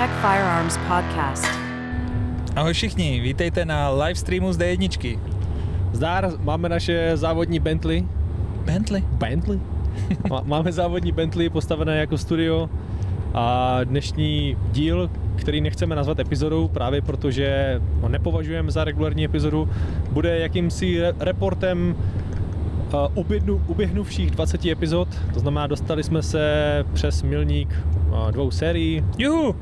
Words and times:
Czech 0.00 0.10
Firearms 0.20 0.78
Podcast. 0.88 1.46
Ahoj 2.56 2.72
všichni, 2.72 3.20
vítejte 3.20 3.64
na 3.64 3.90
live 3.90 4.14
streamu 4.14 4.52
z 4.52 4.58
D1. 4.58 5.18
Zdár, 5.92 6.32
máme 6.40 6.68
naše 6.68 7.16
závodní 7.16 7.60
Bentley. 7.60 8.04
Bentley? 8.64 9.04
Bentley? 9.12 9.60
Má- 10.30 10.42
máme 10.44 10.72
závodní 10.72 11.12
Bentley 11.12 11.50
postavené 11.50 11.96
jako 11.96 12.18
studio 12.18 12.68
a 13.34 13.78
dnešní 13.84 14.56
díl, 14.72 15.10
který 15.36 15.60
nechceme 15.60 15.96
nazvat 15.96 16.18
epizodou, 16.18 16.68
právě 16.68 17.02
protože 17.02 17.80
ho 18.00 18.08
nepovažujeme 18.08 18.70
za 18.70 18.84
regulární 18.84 19.24
epizodu, 19.24 19.68
bude 20.12 20.38
jakýmsi 20.38 21.00
re- 21.00 21.12
reportem 21.20 21.96
uh, 22.92 23.18
uběhnu, 23.18 23.62
uběhnuvších 23.66 24.30
20 24.30 24.66
epizod, 24.66 25.08
to 25.34 25.40
znamená 25.40 25.66
dostali 25.66 26.02
jsme 26.02 26.22
se 26.22 26.84
přes 26.92 27.22
milník 27.22 27.68
uh, 28.08 28.30
dvou 28.30 28.50
sérií, 28.50 29.04
Juhu! 29.18 29.56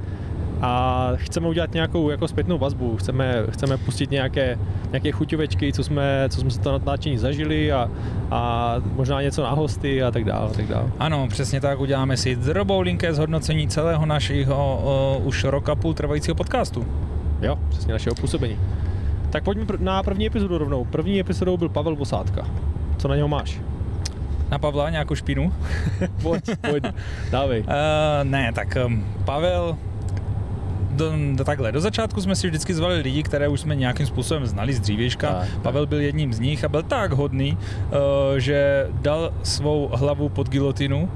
A 0.62 1.10
chceme 1.14 1.48
udělat 1.48 1.74
nějakou 1.74 2.10
jako 2.10 2.28
zpětnou 2.28 2.58
vazbu, 2.58 2.96
chceme, 2.96 3.42
chceme 3.50 3.76
pustit 3.76 4.10
nějaké, 4.10 4.58
nějaké 4.92 5.12
chuťovečky, 5.12 5.72
co 5.72 5.84
jsme, 5.84 6.24
co 6.28 6.40
jsme 6.40 6.50
se 6.50 6.60
to 6.60 6.72
natáčení 6.72 7.18
zažili 7.18 7.72
a, 7.72 7.90
a 8.30 8.74
možná 8.94 9.22
něco 9.22 9.42
na 9.42 9.50
hosty 9.50 10.02
a 10.02 10.10
tak 10.10 10.24
dále, 10.24 10.50
a 10.50 10.52
tak 10.52 10.66
dále. 10.66 10.90
Ano, 10.98 11.26
přesně 11.28 11.60
tak, 11.60 11.80
uděláme 11.80 12.16
si 12.16 12.36
drobou 12.36 12.80
linké 12.80 13.14
zhodnocení 13.14 13.68
celého 13.68 14.06
našeho 14.06 14.80
o, 14.84 15.18
už 15.24 15.44
roka 15.44 15.74
půl 15.74 15.94
trvajícího 15.94 16.34
podcastu. 16.34 16.86
Jo, 17.42 17.58
přesně 17.68 17.92
našeho 17.92 18.14
působení. 18.14 18.58
Tak 19.30 19.44
pojďme 19.44 19.64
pr- 19.64 19.80
na 19.80 20.02
první 20.02 20.26
epizodu 20.26 20.58
rovnou. 20.58 20.84
První 20.84 21.20
epizodou 21.20 21.56
byl 21.56 21.68
Pavel 21.68 21.96
Vosádka. 21.96 22.46
Co 22.96 23.08
na 23.08 23.16
něho 23.16 23.28
máš? 23.28 23.60
Na 24.50 24.58
Pavla 24.58 24.90
nějakou 24.90 25.14
špínu? 25.14 25.52
Pojď, 26.22 26.44
pojď, 26.70 26.84
dávej. 27.30 27.60
Uh, 27.60 27.66
ne, 28.22 28.52
tak 28.52 28.76
um, 28.86 29.06
Pavel, 29.24 29.76
do, 30.98 31.12
do, 31.34 31.44
takhle, 31.44 31.72
do 31.72 31.80
začátku 31.80 32.20
jsme 32.20 32.36
si 32.36 32.46
vždycky 32.46 32.74
zvali 32.74 33.00
lidi, 33.00 33.22
které 33.22 33.48
už 33.48 33.60
jsme 33.60 33.74
nějakým 33.76 34.06
způsobem 34.06 34.46
znali 34.46 34.74
z 34.74 34.80
dřívějška. 34.80 35.32
Tak. 35.32 35.48
Pavel 35.62 35.86
byl 35.86 36.00
jedním 36.00 36.32
z 36.32 36.40
nich 36.40 36.64
a 36.64 36.68
byl 36.68 36.82
tak 36.82 37.12
hodný, 37.12 37.58
uh, 37.58 37.98
že 38.38 38.86
dal 38.92 39.32
svou 39.42 39.90
hlavu 39.92 40.28
pod 40.28 40.48
gilotinu 40.48 41.08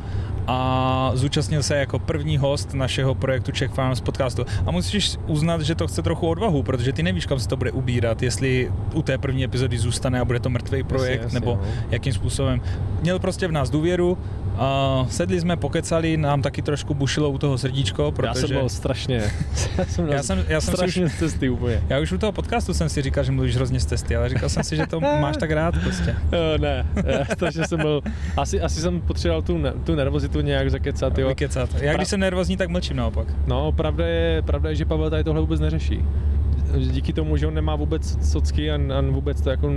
a 0.47 1.11
zúčastnil 1.15 1.63
se 1.63 1.77
jako 1.77 1.99
první 1.99 2.39
host 2.39 2.75
našeho 2.75 3.15
projektu 3.15 3.53
Czech 3.53 3.71
Farms 3.71 4.01
podcastu. 4.01 4.45
A 4.67 4.71
musíš 4.71 5.17
uznat, 5.27 5.61
že 5.61 5.75
to 5.75 5.87
chce 5.87 6.03
trochu 6.03 6.29
odvahu, 6.29 6.63
protože 6.63 6.93
ty 6.93 7.03
nevíš, 7.03 7.27
kam 7.27 7.39
se 7.39 7.49
to 7.49 7.57
bude 7.57 7.71
ubírat, 7.71 8.23
jestli 8.23 8.73
u 8.95 9.03
té 9.03 9.19
první 9.19 9.45
epizody 9.45 9.79
zůstane 9.79 10.21
a 10.21 10.25
bude 10.25 10.41
to 10.41 10.51
mrtvý 10.51 10.83
projekt, 10.83 11.23
jasně, 11.23 11.41
nebo 11.41 11.59
no. 11.63 11.69
jakým 11.91 12.13
způsobem. 12.13 12.61
Měl 13.03 13.19
prostě 13.19 13.49
v 13.49 13.53
nás 13.53 13.71
důvěru, 13.71 14.19
a 14.57 15.07
sedli 15.11 15.41
jsme, 15.41 15.57
pokecali, 15.57 16.17
nám 16.17 16.43
taky 16.43 16.63
trošku 16.63 16.95
bušilo 16.95 17.31
u 17.31 17.39
toho 17.39 17.59
srdíčko, 17.59 18.13
protože... 18.13 18.29
Já 18.43 18.49
jsem 18.49 18.57
byl 18.57 18.69
strašně, 18.69 19.33
já 19.79 19.85
jsem, 19.85 20.09
Já 20.09 20.23
jsem- 20.23 20.45
já 20.49 20.61
jsem 20.61 20.71
si 20.73 20.77
strašně 20.77 21.09
z 21.09 21.19
cesty 21.19 21.49
úplně. 21.49 21.83
Já 21.89 22.01
už 22.01 22.13
u 22.13 22.19
toho 22.19 22.33
podcastu 22.33 22.75
jsem 22.75 22.89
si 22.89 23.03
říkal, 23.03 23.25
že 23.25 23.33
mluvíš 23.33 23.57
hrozně 23.57 23.81
z 23.81 23.87
testy, 23.87 24.17
ale 24.17 24.29
říkal 24.29 24.49
jsem 24.49 24.63
si, 24.65 24.77
že 24.77 24.87
to 24.87 25.01
máš 25.01 25.37
tak 25.37 25.51
rád 25.51 25.75
prostě. 25.83 26.17
Uh, 26.27 26.61
ne, 26.61 26.87
já 27.05 27.25
strašně 27.35 27.67
jsem 27.67 27.79
byl, 27.81 28.03
asi, 28.37 28.61
asi 28.61 28.81
jsem 28.81 29.01
potřeboval 29.01 29.43
tu, 29.43 29.63
tu 29.85 29.95
nervozitu 29.95 30.41
nějak 30.41 30.71
zakecat, 30.71 31.19
jo. 31.19 31.29
Vykecat. 31.29 31.71
Já 31.81 31.95
když 31.95 32.09
jsem 32.09 32.21
nervózní, 32.21 32.57
tak 32.57 32.69
mlčím 32.69 32.97
naopak. 32.97 33.27
No, 33.47 33.73
pravda 33.73 34.07
je, 34.07 34.43
pravda 34.43 34.71
je, 34.71 34.77
že 34.77 34.85
Pavel 34.85 35.11
tady 35.11 35.25
tohle 35.25 35.41
vůbec 35.41 35.61
neřeší. 35.61 36.05
Díky 36.79 37.13
tomu, 37.13 37.37
že 37.37 37.47
on 37.47 37.55
nemá 37.55 37.77
vůbec 37.77 38.31
socky 38.31 38.71
a, 38.71 38.75
a 38.75 39.01
vůbec 39.01 39.41
to 39.41 39.51
jako 39.51 39.71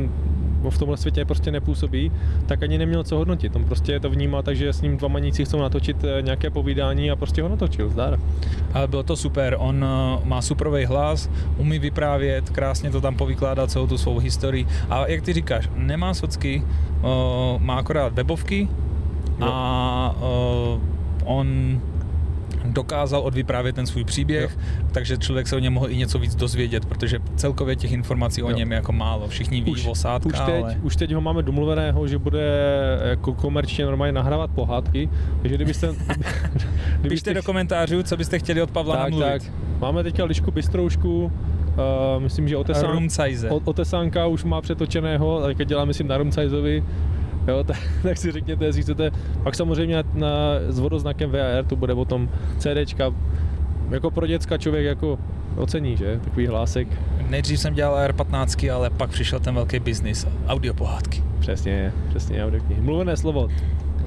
v 0.70 0.78
tomhle 0.78 0.98
světě 0.98 1.26
prostě 1.26 1.52
nepůsobí, 1.52 2.12
tak 2.46 2.64
ani 2.64 2.78
neměl 2.78 3.04
co 3.04 3.18
hodnotit. 3.18 3.56
On 3.56 3.66
prostě 3.66 4.00
to 4.00 4.10
vnímal 4.10 4.44
tak, 4.44 4.56
že 4.56 4.74
s 4.74 4.82
ním 4.82 4.98
dva 4.98 5.08
maníci 5.08 5.46
chcou 5.46 5.62
natočit 5.62 6.04
eh, 6.04 6.22
nějaké 6.22 6.50
povídání 6.50 7.12
a 7.12 7.16
prostě 7.16 7.42
ho 7.42 7.50
natočil, 7.50 7.90
zdár. 7.90 8.20
Ale 8.74 8.88
bylo 8.88 9.04
to 9.04 9.16
super, 9.16 9.56
on 9.60 9.84
uh, 9.84 10.26
má 10.26 10.42
superový 10.42 10.86
hlas, 10.86 11.30
umí 11.58 11.80
vyprávět, 11.80 12.50
krásně 12.50 12.90
to 12.92 13.02
tam 13.02 13.16
povykládá 13.16 13.68
celou 13.68 13.88
tu 13.88 13.98
svou 13.98 14.18
historii. 14.20 14.68
A 14.90 15.08
jak 15.08 15.22
ty 15.22 15.34
říkáš, 15.34 15.70
nemá 15.76 16.14
socky, 16.14 16.64
uh, 17.02 17.62
má 17.62 17.76
akorát 17.76 18.14
webovky 18.14 18.68
a 19.42 20.16
on 21.26 21.80
dokázal 22.74 23.22
odvyprávět 23.22 23.76
ten 23.76 23.86
svůj 23.86 24.04
příběh, 24.04 24.58
takže 24.92 25.18
člověk 25.18 25.48
se 25.48 25.56
o 25.56 25.60
něm 25.60 25.74
mohl 25.74 25.90
i 25.90 25.98
něco 25.98 26.20
víc 26.20 26.36
dozvědět, 26.36 26.86
protože 26.86 27.20
celkově 27.36 27.76
těch 27.76 27.92
informací 27.92 28.44
o 28.44 28.50
Jo. 28.50 28.58
něm 28.58 28.72
je 28.72 28.76
jako 28.76 28.92
málo. 28.92 29.28
Všichni 29.28 29.62
ví 29.62 29.72
Už, 29.72 29.86
osádka, 29.88 30.30
už, 30.30 30.40
teď, 30.46 30.64
ale... 30.64 30.78
už 30.82 30.96
teď 30.96 31.14
ho 31.14 31.22
máme 31.22 31.44
domluveného, 31.44 32.08
že 32.08 32.18
bude 32.18 32.52
jako 33.04 33.34
komerčně 33.34 33.86
normálně 33.86 34.12
nahrávat 34.12 34.52
pohádky, 34.52 35.10
takže 35.42 35.56
kdybyste... 35.66 35.94
Pište 37.10 37.34
do 37.34 37.44
komentářů, 37.44 38.04
co 38.04 38.18
byste 38.18 38.40
chtěli 38.40 38.62
od 38.62 38.72
Pavla 38.72 38.96
tak, 38.96 39.04
namluvit. 39.04 39.26
tak. 39.26 39.42
Máme 39.80 40.04
teďka 40.04 40.26
lišku 40.26 40.52
bystroušku, 40.52 41.24
uh, 41.26 42.24
myslím, 42.24 42.48
že 42.48 42.58
otesán, 42.58 42.92
Rumcajze. 42.92 43.50
Otesánka 43.50 44.28
už 44.28 44.44
má 44.44 44.62
přetočeného, 44.62 45.44
teďka 45.48 45.64
dělá, 45.64 45.86
myslím, 45.86 46.08
na 46.08 46.18
Rumcajzovi. 46.18 46.84
Jo, 47.48 47.64
tak, 47.64 47.78
tak, 48.04 48.18
si 48.18 48.32
řekněte, 48.32 48.66
jestli 48.66 48.82
chcete. 48.82 49.12
Pak 49.44 49.56
samozřejmě 49.56 50.04
na, 50.14 50.30
s 50.68 50.80
vodoznakem 50.80 51.32
VAR, 51.32 51.66
to 51.66 51.76
bude 51.76 51.94
o 51.94 52.06
tom 52.06 52.30
CDčka. 52.58 53.14
Jako 53.90 54.12
pro 54.12 54.28
děcka 54.28 54.58
člověk 54.58 54.86
jako 54.86 55.20
ocení, 55.58 55.98
že? 55.98 56.20
Takový 56.24 56.48
hlásek. 56.48 56.88
Nejdřív 57.30 57.60
jsem 57.60 57.74
dělal 57.74 58.10
R15, 58.10 58.74
ale 58.74 58.90
pak 58.90 59.10
přišel 59.10 59.40
ten 59.40 59.56
velký 59.56 59.80
biznis, 59.80 60.28
audio 60.48 60.74
pohádky. 60.74 61.24
Přesně, 61.40 61.94
přesně, 62.10 62.46
audioknihy. 62.46 62.82
Mluvené 62.82 63.18
slovo, 63.18 63.50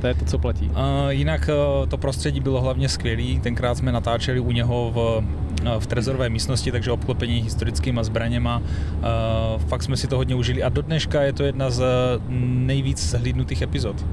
to 0.00 0.06
je 0.06 0.14
to, 0.14 0.24
co 0.24 0.38
platí. 0.38 0.70
Uh, 0.70 1.08
jinak 1.08 1.50
uh, 1.80 1.88
to 1.88 1.98
prostředí 1.98 2.40
bylo 2.40 2.60
hlavně 2.60 2.88
skvělý. 2.88 3.40
Tenkrát 3.40 3.78
jsme 3.78 3.92
natáčeli 3.92 4.40
u 4.40 4.52
něho 4.52 4.90
v, 4.94 5.24
uh, 5.64 5.78
v 5.78 5.86
trezorové 5.86 6.28
místnosti, 6.28 6.72
takže 6.72 6.90
obklopení 6.90 7.42
historickýma 7.42 8.02
zbraněma. 8.02 8.58
Uh, 8.58 9.60
fakt 9.62 9.82
jsme 9.82 9.96
si 9.96 10.06
to 10.06 10.16
hodně 10.16 10.34
užili 10.34 10.62
a 10.62 10.68
do 10.68 10.82
dneška 10.82 11.22
je 11.22 11.32
to 11.32 11.42
jedna 11.42 11.70
z 11.70 11.84
nejvíc 12.28 13.10
zhlídnutých 13.10 13.62
epizod. 13.62 14.06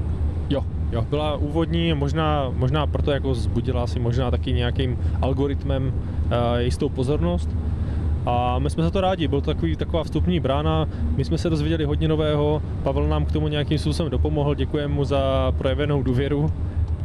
Jo, 0.50 0.64
jo, 0.92 1.06
byla 1.10 1.36
úvodní, 1.36 1.94
možná, 1.94 2.50
možná 2.56 2.86
proto 2.86 3.10
jako 3.10 3.34
zbudila 3.34 3.86
si 3.86 3.98
možná 3.98 4.30
taky 4.30 4.52
nějakým 4.52 4.98
algoritmem 5.22 5.92
uh, 5.92 6.32
jistou 6.58 6.88
pozornost. 6.88 7.50
A 8.26 8.58
my 8.58 8.70
jsme 8.70 8.82
za 8.82 8.90
to 8.90 9.00
rádi, 9.00 9.28
byl 9.28 9.40
to 9.40 9.54
takový, 9.54 9.76
taková 9.76 10.04
vstupní 10.04 10.40
brána, 10.40 10.88
my 11.16 11.24
jsme 11.24 11.38
se 11.38 11.50
dozvěděli 11.50 11.84
hodně 11.84 12.08
nového, 12.08 12.62
Pavel 12.82 13.08
nám 13.08 13.24
k 13.24 13.32
tomu 13.32 13.48
nějakým 13.48 13.78
způsobem 13.78 14.10
dopomohl, 14.10 14.54
děkujeme 14.54 14.94
mu 14.94 15.04
za 15.04 15.52
projevenou 15.58 16.02
důvěru, 16.02 16.52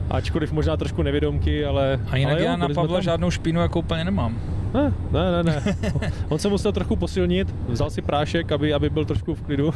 ačkoliv 0.09 0.51
možná 0.51 0.77
trošku 0.77 1.01
nevědomky, 1.01 1.65
ale... 1.65 1.99
A 2.09 2.17
jinak 2.17 2.33
ale 2.33 2.41
jo, 2.41 2.45
já 2.45 2.57
na 2.57 2.69
Pavla 2.69 2.97
tam. 2.97 3.01
žádnou 3.01 3.31
špínu 3.31 3.61
jako 3.61 3.79
úplně 3.79 4.03
nemám. 4.03 4.37
Ne, 4.73 4.93
ne, 5.11 5.31
ne, 5.31 5.43
ne. 5.43 5.75
On 6.29 6.39
se 6.39 6.49
musel 6.49 6.71
trochu 6.71 6.95
posilnit, 6.95 7.55
vzal 7.67 7.89
si 7.89 8.01
prášek, 8.01 8.51
aby, 8.51 8.73
aby 8.73 8.89
byl 8.89 9.05
trošku 9.05 9.35
v 9.35 9.41
klidu. 9.41 9.73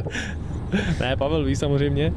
ne, 1.00 1.16
Pavel 1.16 1.44
ví 1.44 1.56
samozřejmě. 1.56 2.12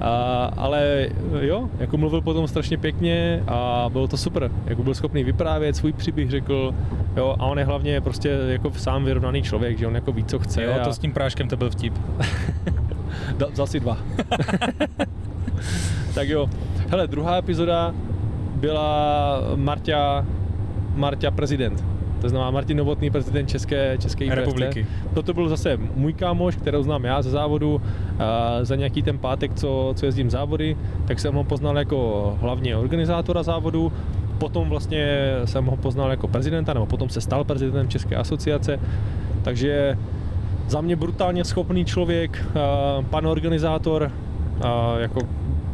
A, 0.00 0.44
ale 0.56 1.08
jo, 1.40 1.68
jako 1.78 1.96
mluvil 1.96 2.20
potom 2.20 2.48
strašně 2.48 2.78
pěkně 2.78 3.42
a 3.48 3.86
bylo 3.92 4.08
to 4.08 4.16
super. 4.16 4.50
Jako 4.66 4.82
byl 4.82 4.94
schopný 4.94 5.24
vyprávět, 5.24 5.76
svůj 5.76 5.92
příběh 5.92 6.30
řekl, 6.30 6.74
jo, 7.16 7.36
a 7.38 7.46
on 7.46 7.58
je 7.58 7.64
hlavně 7.64 8.00
prostě 8.00 8.38
jako 8.48 8.70
sám 8.70 9.04
vyrovnaný 9.04 9.42
člověk, 9.42 9.78
že 9.78 9.86
on 9.86 9.94
jako 9.94 10.12
ví, 10.12 10.24
co 10.24 10.38
chce. 10.38 10.62
Jo, 10.62 10.72
a 10.80 10.84
to 10.84 10.92
s 10.92 10.98
tím 10.98 11.12
práškem 11.12 11.48
to 11.48 11.56
byl 11.56 11.70
vtip. 11.70 11.94
Vzal 13.52 13.66
si 13.66 13.80
dva. 13.80 13.98
tak 16.14 16.28
jo. 16.28 16.50
Hele, 16.88 17.06
druhá 17.06 17.36
epizoda 17.36 17.94
byla 18.54 19.40
Marťa, 19.54 20.26
Marťa 20.94 21.30
prezident. 21.30 21.97
To 22.20 22.28
znamená 22.28 22.50
Martin 22.50 22.76
Novotný, 22.76 23.10
prezident 23.10 23.46
České, 23.46 23.98
České. 23.98 24.34
Republiky. 24.34 24.86
Toto 25.14 25.34
byl 25.34 25.48
zase 25.48 25.78
můj 25.94 26.12
kámoš, 26.12 26.56
kterou 26.56 26.82
znám 26.82 27.04
já 27.04 27.22
ze 27.22 27.30
závodu. 27.30 27.80
A 28.18 28.58
za 28.62 28.76
nějaký 28.76 29.02
ten 29.02 29.18
pátek, 29.18 29.54
co, 29.54 29.92
co 29.96 30.06
jezdím 30.06 30.30
závody, 30.30 30.76
tak 31.06 31.18
jsem 31.20 31.34
ho 31.34 31.44
poznal 31.44 31.78
jako 31.78 32.36
hlavně 32.40 32.76
organizátora 32.76 33.42
závodu. 33.42 33.92
Potom 34.38 34.68
vlastně 34.68 35.32
jsem 35.44 35.64
ho 35.64 35.76
poznal 35.76 36.10
jako 36.10 36.28
prezidenta, 36.28 36.74
nebo 36.74 36.86
potom 36.86 37.08
se 37.08 37.20
stal 37.20 37.44
prezidentem 37.44 37.88
České 37.88 38.16
asociace. 38.16 38.80
Takže 39.42 39.98
za 40.68 40.80
mě 40.80 40.96
brutálně 40.96 41.44
schopný 41.44 41.84
člověk, 41.84 42.46
pan 43.10 43.26
organizátor, 43.26 44.12
a 44.62 44.98
jako 44.98 45.20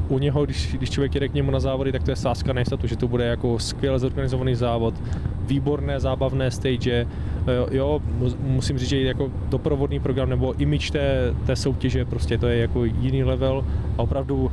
u 0.08 0.18
něho, 0.18 0.44
když, 0.44 0.74
když 0.74 0.90
člověk 0.90 1.14
jede 1.14 1.28
k 1.28 1.34
němu 1.34 1.50
na 1.50 1.60
závody, 1.60 1.92
tak 1.92 2.02
to 2.02 2.10
je 2.10 2.16
sázka 2.16 2.52
na 2.52 2.60
jistotu, 2.60 2.86
že 2.86 2.96
to 2.96 3.08
bude 3.08 3.24
jako 3.24 3.58
skvěle 3.58 3.98
zorganizovaný 3.98 4.54
závod, 4.54 4.94
výborné 5.46 6.00
zábavné 6.00 6.50
stage, 6.50 7.06
jo, 7.56 7.68
jo 7.70 8.00
mu- 8.18 8.36
musím 8.40 8.78
říct, 8.78 8.88
že 8.88 9.00
jako 9.02 9.30
doprovodný 9.48 10.00
program 10.00 10.28
nebo 10.30 10.54
image 10.60 10.90
té, 10.90 11.34
té 11.46 11.56
soutěže, 11.56 12.04
prostě 12.04 12.38
to 12.38 12.46
je 12.46 12.58
jako 12.58 12.84
jiný 12.84 13.24
level 13.24 13.64
a 13.98 14.02
opravdu 14.02 14.50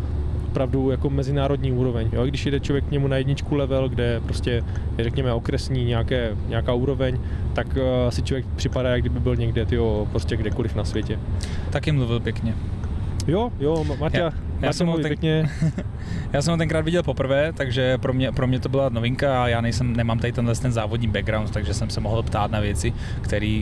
opravdu 0.52 0.92
jako 0.92 1.10
mezinárodní 1.10 1.72
úroveň. 1.72 2.10
Jo? 2.14 2.26
Když 2.26 2.46
jde 2.46 2.60
člověk 2.60 2.86
k 2.86 2.92
němu 2.92 3.08
na 3.08 3.18
jedničku 3.18 3.56
level, 3.56 3.90
kde 3.90 4.20
prostě 4.20 4.52
je 4.98 5.04
řekněme 5.04 5.34
okresní 5.34 5.86
nějaké, 5.86 6.36
nějaká 6.48 6.74
úroveň, 6.74 7.20
tak 7.54 7.68
uh, 7.68 8.10
si 8.10 8.22
člověk 8.22 8.46
připadá, 8.56 8.90
jak 8.90 9.02
kdyby 9.02 9.20
byl 9.20 9.36
někde 9.36 9.66
tyjo, 9.66 10.08
prostě 10.12 10.38
kdekoliv 10.38 10.76
na 10.76 10.84
světě. 10.84 11.20
Taky 11.70 11.92
mluvil 11.92 12.20
pěkně. 12.20 12.56
Jo, 13.28 13.52
jo, 13.60 13.84
Marta, 14.00 14.18
Já- 14.18 14.32
já, 14.62 14.74
jsem 14.74 14.88
ho 14.88 14.94
ten- 14.98 15.04
pěkně. 15.08 15.50
Já 16.34 16.42
jsem 16.42 16.52
ho 16.52 16.58
tenkrát 16.58 16.86
viděl 16.86 17.04
poprvé, 17.04 17.54
takže 17.54 17.98
pro 17.98 18.14
mě, 18.14 18.32
pro 18.32 18.48
mě 18.48 18.60
to 18.60 18.70
byla 18.70 18.90
novinka 18.90 19.44
a 19.44 19.48
já 19.48 19.62
nejsem, 19.62 19.96
nemám 19.96 20.20
tady 20.20 20.34
tenhle 20.34 20.56
ten 20.56 20.72
závodní 20.72 21.08
background, 21.08 21.52
takže 21.52 21.74
jsem 21.74 21.90
se 21.90 22.00
mohl 22.00 22.24
ptát 22.24 22.52
na 22.52 22.60
věci, 22.60 22.94
které 23.22 23.62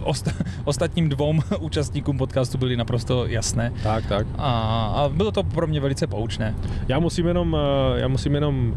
osta, 0.00 0.30
ostatním 0.64 1.08
dvou 1.08 1.34
účastníkům 1.60 2.18
podcastu 2.18 2.58
byly 2.58 2.76
naprosto 2.76 3.26
jasné. 3.26 3.72
Tak, 3.82 4.06
tak. 4.06 4.26
A, 4.38 4.50
a 4.96 5.08
bylo 5.08 5.32
to 5.32 5.42
pro 5.42 5.66
mě 5.66 5.80
velice 5.80 6.06
poučné. 6.06 6.54
Já 6.88 6.98
musím 6.98 7.26
jenom, 7.26 7.56
eh, 7.96 8.00
já 8.00 8.08
musím 8.08 8.34
jenom 8.34 8.74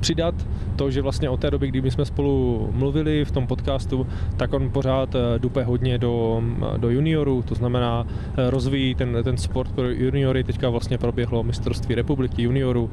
přidat 0.00 0.34
to, 0.76 0.90
že 0.90 1.02
vlastně 1.02 1.30
od 1.30 1.40
té 1.40 1.50
doby, 1.50 1.68
kdy 1.68 1.80
my 1.80 1.90
jsme 1.90 2.04
spolu 2.04 2.68
mluvili 2.72 3.24
v 3.24 3.30
tom 3.30 3.46
podcastu, 3.46 4.06
tak 4.36 4.52
on 4.52 4.70
pořád 4.70 5.14
eh, 5.14 5.38
dupe 5.38 5.64
hodně 5.64 5.98
do, 5.98 6.42
do 6.76 6.90
juniorů, 6.90 7.42
to 7.42 7.54
znamená 7.54 8.06
eh, 8.06 8.50
rozvíjí 8.50 8.94
ten, 8.94 9.18
ten 9.24 9.36
sport 9.36 9.72
pro 9.72 9.90
juniory, 9.90 10.44
teďka 10.44 10.68
vlastně 10.68 10.98
proběhlo 10.98 11.42
mistrovství 11.42 11.94
republiky 11.94 12.42
juniorů, 12.42 12.90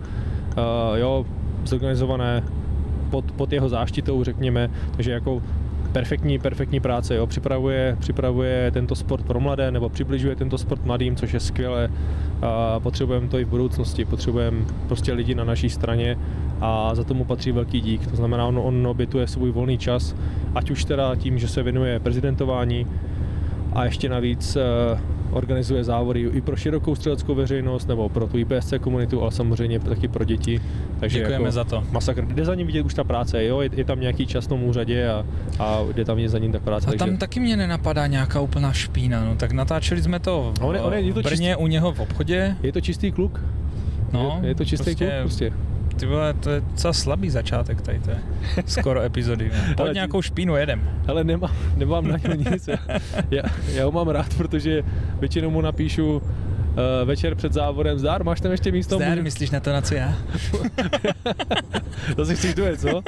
Eh, 0.58 1.00
jo, 1.00 1.26
zorganizované 1.66 2.44
pod, 3.10 3.32
pod 3.32 3.54
jeho 3.54 3.70
záštitou, 3.70 4.24
řekněme, 4.24 4.70
takže 4.96 5.12
jako 5.12 5.42
perfektní, 5.98 6.40
perfektní 6.40 6.80
práce, 6.80 7.16
jo. 7.16 7.28
Připravuje, 7.28 7.98
připravuje 8.00 8.72
tento 8.72 8.96
sport 8.96 9.26
pro 9.26 9.40
mladé, 9.40 9.72
nebo 9.72 9.90
přibližuje 9.90 10.36
tento 10.36 10.58
sport 10.58 10.86
mladým, 10.86 11.16
což 11.16 11.34
je 11.34 11.40
skvělé. 11.40 11.90
A 12.42 12.80
potřebujeme 12.80 13.28
to 13.28 13.40
i 13.40 13.46
v 13.46 13.48
budoucnosti, 13.48 14.06
potřebujeme 14.06 14.58
prostě 14.88 15.14
lidi 15.14 15.36
na 15.36 15.44
naší 15.44 15.70
straně 15.70 16.18
a 16.62 16.96
za 16.96 17.04
tomu 17.04 17.26
patří 17.26 17.52
velký 17.52 17.82
dík. 17.82 18.08
To 18.08 18.16
znamená, 18.16 18.46
on, 18.46 18.60
on 18.64 18.88
obětuje 18.88 19.28
svůj 19.28 19.52
volný 19.52 19.78
čas, 19.78 20.16
ať 20.56 20.72
už 20.72 20.86
teda 20.86 21.16
tím, 21.16 21.40
že 21.40 21.48
se 21.48 21.64
věnuje 21.64 22.00
prezidentování 22.00 22.88
a 23.74 23.86
ještě 23.86 24.10
navíc 24.10 24.56
eh, 24.56 25.00
organizuje 25.32 25.84
závody 25.84 26.22
i 26.34 26.42
pro 26.42 26.56
širokou 26.56 26.96
střeleckou 26.96 27.36
veřejnost 27.36 27.88
nebo 27.88 28.10
pro 28.10 28.28
tu 28.28 28.38
IPSC 28.38 28.74
komunitu, 28.82 29.22
ale 29.22 29.32
samozřejmě 29.32 29.80
taky 29.80 30.08
pro 30.08 30.24
děti. 30.24 30.62
Takže 31.00 31.20
Děkujeme 31.20 31.44
jako 31.44 31.52
za 31.52 31.64
to. 31.64 31.84
Masakr. 31.92 32.26
Jde 32.26 32.46
za 32.46 32.56
ním 32.56 32.68
vidět 32.68 32.82
už 32.86 32.94
ta 32.94 33.04
práce, 33.04 33.46
jo? 33.46 33.62
Je, 33.62 33.70
je 33.74 33.84
tam 33.86 34.00
nějaký 34.00 34.26
čas 34.28 34.46
v 34.46 34.48
tom 34.48 34.64
úřadě 34.64 35.10
a, 35.10 35.26
a 35.60 35.80
jde 35.94 36.06
tam 36.06 36.16
vidět 36.16 36.30
za 36.30 36.40
ním 36.40 36.52
ta 36.52 36.60
práce. 36.60 36.88
A 36.90 36.98
tam 36.98 37.18
taky 37.18 37.40
mě 37.40 37.58
nenapadá 37.58 38.08
nějaká 38.08 38.40
úplná 38.42 38.74
špína, 38.74 39.26
no 39.26 39.36
tak 39.36 39.52
natáčeli 39.52 40.02
jsme 40.02 40.20
to 40.20 40.54
v 40.60 40.64
On 40.64 40.76
je- 40.76 40.82
on 40.82 40.94
je- 40.94 41.00
je 41.00 41.14
to 41.14 41.22
Brně 41.22 41.50
čistý- 41.52 41.64
u 41.64 41.68
něho 41.68 41.92
v 41.94 42.00
obchodě. 42.00 42.56
Je 42.64 42.72
to 42.72 42.82
čistý 42.82 43.12
kluk? 43.12 43.42
No, 44.14 44.40
je, 44.42 44.48
je 44.50 44.56
to 44.56 44.66
čistý 44.66 44.84
prostě- 44.86 45.06
kluk 45.06 45.22
prostě. 45.22 45.54
Ty 46.00 46.06
vole, 46.06 46.34
to 46.34 46.50
je 46.50 46.62
docela 46.62 46.94
slabý 46.94 47.30
začátek 47.30 47.82
tady 47.82 48.00
té 48.00 48.18
skoro 48.66 49.02
epizody. 49.02 49.52
Pojď 49.78 49.94
nějakou 49.94 50.22
špínu 50.22 50.56
jedem. 50.56 50.90
Ale 51.08 51.24
nemám, 51.24 51.52
nemám 51.76 52.08
na 52.08 52.18
něj 52.18 52.46
nic. 52.52 52.70
Já, 53.32 53.44
já 53.74 53.86
ho 53.86 53.92
mám 53.92 54.08
rád, 54.08 54.34
protože 54.38 54.84
většinou 55.20 55.50
mu 55.50 55.62
napíšu 55.62 56.18
uh, 56.18 56.22
večer 57.06 57.36
před 57.36 57.54
závodem, 57.54 58.00
zdár, 58.00 58.24
máš 58.24 58.42
tam 58.42 58.52
ještě 58.52 58.72
místo? 58.72 58.96
Zdár, 58.96 59.22
myslíš 59.22 59.52
na 59.52 59.60
to, 59.60 59.74
na 59.74 59.82
co 59.82 59.96
já? 59.96 60.14
Zase 62.18 62.36
chceš 62.36 62.56
dojet, 62.56 62.80
co? 62.80 63.02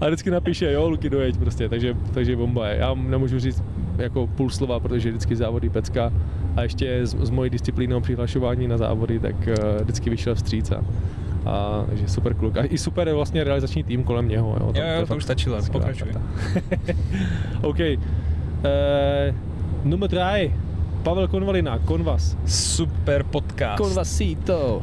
A 0.00 0.06
vždycky 0.06 0.30
napíše, 0.30 0.72
jo, 0.72 0.88
Luky, 0.88 1.10
dojeď 1.10 1.36
prostě, 1.36 1.68
takže, 1.68 1.94
takže 2.14 2.36
bomba 2.36 2.68
je. 2.68 2.76
Já 2.78 2.94
nemůžu 2.94 3.38
říct 3.38 3.62
jako 3.98 4.26
půl 4.26 4.50
slova, 4.50 4.80
protože 4.80 5.08
vždycky 5.08 5.36
závody 5.36 5.68
pecka 5.68 6.12
a 6.56 6.62
ještě 6.62 7.06
s, 7.06 7.14
s 7.14 7.30
mojí 7.30 7.50
disciplínou 7.50 8.00
přihlašování 8.00 8.68
na 8.68 8.78
závody, 8.78 9.18
tak 9.18 9.34
uh, 9.36 9.82
vždycky 9.82 10.10
vyšel 10.10 10.34
vstříc 10.34 10.70
a, 10.70 10.84
a 11.46 11.84
takže 11.88 12.08
super 12.08 12.34
kluk. 12.34 12.56
A 12.56 12.64
i 12.64 12.78
super 12.78 13.08
je 13.08 13.14
vlastně 13.14 13.44
realizační 13.44 13.84
tým 13.84 14.04
kolem 14.04 14.28
něho. 14.28 14.56
Jo, 14.60 14.72
Jo, 14.76 14.82
jo, 14.94 15.00
to 15.00 15.06
fakt 15.06 15.16
už 15.16 15.24
stačilo, 15.24 15.58
pokračuj. 15.72 16.12
OK. 17.62 17.78
Uh, 17.78 19.34
nummer 19.84 20.10
3. 20.10 20.52
Pavel 21.02 21.28
Konvalina, 21.28 21.78
Konvas. 21.78 22.36
Super 22.46 22.89
podcast. 23.30 23.78
Konvasito. 23.78 24.82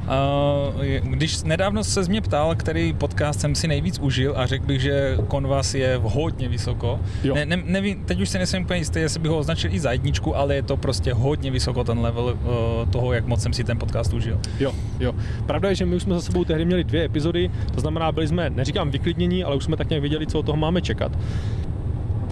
Uh, 0.74 0.86
když 1.04 1.44
nedávno 1.44 1.84
se 1.84 2.02
mě 2.02 2.22
ptal, 2.22 2.56
který 2.56 2.94
podcast 2.94 3.40
jsem 3.40 3.56
si 3.56 3.68
nejvíc 3.68 4.00
užil 4.00 4.34
a 4.38 4.46
řekl 4.46 4.66
bych, 4.66 4.82
že 4.82 5.18
Convas 5.32 5.76
je 5.76 6.00
hodně 6.04 6.50
vysoko. 6.50 7.00
Jo. 7.24 7.36
Ne, 7.36 7.46
ne, 7.46 7.62
nevím, 7.66 8.06
teď 8.06 8.22
už 8.22 8.30
se 8.30 8.38
nejsem 8.38 8.64
úplně 8.64 8.80
jistý, 8.80 9.00
jestli 9.00 9.20
bych 9.20 9.32
ho 9.32 9.38
označil 9.38 9.74
i 9.74 9.80
za 9.80 9.92
jedničku, 9.92 10.36
ale 10.36 10.56
je 10.56 10.62
to 10.62 10.78
prostě 10.78 11.14
hodně 11.14 11.52
vysoko 11.52 11.84
ten 11.84 12.00
level 12.00 12.26
uh, 12.26 12.90
toho, 12.90 13.14
jak 13.14 13.26
moc 13.26 13.42
jsem 13.42 13.54
si 13.54 13.64
ten 13.64 13.78
podcast 13.78 14.14
užil. 14.14 14.40
Jo, 14.60 14.74
jo. 15.00 15.14
Pravda 15.46 15.70
je, 15.70 15.76
že 15.76 15.86
my 15.86 15.96
už 15.96 16.04
jsme 16.04 16.16
za 16.16 16.22
sebou 16.22 16.44
tehdy 16.44 16.66
měli 16.66 16.84
dvě 16.84 17.04
epizody, 17.04 17.52
to 17.76 17.82
znamená, 17.82 18.12
byli 18.12 18.28
jsme, 18.28 18.50
neříkám 18.50 18.92
vyklidnění, 18.92 19.44
ale 19.44 19.56
už 19.56 19.64
jsme 19.64 19.78
tak 19.78 19.90
nějak 19.90 20.02
věděli, 20.02 20.28
co 20.28 20.40
od 20.40 20.46
toho 20.46 20.58
máme 20.58 20.82
čekat. 20.82 21.12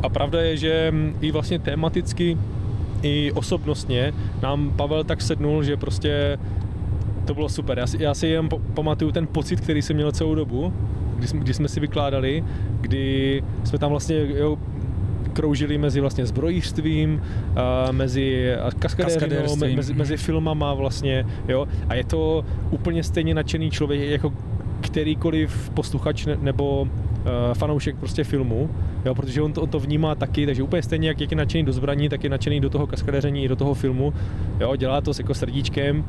A 0.03 0.09
pravda 0.09 0.41
je, 0.41 0.57
že 0.57 0.93
i 1.21 1.31
vlastně 1.31 1.59
tematicky, 1.59 2.37
i 3.05 3.31
osobnostně 3.31 4.13
nám 4.41 4.71
Pavel 4.75 5.03
tak 5.03 5.21
sednul, 5.21 5.63
že 5.63 5.77
prostě 5.77 6.37
to 7.25 7.33
bylo 7.33 7.49
super. 7.49 7.79
Já 7.79 7.87
si, 7.87 8.03
já 8.03 8.13
si 8.13 8.27
jen 8.27 8.49
pamatuju 8.73 9.11
ten 9.11 9.27
pocit, 9.27 9.61
který 9.61 9.81
jsem 9.81 9.95
měl 9.95 10.11
celou 10.11 10.35
dobu, 10.35 10.73
kdy 11.17 11.27
jsme, 11.27 11.39
kdy 11.39 11.53
jsme 11.53 11.67
si 11.67 11.79
vykládali, 11.79 12.43
kdy 12.81 13.43
jsme 13.63 13.79
tam 13.79 13.89
vlastně 13.89 14.27
jo, 14.35 14.57
kroužili 15.33 15.77
mezi 15.77 16.01
vlastně 16.01 16.25
zbrojířstvím, 16.25 17.21
a 17.55 17.91
mezi 17.91 18.55
Kaskadérstvím, 18.79 19.59
me- 19.59 19.75
mezi, 19.75 19.93
mezi 19.93 20.17
filmama 20.17 20.73
vlastně, 20.73 21.25
jo, 21.47 21.67
a 21.89 21.95
je 21.95 22.03
to 22.03 22.45
úplně 22.71 23.03
stejně 23.03 23.33
nadšený 23.33 23.71
člověk, 23.71 24.09
jako 24.09 24.33
kterýkoliv 24.95 25.69
posluchač 25.73 26.25
ne- 26.25 26.37
nebo 26.41 26.81
uh, 26.81 26.87
fanoušek 27.53 27.95
prostě 27.95 28.23
filmu, 28.23 28.69
jo, 29.05 29.15
protože 29.15 29.41
on 29.41 29.53
to, 29.53 29.61
on 29.61 29.69
to 29.69 29.79
vnímá 29.79 30.15
taky, 30.15 30.45
takže 30.45 30.63
úplně 30.63 30.83
stejně, 30.83 31.07
jak, 31.07 31.21
jak 31.21 31.31
je 31.31 31.37
nadšený 31.37 31.63
do 31.63 31.73
zbraní, 31.73 32.09
tak 32.09 32.23
je 32.23 32.29
nadšený 32.29 32.59
do 32.59 32.69
toho 32.69 32.87
kaskadeření 32.87 33.43
i 33.43 33.47
do 33.47 33.55
toho 33.55 33.73
filmu, 33.73 34.13
jo, 34.59 34.75
dělá 34.75 35.01
to 35.01 35.13
s 35.13 35.19
jako 35.19 35.33
srdíčkem 35.33 36.05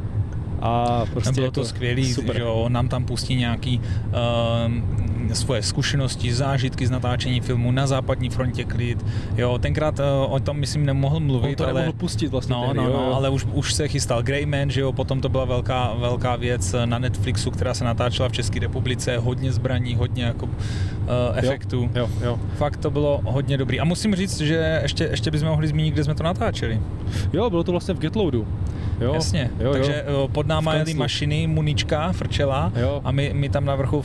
a 0.61 1.05
prostě 1.12 1.33
bylo 1.33 1.47
jako 1.47 1.55
to 1.55 1.65
skvělý, 1.65 2.15
super. 2.15 2.37
že 2.37 2.43
jo, 2.43 2.55
on 2.55 2.73
nám 2.73 2.88
tam 2.88 3.05
pustí 3.05 3.35
nějaký 3.35 3.81
uh, 3.81 4.73
svoje 5.34 5.62
zkušenosti, 5.62 6.34
zážitky 6.34 6.87
z 6.87 6.90
natáčení 6.90 7.40
filmu 7.40 7.70
na 7.70 7.87
západní 7.87 8.31
frontě 8.31 8.64
klid. 8.64 9.05
Jo, 9.37 9.58
tenkrát 9.58 9.99
uh, 9.99 10.05
o 10.34 10.40
tom 10.40 10.56
myslím 10.56 10.87
nemohl 10.87 11.20
mluvit, 11.20 11.49
On 11.49 11.55
to 11.55 11.64
ale... 11.64 11.81
nemohl 11.81 11.99
pustit 11.99 12.28
vlastně 12.28 12.55
No, 12.56 12.62
tehdy, 12.62 12.76
no, 12.76 12.84
jo, 12.84 12.93
no, 12.93 13.05
jo. 13.06 13.12
ale 13.14 13.28
už, 13.31 13.46
už 13.52 13.75
se 13.75 13.88
chystal 13.88 14.23
Greyman, 14.23 14.70
že 14.70 14.81
jo, 14.81 14.93
potom 14.93 15.20
to 15.20 15.28
byla 15.28 15.44
velká, 15.44 15.94
velká 15.99 16.37
věc 16.37 16.75
na 16.84 16.99
Netflixu, 16.99 17.50
která 17.50 17.75
se 17.75 17.84
natáčela 17.84 18.28
v 18.28 18.32
České 18.32 18.61
republice, 18.61 19.19
hodně 19.19 19.52
zbraní, 19.52 19.94
hodně 19.94 20.25
jako 20.25 20.46
uh, 20.46 20.52
efektů. 21.34 21.90
Jo, 21.94 22.08
jo. 22.25 22.38
Fakt 22.56 22.76
to 22.76 22.90
bylo 22.90 23.20
hodně 23.25 23.56
dobrý. 23.58 23.81
A 23.81 23.84
musím 23.84 24.14
říct, 24.14 24.40
že 24.40 24.81
ještě, 24.82 25.05
ještě 25.05 25.31
bychom 25.31 25.49
mohli 25.49 25.69
zmínit, 25.69 25.94
kde 25.94 26.05
jsme 26.05 26.14
to 26.14 26.22
natáčeli. 26.22 26.81
Jo, 27.32 27.50
bylo 27.50 27.64
to 27.64 27.70
vlastně 27.72 27.94
v 27.94 27.99
Getloadu. 27.99 28.46
Jo, 29.00 29.14
Jasně. 29.14 29.50
Jo, 29.61 29.72
Takže 29.72 30.05
jo. 30.08 30.25
eh, 30.25 30.32
pod 30.32 30.46
náma 30.46 30.75
jeli 30.75 30.94
mašiny, 30.94 31.46
munička, 31.46 32.12
frčela 32.12 32.72
Jo. 32.77 33.01
a 33.05 33.12
my, 33.12 33.31
my 33.34 33.48
tam 33.48 33.65
na 33.65 33.74
vrchu 33.77 34.03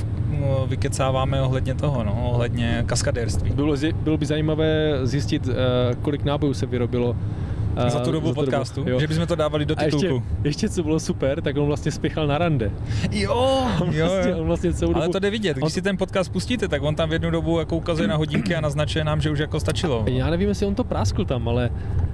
vykecáváme 0.68 1.42
ohledně 1.42 1.76
toho, 1.76 2.04
no, 2.04 2.30
ohledně 2.32 2.84
kaskadérství. 2.86 3.52
Bylo, 3.52 3.76
bylo 4.04 4.18
by 4.18 4.26
zajímavé 4.26 5.00
zjistit, 5.04 5.48
uh, 5.48 5.54
kolik 6.02 6.24
nábojů 6.24 6.54
se 6.54 6.66
vyrobilo. 6.66 7.16
eh, 7.76 7.90
Za 7.90 8.00
tu 8.00 8.12
dobu 8.12 8.34
podcastu, 8.34 8.84
jo. 8.90 9.00
že 9.00 9.08
bychom 9.08 9.28
to 9.28 9.36
dávali 9.36 9.66
do 9.66 9.76
A 9.78 9.84
ještě, 9.84 10.00
titulku. 10.00 10.26
ještě 10.44 10.70
co 10.70 10.84
bylo 10.84 11.00
super, 11.00 11.42
tak 11.42 11.58
on 11.58 11.66
vlastně 11.66 11.92
spěchal 11.92 12.28
na 12.28 12.38
rande. 12.38 12.72
Jo, 13.12 13.68
On 13.82 13.94
jo, 13.94 14.06
vlastně, 14.10 14.32
jo. 14.32 14.38
on 14.40 14.46
vlastně 14.48 14.74
celou 14.74 14.96
Ale 14.96 15.04
dobu... 15.06 15.12
to 15.14 15.20
jde 15.20 15.30
vidět, 15.30 15.54
když 15.54 15.64
on- 15.64 15.70
si 15.70 15.82
ten 15.82 15.98
podcast 15.98 16.32
pustíte, 16.32 16.68
tak 16.68 16.82
on 16.84 16.96
tam 16.96 17.10
v 17.10 17.14
jednu 17.14 17.30
dobu 17.32 17.60
jako 17.60 17.76
ukazuje 17.78 18.08
na 18.08 18.16
hodinky 18.16 18.56
a 18.56 18.62
naznačuje 18.62 19.04
nám, 19.04 19.22
že 19.22 19.30
už 19.32 19.40
jako 19.40 19.60
stačilo. 19.60 20.04
Já 20.08 20.30
nevím, 20.30 20.50
jestli 20.50 20.66
on 20.66 20.76
to 20.76 20.84
práskl 20.84 21.26
tam, 21.26 21.48
ale, 21.50 21.70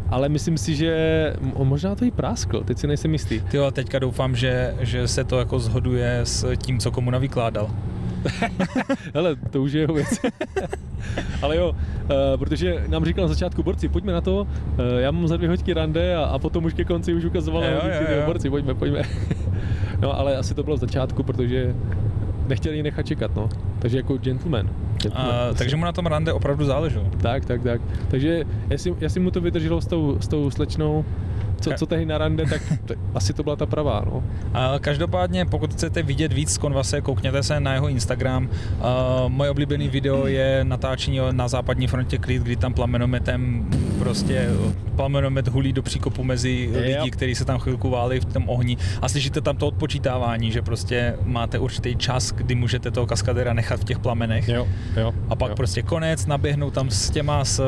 ale 0.09 0.29
myslím 0.29 0.57
si, 0.57 0.75
že 0.75 1.33
on 1.53 1.67
možná 1.67 1.95
to 1.95 2.05
i 2.05 2.11
práskl, 2.11 2.63
teď 2.63 2.77
si 2.77 2.87
nejsem 2.87 3.13
jistý. 3.13 3.41
Ty 3.41 3.57
jo, 3.57 3.71
teďka 3.71 3.99
doufám, 3.99 4.35
že, 4.35 4.75
že 4.79 5.07
se 5.07 5.23
to 5.23 5.39
jako 5.39 5.59
zhoduje 5.59 6.19
s 6.23 6.55
tím, 6.55 6.79
co 6.79 6.91
komu 6.91 7.11
navykládal. 7.11 7.69
Hele, 9.13 9.35
to 9.35 9.61
už 9.61 9.71
je 9.71 9.81
jeho 9.81 9.93
věc. 9.93 10.19
Ale 11.41 11.57
jo, 11.57 11.69
uh, 11.71 12.07
protože 12.35 12.83
nám 12.87 13.05
říkal 13.05 13.21
na 13.21 13.27
začátku 13.27 13.63
borci, 13.63 13.89
pojďme 13.89 14.13
na 14.13 14.21
to, 14.21 14.41
uh, 14.41 14.47
já 14.97 15.11
mám 15.11 15.27
za 15.27 15.37
dvě 15.37 15.49
hoďky 15.49 15.73
rande 15.73 16.15
a, 16.15 16.23
a 16.23 16.39
potom 16.39 16.65
už 16.65 16.73
ke 16.73 16.85
konci 16.85 17.13
už 17.13 17.25
ukazoval 17.25 17.63
Jo, 17.63 17.71
jo, 17.71 18.17
jo. 18.17 18.25
borci, 18.25 18.49
pojďme, 18.49 18.73
pojďme. 18.73 19.01
no 19.99 20.19
ale 20.19 20.37
asi 20.37 20.53
to 20.53 20.63
bylo 20.63 20.77
v 20.77 20.79
začátku, 20.79 21.23
protože 21.23 21.75
nechtěli 22.47 22.83
nechat 22.83 23.05
čekat, 23.05 23.35
no. 23.35 23.49
Takže 23.79 23.97
jako 23.97 24.17
gentleman. 24.17 24.69
gentleman 25.01 25.31
A, 25.31 25.45
prostě. 25.45 25.57
takže 25.57 25.75
mu 25.75 25.85
na 25.85 25.91
tom 25.91 26.05
rande 26.05 26.33
opravdu 26.33 26.65
záleželo. 26.65 27.05
Tak, 27.21 27.45
tak, 27.45 27.63
tak. 27.63 27.81
Takže 28.07 28.43
jestli, 28.69 28.95
jestli 28.99 29.19
mu 29.19 29.31
to 29.31 29.41
vydrželo 29.41 29.81
s 29.81 29.87
tou, 29.87 30.17
s 30.19 30.27
tou 30.27 30.51
slečnou, 30.51 31.05
co, 31.61 31.71
co 31.77 31.85
tehdy 31.85 32.05
na 32.05 32.17
rande, 32.17 32.45
tak 32.45 32.61
to, 32.85 32.93
asi 33.13 33.33
to 33.33 33.43
byla 33.43 33.55
ta 33.55 33.65
pravá, 33.65 34.03
no. 34.05 34.23
A 34.53 34.79
každopádně, 34.79 35.45
pokud 35.45 35.73
chcete 35.73 36.03
vidět 36.03 36.33
víc 36.33 36.53
z 36.53 36.57
Konvase, 36.57 37.01
koukněte 37.01 37.43
se 37.43 37.59
na 37.59 37.73
jeho 37.73 37.87
Instagram. 37.87 38.49
Uh, 38.49 39.29
moje 39.29 39.49
oblíbený 39.49 39.89
video 39.89 40.27
je 40.27 40.63
natáčení 40.63 41.19
na 41.31 41.47
západní 41.47 41.87
frontě 41.87 42.17
klid, 42.17 42.43
kdy 42.43 42.55
tam 42.55 42.73
plamenometem 42.73 43.69
prostě 43.99 44.49
plamenomet 44.95 45.47
hulí 45.47 45.73
do 45.73 45.83
příkopu 45.83 46.23
mezi 46.23 46.69
lidi, 46.73 47.11
kteří 47.11 47.35
se 47.35 47.45
tam 47.45 47.59
chvilku 47.59 47.89
válí 47.89 48.19
v 48.19 48.25
tom 48.25 48.49
ohni 48.49 48.77
a 49.01 49.09
slyšíte 49.09 49.41
tam 49.41 49.57
to 49.57 49.67
odpočítávání, 49.67 50.51
že 50.51 50.61
prostě 50.61 51.15
máte 51.23 51.59
určitý 51.59 51.95
čas, 51.95 52.31
kdy 52.31 52.55
můžete 52.55 52.91
toho 52.91 53.05
kaskadera 53.07 53.53
nechat 53.53 53.79
v 53.79 53.83
těch 53.83 53.99
plamenech. 53.99 54.49
Jo, 54.49 54.67
jo. 54.97 55.13
A 55.29 55.35
pak 55.35 55.49
jo. 55.49 55.55
prostě 55.55 55.81
konec, 55.81 56.25
naběhnou 56.25 56.71
tam 56.71 56.89
s 56.89 57.09
těma 57.09 57.45
s 57.45 57.63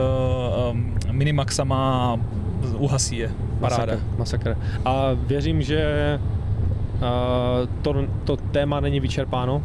um, 0.71 0.95
minimaxama, 1.11 2.19
uhasí 2.77 3.17
je. 3.17 3.31
Paráda. 3.59 3.93
Masakr, 3.93 4.17
masakr. 4.17 4.57
A 4.85 5.09
věřím, 5.13 5.61
že 5.61 5.83
uh, 6.93 7.69
to, 7.81 7.95
to 8.23 8.37
téma 8.37 8.79
není 8.79 8.99
vyčerpáno 8.99 9.61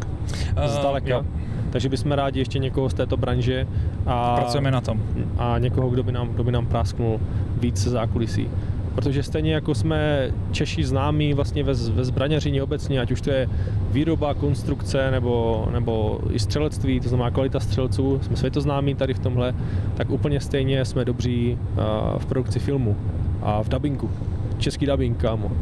zdaleka. 0.66 1.08
jo, 1.08 1.24
Takže 1.70 1.88
bychom 1.88 2.12
rádi 2.12 2.38
ještě 2.40 2.58
někoho 2.58 2.90
z 2.90 2.94
této 2.94 3.16
branže 3.16 3.66
a, 4.06 4.34
pracujeme 4.36 4.70
na 4.70 4.80
tom. 4.80 5.00
a 5.38 5.58
někoho, 5.58 5.90
kdo 5.90 6.02
by 6.02 6.12
nám, 6.12 6.28
kdo 6.28 6.44
by 6.44 6.52
nám 6.52 6.66
prásknul 6.66 7.20
víc 7.60 7.86
zákulisí. 7.86 8.48
Protože 8.94 9.22
stejně 9.22 9.54
jako 9.54 9.74
jsme 9.74 10.30
Češi 10.52 10.84
známí 10.84 11.34
vlastně 11.34 11.62
ve, 11.64 11.74
ve 11.74 12.04
zbraněřině 12.04 12.62
obecně, 12.62 13.00
ať 13.00 13.10
už 13.10 13.20
to 13.20 13.30
je 13.30 13.48
výroba, 13.90 14.34
konstrukce 14.34 15.10
nebo, 15.10 15.66
nebo 15.72 16.20
i 16.30 16.38
střelectví, 16.38 17.00
to 17.00 17.08
znamená 17.08 17.30
kvalita 17.30 17.60
střelců, 17.60 18.20
jsme 18.22 18.36
světoznámí 18.36 18.94
tady 18.94 19.14
v 19.14 19.18
tomhle, 19.18 19.54
tak 19.94 20.10
úplně 20.10 20.40
stejně 20.40 20.84
jsme 20.84 21.04
dobří 21.04 21.58
uh, 21.58 22.18
v 22.18 22.26
produkci 22.26 22.58
filmu 22.58 22.96
a 23.42 23.62
v 23.62 23.68
dubbingu. 23.68 24.10
Český 24.58 24.86
dubbing, 24.86 25.18
kámo. 25.18 25.52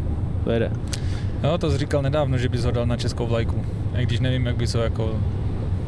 To 0.44 0.50
jede. 0.50 0.70
Jo, 1.44 1.58
to 1.58 1.70
jsi 1.70 1.78
říkal 1.78 2.02
nedávno, 2.02 2.38
že 2.38 2.48
bys 2.48 2.64
ho 2.64 2.70
dal 2.70 2.86
na 2.86 2.96
českou 2.96 3.26
vlajku. 3.26 3.62
I 3.96 4.06
když 4.06 4.20
nevím, 4.20 4.46
jak 4.46 4.56
bys 4.56 4.74
ho 4.74 4.82
jako 4.82 5.16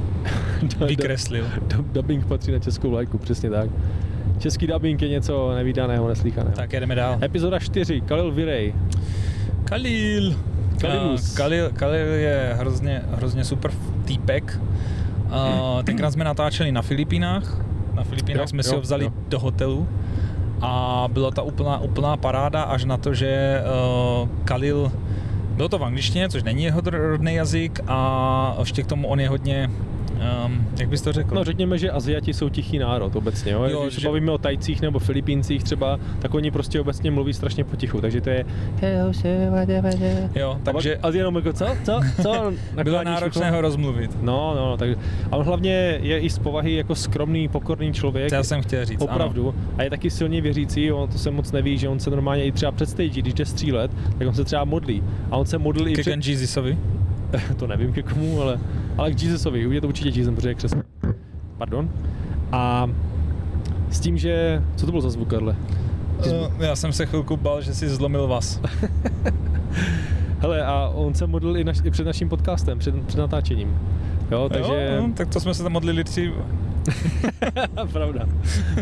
vykreslil. 0.86 1.46
Dub- 1.68 1.92
Dubbing 1.92 2.26
patří 2.26 2.52
na 2.52 2.58
českou 2.58 2.90
vlajku, 2.90 3.18
přesně 3.18 3.50
tak. 3.50 3.70
Český 4.44 4.66
dubbing 4.66 5.02
je 5.02 5.08
něco 5.08 5.54
nevídaného, 5.54 6.08
neslíchaného. 6.08 6.56
Tak 6.56 6.72
jedeme 6.72 6.94
dál. 6.94 7.18
Epizoda 7.22 7.58
4, 7.58 8.00
Khalil 8.00 8.32
Virej. 8.32 8.74
Kalil. 9.64 10.36
Kalilus. 10.80 11.34
A 11.34 11.36
Kalil, 11.36 11.70
Kalil 11.70 12.06
je 12.14 12.56
hrozně, 12.58 13.02
hrozně 13.16 13.44
super 13.44 13.70
týpek. 14.04 14.60
A 15.30 15.78
tenkrát 15.84 16.10
jsme 16.10 16.24
natáčeli 16.24 16.72
na 16.72 16.82
Filipínách. 16.82 17.64
Na 17.94 18.04
Filipínách 18.04 18.40
Jo, 18.40 18.46
jsme 18.46 18.62
si 18.62 18.68
jo, 18.68 18.74
ho 18.74 18.80
vzali 18.80 19.04
jo. 19.04 19.12
do 19.28 19.38
hotelu. 19.38 19.88
A 20.60 21.04
byla 21.12 21.30
ta 21.30 21.42
úplná, 21.42 21.78
úplná 21.78 22.16
paráda 22.16 22.62
až 22.62 22.84
na 22.84 22.96
to, 22.96 23.14
že 23.14 23.62
uh, 24.22 24.28
Kalil 24.44 24.92
bylo 25.56 25.68
to 25.68 25.78
v 25.78 25.84
angličtině, 25.84 26.28
což 26.28 26.42
není 26.42 26.64
jeho 26.64 26.80
rodný 26.84 27.34
jazyk 27.34 27.80
a 27.86 28.56
ještě 28.58 28.82
k 28.82 28.86
tomu 28.86 29.08
on 29.08 29.20
je 29.20 29.28
hodně, 29.28 29.70
um, 30.46 30.66
jak 30.78 30.88
bys 30.88 31.02
to 31.02 31.12
řekl? 31.12 31.34
No 31.34 31.44
řekněme, 31.44 31.78
že 31.78 31.90
Aziati 31.90 32.34
jsou 32.34 32.48
tichý 32.48 32.78
národ 32.78 33.16
obecně. 33.16 33.52
Jo? 33.52 33.64
Jo, 33.64 33.82
Když 33.82 33.94
se 33.94 34.00
že- 34.00 34.08
bavíme 34.08 34.32
o 34.32 34.38
Tajcích 34.38 34.80
nebo 34.82 34.98
Filipíncích 34.98 35.64
třeba, 35.64 35.98
tak 36.18 36.34
oni 36.34 36.50
prostě 36.50 36.80
obecně 36.80 37.10
mluví 37.10 37.32
strašně 37.32 37.64
potichu, 37.64 38.00
takže 38.00 38.20
to 38.20 38.30
je... 38.30 38.44
jo, 40.34 40.58
takže 40.62 40.96
A 40.96 41.08
jenom 41.08 41.36
jako 41.36 41.52
co? 41.52 41.66
Co? 41.84 42.00
Co? 42.22 42.32
bylo 42.32 42.52
Nakláníš 42.76 43.04
náročné 43.04 43.50
ho 43.50 43.60
rozmluvit. 43.60 44.22
No, 44.22 44.54
no, 44.56 44.66
no, 44.66 44.76
takže... 44.76 44.96
A 45.30 45.36
on 45.36 45.44
hlavně 45.46 45.98
je 46.02 46.18
i 46.18 46.30
z 46.30 46.38
povahy 46.38 46.74
jako 46.74 46.94
skromný, 46.94 47.48
pokorný 47.48 47.92
člověk. 47.92 48.28
To 48.28 48.34
já 48.34 48.42
jsem 48.42 48.62
chtěl 48.62 48.84
říct, 48.84 49.00
Opravdu. 49.02 49.54
A 49.78 49.82
je 49.82 49.90
taky 49.90 50.10
silně 50.10 50.40
věřící, 50.40 50.92
on 50.92 51.08
to 51.08 51.18
se 51.18 51.30
moc 51.30 51.52
neví, 51.52 51.78
že 51.78 51.88
on 51.88 52.00
se 52.00 52.10
normálně 52.10 52.44
i 52.44 52.52
třeba 52.52 52.72
před 52.72 52.88
stage, 52.88 53.20
když 53.22 53.34
jde 53.34 53.44
střílet, 53.46 53.90
tak 54.18 54.28
on 54.28 54.34
se 54.34 54.44
třeba 54.44 54.64
modlí. 54.64 55.02
A 55.30 55.36
on 55.36 55.46
se 55.46 55.58
modlil 55.58 55.88
i 55.88 55.92
Ke 55.94 56.00
před... 56.02 56.10
To 57.56 57.66
nevím 57.66 57.92
ke 57.92 58.02
komu, 58.02 58.42
ale, 58.42 58.58
ale 58.98 59.12
k 59.12 59.22
Jesusovi, 59.22 59.60
je 59.74 59.80
to 59.80 59.88
určitě 59.88 60.20
Jesus, 60.20 60.34
protože 60.34 60.48
je 60.48 60.54
křesťan. 60.54 60.82
Pardon. 61.58 61.90
A 62.52 62.90
s 63.90 64.00
tím, 64.00 64.18
že... 64.18 64.62
Co 64.76 64.86
to 64.86 64.92
bylo 64.92 65.02
za 65.02 65.10
zvuk, 65.10 65.28
Karle? 65.28 65.56
Uh, 66.26 66.62
já 66.64 66.76
jsem 66.76 66.92
se 66.92 67.06
chvilku 67.06 67.36
bal, 67.36 67.62
že 67.62 67.74
si 67.74 67.88
zlomil 67.88 68.28
vás. 68.28 68.60
Hele, 70.38 70.64
a 70.64 70.90
on 70.94 71.14
se 71.14 71.26
modlil 71.26 71.56
i, 71.56 71.64
naš, 71.64 71.78
i 71.84 71.90
před 71.90 72.06
naším 72.06 72.28
podcastem, 72.28 72.78
před, 72.78 73.06
před 73.06 73.18
natáčením. 73.18 73.78
Jo, 74.30 74.48
takže... 74.48 74.94
Jo, 74.96 75.06
no, 75.06 75.12
tak 75.12 75.28
to 75.28 75.40
jsme 75.40 75.54
se 75.54 75.62
tam 75.62 75.72
modlili 75.72 76.04
tři. 76.04 76.32
pravda, 77.92 78.26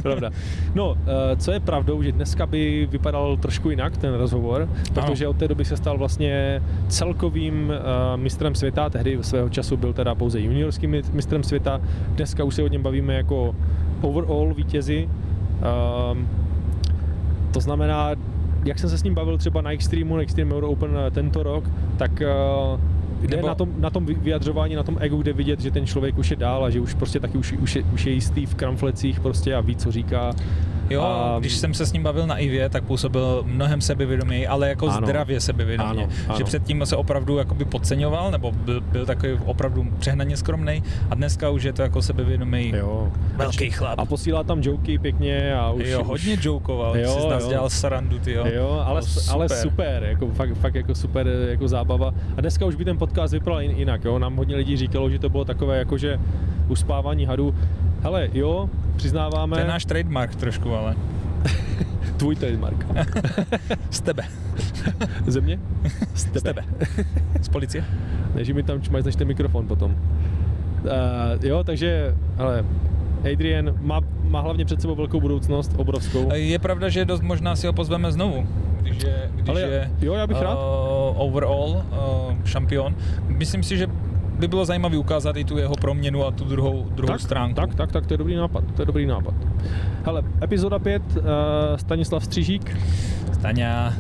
pravda. 0.03 0.31
No, 0.75 0.97
eh, 1.07 1.37
co 1.37 1.53
je 1.53 1.61
pravdou, 1.61 2.03
že 2.03 2.13
dneska 2.13 2.47
by 2.47 2.89
vypadal 2.91 3.37
trošku 3.37 3.71
jinak 3.71 3.97
ten 3.97 4.15
rozhovor, 4.15 4.69
protože 4.95 5.29
od 5.29 5.37
té 5.37 5.49
doby 5.49 5.65
se 5.65 5.77
stal 5.77 5.99
vlastně 5.99 6.63
celkovým 6.89 7.73
eh, 7.73 8.17
mistrem 8.17 8.55
světa, 8.55 8.91
tehdy 8.91 9.19
svého 9.21 9.49
času 9.49 9.77
byl 9.77 9.93
teda 9.93 10.15
pouze 10.15 10.41
juniorským 10.41 10.91
mi- 10.91 11.03
mistrem 11.13 11.43
světa, 11.43 11.81
dneska 12.09 12.45
už 12.45 12.55
se 12.55 12.63
o 12.63 12.69
něm 12.69 12.83
bavíme 12.83 13.15
jako 13.15 13.55
overall 14.01 14.55
vítězi. 14.55 15.09
Ehm, 15.63 16.29
to 17.53 17.61
znamená, 17.61 18.11
jak 18.65 18.79
jsem 18.79 18.91
se 18.91 18.99
s 18.99 19.03
ním 19.03 19.15
bavil 19.15 19.39
třeba 19.39 19.61
na 19.61 19.73
Extremu, 19.73 20.17
na 20.17 20.23
Extreme 20.23 20.55
Euro 20.55 20.69
Open 20.69 20.91
eh, 21.07 21.11
tento 21.11 21.43
rok, 21.43 21.65
tak 21.97 22.23
jde 23.23 23.37
Nebo- 23.37 23.49
na 23.49 23.55
tom, 23.55 23.69
na 23.79 23.91
tom 23.91 24.07
vy- 24.07 24.15
vyjadřování, 24.15 24.75
na 24.75 24.83
tom 24.83 24.97
egu, 25.01 25.23
kde 25.23 25.33
vidět, 25.33 25.61
že 25.61 25.71
ten 25.71 25.87
člověk 25.87 26.19
už 26.19 26.31
je 26.31 26.37
dál 26.37 26.65
a 26.65 26.71
že 26.71 26.81
už 26.81 26.95
prostě 26.95 27.21
taky 27.21 27.39
už, 27.39 27.53
už, 27.53 27.77
je, 27.77 27.83
už 27.95 28.07
je 28.07 28.13
jistý 28.13 28.47
v 28.47 28.55
kramflecích 28.55 29.21
prostě 29.21 29.55
a 29.55 29.61
ví, 29.61 29.77
co 29.77 29.93
říká. 29.93 30.33
Jo, 30.91 31.03
A- 31.03 31.37
když 31.41 31.57
jsem 31.57 31.75
se 31.75 31.87
s 31.87 31.93
ním 31.93 32.03
bavil 32.03 32.27
na 32.27 32.37
Ivě, 32.39 32.69
tak 32.69 32.85
působil 32.85 33.43
mnohem 33.47 33.81
sebevědoměji, 33.81 34.47
ale 34.47 34.69
jako 34.69 34.89
Ano. 34.89 35.07
zdravě 35.07 35.41
sebevědomě. 35.41 36.03
Ano, 36.03 36.09
ano. 36.29 36.39
Že 36.39 36.45
předtím 36.45 36.87
se 36.87 36.97
opravdu 36.97 37.37
jakoby 37.39 37.65
podceňoval, 37.65 38.31
nebo 38.31 38.53
byl, 38.53 38.81
byl 38.81 39.07
takový 39.07 39.33
opravdu 39.45 39.87
přehnaně 39.99 40.37
skromný 40.37 40.83
a 41.11 41.15
dneska 41.15 41.49
už 41.51 41.63
je 41.63 41.73
to 41.73 41.83
jako 41.83 42.03
sebevědomý 42.03 42.73
Jo. 42.77 43.13
velký 43.37 43.71
chlap. 43.71 43.99
A 43.99 44.05
posílá 44.05 44.43
tam 44.45 44.61
joky 44.63 44.99
pěkně 44.99 45.55
a 45.55 45.71
už... 45.71 45.89
jo, 45.89 46.05
hodně 46.05 46.35
už, 46.35 46.45
jokoval, 46.45 46.99
Jo, 46.99 47.19
jsi 47.23 47.29
nás 47.29 47.43
jo. 47.43 47.49
dělal 47.49 47.71
sarandu, 47.71 48.19
ty 48.19 48.33
jo. 48.33 48.45
Jo, 48.55 48.83
ale, 48.87 49.01
To 49.01 49.07
super. 49.07 49.35
ale 49.35 49.49
super, 49.49 50.05
jako 50.05 50.27
fakt, 50.29 50.55
fakt 50.55 50.75
jako 50.75 50.95
super 50.95 51.27
jako 51.49 51.69
zábava. 51.69 52.15
A 52.37 52.41
dneska 52.41 52.67
už 52.67 52.75
by 52.75 52.85
ten 52.85 52.99
podcast 52.99 53.33
vypadal 53.33 53.61
jin- 53.61 53.77
jinak, 53.77 54.05
jo. 54.05 54.19
Nám 54.19 54.37
hodně 54.37 54.57
lidí 54.57 54.77
říkalo, 54.77 55.11
že 55.11 55.19
to 55.19 55.29
bylo 55.29 55.45
takové 55.45 55.79
jakože 55.79 56.19
uspávání 56.69 57.25
hadů. 57.27 57.55
Hele, 58.03 58.29
jo, 58.33 58.71
přiznáváme, 58.97 59.57
To 59.57 59.61
je 59.61 59.69
náš 59.69 59.85
trademark 59.85 60.35
trošku, 60.35 60.75
ale 60.75 60.97
tvůj 62.17 62.37
trademark. 62.37 62.87
z 63.91 64.01
tebe. 64.01 64.23
Země? 65.27 65.59
Z 66.15 66.25
tebe. 66.25 66.41
Z 66.41 66.43
tebe. 66.43 66.63
Z 67.41 67.49
policie? 67.49 67.85
Než 68.35 68.51
mi 68.51 68.63
tam 68.63 68.83
čmazneš 68.83 69.17
ten 69.17 69.29
mikrofon 69.29 69.67
potom. 69.67 69.91
Uh, 69.91 71.45
jo, 71.45 71.65
takže, 71.65 72.15
ale 72.39 72.65
Adrian 73.33 73.75
má, 73.81 74.01
má 74.23 74.41
hlavně 74.41 74.65
před 74.65 74.81
sebou 74.81 74.95
velkou 74.95 75.21
budoucnost, 75.21 75.73
obrovskou. 75.77 76.35
Je 76.35 76.59
pravda, 76.59 76.89
že 76.89 77.05
dost 77.05 77.21
možná 77.21 77.57
si 77.57 77.67
ho 77.67 77.73
pozveme 77.73 78.13
znovu, 78.13 78.47
když 78.81 79.03
je, 79.03 79.31
když 79.35 79.49
Ale 79.49 79.61
je 79.61 79.91
jo, 80.01 80.15
já 80.15 80.27
bych 80.27 80.41
rád. 80.41 80.55
uh, 80.55 81.21
overall 81.23 81.71
uh, 81.71 82.35
šampion. 82.45 82.95
Myslím 83.27 83.63
si, 83.63 83.77
že 83.79 83.87
by 84.43 84.49
bylo 84.49 84.65
zajímavé 84.65 84.99
ukázat 84.99 85.37
i 85.37 85.45
tu 85.45 85.59
jeho 85.59 85.75
proměnu 85.75 86.27
a 86.27 86.31
tu 86.31 86.45
druhou, 86.45 86.87
druhou 86.91 87.13
tak, 87.13 87.21
stránku. 87.21 87.55
Tak, 87.55 87.75
tak, 87.75 87.93
tak, 87.93 88.07
to 88.07 88.15
je 88.15 88.19
dobrý 88.19 88.35
nápad, 88.35 88.65
to 88.77 88.83
je 88.83 88.87
dobrý 88.87 89.07
nápad. 89.07 89.35
Hele, 90.05 90.23
epizoda 90.43 90.79
5, 90.79 91.03
uh, 91.03 91.23
Stanislav 91.77 92.25
Střížík, 92.25 92.77
Staňa. 93.33 93.95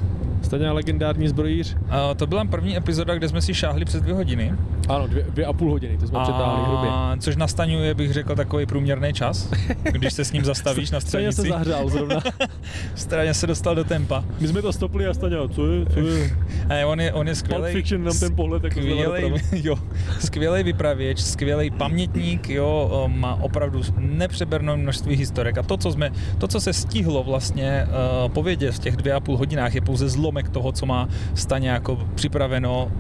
Staňa 0.53 0.73
legendární 0.73 1.29
zbrojíř. 1.29 1.75
Uh, 1.75 1.89
to 2.17 2.27
byla 2.27 2.45
první 2.45 2.77
epizoda, 2.77 3.15
kde 3.15 3.29
jsme 3.29 3.43
si 3.43 3.55
šáhli 3.55 3.85
přes 3.85 4.03
dvě 4.03 4.15
hodiny. 4.15 4.53
Ano, 4.89 5.07
dvě, 5.07 5.23
dvě 5.23 5.47
a 5.47 5.53
půl 5.53 5.71
hodiny, 5.71 5.99
to 5.99 6.07
jsme 6.07 6.19
přetáhli 6.23 6.65
hrubě. 6.67 6.91
což 7.19 7.37
na 7.37 7.47
Staňu 7.47 7.83
je, 7.83 7.95
bych 7.95 8.13
řekl, 8.13 8.35
takový 8.35 8.67
průměrný 8.67 9.13
čas, 9.13 9.51
když 9.83 10.13
se 10.13 10.25
s 10.25 10.33
ním 10.33 10.45
zastavíš 10.45 10.91
na 10.91 11.01
Staňa 11.01 11.33
se 11.33 11.33
stanici. 11.33 11.51
zahřál 11.51 11.89
zrovna. 11.89 12.21
Straně 12.95 13.35
se 13.35 13.47
dostal 13.47 13.75
do 13.75 13.85
tempa. 13.85 14.25
My 14.41 14.49
jsme 14.49 14.63
to 14.63 14.73
stopli 14.73 15.07
a 15.07 15.15
Staňa, 15.15 15.49
co 15.49 15.73
je, 15.73 15.87
co 15.87 16.01
je? 16.01 16.31
A 16.69 16.87
on 16.87 17.01
je, 17.01 17.13
on 17.13 17.29
je 17.29 17.35
Pulp 17.35 17.45
skvělý. 17.45 17.73
Fiction 17.73 18.05
nám 18.05 18.19
ten 18.19 18.37
pohled 18.37 18.65
jako 18.65 18.81
skvělej, 18.81 19.41
jo, 19.53 19.79
skvělej 20.21 20.63
vypravěč, 20.63 21.21
skvělý 21.21 21.71
pamětník, 21.71 22.49
jo, 22.49 23.05
má 23.15 23.35
opravdu 23.35 23.83
nepřeberné 23.99 24.77
množství 24.77 25.17
historek 25.17 25.59
a 25.59 25.63
to, 25.63 25.77
co 25.77 25.93
jsme, 25.93 26.11
to, 26.39 26.49
co 26.49 26.61
se 26.61 26.73
stihlo 26.73 27.25
vlastně 27.25 27.87
uh, 28.25 28.33
povědět 28.33 28.75
v 28.75 28.79
těch 28.79 28.97
dvě 28.97 29.13
a 29.13 29.21
půl 29.21 29.37
hodinách, 29.37 29.75
je 29.75 29.81
pouze 29.81 30.09
zlomek 30.09 30.42
toho, 30.49 30.73
co 30.73 30.87
má 30.87 31.09
Staně 31.35 31.69
jako 31.69 31.99
připraveno 32.15 32.91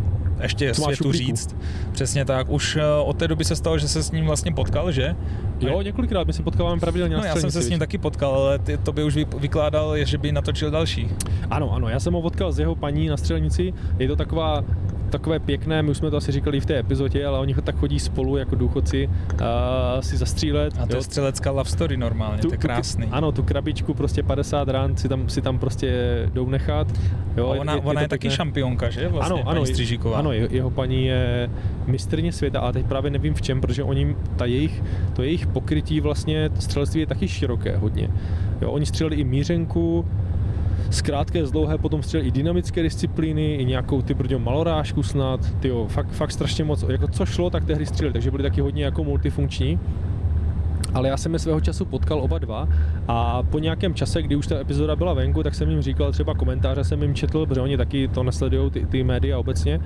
ještě 0.43 0.75
Co 0.75 0.83
v 0.83 0.85
světu 0.85 1.13
říct. 1.13 1.57
Přesně 1.93 2.25
tak. 2.25 2.51
Už 2.51 2.77
uh, 2.77 3.09
od 3.09 3.17
té 3.17 3.29
doby 3.29 3.45
se 3.45 3.57
stalo, 3.57 3.79
že 3.79 3.89
se 3.89 4.03
s 4.03 4.11
ním 4.11 4.27
vlastně 4.27 4.53
potkal, 4.53 4.93
že? 4.93 5.17
Jo, 5.61 5.83
několikrát, 5.83 6.27
my 6.27 6.33
se 6.33 6.43
potkáváme 6.43 6.81
pravidelně 6.81 7.17
No 7.17 7.25
já 7.25 7.37
jsem 7.37 7.51
se 7.51 7.63
s 7.63 7.69
ním 7.69 7.79
taky 7.79 7.99
potkal, 7.99 8.35
ale 8.35 8.59
ty, 8.59 8.77
to 8.77 8.93
by 8.93 9.05
už 9.05 9.15
vy- 9.15 9.27
vykládal, 9.39 10.05
že 10.05 10.19
by 10.19 10.33
natočil 10.33 10.71
další. 10.71 11.09
Ano, 11.51 11.73
ano, 11.73 11.89
já 11.89 12.01
jsem 12.01 12.13
ho 12.13 12.23
potkal 12.23 12.53
s 12.53 12.59
jeho 12.59 12.75
paní 12.75 13.09
na 13.09 13.17
střelnici. 13.17 13.75
Je 13.99 14.09
to 14.09 14.17
taková, 14.17 14.65
takové 15.12 15.38
pěkné, 15.38 15.83
my 15.83 15.90
už 15.90 15.97
jsme 15.97 16.11
to 16.11 16.16
asi 16.16 16.33
říkali 16.33 16.61
v 16.61 16.66
té 16.66 16.78
epizodě, 16.78 17.26
ale 17.26 17.38
oni 17.38 17.54
tak 17.54 17.76
chodí 17.76 17.99
spolu 18.00 18.37
jako 18.37 18.54
důchodci 18.54 19.11
a 19.45 20.02
si 20.02 20.16
zastřílet. 20.16 20.75
A 20.81 20.87
to 20.87 20.92
jo. 20.92 20.99
je 20.99 21.02
střelecká 21.02 21.50
love 21.50 21.71
story 21.71 21.97
normálně, 21.97 22.42
to 22.42 22.52
je 22.52 22.57
krásný. 22.57 23.07
ano, 23.11 23.33
tu 23.33 23.42
krabičku 23.42 23.95
prostě 23.95 24.23
50 24.23 24.69
rán 24.69 24.97
si 24.97 25.09
tam, 25.09 25.28
si 25.28 25.42
tam 25.42 25.59
prostě 25.59 25.92
jdou 26.33 26.49
nechat. 26.49 26.87
Jo, 27.37 27.47
A 27.47 27.61
ona, 27.61 27.76
ona 27.76 28.00
je, 28.00 28.07
to 28.07 28.11
taky 28.11 28.21
pěkné. 28.21 28.37
šampionka, 28.37 28.90
že? 28.90 29.09
Vlastně, 29.09 29.42
ano, 29.42 29.50
ano, 29.50 29.66
Střížíková. 29.66 30.19
ano, 30.19 30.33
jeho, 30.33 30.49
jeho 30.50 30.71
paní 30.71 31.07
je 31.07 31.50
mistrně 31.87 32.33
světa, 32.33 32.61
ale 32.61 32.73
teď 32.73 32.87
právě 32.87 33.11
nevím 33.11 33.35
v 33.35 33.42
čem, 33.42 33.61
protože 33.61 33.83
oni, 33.83 34.16
ta 34.37 34.45
jejich, 34.45 34.83
to 35.12 35.23
jejich 35.23 35.47
pokrytí 35.47 36.00
vlastně 36.00 36.50
střelectví 36.59 37.00
je 37.00 37.07
taky 37.07 37.28
široké 37.28 37.76
hodně. 37.76 38.09
Jo, 38.61 38.71
oni 38.71 38.87
střelili 38.87 39.16
i 39.16 39.25
mířenku, 39.25 40.04
z 40.93 41.03
krátké, 41.03 41.47
z 41.47 41.51
dlouhé, 41.51 41.79
potom 41.79 42.03
střelili 42.03 42.29
i 42.29 42.33
dynamické 42.33 42.83
disciplíny, 42.83 43.55
i 43.55 43.65
nějakou 43.65 44.03
ty 44.03 44.15
brďo 44.15 44.39
malorážku 44.39 45.03
snad, 45.03 45.41
tyjo, 45.61 45.87
fakt, 45.89 46.11
fakt 46.11 46.33
strašně 46.33 46.65
moc, 46.65 46.85
jako 46.89 47.09
co 47.09 47.27
šlo, 47.27 47.51
tak 47.51 47.65
tehdy 47.65 47.87
střelili, 47.87 48.13
takže 48.13 48.31
byli 48.31 48.43
taky 48.43 48.61
hodně 48.61 48.85
jako 48.85 49.05
multifunkční. 49.05 49.79
Ale 50.95 51.09
já 51.09 51.17
jsem 51.17 51.33
je 51.33 51.39
svého 51.39 51.61
času 51.61 51.85
potkal 51.85 52.21
oba 52.21 52.39
dva 52.39 52.69
a 53.09 53.43
po 53.43 53.59
nějakém 53.59 53.95
čase, 53.95 54.23
kdy 54.23 54.37
už 54.37 54.47
ta 54.47 54.61
epizoda 54.61 54.97
byla 54.97 55.15
venku, 55.15 55.43
tak 55.43 55.55
jsem 55.55 55.71
jim 55.71 55.83
říkal 55.83 56.13
třeba 56.13 56.35
komentáře, 56.35 56.85
jsem 56.85 57.03
jim 57.03 57.15
četl, 57.15 57.47
protože 57.47 57.61
oni 57.61 57.77
taky 57.77 58.09
to 58.09 58.23
nesledují, 58.23 58.71
ty, 58.71 58.87
ty 58.87 59.05
média 59.05 59.39
obecně, 59.39 59.81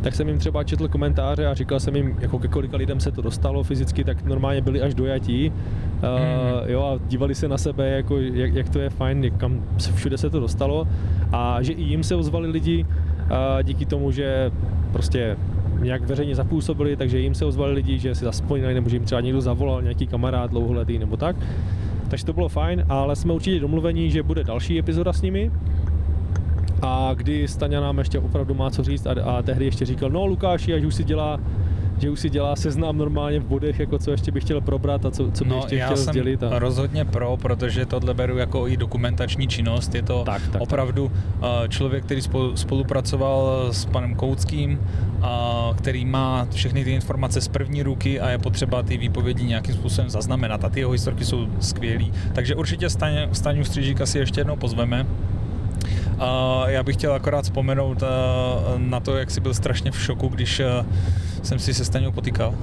tak 0.00 0.14
jsem 0.14 0.28
jim 0.28 0.38
třeba 0.38 0.64
četl 0.64 0.88
komentáře 0.88 1.46
a 1.46 1.54
říkal 1.54 1.80
jsem 1.80 1.96
jim, 1.96 2.16
jako 2.20 2.38
ke 2.38 2.48
kolika 2.48 2.76
lidem 2.76 3.00
se 3.00 3.12
to 3.12 3.22
dostalo 3.22 3.62
fyzicky, 3.62 4.04
tak 4.04 4.24
normálně 4.24 4.60
byli 4.60 4.82
až 4.82 4.94
dojatí. 4.94 5.52
Uh, 5.52 6.70
jo, 6.70 6.82
a 6.82 7.08
dívali 7.08 7.34
se 7.34 7.48
na 7.48 7.58
sebe, 7.58 7.88
jako, 7.88 8.18
jak, 8.18 8.54
jak 8.54 8.68
to 8.68 8.78
je 8.78 8.90
fajn, 8.90 9.24
jak 9.24 9.36
kam 9.36 9.64
se, 9.78 9.92
všude 9.92 10.18
se 10.18 10.30
to 10.30 10.40
dostalo. 10.40 10.88
A 11.32 11.62
že 11.62 11.72
i 11.72 11.82
jim 11.82 12.02
se 12.02 12.14
ozvali 12.14 12.48
lidi 12.48 12.84
uh, 12.84 13.62
díky 13.62 13.86
tomu, 13.86 14.10
že 14.10 14.50
prostě 14.92 15.36
nějak 15.80 16.02
veřejně 16.02 16.34
zapůsobili, 16.34 16.96
takže 16.96 17.18
jim 17.18 17.34
se 17.34 17.44
ozvali 17.44 17.72
lidi, 17.72 17.98
že 17.98 18.14
si 18.14 18.24
zaspomínali, 18.24 18.74
nebo 18.74 18.88
že 18.88 18.96
jim 18.96 19.04
třeba 19.04 19.20
někdo 19.20 19.40
zavolal, 19.40 19.82
nějaký 19.82 20.06
kamarád 20.06 20.50
dlouholetý 20.50 20.98
nebo 20.98 21.16
tak. 21.16 21.36
Takže 22.08 22.26
to 22.26 22.32
bylo 22.32 22.48
fajn, 22.48 22.84
ale 22.88 23.16
jsme 23.16 23.32
určitě 23.32 23.60
domluveni, 23.60 24.10
že 24.10 24.22
bude 24.22 24.44
další 24.44 24.78
epizoda 24.78 25.12
s 25.12 25.22
nimi. 25.22 25.50
A 26.82 27.10
kdy 27.14 27.48
Staňa 27.48 27.80
nám 27.80 27.98
ještě 27.98 28.18
opravdu 28.18 28.54
má 28.54 28.70
co 28.70 28.82
říct 28.82 29.06
a, 29.06 29.10
a 29.24 29.42
tehdy 29.42 29.64
ještě 29.64 29.84
říkal, 29.84 30.10
no 30.10 30.26
Lukáši, 30.26 30.74
až 30.74 30.84
už 30.84 30.94
si 30.94 31.04
dělá 31.04 31.40
že 32.00 32.10
už 32.10 32.20
si 32.20 32.30
dělá 32.30 32.56
seznam 32.56 32.98
normálně 32.98 33.40
v 33.40 33.44
bodech, 33.44 33.80
jako 33.80 33.98
co 33.98 34.10
ještě 34.10 34.32
bych 34.32 34.42
chtěl 34.44 34.60
probrat 34.60 35.04
a 35.06 35.10
co, 35.10 35.30
co 35.30 35.44
bych 35.44 35.50
No, 35.50 35.56
ještě 35.56 35.76
já 35.76 35.86
chtěl 35.86 35.96
jsem 35.96 36.12
sdělit. 36.12 36.42
A... 36.42 36.58
rozhodně 36.58 37.04
pro, 37.04 37.36
protože 37.36 37.86
tohle 37.86 38.14
beru 38.14 38.38
jako 38.38 38.68
i 38.68 38.76
dokumentační 38.76 39.48
činnost. 39.48 39.94
Je 39.94 40.02
to 40.02 40.22
Tak, 40.24 40.42
tak, 40.42 40.52
tak. 40.52 40.62
opravdu 40.62 41.12
eh, 41.42 41.68
člověk, 41.68 42.04
který 42.04 42.20
spolu- 42.20 42.54
spolupracoval 42.54 43.68
s 43.72 43.84
panem 43.84 44.14
Kouckým, 44.14 44.80
a 45.22 45.70
který 45.78 46.04
má 46.04 46.46
všechny 46.50 46.84
ty 46.84 46.90
informace 46.92 47.40
z 47.40 47.48
první 47.48 47.82
ruky 47.82 48.20
a 48.20 48.30
je 48.30 48.38
potřeba 48.38 48.82
ty 48.82 48.96
výpovědi 48.96 49.44
nějakým 49.44 49.74
způsobem 49.74 50.10
zaznamenat. 50.10 50.64
A 50.64 50.68
ty 50.68 50.80
jeho 50.80 50.92
historky 50.92 51.24
jsou 51.24 51.46
skvělý. 51.60 52.12
Takže 52.32 52.54
určitě 52.54 52.90
Staň, 52.90 53.12
Staňu 53.32 53.64
Střížíka 53.64 54.06
si 54.06 54.18
ještě 54.18 54.40
jednou 54.40 54.56
pozveme. 54.56 55.06
A 56.18 56.62
já 56.66 56.82
bych 56.82 56.96
chtěl 56.96 57.14
akorát 57.14 57.42
vzpomenout 57.42 58.02
eh, 58.02 58.06
na 58.76 59.00
to, 59.00 59.16
jak 59.16 59.30
jsi 59.30 59.40
byl 59.40 59.54
strašně 59.54 59.90
v 59.90 60.00
šoku, 60.00 60.28
když 60.28 60.60
eh, 60.60 60.84
jsem 61.42 61.58
si 61.58 61.74
se 61.74 61.84
Staňou 61.84 62.12
potýkal. 62.12 62.54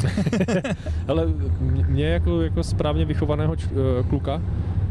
Ale 1.08 1.26
mě- 1.60 1.84
mě 1.88 2.06
jako, 2.06 2.42
jako 2.42 2.62
správně 2.62 3.04
vychovaného 3.04 3.56
č, 3.56 3.66
eh, 3.72 4.02
kluka, 4.02 4.42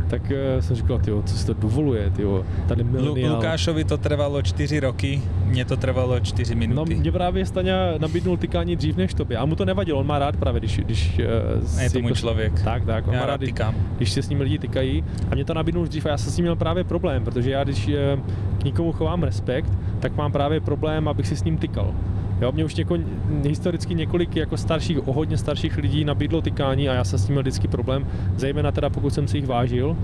tak 0.10 0.32
eh, 0.32 0.62
jsem 0.62 0.76
říkal, 0.76 1.00
tyjo, 1.00 1.22
co 1.22 1.38
si 1.38 1.46
to 1.46 1.54
dovoluje, 1.54 2.10
tyjo, 2.10 2.46
tady 2.68 2.84
Lu- 2.84 2.92
mileniál. 2.92 3.36
Lukášovi 3.36 3.84
to 3.84 3.98
trvalo 3.98 4.42
čtyři 4.42 4.80
roky, 4.80 5.22
mně 5.46 5.66
to 5.66 5.78
trvalo 5.78 6.20
čtyři 6.20 6.56
No, 6.56 6.60
minuty. 6.60 6.96
mě 6.96 7.12
právě 7.12 7.46
Staňa 7.46 7.74
nabídnul 7.98 8.38
tykání 8.38 8.76
dřív 8.76 8.98
než 8.98 9.14
tobě. 9.14 9.38
A 9.38 9.46
mu 9.46 9.56
to 9.56 9.66
nevadilo, 9.66 10.00
on 10.00 10.08
má 10.08 10.20
rád 10.20 10.38
právě, 10.38 10.60
když... 10.60 10.78
když 10.80 11.20
eh, 11.80 11.84
je 11.84 11.90
to 11.90 12.00
můj 12.02 12.14
člověk. 12.14 12.62
Tak, 12.64 12.86
tak, 12.86 13.08
on 13.08 13.14
Já 13.14 13.20
má 13.20 13.26
rád 13.26 13.32
rád, 13.32 13.38
když, 13.38 13.50
tykám. 13.50 13.76
když 13.98 14.12
se 14.12 14.22
s 14.24 14.30
ním 14.30 14.42
lidi 14.42 14.60
tykají. 14.60 15.04
A 15.32 15.36
mě 15.36 15.46
to 15.46 15.54
nabídnul 15.54 15.86
dřív 15.88 16.06
a 16.06 16.10
já 16.10 16.18
jsem 16.18 16.32
s 16.34 16.38
ním 16.38 16.44
měl 16.44 16.56
právě 16.56 16.84
problém, 16.84 17.24
protože 17.24 17.52
já 17.52 17.64
když 17.64 17.90
k 18.60 18.64
někomu 18.64 18.92
chovám 18.92 19.24
respekt, 19.24 19.72
tak 20.00 20.16
mám 20.16 20.32
právě 20.32 20.60
problém, 20.60 21.08
abych 21.08 21.28
si 21.28 21.36
s 21.36 21.44
ním 21.44 21.58
tykal. 21.58 21.94
Jo, 22.42 22.52
mě 22.52 22.66
už 22.66 22.76
něko, 22.76 22.98
historicky 23.44 23.96
několik 23.96 24.36
jako 24.36 24.58
starších, 24.58 25.08
o 25.08 25.14
hodně 25.14 25.38
starších 25.38 25.78
lidí 25.78 26.06
nabídlo 26.06 26.42
tykání 26.42 26.90
a 26.90 26.94
já 26.94 27.04
jsem 27.04 27.20
s 27.20 27.26
tím 27.26 27.34
měl 27.34 27.42
vždycky 27.42 27.68
problém, 27.68 28.08
zejména 28.38 28.72
teda 28.72 28.90
pokud 28.90 29.14
jsem 29.14 29.28
si 29.28 29.38
jich 29.38 29.48
vážil, 29.48 29.98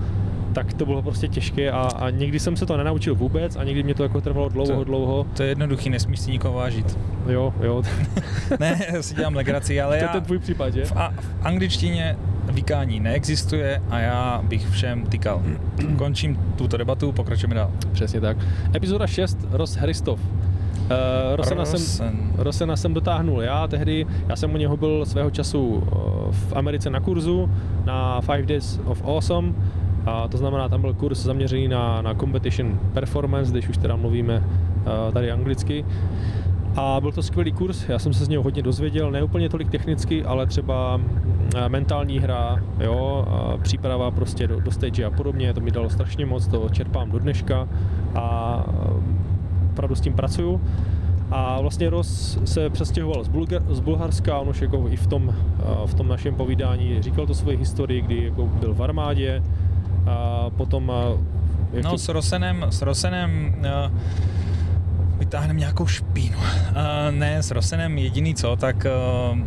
tak 0.52 0.74
to 0.74 0.86
bylo 0.86 1.02
prostě 1.02 1.28
těžké 1.28 1.70
a, 1.70 1.78
a 1.80 2.10
někdy 2.10 2.40
jsem 2.40 2.56
se 2.56 2.66
to 2.66 2.76
nenaučil 2.76 3.14
vůbec 3.14 3.56
a 3.56 3.64
někdy 3.64 3.82
mě 3.82 3.94
to 3.94 4.02
jako 4.02 4.20
trvalo 4.20 4.48
dlouho, 4.48 4.72
To- 4.74 4.84
dlouho. 4.84 5.26
To 5.36 5.42
je 5.42 5.48
jednoduchý, 5.48 5.90
nesmíš 5.90 6.20
si 6.20 6.30
nikoho 6.30 6.54
vážit. 6.54 6.98
Jo, 7.28 7.54
jo, 7.62 7.82
ne, 8.60 8.80
já 8.92 9.02
si 9.02 9.14
dělám 9.14 9.34
legraci, 9.34 9.80
ale 9.80 9.96
to 9.96 10.04
je 10.04 10.06
já 10.06 10.12
ten 10.12 10.22
tvůj 10.22 10.38
případ, 10.38 10.74
že? 10.74 10.84
v, 10.84 10.92
a, 10.96 11.12
v 11.20 11.46
angličtině 11.46 12.16
vykání 12.52 13.00
neexistuje 13.00 13.82
a 13.90 13.98
já 13.98 14.40
bych 14.48 14.68
všem 14.68 15.06
tykal. 15.06 15.42
Končím 15.98 16.36
tuto 16.56 16.76
debatu, 16.76 17.12
pokračujeme 17.12 17.54
dál. 17.54 17.70
Přesně 17.92 18.20
tak. 18.20 18.36
Epizoda 18.74 19.06
6, 19.06 19.38
Ross 19.50 19.74
Hristov. 19.76 20.20
Uh, 20.86 21.36
Rosena, 21.36 21.64
jsem, 21.64 21.80
Rosen. 21.80 22.32
Rosena 22.36 22.76
jsem 22.76 22.94
dotáhnul 22.94 23.42
já 23.42 23.66
tehdy, 23.66 24.06
já 24.28 24.36
jsem 24.36 24.54
u 24.54 24.56
něho 24.56 24.76
byl 24.76 25.06
svého 25.06 25.30
času 25.30 25.82
eh, 25.86 25.90
v 26.30 26.52
Americe 26.56 26.90
na 26.90 27.00
kurzu 27.00 27.50
na 27.84 28.20
5 28.20 28.46
Days 28.46 28.80
of 28.84 29.02
Awesome, 29.04 29.52
a 30.06 30.28
to 30.28 30.38
znamená, 30.38 30.68
tam 30.68 30.80
byl 30.80 30.94
kurz 30.94 31.18
zaměřený 31.18 31.68
na, 31.68 32.02
na 32.02 32.14
competition 32.14 32.80
performance, 32.92 33.50
když 33.50 33.68
už 33.68 33.76
teda 33.76 33.96
mluvíme 33.96 34.44
eh, 34.44 35.12
tady 35.12 35.30
anglicky. 35.30 35.84
A 36.76 37.00
byl 37.00 37.12
to 37.12 37.22
skvělý 37.22 37.52
kurz, 37.52 37.88
já 37.88 37.98
jsem 37.98 38.12
se 38.12 38.24
z 38.24 38.28
něho 38.28 38.42
hodně 38.42 38.62
dozvěděl, 38.62 39.10
ne 39.10 39.22
úplně 39.22 39.48
tolik 39.48 39.70
technicky, 39.70 40.24
ale 40.24 40.46
třeba 40.46 41.00
eh, 41.56 41.68
mentální 41.68 42.18
hra, 42.18 42.62
jo, 42.80 43.26
příprava 43.62 44.10
prostě 44.10 44.46
do, 44.46 44.60
do 44.60 44.70
stage 44.70 45.04
a 45.04 45.10
podobně, 45.10 45.54
to 45.54 45.60
mi 45.60 45.70
dalo 45.70 45.90
strašně 45.90 46.26
moc, 46.26 46.46
to 46.46 46.68
čerpám 46.68 47.10
do 47.10 47.18
dneška. 47.18 47.68
A 48.14 48.64
eh, 48.68 49.35
opravdu 49.76 49.94
s 49.94 50.00
tím 50.00 50.12
pracuju. 50.12 50.60
A 51.30 51.60
vlastně 51.60 51.90
Ross 51.90 52.38
se 52.44 52.70
přestěhoval 52.70 53.24
z, 53.24 53.28
Bulgar, 53.28 53.62
z 53.68 53.80
Bulharska, 53.80 54.38
on 54.38 54.48
už 54.48 54.62
jako 54.62 54.88
i 54.88 54.96
v 54.96 55.06
tom, 55.06 55.34
v 55.86 55.94
tom 55.94 56.08
našem 56.08 56.34
povídání 56.34 57.02
říkal 57.02 57.26
to 57.26 57.34
svoji 57.34 57.56
historii, 57.56 58.00
kdy 58.00 58.24
jako 58.24 58.46
byl 58.46 58.74
v 58.74 58.82
armádě, 58.82 59.42
a 60.06 60.50
potom 60.56 60.92
jak 61.72 61.84
No 61.84 61.90
to, 61.90 61.98
s 61.98 62.08
Rosenem, 62.08 62.66
s 62.70 62.82
Rosenem 62.82 63.54
uh, 63.58 63.98
vytáhneme 65.18 65.60
nějakou 65.60 65.86
špínu. 65.86 66.38
Uh, 66.38 66.44
ne, 67.10 67.42
s 67.42 67.50
Rosenem 67.50 67.98
jediný 67.98 68.34
co, 68.34 68.56
tak 68.56 68.86
uh, 69.32 69.38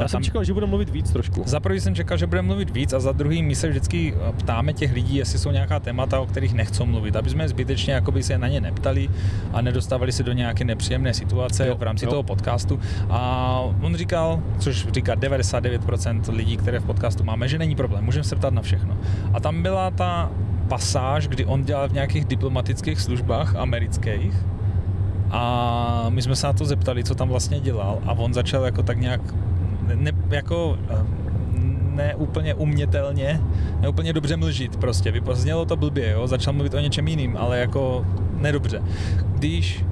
já 0.00 0.08
jsem 0.08 0.22
čekal, 0.22 0.44
že 0.44 0.54
bude 0.54 0.66
mluvit 0.66 0.90
víc 0.90 1.10
trošku. 1.10 1.42
Za 1.46 1.60
prvý 1.60 1.80
jsem 1.80 1.94
čekal, 1.94 2.16
že 2.16 2.26
budeme 2.26 2.46
mluvit 2.46 2.70
víc 2.70 2.92
a 2.92 3.00
za 3.00 3.12
druhý 3.12 3.42
my 3.42 3.54
se 3.54 3.68
vždycky 3.68 4.14
ptáme 4.36 4.72
těch 4.72 4.92
lidí, 4.92 5.16
jestli 5.16 5.38
jsou 5.38 5.50
nějaká 5.50 5.80
témata, 5.80 6.20
o 6.20 6.26
kterých 6.26 6.54
nechcou 6.54 6.86
mluvit, 6.86 7.16
aby 7.16 7.30
jsme 7.30 7.48
zbytečně 7.48 7.92
jakoby 7.92 8.22
se 8.22 8.38
na 8.38 8.48
ně 8.48 8.60
neptali 8.60 9.08
a 9.52 9.60
nedostávali 9.60 10.12
se 10.12 10.22
do 10.22 10.32
nějaké 10.32 10.64
nepříjemné 10.64 11.14
situace 11.14 11.66
Jo, 11.66 11.76
v 11.76 11.82
rámci 11.82 12.04
jo. 12.04 12.10
toho 12.10 12.22
podcastu. 12.22 12.80
A 13.10 13.60
on 13.80 13.96
říkal, 13.96 14.42
což 14.58 14.86
říká 14.86 15.14
99% 15.14 16.34
lidí, 16.34 16.56
které 16.56 16.80
v 16.80 16.84
podcastu 16.84 17.24
máme, 17.24 17.48
že 17.48 17.58
není 17.58 17.76
problém, 17.76 18.04
můžeme 18.04 18.24
se 18.24 18.36
ptát 18.36 18.54
na 18.54 18.62
všechno. 18.62 18.98
A 19.32 19.40
tam 19.40 19.62
byla 19.62 19.90
ta 19.90 20.30
pasáž, 20.68 21.28
kdy 21.28 21.44
on 21.44 21.64
dělal 21.64 21.88
v 21.88 21.92
nějakých 21.92 22.24
diplomatických 22.24 23.00
službách 23.00 23.56
amerických 23.56 24.34
a 25.30 26.06
my 26.08 26.22
jsme 26.22 26.36
se 26.36 26.46
na 26.46 26.52
to 26.52 26.64
zeptali, 26.64 27.04
co 27.04 27.14
tam 27.14 27.28
vlastně 27.28 27.60
dělal 27.60 27.98
a 28.06 28.12
on 28.12 28.34
začal 28.34 28.64
jako 28.64 28.82
tak 28.82 28.98
nějak 28.98 29.20
ne, 29.94 30.12
jako 30.30 30.78
eh, 30.90 30.96
ne 31.94 32.14
úplně 32.14 32.54
umětelně, 32.54 33.40
ne 33.80 33.88
úplně 33.88 34.12
dobře 34.12 34.36
mlžit 34.36 34.76
prostě. 34.76 35.12
Vypa- 35.12 35.34
Znělo 35.34 35.64
to 35.64 35.76
blbě, 35.76 36.10
jo? 36.10 36.26
začal 36.26 36.52
mluvit 36.54 36.74
o 36.74 36.80
něčem 36.80 37.08
jiným, 37.08 37.36
ale 37.36 37.58
jako 37.58 38.06
nedobře. 38.36 38.82
Když 39.34 39.84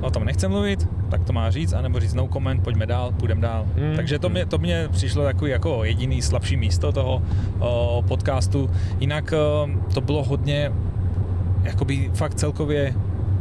o 0.00 0.10
tom 0.10 0.24
nechce 0.24 0.48
mluvit, 0.48 0.88
tak 1.08 1.24
to 1.24 1.32
má 1.32 1.50
říct, 1.50 1.72
anebo 1.72 2.00
říct 2.00 2.14
no 2.14 2.28
comment, 2.32 2.62
pojďme 2.62 2.86
dál, 2.86 3.12
půjdeme 3.12 3.40
dál. 3.40 3.66
Hmm. 3.76 3.96
Takže 3.96 4.18
to 4.18 4.28
mě, 4.28 4.46
to 4.46 4.58
mě 4.58 4.88
přišlo 4.90 5.24
takový 5.24 5.50
jako 5.50 5.84
jediný 5.84 6.22
slabší 6.22 6.56
místo 6.56 6.92
toho 6.92 7.22
o, 7.58 8.04
podcastu. 8.08 8.70
Jinak 9.00 9.32
o, 9.32 9.68
to 9.94 10.00
bylo 10.00 10.24
hodně 10.24 10.72
jakoby 11.62 12.10
fakt 12.14 12.34
celkově 12.34 12.94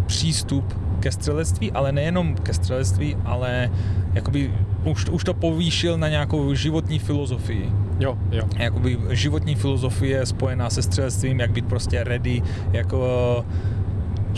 přístup 0.06 0.74
ke 1.08 1.12
střelectví, 1.12 1.72
ale 1.72 1.92
nejenom 1.92 2.36
ke 2.36 2.54
střelectví, 2.54 3.18
ale 3.26 3.72
jakoby 4.14 4.52
už, 4.84 5.10
už 5.10 5.24
to 5.24 5.34
povýšil 5.34 5.98
na 5.98 6.10
nějakou 6.10 6.54
životní 6.54 7.00
filozofii. 7.00 7.72
Jo, 8.00 8.18
jo. 8.32 8.44
Jakoby 8.58 9.00
životní 9.10 9.56
filozofie 9.56 10.26
spojená 10.26 10.70
se 10.70 10.82
střelectvím, 10.82 11.40
jak 11.40 11.52
být 11.52 11.66
prostě 11.66 12.04
ready, 12.04 12.42
jako 12.72 13.46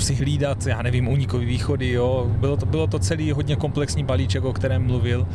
si 0.01 0.15
hlídat, 0.15 0.65
já 0.65 0.81
nevím, 0.81 1.07
unikový 1.07 1.45
východy, 1.45 1.91
jo. 1.91 2.31
Bylo 2.39 2.57
to, 2.57 2.65
bylo 2.65 2.87
to 2.87 2.99
celý 2.99 3.31
hodně 3.31 3.55
komplexní 3.55 4.03
balíček, 4.03 4.43
o 4.43 4.53
kterém 4.53 4.85
mluvil, 4.85 5.27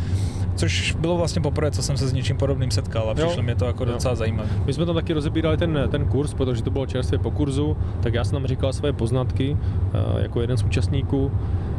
což 0.55 0.97
bylo 1.01 1.17
vlastně 1.17 1.43
poprvé, 1.43 1.71
co 1.71 1.83
jsem 1.83 1.97
se 1.97 2.09
s 2.09 2.13
něčím 2.13 2.37
podobným 2.37 2.71
setkal 2.71 3.11
a 3.11 3.15
přišlo 3.15 3.43
mě 3.43 3.55
to 3.55 3.65
jako 3.65 3.85
jo. 3.85 3.93
docela 3.93 4.15
zajímavé. 4.15 4.49
My 4.67 4.73
jsme 4.73 4.87
tam 4.87 4.95
taky 4.95 5.13
rozebírali 5.13 5.57
ten, 5.57 5.89
ten 5.91 6.05
kurz, 6.07 6.35
protože 6.35 6.63
to 6.63 6.71
bylo 6.71 6.87
čerstvě 6.87 7.19
po 7.19 7.31
kurzu, 7.31 7.77
tak 8.01 8.15
já 8.15 8.25
jsem 8.25 8.33
tam 8.33 8.47
říkal 8.47 8.73
své 8.73 8.93
poznatky 8.93 9.57
eh, 9.95 10.23
jako 10.23 10.41
jeden 10.41 10.57
z 10.57 10.63
účastníků. 10.63 11.33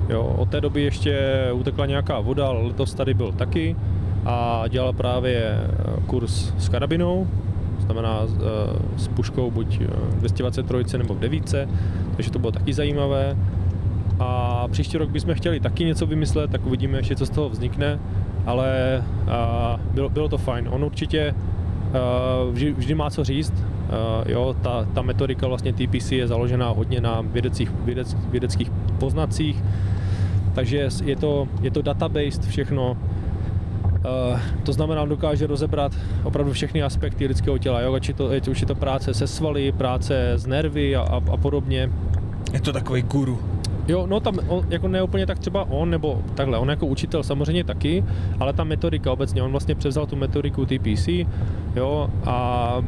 Jo, 0.09 0.35
od 0.37 0.49
té 0.49 0.61
doby 0.61 0.81
ještě 0.81 1.33
utekla 1.53 1.85
nějaká 1.85 2.19
voda, 2.19 2.47
ale 2.47 2.67
letos 2.67 2.93
tady 2.93 3.13
byl 3.13 3.31
taky 3.31 3.75
a 4.25 4.63
dělal 4.69 4.93
právě 4.93 5.37
eh, 5.37 6.01
kurz 6.05 6.53
s 6.57 6.69
karabinou, 6.69 7.27
znamená 7.85 8.19
eh, 8.23 8.39
s 8.97 9.07
puškou 9.07 9.51
buď 9.51 9.79
eh, 9.81 9.87
223 10.19 10.97
nebo 10.97 11.13
v 11.13 11.19
9, 11.19 11.55
takže 12.15 12.31
to 12.31 12.39
bylo 12.39 12.51
taky 12.51 12.73
zajímavé. 12.73 13.37
A 14.19 14.63
příští 14.67 14.97
rok 14.97 15.09
bychom 15.09 15.33
chtěli 15.33 15.59
taky 15.59 15.85
něco 15.85 16.05
vymyslet, 16.05 16.51
tak 16.51 16.65
uvidíme 16.65 16.97
ještě, 16.97 17.15
co 17.15 17.25
z 17.25 17.29
toho 17.29 17.49
vznikne, 17.49 17.99
ale 18.45 19.03
a, 19.27 19.79
bylo, 19.93 20.09
bylo 20.09 20.29
to 20.29 20.37
fajn. 20.37 20.67
On 20.71 20.83
určitě 20.83 21.35
vždy, 22.51 22.71
vždy 22.71 22.95
má 22.95 23.09
co 23.09 23.23
říct. 23.23 23.53
Jo, 24.25 24.55
ta, 24.61 24.87
ta 24.93 25.01
metodika 25.01 25.47
vlastně 25.47 25.73
TPC 25.73 26.11
je 26.11 26.27
založená 26.27 26.69
hodně 26.69 27.01
na 27.01 27.21
vědeckých, 27.21 27.71
vědec, 27.85 28.17
vědeckých 28.31 28.71
poznacích, 28.99 29.63
takže 30.55 30.89
je 31.03 31.15
to, 31.15 31.47
je 31.61 31.71
to 31.71 31.81
database 31.81 32.41
všechno. 32.47 32.97
Uh, 34.05 34.39
to 34.63 34.73
znamená, 34.73 35.01
on 35.01 35.09
dokáže 35.09 35.47
rozebrat 35.47 35.91
opravdu 36.23 36.53
všechny 36.53 36.83
aspekty 36.83 37.27
lidského 37.27 37.57
těla, 37.57 37.81
jo? 37.81 37.93
ať, 37.93 38.13
to, 38.15 38.29
ať 38.29 38.47
už 38.47 38.61
je 38.61 38.67
to 38.67 38.75
práce 38.75 39.13
se 39.13 39.27
svaly, 39.27 39.71
práce 39.71 40.31
s 40.35 40.45
nervy 40.45 40.95
a, 40.95 41.01
a, 41.01 41.21
a 41.31 41.37
podobně. 41.37 41.89
Je 42.53 42.61
to 42.61 42.73
takový 42.73 43.01
guru. 43.01 43.39
Jo, 43.87 44.07
no 44.07 44.19
tam 44.19 44.39
on, 44.47 44.65
jako 44.69 44.87
ne 44.87 45.03
úplně 45.03 45.25
tak 45.25 45.39
třeba 45.39 45.65
on, 45.69 45.89
nebo 45.89 46.21
takhle, 46.35 46.57
on 46.57 46.69
jako 46.69 46.85
učitel 46.85 47.23
samozřejmě 47.23 47.63
taky, 47.63 48.03
ale 48.39 48.53
ta 48.53 48.63
metodika 48.63 49.11
obecně, 49.11 49.43
on 49.43 49.51
vlastně 49.51 49.75
převzal 49.75 50.05
tu 50.05 50.15
metodiku 50.15 50.65
TPC, 50.65 51.07
jo, 51.75 52.09
a 52.25 52.81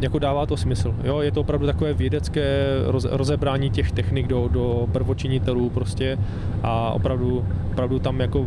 jako 0.00 0.18
dává 0.18 0.46
to 0.46 0.56
smysl. 0.56 0.94
Jo, 1.04 1.20
je 1.20 1.32
to 1.32 1.40
opravdu 1.40 1.66
takové 1.66 1.94
vědecké 1.94 2.64
roz, 2.86 3.06
rozebrání 3.10 3.70
těch 3.70 3.92
technik 3.92 4.26
do, 4.26 4.48
do 4.48 4.88
prvočinitelů 4.92 5.70
prostě 5.70 6.18
a 6.62 6.90
opravdu, 6.90 7.44
opravdu 7.72 7.98
tam 7.98 8.20
jako 8.20 8.46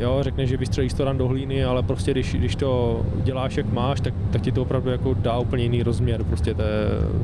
jo, 0.00 0.18
řekne, 0.20 0.46
že 0.46 0.56
vystřelíš 0.56 0.94
to 0.94 1.12
do 1.12 1.28
hlíny, 1.28 1.64
ale 1.64 1.82
prostě 1.82 2.10
když, 2.10 2.34
když 2.34 2.56
to 2.56 3.00
děláš 3.24 3.56
jak 3.56 3.72
máš, 3.72 4.00
tak, 4.00 4.14
tak 4.30 4.42
ti 4.42 4.52
to 4.52 4.62
opravdu 4.62 4.90
jako 4.90 5.14
dá 5.14 5.38
úplně 5.38 5.62
jiný 5.62 5.82
rozměr 5.82 6.24
prostě 6.24 6.54
té, 6.54 6.64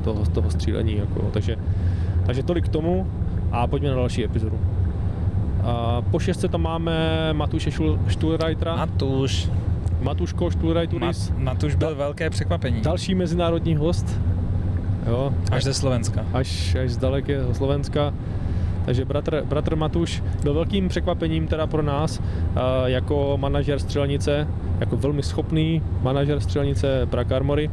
toho, 0.05 0.25
toho 0.27 0.51
střílení. 0.51 0.97
Jako, 0.97 1.31
takže, 1.33 1.57
takže 2.27 2.43
tolik 2.43 2.65
k 2.65 2.69
tomu 2.69 3.07
a 3.53 3.67
pojďme 3.67 3.89
na 3.89 3.95
další 3.95 4.25
epizodu. 4.25 4.59
A 5.65 6.03
po 6.11 6.19
šestce 6.19 6.49
tam 6.49 6.63
máme 6.63 7.29
Matuše 7.33 7.71
Stuhlreitera. 8.09 8.77
Matuš. 8.77 9.51
Matuško 10.01 10.51
Stuhlreituris. 10.51 11.31
Mat, 11.31 11.39
Matuš 11.39 11.75
byl 11.75 11.95
velké 11.95 12.31
překvapení. 12.31 12.81
Další 12.81 13.15
mezinárodní 13.15 13.77
host. 13.77 14.21
Jo, 15.07 15.35
až 15.51 15.65
ze 15.65 15.75
Slovenska. 15.75 16.25
Až, 16.33 16.75
až 16.75 16.91
z 16.91 16.97
dalekého 16.97 17.55
Slovenska. 17.55 18.15
Takže 18.85 19.05
bratr, 19.05 19.43
bratr 19.49 19.77
Matuš 19.77 20.23
byl 20.43 20.55
velkým 20.55 20.89
překvapením 20.89 21.47
teda 21.47 21.67
pro 21.67 21.83
nás 21.83 22.23
jako 22.85 23.37
manažer 23.41 23.79
střelnice, 23.79 24.49
jako 24.81 24.97
velmi 24.97 25.23
schopný 25.23 25.83
manažer 26.03 26.41
střelnice 26.41 27.07
Prague 27.07 27.37
Armory. 27.37 27.71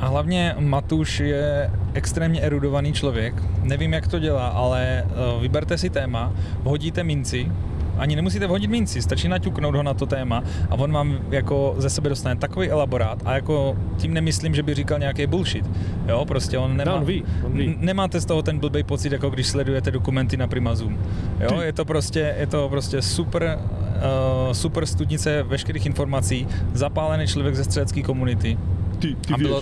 A 0.00 0.06
hlavně 0.06 0.54
Matuš 0.58 1.20
je 1.20 1.70
extrémně 1.94 2.40
erudovaný 2.40 2.92
člověk. 2.92 3.42
Nevím, 3.62 3.92
jak 3.92 4.08
to 4.08 4.18
dělá, 4.18 4.48
ale 4.48 4.82
e, 4.84 5.04
vyberte 5.40 5.78
si 5.78 5.90
téma, 5.90 6.32
vhodíte 6.62 7.04
minci, 7.04 7.52
ani 7.98 8.16
nemusíte 8.16 8.46
vhodit 8.46 8.70
minci, 8.70 9.02
stačí 9.02 9.28
naťuknout 9.28 9.74
ho 9.74 9.82
na 9.82 9.94
to 9.94 10.06
téma 10.06 10.42
a 10.70 10.74
on 10.74 10.92
vám 10.92 11.18
jako 11.30 11.74
ze 11.78 11.90
sebe 11.90 12.08
dostane 12.08 12.36
takový 12.36 12.70
elaborát 12.70 13.22
a 13.24 13.34
jako 13.34 13.76
tím 13.96 14.14
nemyslím, 14.14 14.54
že 14.54 14.62
by 14.62 14.74
říkal 14.74 14.98
nějaký 14.98 15.26
bullshit. 15.26 15.70
Jo, 16.08 16.24
prostě 16.24 16.58
on 16.58 16.76
nemá, 16.76 16.92
no, 16.92 16.98
on 16.98 17.04
ví, 17.04 17.24
on 17.42 17.52
ví. 17.52 17.76
nemáte 17.78 18.20
z 18.20 18.24
toho 18.24 18.42
ten 18.42 18.58
blbý 18.58 18.82
pocit, 18.82 19.12
jako 19.12 19.30
když 19.30 19.46
sledujete 19.46 19.90
dokumenty 19.90 20.36
na 20.36 20.46
Prima 20.46 20.74
Zoom. 20.74 20.98
Jo, 21.40 21.60
je 21.60 21.72
to 21.72 21.84
prostě, 21.84 22.34
je 22.38 22.46
to 22.46 22.68
prostě 22.68 23.02
super, 23.02 23.58
uh, 23.58 24.52
super 24.52 24.86
studnice 24.86 25.42
veškerých 25.42 25.86
informací, 25.86 26.46
zapálený 26.72 27.26
člověk 27.26 27.54
ze 27.54 27.64
střelecké 27.64 28.02
komunity. 28.02 28.58
Ty, 28.98 29.14
ty 29.14 29.34
a 29.34 29.36
bylo, 29.36 29.60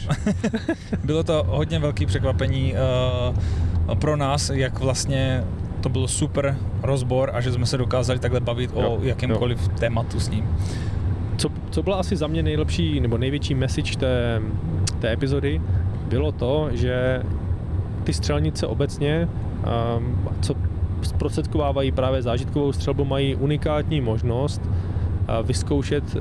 bylo 1.04 1.24
to 1.24 1.44
hodně 1.48 1.78
velký 1.78 2.06
překvapení 2.06 2.74
uh, 3.88 3.94
pro 3.94 4.16
nás, 4.16 4.50
jak 4.54 4.78
vlastně 4.78 5.44
to 5.80 5.88
byl 5.88 6.08
super 6.08 6.56
rozbor 6.82 7.30
a 7.34 7.40
že 7.40 7.52
jsme 7.52 7.66
se 7.66 7.78
dokázali 7.78 8.18
takhle 8.18 8.40
bavit 8.40 8.70
jo, 8.74 8.90
o 8.90 9.02
jakémkoliv 9.02 9.62
jo. 9.62 9.68
tématu 9.78 10.20
s 10.20 10.28
ním. 10.28 10.44
Co, 11.36 11.48
co 11.70 11.82
byla 11.82 11.96
asi 11.96 12.16
za 12.16 12.26
mě 12.26 12.42
nejlepší 12.42 13.00
nebo 13.00 13.18
největší 13.18 13.54
message 13.54 13.96
té, 13.96 14.42
té 14.98 15.12
epizody, 15.12 15.60
bylo 16.08 16.32
to, 16.32 16.68
že 16.72 17.22
ty 18.04 18.12
střelnice 18.12 18.66
obecně, 18.66 19.28
um, 19.98 20.28
co 20.40 20.54
zprostředkovávají 21.02 21.92
právě 21.92 22.22
zážitkovou 22.22 22.72
střelbu, 22.72 23.04
mají 23.04 23.34
unikátní 23.34 24.00
možnost 24.00 24.62
uh, 24.64 25.46
vyzkoušet 25.46 26.04
uh, 26.14 26.20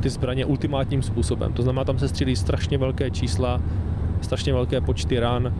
ty 0.00 0.10
zbraně 0.10 0.44
ultimátním 0.44 1.02
způsobem. 1.02 1.52
To 1.52 1.62
znamená, 1.62 1.84
tam 1.84 1.98
se 1.98 2.08
střílí 2.08 2.36
strašně 2.36 2.78
velké 2.78 3.10
čísla, 3.10 3.60
strašně 4.20 4.52
velké 4.52 4.80
počty 4.80 5.20
ran, 5.20 5.54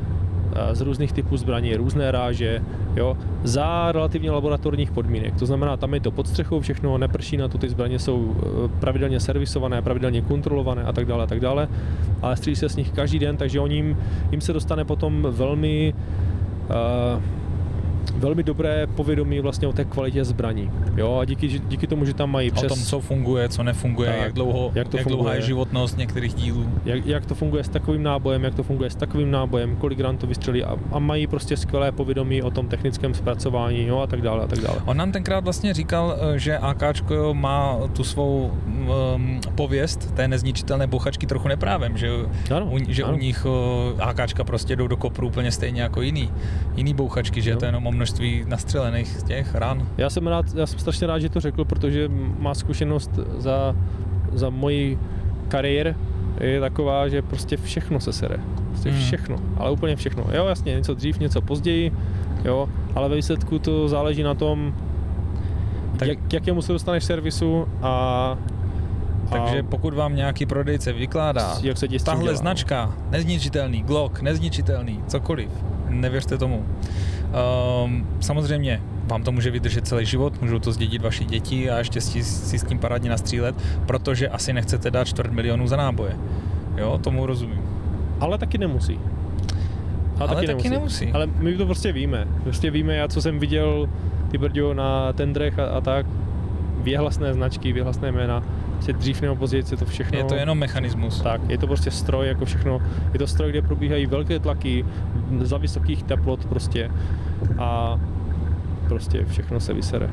z 0.73 0.81
různých 0.81 1.13
typů 1.13 1.37
zbraní, 1.37 1.77
různé 1.77 2.11
ráže, 2.11 2.63
jo, 2.97 3.17
za 3.45 3.93
relativně 3.93 4.31
laboratorních 4.31 4.91
podmínek. 4.91 5.35
To 5.39 5.47
znamená, 5.47 5.77
tam 5.77 5.95
je 5.95 6.01
to 6.01 6.11
pod 6.11 6.29
střechou 6.29 6.61
všechno, 6.61 6.99
neprší 6.99 7.37
na 7.37 7.49
to, 7.49 7.59
ty 7.59 7.69
zbraně 7.69 7.99
jsou 7.99 8.35
e, 8.35 8.69
pravidelně 8.69 9.21
servisované, 9.21 9.83
pravidelně 9.83 10.23
kontrolované 10.23 10.83
a 10.83 10.93
tak 10.93 11.07
dále 11.07 11.25
a 11.25 11.27
tak 11.27 11.41
dále, 11.41 11.69
ale 12.23 12.37
střílí 12.37 12.57
se 12.57 12.69
s 12.69 12.77
nich 12.77 12.91
každý 12.91 13.19
den, 13.19 13.37
takže 13.37 13.61
o 13.61 13.67
ním, 13.67 13.97
jim 14.31 14.41
se 14.41 14.53
dostane 14.53 14.85
potom 14.85 15.27
velmi 15.31 15.95
uh, 16.69 17.23
velmi 18.17 18.43
dobré 18.43 18.87
povědomí 18.87 19.41
vlastně 19.41 19.69
o 19.69 19.73
té 19.73 19.85
kvalitě 19.85 20.25
zbraní. 20.25 20.71
Jo, 20.97 21.19
a 21.21 21.25
díky, 21.25 21.49
díky 21.49 21.87
tomu, 21.87 22.05
že 22.05 22.15
tam 22.15 22.31
mají 22.31 22.51
přes... 22.51 22.65
O 22.65 22.75
tom, 22.75 22.79
co 22.79 23.01
funguje, 23.01 23.49
co 23.49 23.63
nefunguje, 23.63 24.11
tak, 24.11 24.21
jak, 24.21 24.33
dlouho, 24.33 24.73
jak, 24.75 24.89
to 24.89 24.97
jak 24.97 25.05
funguje, 25.05 25.23
dlouhá 25.23 25.35
je 25.35 25.43
životnost 25.43 25.99
některých 25.99 26.35
dílů. 26.35 26.67
Jak, 26.85 27.07
jak, 27.07 27.27
to 27.27 27.35
funguje 27.35 27.65
s 27.65 27.69
takovým 27.69 28.03
nábojem, 28.03 28.45
jak 28.45 28.55
to 28.55 28.63
funguje 28.63 28.91
s 28.91 28.97
takovým 28.97 29.31
nábojem, 29.31 29.77
kolik 29.77 30.01
ran 30.01 30.17
to 30.17 30.27
vystřelí 30.27 30.65
a, 30.65 30.77
a, 30.93 30.99
mají 30.99 31.27
prostě 31.27 31.57
skvělé 31.57 31.93
povědomí 31.93 32.43
o 32.43 32.51
tom 32.51 32.69
technickém 32.69 33.15
zpracování 33.15 33.87
jo, 33.87 33.99
a 33.99 34.07
tak 34.07 34.23
dále 34.23 34.45
a 34.45 34.47
tak 34.47 34.59
dále. 34.59 34.79
On 34.85 34.97
nám 34.97 35.13
tenkrát 35.13 35.45
vlastně 35.45 35.75
říkal, 35.75 36.17
eh, 36.17 36.39
že 36.39 36.59
AKčko 36.59 37.35
má 37.35 37.77
tu 37.93 38.05
svou 38.05 38.53
um, 38.67 39.41
pověst 39.55 40.15
té 40.15 40.29
nezničitelné 40.29 40.87
bouchačky 40.87 41.27
trochu 41.27 41.49
neprávem, 41.49 41.97
že, 41.97 42.09
ano, 42.57 42.67
u, 42.67 42.79
že 42.89 43.03
ano. 43.03 43.15
u 43.15 43.19
nich 43.19 43.47
uh, 43.47 44.03
AKčka 44.03 44.45
prostě 44.45 44.77
jdou 44.77 44.87
do 44.87 44.97
kopru 44.97 45.27
úplně 45.27 45.53
stejně 45.53 45.83
jako 45.83 46.03
jiný, 46.03 46.31
jiný 46.77 46.95
bouchačky, 46.95 47.43
že 47.43 47.51
jo. 47.51 47.57
to 47.57 47.65
je 47.65 47.69
jenom 47.69 47.87
o 47.87 47.91
množství 48.07 48.45
nastřelených 48.47 49.23
těch 49.23 49.55
ran. 49.55 49.89
Já 49.99 50.11
jsem, 50.11 50.27
rád, 50.27 50.47
já 50.55 50.67
jsem 50.67 50.79
strašně 50.79 51.07
rád, 51.07 51.19
že 51.19 51.29
to 51.29 51.41
řekl, 51.41 51.65
protože 51.65 52.09
má 52.39 52.55
zkušenost 52.55 53.11
za, 53.39 53.75
za 54.33 54.51
moji 54.51 54.99
kariér 55.49 55.97
je 56.41 56.61
taková, 56.61 57.09
že 57.09 57.23
prostě 57.23 57.57
všechno 57.57 58.01
se 58.01 58.13
sere. 58.13 58.37
Prostě 58.69 58.91
hmm. 58.91 59.01
všechno, 59.01 59.37
ale 59.57 59.71
úplně 59.71 59.97
všechno. 59.97 60.27
Jo, 60.33 60.47
jasně, 60.47 60.75
něco 60.75 60.95
dřív, 60.95 61.19
něco 61.19 61.41
později, 61.41 61.93
jo, 62.45 62.69
ale 62.95 63.09
ve 63.09 63.17
výsledku 63.17 63.59
to 63.59 63.89
záleží 63.89 64.23
na 64.23 64.35
tom, 64.35 64.75
tak, 65.97 66.09
jak, 66.09 66.33
jakému 66.33 66.63
se 66.63 66.73
dostaneš 66.73 67.05
servisu 67.05 67.69
a 67.83 68.39
takže 69.31 69.63
pokud 69.63 69.95
vám 69.95 70.17
nějaký 70.17 70.47
prodejce 70.47 70.93
vykládá, 70.93 71.59
jak 71.63 71.79
se 71.79 71.87
tahle 72.05 72.37
značka, 72.37 72.95
nezničitelný, 73.11 73.83
Glock, 73.83 74.21
nezničitelný, 74.21 75.03
cokoliv, 75.07 75.51
nevěřte 75.89 76.39
tomu. 76.39 76.65
Um, 77.85 78.07
samozřejmě 78.21 78.83
vám 79.07 79.23
to 79.23 79.33
může 79.33 79.51
vydržet 79.51 79.87
celý 79.87 80.07
život, 80.07 80.43
můžou 80.43 80.59
to 80.59 80.73
zdědit 80.73 81.03
vaši 81.03 81.25
děti 81.25 81.71
a 81.71 81.79
ještě 81.79 82.01
si, 82.01 82.25
si 82.25 82.59
s 82.59 82.65
tím 82.65 82.79
parádně 82.79 83.11
nastřílet, 83.11 83.55
protože 83.87 84.29
asi 84.29 84.53
nechcete 84.53 84.91
dát 84.91 85.05
čtvrt 85.05 85.33
milionu 85.33 85.67
za 85.67 85.77
náboje. 85.77 86.17
Jo, 86.77 86.99
tomu 86.99 87.27
rozumím. 87.27 87.63
Ale 88.21 88.39
taky 88.39 88.59
nemusí. 88.59 89.01
Ale, 90.19 90.29
Ale 90.29 90.35
taky, 90.35 90.47
taky 90.47 90.69
nemusí. 90.69 91.05
nemusí. 91.05 91.13
Ale 91.13 91.27
my 91.27 91.57
to 91.57 91.67
prostě 91.67 91.93
víme. 91.93 92.29
Prostě 92.43 92.71
víme, 92.71 92.95
já 92.95 93.09
co 93.09 93.23
jsem 93.23 93.39
viděl 93.39 93.89
ty 94.31 94.39
brďo 94.39 94.75
na 94.75 95.13
tendrech 95.13 95.59
a, 95.59 95.67
a 95.67 95.81
tak, 95.81 96.07
věhlasné 96.83 97.35
značky, 97.35 97.73
věhlasné 97.73 98.13
jména, 98.13 98.43
prostě 98.77 98.93
dřív 98.93 99.21
nebo 99.21 99.37
později 99.37 99.65
je 99.71 99.77
to 99.77 99.85
všechno... 99.85 100.19
Je 100.19 100.25
to 100.25 100.35
jenom 100.35 100.59
mechanismus. 100.59 101.21
Tak, 101.23 101.41
je 101.49 101.59
to 101.59 101.67
prostě 101.67 101.91
stroj, 101.91 102.29
jako 102.29 102.45
všechno. 102.45 102.81
Je 103.13 103.19
to 103.19 103.27
stroj, 103.27 103.51
kde 103.51 103.63
probíhají 103.63 104.07
velké 104.07 104.39
tlaky 104.39 104.85
za 105.41 105.59
vysokých 105.59 106.03
teplot 106.03 106.47
prostě 106.47 106.91
a 107.59 108.01
prostě 108.89 109.25
všechno 109.25 109.61
se 109.61 109.75
vysere. 109.75 110.11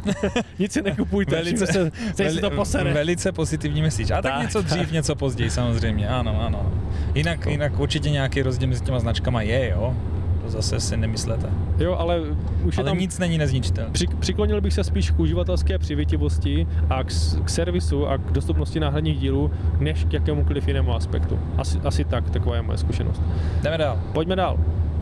Nic 0.58 0.72
si 0.72 0.82
nekupujte, 0.82 1.36
velice, 1.36 1.66
se, 1.66 1.90
veli, 2.18 2.34
se 2.34 2.40
to 2.40 2.50
posere. 2.50 2.92
Velice 2.92 3.32
pozitivní 3.32 3.82
message. 3.82 4.14
A 4.14 4.22
tak, 4.22 4.32
tak 4.32 4.42
něco 4.42 4.62
dřív, 4.62 4.80
tak. 4.80 4.92
něco 4.92 5.14
později 5.14 5.50
samozřejmě, 5.50 6.08
ano, 6.08 6.42
ano. 6.42 6.72
Jinak, 7.14 7.46
jinak 7.46 7.78
určitě 7.80 8.10
nějaký 8.10 8.42
rozdíl 8.42 8.68
mezi 8.68 8.84
těma 8.84 8.98
značkama 8.98 9.42
je, 9.42 9.70
jo 9.70 9.96
zase 10.50 10.80
si 10.80 10.96
nemyslete. 10.96 11.48
Jo, 11.78 11.94
ale 11.98 12.20
už 12.64 12.78
ale 12.78 12.86
je 12.86 12.90
tam... 12.90 12.98
nic 12.98 13.18
není 13.18 13.38
nezničitelné. 13.38 13.90
Při, 13.90 14.06
přiklonil 14.06 14.60
bych 14.60 14.72
se 14.72 14.84
spíš 14.84 15.10
k 15.10 15.20
uživatelské 15.20 15.78
přivětivosti 15.78 16.66
a 16.90 17.04
k, 17.04 17.06
k 17.44 17.48
servisu 17.48 18.08
a 18.08 18.18
k 18.18 18.32
dostupnosti 18.32 18.80
náhradních 18.80 19.18
dílů, 19.18 19.50
než 19.78 20.04
k 20.04 20.12
jakémukoliv 20.12 20.68
jinému 20.68 20.94
aspektu. 20.94 21.38
Asi, 21.56 21.78
asi 21.84 22.04
tak, 22.04 22.30
taková 22.30 22.56
je 22.56 22.62
moje 22.62 22.78
zkušenost. 22.78 23.22
Jdeme 23.62 23.78
dál. 23.78 24.00
Pojďme 24.12 24.36
dál. 24.36 24.58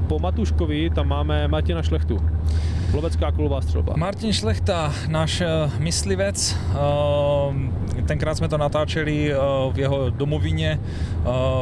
Po 0.08 0.18
Matuškovi 0.18 0.90
tam 0.90 1.08
máme 1.08 1.48
Martina 1.48 1.82
Šlechtu. 1.82 2.18
Lovecká 2.92 3.32
kulová 3.32 3.60
střelba. 3.60 3.94
Martin 3.96 4.32
Šlechta, 4.32 4.92
náš 5.08 5.40
uh, 5.40 5.46
myslivec. 5.80 6.56
Uh, 6.70 7.56
tenkrát 8.06 8.34
jsme 8.34 8.48
to 8.48 8.58
natáčeli 8.58 9.34
uh, 9.34 9.72
v 9.72 9.78
jeho 9.78 10.10
domovině 10.10 10.80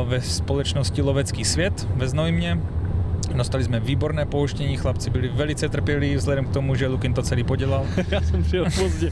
ve 0.04 0.20
společnosti 0.20 1.02
Lovecký 1.02 1.44
svět 1.44 1.88
ve 1.96 2.08
Znojmě 2.08 2.58
Dostali 3.34 3.64
jsme 3.64 3.80
výborné 3.80 4.26
pouštění, 4.26 4.76
chlapci 4.76 5.10
byli 5.10 5.28
velice 5.28 5.68
trpěliví 5.68 6.16
vzhledem 6.16 6.44
k 6.44 6.50
tomu, 6.50 6.74
že 6.74 6.86
Lukin 6.86 7.14
to 7.14 7.22
celý 7.22 7.44
podělal. 7.44 7.86
já 8.10 8.20
jsem 8.20 8.42
přijel 8.42 8.64
pozdě. 8.82 9.10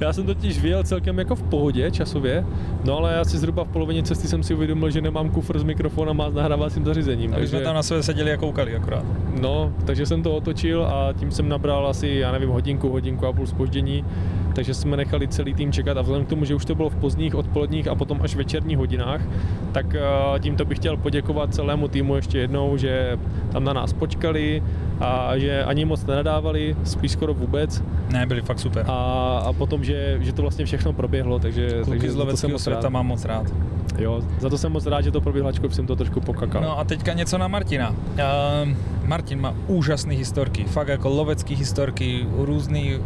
já 0.00 0.12
jsem 0.12 0.26
totiž 0.26 0.60
vyjel 0.60 0.84
celkem 0.84 1.18
jako 1.18 1.34
v 1.36 1.42
pohodě 1.42 1.90
časově, 1.90 2.44
no 2.84 2.98
ale 2.98 3.18
asi 3.18 3.38
zhruba 3.38 3.64
v 3.64 3.68
polovině 3.68 4.02
cesty 4.02 4.28
jsem 4.28 4.42
si 4.42 4.54
uvědomil, 4.54 4.90
že 4.90 5.00
nemám 5.00 5.30
kufr 5.30 5.58
s 5.58 5.62
mikrofonem 5.62 6.20
a 6.20 6.30
s 6.30 6.34
nahrávacím 6.34 6.84
zařízením. 6.84 7.32
A 7.32 7.34
takže... 7.34 7.48
jsme 7.48 7.60
tam 7.60 7.74
na 7.74 7.82
sebe 7.82 8.02
seděli 8.02 8.32
a 8.32 8.36
koukali 8.36 8.76
akorát. 8.76 9.04
No, 9.40 9.72
takže 9.84 10.06
jsem 10.06 10.22
to 10.22 10.36
otočil 10.36 10.86
a 10.86 11.12
tím 11.12 11.30
jsem 11.30 11.48
nabral 11.48 11.86
asi, 11.86 12.08
já 12.08 12.32
nevím, 12.32 12.48
hodinku, 12.48 12.88
hodinku 12.90 13.26
a 13.26 13.32
půl 13.32 13.46
spoždění 13.46 14.04
takže 14.56 14.74
jsme 14.74 14.96
nechali 14.96 15.28
celý 15.28 15.54
tým 15.54 15.72
čekat 15.72 15.96
a 15.96 16.02
vzhledem 16.02 16.26
k 16.26 16.28
tomu, 16.28 16.44
že 16.44 16.54
už 16.54 16.64
to 16.64 16.74
bylo 16.74 16.90
v 16.90 16.96
pozdních 16.96 17.34
odpoledních 17.34 17.88
a 17.88 17.94
potom 17.94 18.18
až 18.22 18.36
večerních 18.36 18.78
hodinách, 18.78 19.20
tak 19.72 19.94
eh, 19.94 20.00
tímto 20.40 20.64
bych 20.64 20.78
chtěl 20.78 20.96
poděkovat 20.96 21.54
celému 21.54 21.88
týmu 21.88 22.16
ještě 22.16 22.38
jednou, 22.38 22.76
že 22.76 23.18
tam 23.52 23.64
na 23.64 23.72
nás 23.72 23.92
počkali 23.92 24.62
a 25.00 25.38
že 25.38 25.64
ani 25.64 25.84
moc 25.84 26.06
nenadávali, 26.06 26.76
spíš 26.84 27.12
skoro 27.12 27.34
vůbec. 27.34 27.82
Ne, 28.12 28.26
byli 28.26 28.42
fakt 28.42 28.58
super. 28.58 28.84
A, 28.88 28.92
a 29.46 29.52
potom, 29.52 29.84
že, 29.84 30.16
že 30.20 30.32
to 30.32 30.42
vlastně 30.42 30.64
všechno 30.64 30.92
proběhlo, 30.92 31.38
takže, 31.38 31.68
Kluky 31.68 31.90
takže 31.90 32.12
z 32.12 32.14
loveckého 32.16 32.58
světa 32.58 32.80
rád. 32.82 32.90
mám 32.90 33.06
moc 33.06 33.24
rád. 33.24 33.52
Jo, 33.98 34.22
za 34.40 34.50
to 34.50 34.58
jsem 34.58 34.72
moc 34.72 34.86
rád, 34.86 35.00
že 35.00 35.10
to 35.10 35.20
proběhlo, 35.20 35.48
ačkoliv 35.48 35.74
jsem 35.74 35.86
to 35.86 35.96
trošku 35.96 36.20
pokakal. 36.20 36.62
No 36.62 36.78
a 36.78 36.84
teďka 36.84 37.12
něco 37.12 37.38
na 37.38 37.48
Martina. 37.48 37.90
Uh, 37.90 37.96
Martin 39.04 39.40
má 39.40 39.54
úžasné 39.66 40.14
historky, 40.14 40.64
fakt 40.64 40.88
jako 40.88 41.08
lovecké 41.08 41.54
historky, 41.54 42.26
různý 42.36 42.98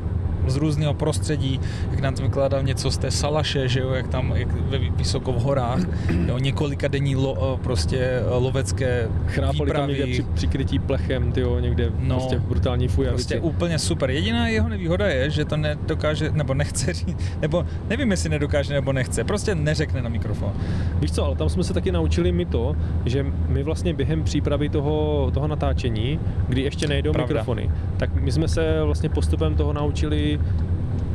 z 0.50 0.56
různého 0.56 0.94
prostředí, 0.94 1.60
jak 1.90 2.00
nám 2.00 2.14
to 2.14 2.22
vykládal 2.22 2.62
něco 2.62 2.90
z 2.90 2.98
té 2.98 3.10
Salaše, 3.10 3.68
že 3.68 3.80
jo, 3.80 3.90
jak 3.90 4.08
tam 4.08 4.32
jak 4.36 4.52
ve 4.52 4.78
vysoko 4.78 5.32
v 5.32 5.36
horách, 5.42 5.80
jo, 6.26 6.38
několika 6.38 6.88
denní 6.88 7.16
lo, 7.16 7.60
prostě 7.62 7.98
eh, 7.98 8.22
lovecké 8.28 9.08
Chrápali 9.26 9.58
výpravy. 9.58 9.72
tam 9.72 9.88
někde 9.88 10.06
při, 10.12 10.22
přikrytí 10.34 10.78
plechem, 10.78 11.32
tyjo, 11.32 11.58
někde 11.58 11.90
no, 11.98 12.16
prostě 12.16 12.36
v 12.36 12.42
brutální 12.42 12.88
fujavici. 12.88 13.24
Prostě 13.24 13.40
úplně 13.40 13.78
super. 13.78 14.10
Jediná 14.10 14.48
jeho 14.48 14.68
nevýhoda 14.68 15.06
je, 15.06 15.30
že 15.30 15.44
to 15.44 15.56
nedokáže, 15.56 16.30
nebo 16.32 16.54
nechce 16.54 16.92
říct, 16.92 17.16
nebo 17.40 17.64
nevím, 17.88 18.10
jestli 18.10 18.28
nedokáže 18.28 18.74
nebo 18.74 18.92
nechce, 18.92 19.24
prostě 19.24 19.54
neřekne 19.54 20.02
na 20.02 20.08
mikrofon. 20.08 20.52
Víš 21.00 21.12
co, 21.12 21.24
ale 21.24 21.36
tam 21.36 21.48
jsme 21.48 21.64
se 21.64 21.74
taky 21.74 21.92
naučili 21.92 22.32
my 22.32 22.44
to, 22.44 22.76
že 23.06 23.26
my 23.48 23.62
vlastně 23.62 23.94
během 23.94 24.22
přípravy 24.24 24.68
toho, 24.68 25.30
toho 25.34 25.48
natáčení, 25.48 26.20
kdy 26.48 26.62
ještě 26.62 26.86
nejdou 26.88 27.12
Pravda. 27.12 27.34
mikrofony, 27.34 27.70
tak 27.96 28.14
my 28.14 28.32
jsme 28.32 28.48
se 28.48 28.82
vlastně 28.82 29.08
postupem 29.08 29.54
toho 29.54 29.72
naučili 29.72 30.39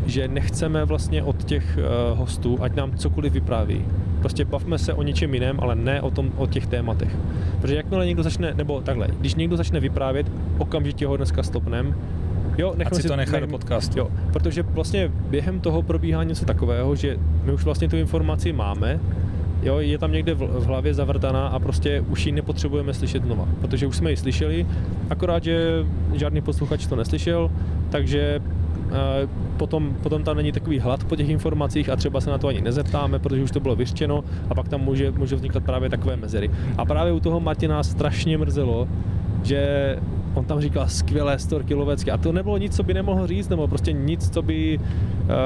že 0.06 0.28
nechceme 0.28 0.86
vlastně 0.86 1.24
od 1.24 1.44
těch 1.44 1.78
uh, 1.78 2.20
hostů, 2.20 2.58
ať 2.62 2.76
nám 2.76 2.98
cokoliv 2.98 3.34
vypráví. 3.34 3.86
Prostě 4.20 4.46
bavme 4.46 4.78
se 4.78 4.94
o 4.94 5.04
něčem 5.04 5.34
jiném, 5.34 5.60
ale 5.60 5.76
ne 5.76 6.02
o, 6.02 6.12
tom, 6.12 6.32
o 6.38 6.48
těch 6.48 6.68
tématech. 6.68 7.16
Protože 7.62 7.76
jakmile 7.76 8.06
někdo 8.06 8.24
začne, 8.24 8.54
nebo 8.54 8.82
takhle, 8.82 9.08
když 9.20 9.36
někdo 9.36 9.58
začne 9.58 9.80
vyprávět, 9.80 10.32
okamžitě 10.58 11.08
ho 11.08 11.18
dneska 11.18 11.44
stopnem, 11.44 11.96
Jo, 12.58 12.74
nechme 12.78 13.02
si 13.02 13.08
to 13.08 13.16
nechat 13.16 13.40
do 13.40 13.48
podcastu. 13.48 14.00
Jo, 14.00 14.08
protože 14.34 14.64
vlastně 14.64 15.12
během 15.30 15.60
toho 15.60 15.82
probíhá 15.82 16.24
něco 16.24 16.46
takového, 16.46 16.96
že 16.96 17.18
my 17.44 17.52
už 17.52 17.64
vlastně 17.64 17.90
tu 17.90 17.98
informaci 17.98 18.54
máme, 18.54 19.00
jo, 19.64 19.80
je 19.80 19.98
tam 19.98 20.12
někde 20.12 20.34
v, 20.34 20.38
v 20.40 20.66
hlavě 20.66 20.94
zavrtaná 20.94 21.48
a 21.48 21.60
prostě 21.60 22.02
už 22.02 22.26
ji 22.26 22.32
nepotřebujeme 22.32 22.94
slyšet 22.94 23.24
znova, 23.24 23.48
protože 23.62 23.88
už 23.88 23.96
jsme 23.96 24.10
ji 24.10 24.18
slyšeli, 24.18 24.68
akorát, 25.10 25.44
že 25.44 25.86
žádný 26.14 26.42
posluchač 26.42 26.88
to 26.88 26.96
neslyšel, 26.96 27.52
takže 27.90 28.40
potom, 29.58 29.96
potom 30.04 30.24
tam 30.24 30.38
není 30.38 30.52
takový 30.52 30.80
hlad 30.80 31.04
po 31.04 31.16
těch 31.16 31.30
informacích 31.30 31.90
a 31.90 31.96
třeba 31.96 32.22
se 32.22 32.30
na 32.30 32.38
to 32.38 32.48
ani 32.48 32.62
nezeptáme, 32.62 33.20
protože 33.20 33.44
už 33.44 33.52
to 33.52 33.60
bylo 33.60 33.76
vyřčeno 33.76 34.24
a 34.50 34.56
pak 34.56 34.68
tam 34.68 34.82
může, 34.82 35.12
může 35.12 35.36
vznikat 35.36 35.64
právě 35.64 35.90
takové 35.90 36.16
mezery. 36.16 36.52
A 36.78 36.86
právě 36.86 37.14
u 37.14 37.20
toho 37.20 37.40
Martina 37.40 37.84
strašně 37.84 38.38
mrzelo, 38.38 38.88
že 39.44 39.96
on 40.36 40.46
tam 40.46 40.62
říkal 40.62 40.88
skvělé 40.88 41.40
storky 41.40 41.74
lovecké 41.74 42.12
a 42.12 42.18
to 42.18 42.32
nebylo 42.32 42.58
nic, 42.58 42.76
co 42.76 42.84
by 42.84 42.94
nemohl 42.94 43.28
říct, 43.28 43.50
nebo 43.50 43.68
prostě 43.68 43.92
nic, 43.94 44.30
co 44.30 44.42
by 44.42 44.78
uh, 44.78 44.84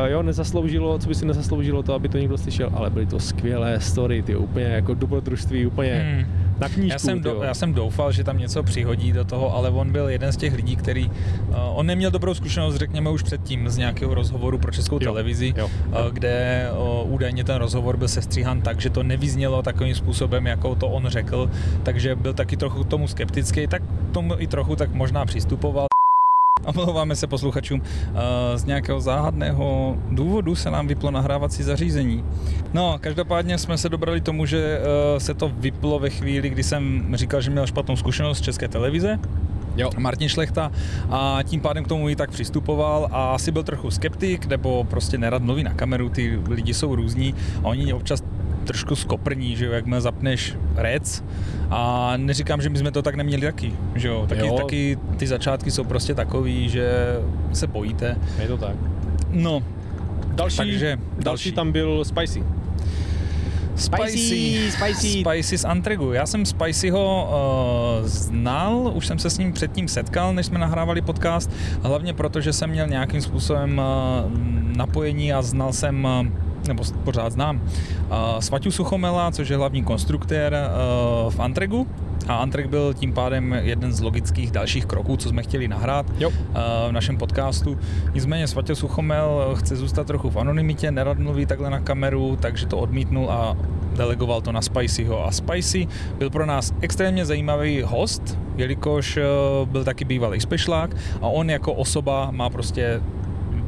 jo, 0.05 0.23
nezasloužilo, 0.23 0.99
co 0.99 1.07
by 1.07 1.15
si 1.15 1.25
nezasloužilo 1.25 1.83
to, 1.83 1.93
aby 1.93 2.09
to 2.09 2.17
někdo 2.17 2.37
slyšel, 2.37 2.69
ale 2.73 2.89
byly 2.89 3.05
to 3.05 3.19
skvělé 3.19 3.79
story, 3.79 4.21
ty 4.21 4.35
úplně 4.35 4.65
jako 4.65 4.93
dobrodružství, 4.93 5.65
úplně 5.65 5.93
hmm 5.93 6.49
na 6.59 6.69
knížku. 6.69 6.93
Já 6.93 6.99
jsem, 6.99 7.21
do, 7.21 7.43
já 7.43 7.53
jsem 7.53 7.73
doufal, 7.73 8.11
že 8.11 8.23
tam 8.23 8.37
něco 8.37 8.63
přihodí 8.63 9.11
do 9.11 9.25
toho, 9.25 9.55
ale 9.55 9.69
on 9.69 9.91
byl 9.91 10.09
jeden 10.09 10.31
z 10.31 10.37
těch 10.37 10.53
lidí, 10.53 10.75
který, 10.75 11.05
uh, 11.05 11.55
on 11.55 11.85
neměl 11.85 12.11
dobrou 12.11 12.33
zkušenost, 12.33 12.75
řekněme 12.75 13.09
už 13.09 13.23
předtím, 13.23 13.69
z 13.69 13.77
nějakého 13.77 14.13
rozhovoru 14.13 14.57
pro 14.57 14.71
českou 14.71 14.95
jo, 14.95 14.99
televizi, 14.99 15.53
jo. 15.57 15.65
Uh, 15.87 16.11
kde 16.11 16.67
uh, 17.03 17.13
údajně 17.13 17.43
ten 17.43 17.55
rozhovor 17.55 17.97
byl 17.97 18.07
sestříhan 18.07 18.61
tak, 18.61 18.81
že 18.81 18.89
to 18.89 19.03
nevyznělo 19.03 19.61
takovým 19.61 19.95
způsobem, 19.95 20.47
jako 20.47 20.75
to 20.75 20.87
on 20.87 21.07
řekl, 21.07 21.49
takže 21.83 22.15
byl 22.15 22.33
taky 22.33 22.57
trochu 22.57 22.83
tomu 22.83 23.07
skeptický, 23.07 23.67
tak 23.67 23.81
tomu 24.11 24.33
i 24.37 24.47
trochu 24.47 24.75
tak 24.79 24.93
možná 24.93 25.25
přistupoval. 25.25 25.87
Omlouváme 26.65 27.15
se 27.15 27.27
posluchačům. 27.27 27.81
Z 28.55 28.65
nějakého 28.65 29.01
záhadného 29.01 29.97
důvodu 30.09 30.55
se 30.55 30.71
nám 30.71 30.87
vyplo 30.87 31.11
nahrávací 31.11 31.63
zařízení. 31.63 32.23
No, 32.73 32.97
každopádně 33.01 33.57
jsme 33.57 33.77
se 33.77 33.89
dobrali 33.89 34.21
tomu, 34.21 34.45
že 34.45 34.79
se 35.17 35.33
to 35.33 35.49
vyplo 35.49 35.99
ve 35.99 36.09
chvíli, 36.09 36.49
kdy 36.49 36.63
jsem 36.63 37.11
říkal, 37.13 37.41
že 37.41 37.51
měl 37.51 37.67
špatnou 37.67 37.95
zkušenost 37.95 38.37
z 38.37 38.41
české 38.41 38.67
televize. 38.67 39.19
Jo. 39.79 39.89
Martin 39.97 40.29
Šlechta 40.29 40.71
a 41.09 41.39
tím 41.43 41.61
pádem 41.61 41.83
k 41.83 41.87
tomu 41.87 42.09
i 42.09 42.15
tak 42.15 42.31
přistupoval 42.31 43.09
a 43.11 43.33
asi 43.33 43.51
byl 43.51 43.63
trochu 43.63 43.91
skeptik, 43.91 44.45
nebo 44.45 44.83
prostě 44.83 45.17
nerad 45.17 45.41
mluví 45.41 45.63
na 45.63 45.73
kameru, 45.73 46.09
ty 46.09 46.39
lidi 46.49 46.73
jsou 46.73 46.95
různí 46.95 47.35
a 47.63 47.67
oni 47.67 47.93
občas 47.93 48.23
trošku 48.63 48.95
skoprní, 48.95 49.55
že 49.55 49.65
jo, 49.65 49.71
jakmile 49.71 50.01
zapneš 50.01 50.55
rec 50.75 51.23
a 51.69 52.13
neříkám, 52.17 52.61
že 52.61 52.69
my 52.69 52.77
jsme 52.77 52.91
to 52.91 53.01
tak 53.01 53.15
neměli 53.15 53.41
taky, 53.41 53.73
že 53.95 54.07
jo, 54.07 54.25
taky, 54.29 54.47
jo. 54.47 54.57
taky 54.57 54.97
ty 55.17 55.27
začátky 55.27 55.71
jsou 55.71 55.83
prostě 55.83 56.15
takový, 56.15 56.69
že 56.69 56.91
se 57.53 57.67
bojíte. 57.67 58.17
Je 58.41 58.47
to 58.47 58.57
tak. 58.57 58.75
No, 59.29 59.63
další, 60.27 60.57
takže, 60.57 60.97
další. 60.97 61.23
další 61.23 61.51
tam 61.51 61.71
byl 61.71 62.05
Spicy. 62.05 62.43
Spicy, 63.79 64.71
Spicy. 64.71 65.21
Spicy 65.21 65.57
z 65.57 65.65
Antregu. 65.65 66.13
Já 66.13 66.25
jsem 66.25 66.45
Spicyho 66.45 67.29
uh, 68.01 68.07
znal, 68.07 68.91
už 68.95 69.07
jsem 69.07 69.19
se 69.19 69.29
s 69.29 69.37
ním 69.37 69.53
předtím 69.53 69.87
setkal, 69.87 70.33
než 70.33 70.45
jsme 70.45 70.59
nahrávali 70.59 71.01
podcast, 71.01 71.51
hlavně 71.81 72.13
proto, 72.13 72.41
že 72.41 72.53
jsem 72.53 72.69
měl 72.69 72.87
nějakým 72.87 73.21
způsobem 73.21 73.81
uh, 73.81 74.31
napojení 74.77 75.33
a 75.33 75.41
znal 75.41 75.73
jsem 75.73 76.05
uh, 76.05 76.27
nebo 76.67 76.83
pořád 77.03 77.33
znám, 77.33 77.61
Svaťu 78.39 78.71
Suchomela, 78.71 79.31
což 79.31 79.49
je 79.49 79.57
hlavní 79.57 79.83
konstruktér 79.83 80.57
v 81.29 81.39
Antregu, 81.39 81.87
a 82.27 82.35
Antrek 82.35 82.67
byl 82.67 82.93
tím 82.93 83.13
pádem 83.13 83.53
jeden 83.53 83.93
z 83.93 84.01
logických 84.01 84.51
dalších 84.51 84.85
kroků, 84.85 85.17
co 85.17 85.29
jsme 85.29 85.43
chtěli 85.43 85.67
nahrát 85.67 86.05
jo. 86.19 86.31
v 86.89 86.91
našem 86.91 87.17
podcastu. 87.17 87.77
Nicméně 88.13 88.47
Svatě 88.47 88.75
Suchomel 88.75 89.55
chce 89.59 89.75
zůstat 89.75 90.07
trochu 90.07 90.29
v 90.29 90.37
anonymitě, 90.37 90.91
nerad 90.91 91.19
mluví 91.19 91.45
takhle 91.45 91.69
na 91.69 91.79
kameru, 91.79 92.37
takže 92.41 92.65
to 92.65 92.77
odmítnul 92.77 93.31
a 93.31 93.57
delegoval 93.95 94.41
to 94.41 94.51
na 94.51 94.61
Spicyho. 94.61 95.25
A 95.25 95.31
Spicy 95.31 95.87
byl 96.17 96.29
pro 96.29 96.45
nás 96.45 96.73
extrémně 96.81 97.25
zajímavý 97.25 97.81
host, 97.81 98.37
jelikož 98.57 99.19
byl 99.65 99.83
taky 99.83 100.05
bývalý 100.05 100.39
spešlák 100.39 100.95
a 101.21 101.27
on 101.27 101.49
jako 101.49 101.73
osoba 101.73 102.31
má 102.31 102.49
prostě 102.49 103.01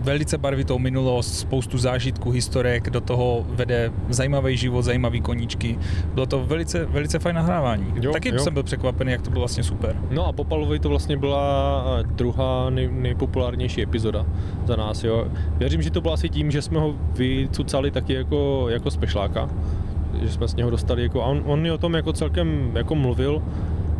velice 0.02 0.38
barvitou 0.38 0.80
minulost, 0.80 1.40
spoustu 1.40 1.78
zážitků, 1.78 2.32
historek, 2.32 2.90
do 2.90 3.02
toho 3.02 3.46
vede 3.50 3.92
zajímavý 4.10 4.58
život, 4.58 4.82
zajímavý 4.82 5.22
koníčky. 5.22 5.78
Bylo 6.14 6.26
to 6.26 6.46
velice, 6.46 6.86
velice 6.86 7.20
fajn 7.20 7.36
nahrávání. 7.36 7.94
Jo, 8.02 8.12
Taky 8.12 8.30
jo. 8.30 8.40
jsem 8.40 8.54
byl 8.54 8.64
překvapený, 8.64 9.12
jak 9.12 9.22
to 9.22 9.30
bylo 9.30 9.42
vlastně 9.42 9.64
super. 9.64 9.96
No 10.12 10.28
a 10.28 10.32
Popalovi 10.32 10.80
to 10.80 10.90
vlastně 10.90 11.18
byla 11.18 11.86
eh, 12.00 12.04
druhá 12.04 12.70
nej, 12.70 12.90
nejpopulárnější 12.92 13.82
epizoda 13.82 14.26
za 14.66 14.76
nás. 14.76 15.04
Jo. 15.04 15.28
Věřím, 15.58 15.82
že 15.82 15.92
to 15.92 16.02
bylo 16.02 16.14
asi 16.14 16.30
tím, 16.30 16.52
že 16.52 16.62
jsme 16.62 16.80
ho 16.80 16.96
vycucali 17.14 17.92
taky 17.92 18.14
jako, 18.14 18.66
jako 18.70 18.92
spešláka, 18.92 19.50
že 20.22 20.32
jsme 20.32 20.48
z 20.48 20.56
něho 20.56 20.70
dostali 20.70 21.04
jako, 21.04 21.24
a 21.24 21.26
on, 21.26 21.44
on 21.46 21.62
mi 21.62 21.72
o 21.72 21.78
tom 21.78 21.94
jako 21.94 22.14
celkem 22.14 22.72
jako 22.76 22.96
mluvil, 22.96 23.42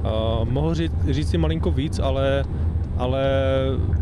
Uh, 0.02 0.50
mohl 0.50 0.74
říct, 0.74 0.94
říct 1.10 1.30
si 1.30 1.38
malinko 1.38 1.72
víc, 1.72 2.00
ale 2.00 2.44
ale 3.02 3.24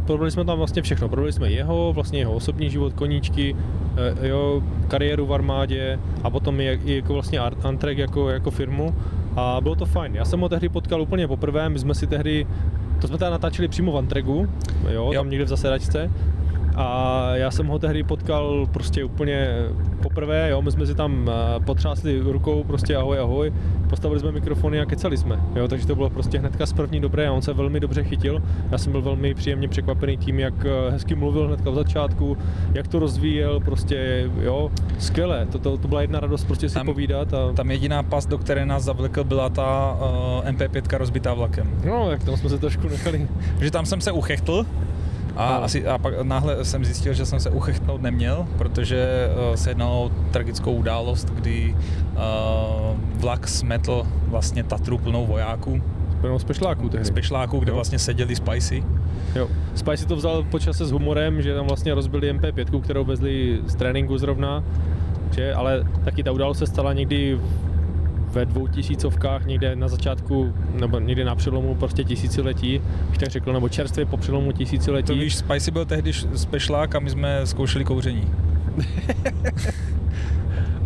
probrali 0.05 0.31
jsme 0.31 0.45
tam 0.45 0.57
vlastně 0.57 0.81
všechno. 0.81 1.09
Probrali 1.09 1.33
jsme 1.33 1.51
jeho, 1.51 1.93
vlastně 1.93 2.19
jeho 2.19 2.33
osobní 2.33 2.69
život, 2.69 2.93
koníčky, 2.93 3.55
eh, 3.97 4.25
jeho 4.27 4.63
kariéru 4.87 5.25
v 5.25 5.33
armádě 5.33 5.99
a 6.23 6.29
potom 6.29 6.61
i, 6.61 6.79
i 6.85 6.95
jako 6.95 7.13
vlastně 7.13 7.39
Antrek 7.39 7.97
jako, 7.97 8.29
jako 8.29 8.51
firmu 8.51 8.95
a 9.35 9.61
bylo 9.61 9.75
to 9.75 9.85
fajn. 9.85 10.15
Já 10.15 10.25
jsem 10.25 10.39
ho 10.39 10.49
tehdy 10.49 10.69
potkal 10.69 11.01
úplně 11.01 11.27
poprvé, 11.27 11.69
my 11.69 11.79
jsme 11.79 11.95
si 11.95 12.07
tehdy, 12.07 12.47
to 13.01 13.07
jsme 13.07 13.17
teda 13.17 13.31
natáčeli 13.31 13.67
přímo 13.67 13.91
v 13.91 13.97
Antregu, 13.97 14.47
jo, 14.83 14.91
jo. 14.91 15.13
tam 15.13 15.29
někde 15.29 15.45
v 15.45 15.47
zasedačce 15.47 16.11
a 16.79 17.29
já 17.35 17.51
jsem 17.51 17.67
ho 17.67 17.79
tehdy 17.79 18.03
potkal 18.03 18.67
prostě 18.71 19.03
úplně 19.03 19.47
poprvé, 20.01 20.49
jo, 20.49 20.61
my 20.61 20.71
jsme 20.71 20.85
si 20.85 20.95
tam 20.95 21.29
eh, 21.29 21.59
potřásli 21.59 22.19
rukou, 22.19 22.63
prostě 22.63 22.95
ahoj, 22.95 23.19
ahoj, 23.19 23.53
postavili 23.89 24.19
jsme 24.19 24.31
mikrofony 24.31 24.79
a 24.79 24.85
kecali 24.85 25.17
jsme, 25.17 25.39
jo, 25.55 25.67
takže 25.67 25.87
to 25.87 25.95
bylo 25.95 26.09
prostě 26.09 26.39
hnedka 26.39 26.65
z 26.65 26.73
první 26.73 26.99
dobré 26.99 27.27
a 27.27 27.31
on 27.31 27.41
se 27.41 27.53
velmi 27.53 27.79
dobře 27.79 28.03
chytil. 28.03 28.43
Já 28.71 28.77
jsem 28.77 28.91
byl 28.91 29.01
velmi 29.01 29.33
příjemně 29.33 29.67
překvapený 29.67 30.17
tím, 30.17 30.39
jak 30.39 30.53
eh, 30.65 30.91
hezky 30.91 31.15
mluvil 31.15 31.47
hnedka 31.47 31.69
v 31.69 31.75
začátku, 31.75 32.37
jak 32.73 32.87
to 32.87 32.99
rozvíjel, 32.99 33.59
prostě, 33.59 34.29
jo, 34.41 34.71
skvěle, 34.99 35.45
to, 35.45 35.59
to, 35.59 35.77
to 35.77 35.87
byla 35.87 36.01
jedna 36.01 36.19
radost 36.19 36.43
prostě 36.43 36.69
si 36.69 36.75
Tam- 36.75 36.85
povídat 36.85 37.33
a... 37.33 37.53
Tam 37.53 37.71
jediná 37.71 38.03
pas, 38.03 38.25
do 38.25 38.37
které 38.37 38.65
nás 38.65 38.83
zavlekl, 38.83 39.23
byla 39.23 39.49
ta 39.49 39.97
uh, 40.43 40.49
MP5 40.51 40.97
rozbitá 40.97 41.33
vlakem. 41.33 41.71
No, 41.85 42.09
tak 42.09 42.23
tam 42.23 42.37
jsme 42.37 42.49
se 42.49 42.57
trošku 42.57 42.87
nechali. 42.87 43.27
že 43.61 43.71
tam 43.71 43.85
jsem 43.85 44.01
se 44.01 44.11
uchechtl 44.11 44.65
a, 45.39 45.51
No. 45.57 45.63
asi, 45.63 45.87
a 45.87 45.97
pak 45.97 46.13
náhle 46.23 46.65
jsem 46.65 46.85
zjistil, 46.85 47.13
že 47.13 47.25
jsem 47.25 47.39
se 47.39 47.49
uchechtnout 47.49 48.01
neměl, 48.01 48.45
protože 48.57 49.27
uh, 49.49 49.55
se 49.55 49.69
jednalo 49.69 50.03
o 50.03 50.11
tragickou 50.31 50.71
událost, 50.73 51.29
kdy 51.29 51.75
uh, 52.13 52.19
vlak 53.21 53.47
smetl 53.47 54.03
vlastně 54.27 54.63
Tatru 54.63 54.97
plnou 54.97 55.25
vojáků 55.25 55.81
Plnou 56.21 56.39
z 56.39 56.43
pešláků 56.43 56.89
tehdy. 56.89 57.05
z 57.05 57.11
pešláků, 57.11 57.59
kde 57.59 57.69
Jo. 57.71 57.75
vlastně 57.75 57.99
seděli 57.99 58.35
Spicy. 58.35 58.83
Jo. 59.35 59.47
Spicy 59.75 60.05
to 60.05 60.15
vzal 60.15 60.43
po 60.43 60.59
čase 60.59 60.85
s 60.85 60.91
humorem, 60.91 61.41
že 61.41 61.55
tam 61.55 61.67
vlastně 61.67 61.93
rozbili 61.93 62.33
MP5, 62.33 62.81
kterou 62.81 63.03
vezli 63.05 63.59
z 63.67 63.75
tréninku 63.75 64.17
zrovna, 64.17 64.63
že, 65.31 65.53
ale 65.53 65.83
taky 66.05 66.23
ta 66.23 66.31
událost 66.31 66.57
se 66.57 66.67
stala 66.67 66.93
někdy 66.93 67.35
v- 67.35 67.68
ve 68.31 68.45
dvou 68.45 68.67
tisícovkách, 68.67 69.45
někde 69.45 69.75
na 69.75 69.87
začátku, 69.87 70.53
nebo 70.79 70.99
někde 70.99 71.25
na 71.25 71.35
přelomu 71.35 71.75
prostě 71.75 72.03
tisíciletí, 72.03 72.81
bych 73.09 73.17
tak 73.17 73.29
řekl, 73.29 73.53
nebo 73.53 73.69
čerstvě 73.69 74.05
po 74.05 74.17
přelomu 74.17 74.51
tisíciletí. 74.51 75.07
To 75.07 75.13
víš, 75.15 75.35
Spicy 75.35 75.71
byl 75.71 75.85
tehdy 75.85 76.09
š- 76.09 76.27
z 76.33 76.45
pešlák 76.45 76.95
a 76.95 76.99
my 76.99 77.09
jsme 77.09 77.41
zkoušeli 77.45 77.85
kouření. 77.85 78.33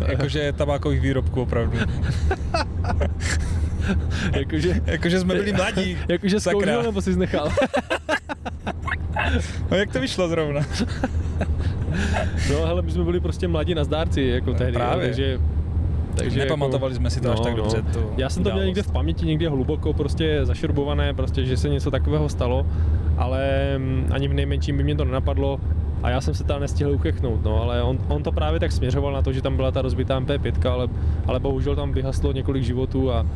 Jakože 0.08 0.52
tabákových 0.52 1.00
výrobků 1.00 1.42
opravdu. 1.42 1.78
jakože, 4.32 4.80
Jakože 4.86 5.20
jsme 5.20 5.34
byli 5.34 5.52
mladí. 5.52 5.98
jakože 6.08 6.40
zkoušel, 6.40 6.82
nebo 6.82 7.02
jsi 7.02 7.16
nechal? 7.16 7.52
No 9.70 9.76
jak 9.76 9.92
to 9.92 10.00
vyšlo 10.00 10.28
zrovna? 10.28 10.60
no 12.50 12.66
hele, 12.66 12.82
my 12.82 12.90
jsme 12.90 13.04
byli 13.04 13.20
prostě 13.20 13.48
mladí 13.48 13.74
na 13.74 13.84
zdárci, 13.84 14.22
jako 14.22 14.54
tehdy, 14.54 14.72
jo, 14.72 14.78
Právě. 14.78 15.06
takže 15.06 15.38
takže 16.14 16.40
Nepamatovali 16.40 16.94
jsme 16.94 17.10
si 17.10 17.20
to 17.20 17.32
až 17.32 17.40
tak 17.40 17.54
dobře, 17.54 17.82
tu 17.92 18.00
No, 18.00 18.10
Já 18.16 18.28
jsem 18.28 18.44
to 18.44 18.50
měl 18.50 18.64
někde 18.64 18.82
v 18.82 18.92
paměti, 18.92 19.26
někde 19.26 19.48
hluboko 19.48 19.92
prostě 19.92 20.40
zašrubované, 20.42 21.14
prostě, 21.14 21.44
že 21.44 21.56
se 21.56 21.68
něco 21.68 21.90
takového 21.90 22.28
stalo, 22.28 22.66
ale 23.16 23.74
mm, 23.78 24.06
ani 24.10 24.28
v 24.28 24.34
nejmenším 24.34 24.76
by 24.76 24.82
mě 24.84 24.96
to 24.96 25.04
nenapadlo 25.04 25.60
a 26.02 26.10
já 26.10 26.20
jsem 26.20 26.34
se 26.34 26.44
tam 26.44 26.60
nestihl 26.60 26.90
uchechnout, 26.90 27.44
no, 27.44 27.62
ale 27.62 27.82
on, 27.82 27.98
on 28.08 28.22
to 28.22 28.32
právě 28.32 28.60
tak 28.60 28.72
směřoval 28.72 29.12
na 29.12 29.22
to, 29.22 29.32
že 29.32 29.42
tam 29.42 29.56
byla 29.56 29.70
ta 29.70 29.82
rozbitá 29.82 30.20
MP5, 30.20 30.70
ale, 30.72 30.88
ale 31.26 31.40
bohužel 31.40 31.76
tam 31.76 31.92
vyhaslo 31.92 32.32
několik 32.32 32.62
životů 32.62 33.12
a, 33.12 33.26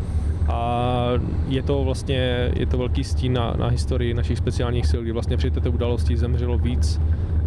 a 0.49 1.09
je 1.49 1.63
to 1.63 1.85
vlastně 1.85 2.51
je 2.55 2.67
to 2.67 2.79
velký 2.79 3.05
stín 3.05 3.33
na, 3.33 3.55
na 3.59 3.69
historii 3.69 4.15
našich 4.15 4.39
speciálních 4.39 4.87
sil, 4.91 5.01
kdy 5.03 5.13
vlastně 5.13 5.37
při 5.37 5.51
této 5.51 5.71
události 5.71 6.17
zemřelo 6.17 6.59
víc, 6.59 7.01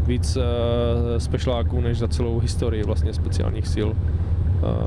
víc 0.07 0.37
uh, 0.37 0.43
spešláků 1.17 1.81
než 1.81 1.97
za 1.97 2.07
celou 2.07 2.39
historii 2.39 2.83
vlastně 2.83 3.13
speciálních 3.13 3.67
sil 3.75 3.89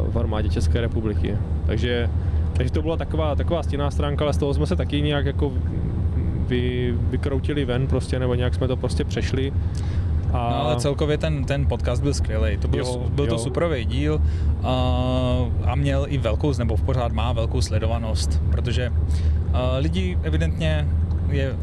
v 0.09 0.19
armádě 0.19 0.49
České 0.49 0.81
republiky. 0.81 1.37
Takže, 1.67 2.11
takže 2.53 2.73
to 2.73 2.83
byla 2.83 2.97
taková, 2.97 3.35
taková 3.35 3.63
stěná 3.63 3.91
stránka, 3.91 4.25
ale 4.25 4.33
z 4.35 4.37
toho 4.37 4.55
jsme 4.55 4.67
se 4.67 4.77
taky 4.77 5.03
nějak 5.03 5.27
jako 5.27 5.53
vy, 6.49 6.95
vykroutili 7.11 7.65
ven 7.65 7.87
prostě, 7.87 8.19
nebo 8.19 8.35
nějak 8.35 8.55
jsme 8.55 8.69
to 8.69 8.77
prostě 8.77 9.05
přešli. 9.05 9.53
A 10.33 10.51
No, 10.51 10.57
ale 10.61 10.77
celkově 10.77 11.19
ten, 11.19 11.45
ten 11.45 11.67
podcast 11.67 12.03
byl 12.03 12.15
skvělý. 12.15 12.57
To 12.57 12.69
byl, 12.69 12.81
Jo, 12.81 13.03
byl 13.15 13.27
to 13.27 13.35
jo. 13.35 13.39
superový 13.39 13.85
díl 13.85 14.21
a, 14.63 14.95
a 15.65 15.75
měl 15.75 16.07
i 16.09 16.19
velkou, 16.19 16.53
nebo 16.59 16.77
pořád 16.77 17.13
má 17.13 17.33
velkou 17.33 17.61
sledovanost, 17.61 18.43
protože 18.51 18.93
a, 19.53 19.77
lidi 19.77 20.19
evidentně 20.23 20.89
je 21.31 21.57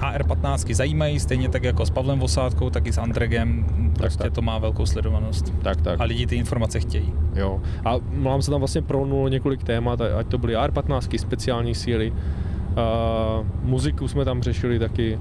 AR-15 0.00 0.74
zajímají, 0.74 1.20
stejně 1.20 1.48
tak 1.48 1.64
jako 1.64 1.86
s 1.86 1.90
Pavlem 1.90 2.18
Vosádkou, 2.18 2.70
tak 2.70 2.86
i 2.86 2.92
s 2.92 2.98
Andregem, 2.98 3.66
prostě 3.96 4.22
tak. 4.22 4.32
to 4.32 4.42
má 4.42 4.58
velkou 4.58 4.86
sledovanost. 4.86 5.54
tak, 5.62 5.80
tak. 5.80 6.00
A 6.00 6.04
lidi 6.04 6.26
ty 6.26 6.36
informace 6.36 6.80
chtějí. 6.80 7.12
Jo. 7.34 7.60
A 7.84 7.94
mám 8.12 8.42
se 8.42 8.50
tam 8.50 8.60
vlastně 8.60 8.82
prolnulo 8.82 9.28
několik 9.28 9.64
témat, 9.64 10.00
ať 10.00 10.26
to 10.26 10.38
byly 10.38 10.56
R15, 10.56 11.18
speciální 11.18 11.74
síly, 11.74 12.10
uh, 12.10 13.46
muziku 13.62 14.08
jsme 14.08 14.24
tam 14.24 14.42
řešili 14.42 14.78
taky. 14.78 15.18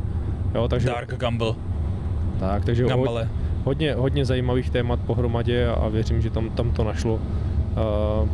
Jo, 0.55 0.67
takže, 0.67 0.87
Dark 0.87 1.17
Gamble, 1.17 1.53
tak, 2.39 2.65
takže 2.65 2.85
Gambale. 2.85 3.29
hodně, 3.63 3.93
hodně 3.93 4.25
zajímavých 4.25 4.69
témat 4.69 4.99
pohromadě 4.99 5.67
a, 5.67 5.73
a 5.73 5.87
věřím, 5.89 6.21
že 6.21 6.29
tam, 6.29 6.49
tam 6.49 6.71
to 6.71 6.83
našlo. 6.83 7.13
Uh, 7.13 8.29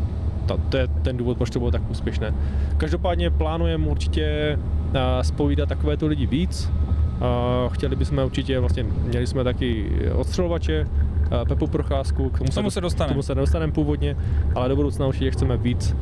ta, 0.45 0.57
to 0.69 0.77
je 0.77 0.87
ten 0.87 1.17
důvod, 1.17 1.37
proč 1.37 1.49
to 1.49 1.59
bylo 1.59 1.71
tak 1.71 1.89
úspěšné. 1.89 2.33
Každopádně 2.77 3.29
plánujeme 3.29 3.87
určitě 3.87 4.57
uh, 4.57 4.95
spovídat 5.21 5.69
takovéto 5.69 6.07
lidi 6.07 6.25
víc. 6.25 6.71
Uh, 6.71 7.73
chtěli 7.73 7.95
bychom 7.95 8.19
určitě, 8.25 8.59
vlastně 8.59 8.83
měli 8.83 9.27
jsme 9.27 9.43
taky 9.43 9.91
odstřelovače, 10.13 10.87
uh, 10.87 11.47
Pepu 11.47 11.67
Procházku, 11.67 12.29
k 12.29 12.37
tomu, 12.37 12.49
K 12.49 12.53
tomu 12.53 12.69
se 12.69 12.81
dostaneme. 12.81 13.09
K 13.09 13.13
tomu 13.13 13.23
se 13.23 13.35
nedostaneme 13.35 13.71
původně, 13.73 14.17
ale 14.55 14.69
do 14.69 14.75
budoucna 14.75 15.07
určitě 15.07 15.31
chceme 15.31 15.57
víc, 15.57 15.95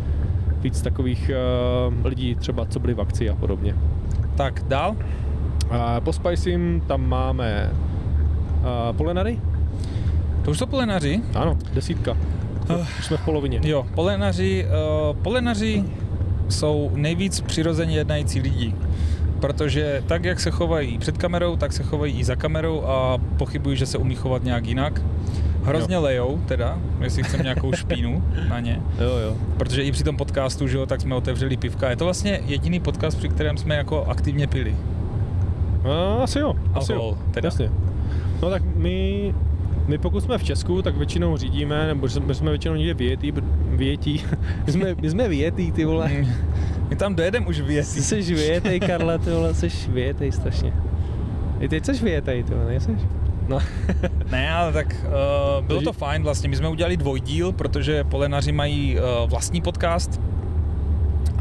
víc 0.62 0.82
takových 0.82 1.32
lidí, 2.04 2.36
třeba 2.36 2.66
co 2.66 2.80
byli 2.80 2.94
v 2.94 3.02
akci 3.02 3.30
a 3.30 3.36
podobně. 3.36 3.76
Tak, 4.36 4.64
dál? 4.68 4.96
Po 6.00 6.14
Spicym 6.14 6.82
tam 6.88 7.10
máme 7.10 7.72
Polenary? 8.98 9.40
To 10.46 10.52
už 10.52 10.58
jsou 10.58 10.66
polenaři? 10.66 11.22
Ano, 11.36 11.58
desítka. 11.74 12.18
Už 13.00 13.06
jsme 13.06 13.18
v 13.18 13.26
polovině. 13.26 13.60
Jo, 13.64 13.86
polenaři, 13.96 14.66
uh, 14.66 15.18
polenaři 15.18 15.84
jsou 16.50 16.92
nejvíc 16.94 17.42
přirozeně 17.42 17.98
jednající 17.98 18.40
lidi. 18.40 18.74
Protože 19.40 20.04
tak, 20.08 20.24
jak 20.24 20.40
se 20.40 20.52
chovají 20.52 20.98
před 20.98 21.18
kamerou, 21.18 21.56
tak 21.56 21.74
se 21.74 21.84
chovají 21.84 22.20
i 22.20 22.24
za 22.24 22.36
kamerou 22.36 22.84
a 22.86 23.18
pochybuji, 23.38 23.78
že 23.78 23.86
se 23.86 23.98
umí 23.98 24.16
chovat 24.16 24.44
nějak 24.44 24.66
jinak. 24.66 25.02
Hrozně 25.64 25.96
jo. 25.96 26.02
lejou 26.02 26.42
teda, 26.46 26.80
jestli 27.02 27.24
chcem 27.24 27.42
nějakou 27.44 27.74
špínu 27.74 28.24
na 28.50 28.60
ně. 28.60 28.82
Jo, 29.00 29.10
jo. 29.10 29.36
Protože 29.58 29.84
i 29.84 29.92
při 29.92 30.04
tom 30.04 30.18
podcastu, 30.18 30.68
že 30.68 30.78
jo, 30.78 30.86
tak 30.86 31.02
jsme 31.02 31.16
otevřeli 31.16 31.58
pivka. 31.58 31.90
Je 31.90 31.96
to 31.96 32.06
vlastně 32.06 32.40
jediný 32.46 32.80
podcast, 32.80 33.18
při 33.18 33.30
kterém 33.30 33.58
jsme 33.58 33.76
jako 33.76 34.06
aktivně 34.06 34.48
pili. 34.48 34.76
A, 35.84 36.24
asi 36.24 36.40
jo, 36.40 36.54
asi 36.74 36.94
Alkohol, 36.94 37.12
jo. 37.12 37.18
teda. 37.32 37.48
Jasně. 37.48 37.70
No 38.42 38.50
tak 38.50 38.64
my, 38.76 39.34
my 39.88 39.98
pokud 39.98 40.22
jsme 40.24 40.38
v 40.38 40.44
Česku, 40.44 40.82
tak 40.82 40.98
většinou 40.98 41.38
řídíme, 41.38 41.88
nebo 41.88 42.08
my 42.26 42.36
jsme 42.36 42.50
většinou 42.50 42.76
někde 42.76 42.94
vyjetí, 42.94 43.32
br- 43.32 43.44
vyjetí. 43.68 44.24
my, 44.66 44.72
jsme, 44.72 44.96
my 45.02 45.10
jsme 45.10 45.28
vyjetí, 45.28 45.72
ty 45.72 45.86
vole. 45.86 46.12
My 46.90 46.96
tam 46.96 47.16
dojedeme 47.16 47.46
už 47.46 47.58
Ty 47.58 47.64
věcí. 47.64 48.02
jsi 48.02 48.22
vyjetej, 48.36 48.80
Karle, 48.80 49.20
ty 49.20 49.30
vole, 49.30 49.54
jsi 49.54 49.70
vyjetej 49.90 50.32
strašně. 50.32 50.74
I 51.60 51.68
ty 51.70 51.82
jsi 51.84 52.04
vyjetej, 52.04 52.44
ty 52.44 52.54
vole, 52.54 52.66
nejseš? 52.66 53.02
No. 53.48 53.60
Ne, 54.32 54.50
ale 54.52 54.74
tak 54.74 54.96
uh, 55.60 55.66
bylo 55.66 55.82
to 55.82 55.94
fajn 55.94 56.24
vlastně. 56.24 56.50
My 56.50 56.56
jsme 56.56 56.70
udělali 56.70 56.98
dvojdíl, 56.98 57.52
protože 57.52 58.04
polenaři 58.04 58.52
mají 58.52 58.98
uh, 58.98 59.30
vlastní 59.30 59.62
podcast 59.62 60.22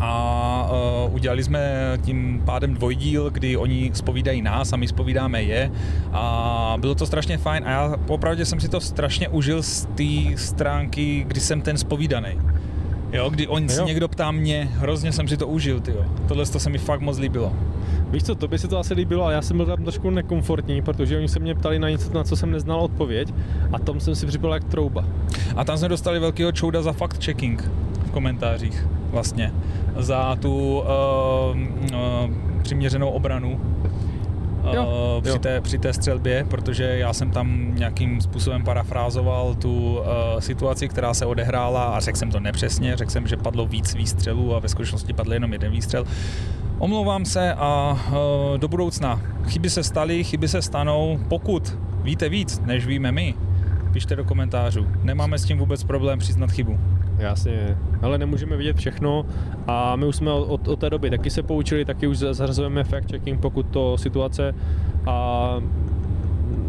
a 0.00 0.70
uh, 1.06 1.14
udělali 1.14 1.44
jsme 1.44 1.92
tím 2.02 2.42
pádem 2.44 2.74
dvojdíl, 2.74 3.30
kdy 3.30 3.56
oni 3.56 3.90
spovídají 3.94 4.42
nás 4.42 4.72
a 4.72 4.76
my 4.76 4.88
spovídáme 4.88 5.42
je 5.42 5.70
a 6.12 6.76
bylo 6.80 6.94
to 6.94 7.06
strašně 7.06 7.38
fajn 7.38 7.64
a 7.66 7.70
já 7.70 7.96
popravdě 7.96 8.44
jsem 8.44 8.60
si 8.60 8.68
to 8.68 8.80
strašně 8.80 9.28
užil 9.28 9.62
z 9.62 9.84
té 9.94 10.36
stránky, 10.36 11.24
kdy 11.28 11.40
jsem 11.40 11.60
ten 11.60 11.78
spovídaný. 11.78 12.38
Jo, 13.12 13.30
kdy 13.30 13.46
on 13.46 13.68
si 13.68 13.82
někdo 13.82 14.08
ptá 14.08 14.30
mě, 14.30 14.68
hrozně 14.72 15.12
jsem 15.12 15.28
si 15.28 15.36
to 15.36 15.46
užil, 15.46 15.80
tyjo. 15.80 16.04
Tohle 16.28 16.46
to 16.46 16.60
se 16.60 16.70
mi 16.70 16.78
fakt 16.78 17.00
moc 17.00 17.18
líbilo. 17.18 17.52
Víš 18.10 18.22
co, 18.22 18.34
to 18.34 18.48
by 18.48 18.58
se 18.58 18.68
to 18.68 18.78
asi 18.78 18.94
líbilo, 18.94 19.24
ale 19.24 19.34
já 19.34 19.42
jsem 19.42 19.56
byl 19.56 19.66
tam 19.66 19.82
trošku 19.82 20.10
nekomfortní, 20.10 20.82
protože 20.82 21.16
oni 21.16 21.28
se 21.28 21.38
mě 21.38 21.54
ptali 21.54 21.78
na 21.78 21.90
něco, 21.90 22.12
na 22.12 22.24
co 22.24 22.36
jsem 22.36 22.50
neznal 22.50 22.80
odpověď 22.80 23.34
a 23.72 23.78
tom 23.78 24.00
jsem 24.00 24.14
si 24.14 24.26
připadal 24.26 24.54
jak 24.54 24.64
trouba. 24.64 25.04
A 25.56 25.64
tam 25.64 25.78
jsme 25.78 25.88
dostali 25.88 26.18
velkého 26.18 26.52
čouda 26.52 26.82
za 26.82 26.92
fact-checking 26.92 27.70
v 28.06 28.10
komentářích 28.10 28.86
vlastně. 29.10 29.52
Za 29.98 30.36
tu 30.36 30.78
uh, 30.78 30.86
uh, 31.94 32.30
přiměřenou 32.62 33.10
obranu 33.10 33.52
uh, 33.52 34.74
Jo, 34.74 35.20
při, 35.22 35.30
jo. 35.30 35.38
té, 35.38 35.60
při 35.60 35.78
té 35.78 35.92
střelbě, 35.92 36.44
protože 36.44 36.84
já 36.84 37.12
jsem 37.12 37.30
tam 37.30 37.74
nějakým 37.74 38.20
způsobem 38.20 38.64
parafrázoval 38.64 39.54
tu 39.54 39.98
uh, 39.98 40.04
situaci, 40.38 40.88
která 40.88 41.14
se 41.14 41.26
odehrála 41.26 41.84
a 41.84 42.00
řekl 42.00 42.18
jsem 42.18 42.30
to 42.30 42.40
nepřesně, 42.40 42.96
řekl 42.96 43.10
jsem, 43.10 43.26
že 43.26 43.36
padlo 43.36 43.66
víc 43.66 43.94
výstřelů 43.94 44.54
a 44.54 44.58
ve 44.58 44.68
skutečnosti 44.68 45.12
padl 45.12 45.32
jenom 45.32 45.52
jeden 45.52 45.72
výstřel. 45.72 46.04
Omlouvám 46.78 47.24
se 47.24 47.54
a 47.54 47.98
uh, 48.08 48.58
do 48.58 48.68
budoucna 48.68 49.20
chyby 49.46 49.70
se 49.70 49.82
staly, 49.82 50.24
chyby 50.24 50.48
se 50.48 50.62
stanou, 50.62 51.20
pokud 51.28 51.78
víte 52.02 52.28
víc, 52.28 52.60
než 52.60 52.86
víme 52.86 53.12
my, 53.12 53.34
pište 53.92 54.16
do 54.16 54.24
komentářů. 54.24 54.86
Nemáme 55.02 55.38
s 55.38 55.44
tím 55.44 55.58
vůbec 55.58 55.84
problém 55.84 56.18
přiznat 56.18 56.50
chybu. 56.52 56.78
Jasně, 57.18 57.78
ale 58.02 58.18
nemůžeme 58.18 58.56
vidět 58.56 58.76
všechno. 58.76 59.26
A 59.66 59.96
my 59.96 60.06
už 60.06 60.16
jsme 60.16 60.32
od, 60.32 60.68
od 60.68 60.80
té 60.80 60.90
doby 60.90 61.10
taky 61.10 61.30
se 61.30 61.42
poučili, 61.42 61.84
taky 61.84 62.06
už 62.06 62.18
zařazujeme 62.18 62.82
fact-checking, 62.82 63.38
pokud 63.38 63.66
to 63.66 63.98
situace 63.98 64.54
a 65.06 65.56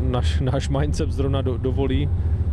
náš, 0.10 0.40
náš 0.40 0.70
mindset 0.70 1.12
zrovna 1.12 1.42
do, 1.42 1.58
dovolí, 1.58 2.10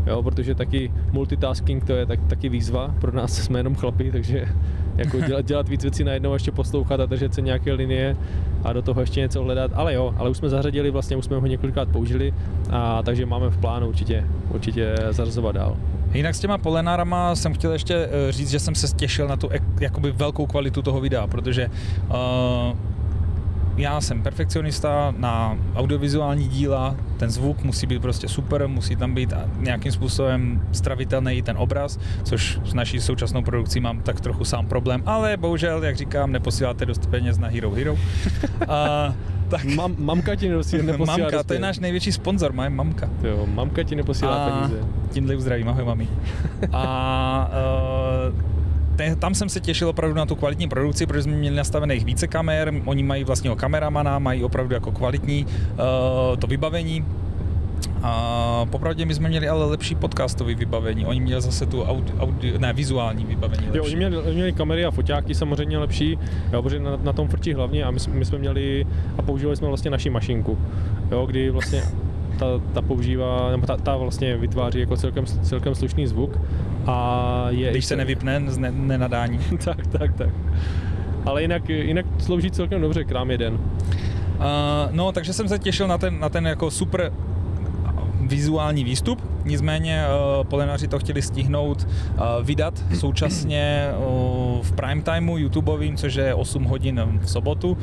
jo, 0.06 0.22
protože 0.22 0.54
taky 0.54 0.92
multitasking 1.12 1.84
to 1.84 1.92
je 1.92 2.06
tak, 2.06 2.20
taky 2.26 2.48
výzva, 2.48 2.94
pro 3.00 3.12
nás 3.12 3.32
jsme 3.32 3.58
jenom 3.58 3.74
chlapi, 3.74 4.12
takže 4.12 4.48
jako 4.96 5.20
dělat, 5.20 5.44
dělat 5.44 5.68
víc 5.68 5.82
věcí 5.82 6.04
najednou, 6.04 6.32
ještě 6.32 6.52
poslouchat 6.52 7.00
a 7.00 7.06
držet 7.06 7.34
se 7.34 7.40
nějaké 7.40 7.72
linie 7.72 8.16
a 8.64 8.72
do 8.72 8.82
toho 8.82 9.00
ještě 9.00 9.20
něco 9.20 9.42
hledat, 9.42 9.70
ale 9.74 9.94
jo, 9.94 10.14
ale 10.16 10.30
už 10.30 10.36
jsme 10.36 10.48
zařadili, 10.48 10.90
vlastně 10.90 11.16
už 11.16 11.24
jsme 11.24 11.36
ho 11.36 11.46
několikrát 11.46 11.88
použili, 11.88 12.34
a 12.70 13.02
takže 13.02 13.26
máme 13.26 13.50
v 13.50 13.56
plánu 13.56 13.88
určitě, 13.88 14.24
určitě 14.48 14.94
zařazovat 15.10 15.54
dál. 15.54 15.76
Jinak 16.12 16.34
s 16.34 16.40
těma 16.40 16.58
polenárama 16.58 17.34
jsem 17.34 17.54
chtěl 17.54 17.72
ještě 17.72 17.94
eh, 17.94 18.32
říct, 18.32 18.50
že 18.50 18.60
jsem 18.60 18.74
se 18.74 18.96
těšil 18.96 19.28
na 19.28 19.36
tu 19.36 19.48
jakoby 19.80 20.12
velkou 20.12 20.46
kvalitu 20.46 20.82
toho 20.82 21.00
videa, 21.00 21.26
protože 21.26 21.70
uh, 22.08 22.76
já 23.76 24.00
jsem 24.00 24.22
perfekcionista 24.22 25.14
na 25.16 25.58
audiovizuální 25.74 26.48
díla, 26.48 26.96
ten 27.16 27.30
zvuk 27.30 27.62
musí 27.62 27.86
být 27.86 28.02
prostě 28.02 28.28
super, 28.28 28.68
musí 28.68 28.96
tam 28.96 29.14
být 29.14 29.32
nějakým 29.58 29.92
způsobem 29.92 30.62
stravitelný 30.72 31.32
i 31.32 31.42
ten 31.42 31.56
obraz, 31.58 31.98
což 32.22 32.60
s 32.64 32.74
naší 32.74 33.00
současnou 33.00 33.42
produkcí 33.42 33.80
mám 33.80 34.00
tak 34.00 34.20
trochu 34.20 34.44
sám 34.44 34.66
problém, 34.66 35.02
ale 35.06 35.36
bohužel, 35.36 35.84
jak 35.84 35.96
říkám, 35.96 36.32
neposíláte 36.32 36.86
dost 36.86 37.06
peněz 37.06 37.38
na 37.38 37.48
Hero 37.48 37.70
Hero. 37.70 37.96
A, 38.68 39.14
tak. 39.48 39.64
Mam, 39.64 39.94
mamka 39.98 40.34
ti 40.34 40.48
neposílá 40.48 40.96
Mamka, 41.06 41.42
to 41.42 41.52
je 41.52 41.60
náš 41.60 41.78
největší 41.78 42.12
sponzor, 42.12 42.52
moje 42.52 42.70
mamka. 42.70 43.08
Jo, 43.22 43.46
mamka 43.54 43.82
ti 43.82 43.96
neposílá 43.96 44.34
a 44.34 44.50
peníze. 44.50 44.84
Tímhle 45.10 45.36
uzdravím, 45.36 45.68
ahoj 45.68 45.84
mami. 45.84 46.08
A 46.72 47.50
uh, 48.28 48.55
te, 48.96 49.16
tam 49.16 49.34
jsem 49.34 49.48
se 49.48 49.60
těšil 49.60 49.88
opravdu 49.88 50.16
na 50.16 50.26
tu 50.26 50.34
kvalitní 50.34 50.68
produkci, 50.68 51.06
protože 51.06 51.22
jsme 51.22 51.36
měli 51.36 51.56
nastavených 51.56 52.04
více 52.04 52.26
kamer, 52.26 52.72
oni 52.84 53.02
mají 53.02 53.24
vlastního 53.24 53.56
kameramana, 53.56 54.18
mají 54.18 54.44
opravdu 54.44 54.74
jako 54.74 54.92
kvalitní 54.92 55.46
uh, 55.46 56.36
to 56.38 56.46
vybavení, 56.46 57.04
a 58.02 58.66
popravdě 58.70 59.04
my 59.04 59.14
jsme 59.14 59.28
měli 59.28 59.48
ale 59.48 59.64
lepší 59.64 59.94
podcastový 59.94 60.54
vybavení. 60.54 61.06
Oni 61.06 61.20
měli 61.20 61.40
zase 61.40 61.66
tu 61.66 61.82
audi, 61.82 62.12
audi, 62.18 62.58
ne, 62.58 62.72
vizuální 62.72 63.24
vybavení 63.24 63.66
lepší. 63.66 63.78
Jo, 63.78 63.84
oni 63.84 63.96
měli, 63.96 64.34
měli 64.34 64.52
kamery 64.52 64.84
a 64.84 64.90
foťáky 64.90 65.34
samozřejmě 65.34 65.78
lepší, 65.78 66.18
jo, 66.52 66.62
protože 66.62 66.78
na, 66.78 66.96
na 66.96 67.12
tom 67.12 67.28
frčí 67.28 67.54
hlavně 67.54 67.84
a 67.84 67.90
my, 67.90 67.98
my, 68.08 68.24
jsme 68.24 68.38
měli 68.38 68.86
a 69.18 69.22
používali 69.22 69.56
jsme 69.56 69.68
vlastně 69.68 69.90
naši 69.90 70.10
mašinku, 70.10 70.58
jo, 71.10 71.26
kdy 71.26 71.50
vlastně 71.50 71.82
ta, 72.38 72.46
ta 72.72 72.82
používá, 72.82 73.50
nebo 73.50 73.66
ta, 73.66 73.76
ta 73.76 73.96
vlastně 73.96 74.36
vytváří 74.36 74.80
jako 74.80 74.96
celkem, 74.96 75.26
celkem 75.26 75.74
slušný 75.74 76.06
zvuk. 76.06 76.38
A 76.86 77.46
je 77.50 77.70
Když 77.70 77.84
se 77.84 77.96
nevypne 77.96 78.42
z 78.46 78.58
ne, 78.58 78.70
nenadání. 78.70 79.38
tak, 79.64 79.86
tak, 79.86 80.14
tak. 80.14 80.30
Ale 81.24 81.42
jinak, 81.42 81.68
jinak 81.68 82.06
slouží 82.18 82.50
celkem 82.50 82.80
dobře, 82.80 83.04
krám 83.04 83.30
jeden. 83.30 83.54
Uh, 83.54 83.60
no, 84.90 85.12
takže 85.12 85.32
jsem 85.32 85.48
se 85.48 85.58
těšil 85.58 85.88
na 85.88 85.98
ten, 85.98 86.20
na 86.20 86.28
ten 86.28 86.46
jako 86.46 86.70
super 86.70 87.12
vizuální 88.20 88.84
výstup, 88.84 89.22
nicméně 89.44 90.04
uh, 90.06 90.44
polenaři 90.44 90.88
to 90.88 90.98
chtěli 90.98 91.22
stihnout 91.22 91.88
uh, 91.88 92.46
vydat 92.46 92.84
současně 92.98 93.88
uh, 93.98 94.62
v 94.62 94.72
prime 94.72 95.02
timeu 95.02 95.36
YouTubeovým, 95.36 95.96
což 95.96 96.14
je 96.14 96.34
8 96.34 96.64
hodin 96.64 97.00
v 97.20 97.30
sobotu. 97.30 97.78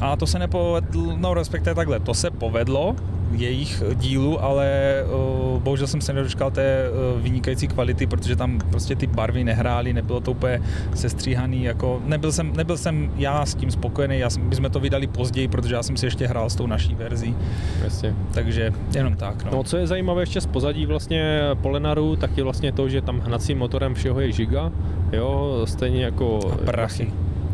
A 0.00 0.16
to 0.16 0.26
se 0.26 0.38
nepovedlo, 0.38 1.16
no 1.16 1.34
respektive 1.34 1.74
takhle, 1.74 2.00
to 2.00 2.14
se 2.14 2.30
povedlo, 2.30 2.96
jejich 3.32 3.82
dílu, 3.94 4.44
ale 4.44 4.94
uh, 5.04 5.62
bohužel 5.62 5.86
jsem 5.86 6.00
se 6.00 6.12
nedočkal 6.12 6.50
té 6.50 6.90
uh, 6.90 7.22
vynikající 7.22 7.68
kvality, 7.68 8.06
protože 8.06 8.36
tam 8.36 8.58
prostě 8.70 8.96
ty 8.96 9.06
barvy 9.06 9.44
nehrály, 9.44 9.92
nebylo 9.92 10.20
to 10.20 10.30
úplně 10.30 10.62
sestříhaný, 10.94 11.64
jako 11.64 12.02
nebyl 12.04 12.32
jsem, 12.32 12.52
nebyl 12.56 12.76
jsem 12.76 13.12
já 13.16 13.46
s 13.46 13.54
tím 13.54 13.70
spokojený, 13.70 14.18
já, 14.18 14.28
my 14.38 14.54
jsme 14.54 14.70
to 14.70 14.80
vydali 14.80 15.06
později, 15.06 15.48
protože 15.48 15.74
já 15.74 15.82
jsem 15.82 15.96
si 15.96 16.06
ještě 16.06 16.26
hrál 16.26 16.50
s 16.50 16.56
tou 16.56 16.66
naší 16.66 16.94
verzí. 16.94 17.36
Jasně. 17.84 18.14
Takže 18.32 18.72
jenom 18.94 19.14
tak. 19.14 19.44
No. 19.44 19.50
no 19.52 19.62
co 19.64 19.76
je 19.76 19.86
zajímavé 19.86 20.22
ještě 20.22 20.40
z 20.40 20.46
pozadí 20.46 20.86
vlastně 20.86 21.40
Polenaru, 21.62 22.16
tak 22.16 22.36
je 22.36 22.44
vlastně 22.44 22.72
to, 22.72 22.88
že 22.88 23.02
tam 23.02 23.20
hnacím 23.20 23.58
motorem 23.58 23.94
všeho 23.94 24.20
je 24.20 24.32
Giga, 24.32 24.72
jo, 25.12 25.62
stejně 25.64 26.04
jako... 26.04 26.40
A 26.52 26.56
prachy. 26.56 27.04
Vlastně, 27.04 27.06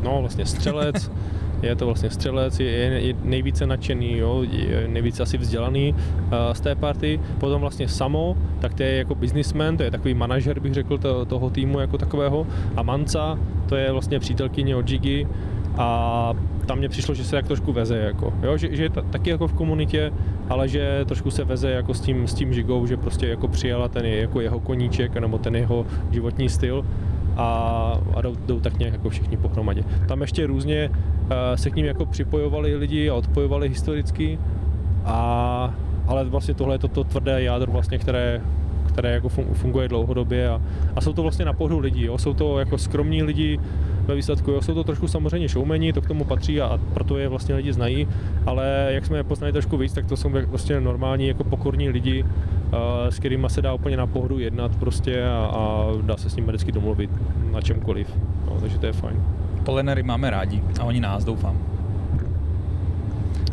no, 0.02 0.20
vlastně 0.20 0.46
střelec, 0.46 1.10
je 1.62 1.76
to 1.76 1.86
vlastně 1.86 2.10
střelec, 2.10 2.60
je, 2.60 3.14
nejvíce 3.24 3.66
nadšený, 3.66 4.18
jo, 4.18 4.44
je 4.50 4.88
nejvíce 4.88 5.22
asi 5.22 5.38
vzdělaný 5.38 5.94
uh, 5.94 6.30
z 6.52 6.60
té 6.60 6.74
party. 6.74 7.20
Potom 7.38 7.60
vlastně 7.60 7.88
Samo, 7.88 8.36
tak 8.60 8.74
to 8.74 8.82
je 8.82 8.96
jako 8.96 9.14
businessman, 9.14 9.76
to 9.76 9.82
je 9.82 9.90
takový 9.90 10.14
manažer, 10.14 10.60
bych 10.60 10.74
řekl, 10.74 10.98
to, 10.98 11.24
toho 11.24 11.50
týmu 11.50 11.80
jako 11.80 11.98
takového. 11.98 12.46
A 12.76 12.82
Manca, 12.82 13.38
to 13.68 13.76
je 13.76 13.92
vlastně 13.92 14.18
přítelkyně 14.18 14.76
od 14.76 14.90
Jiggy 14.90 15.26
a 15.76 16.34
tam 16.66 16.78
mě 16.78 16.88
přišlo, 16.88 17.14
že 17.14 17.24
se 17.24 17.30
tak 17.30 17.46
trošku 17.46 17.72
veze, 17.72 17.98
jako, 17.98 18.34
jo, 18.42 18.56
že, 18.56 18.76
že 18.76 18.82
je 18.82 18.90
taky 18.90 19.30
jako 19.30 19.48
v 19.48 19.52
komunitě, 19.52 20.12
ale 20.48 20.68
že 20.68 21.04
trošku 21.04 21.30
se 21.30 21.44
veze 21.44 21.70
jako 21.70 21.94
s 21.94 22.00
tím, 22.00 22.26
s 22.28 22.34
tím 22.34 22.52
žigou, 22.52 22.86
že 22.86 22.96
prostě 22.96 23.26
jako 23.26 23.48
přijala 23.48 23.88
ten 23.88 24.06
jako 24.06 24.40
jeho 24.40 24.60
koníček 24.60 25.16
nebo 25.16 25.38
ten 25.38 25.56
jeho 25.56 25.86
životní 26.10 26.48
styl 26.48 26.84
a, 27.36 27.98
a 28.14 28.20
jdou, 28.20 28.36
jdou 28.46 28.60
tak 28.60 28.78
nějak 28.78 28.92
jako 28.92 29.10
všichni 29.10 29.36
pohromadě. 29.36 29.84
Tam 30.08 30.20
ještě 30.20 30.46
různě 30.46 30.90
uh, 30.90 31.28
se 31.54 31.70
k 31.70 31.76
ním 31.76 31.86
jako 31.86 32.06
připojovali 32.06 32.76
lidi 32.76 33.10
a 33.10 33.14
odpojovali 33.14 33.68
historicky, 33.68 34.38
a, 35.04 35.74
ale 36.06 36.24
vlastně 36.24 36.54
tohle 36.54 36.74
je 36.74 36.78
to, 36.78 36.88
to 36.88 37.04
tvrdé 37.04 37.42
jádro 37.42 37.72
vlastně, 37.72 37.98
které 37.98 38.40
které 38.92 39.12
jako 39.12 39.28
funguje 39.28 39.88
dlouhodobě 39.88 40.48
a, 40.48 40.60
a 40.96 41.00
jsou 41.00 41.12
to 41.12 41.22
vlastně 41.22 41.44
na 41.44 41.52
pohodu 41.52 41.78
lidí, 41.78 42.04
jo. 42.04 42.18
jsou 42.18 42.34
to 42.34 42.58
jako 42.58 42.78
skromní 42.78 43.22
lidi 43.22 43.60
ve 44.06 44.14
výsledku, 44.14 44.50
jo. 44.50 44.62
jsou 44.62 44.74
to 44.74 44.84
trošku 44.84 45.08
samozřejmě 45.08 45.48
showmeni, 45.48 45.92
to 45.92 46.00
k 46.00 46.08
tomu 46.08 46.24
patří 46.24 46.60
a, 46.60 46.66
a 46.66 46.78
proto 46.94 47.18
je 47.18 47.28
vlastně 47.28 47.54
lidi 47.54 47.72
znají, 47.72 48.08
ale 48.46 48.88
jak 48.88 49.06
jsme 49.06 49.16
je 49.16 49.24
poznali 49.24 49.52
trošku 49.52 49.76
víc, 49.76 49.92
tak 49.92 50.06
to 50.06 50.16
jsou 50.16 50.30
vlastně 50.46 50.80
normální 50.80 51.28
jako 51.28 51.44
pokorní 51.44 51.88
lidi, 51.88 52.22
uh, 52.22 52.28
s 53.08 53.18
kterými 53.18 53.46
se 53.50 53.62
dá 53.62 53.74
úplně 53.74 53.96
na 53.96 54.06
pohodu 54.06 54.38
jednat 54.38 54.76
prostě 54.76 55.24
a, 55.24 55.50
a 55.54 55.86
dá 56.02 56.16
se 56.16 56.30
s 56.30 56.36
nimi 56.36 56.48
vždycky 56.48 56.72
domluvit 56.72 57.10
na 57.52 57.60
čemkoliv, 57.60 58.16
no, 58.46 58.60
takže 58.60 58.78
to 58.78 58.86
je 58.86 58.92
fajn. 58.92 59.22
Polenery 59.64 60.02
máme 60.02 60.30
rádi 60.30 60.62
a 60.80 60.84
oni 60.84 61.00
nás, 61.00 61.24
doufám. 61.24 61.58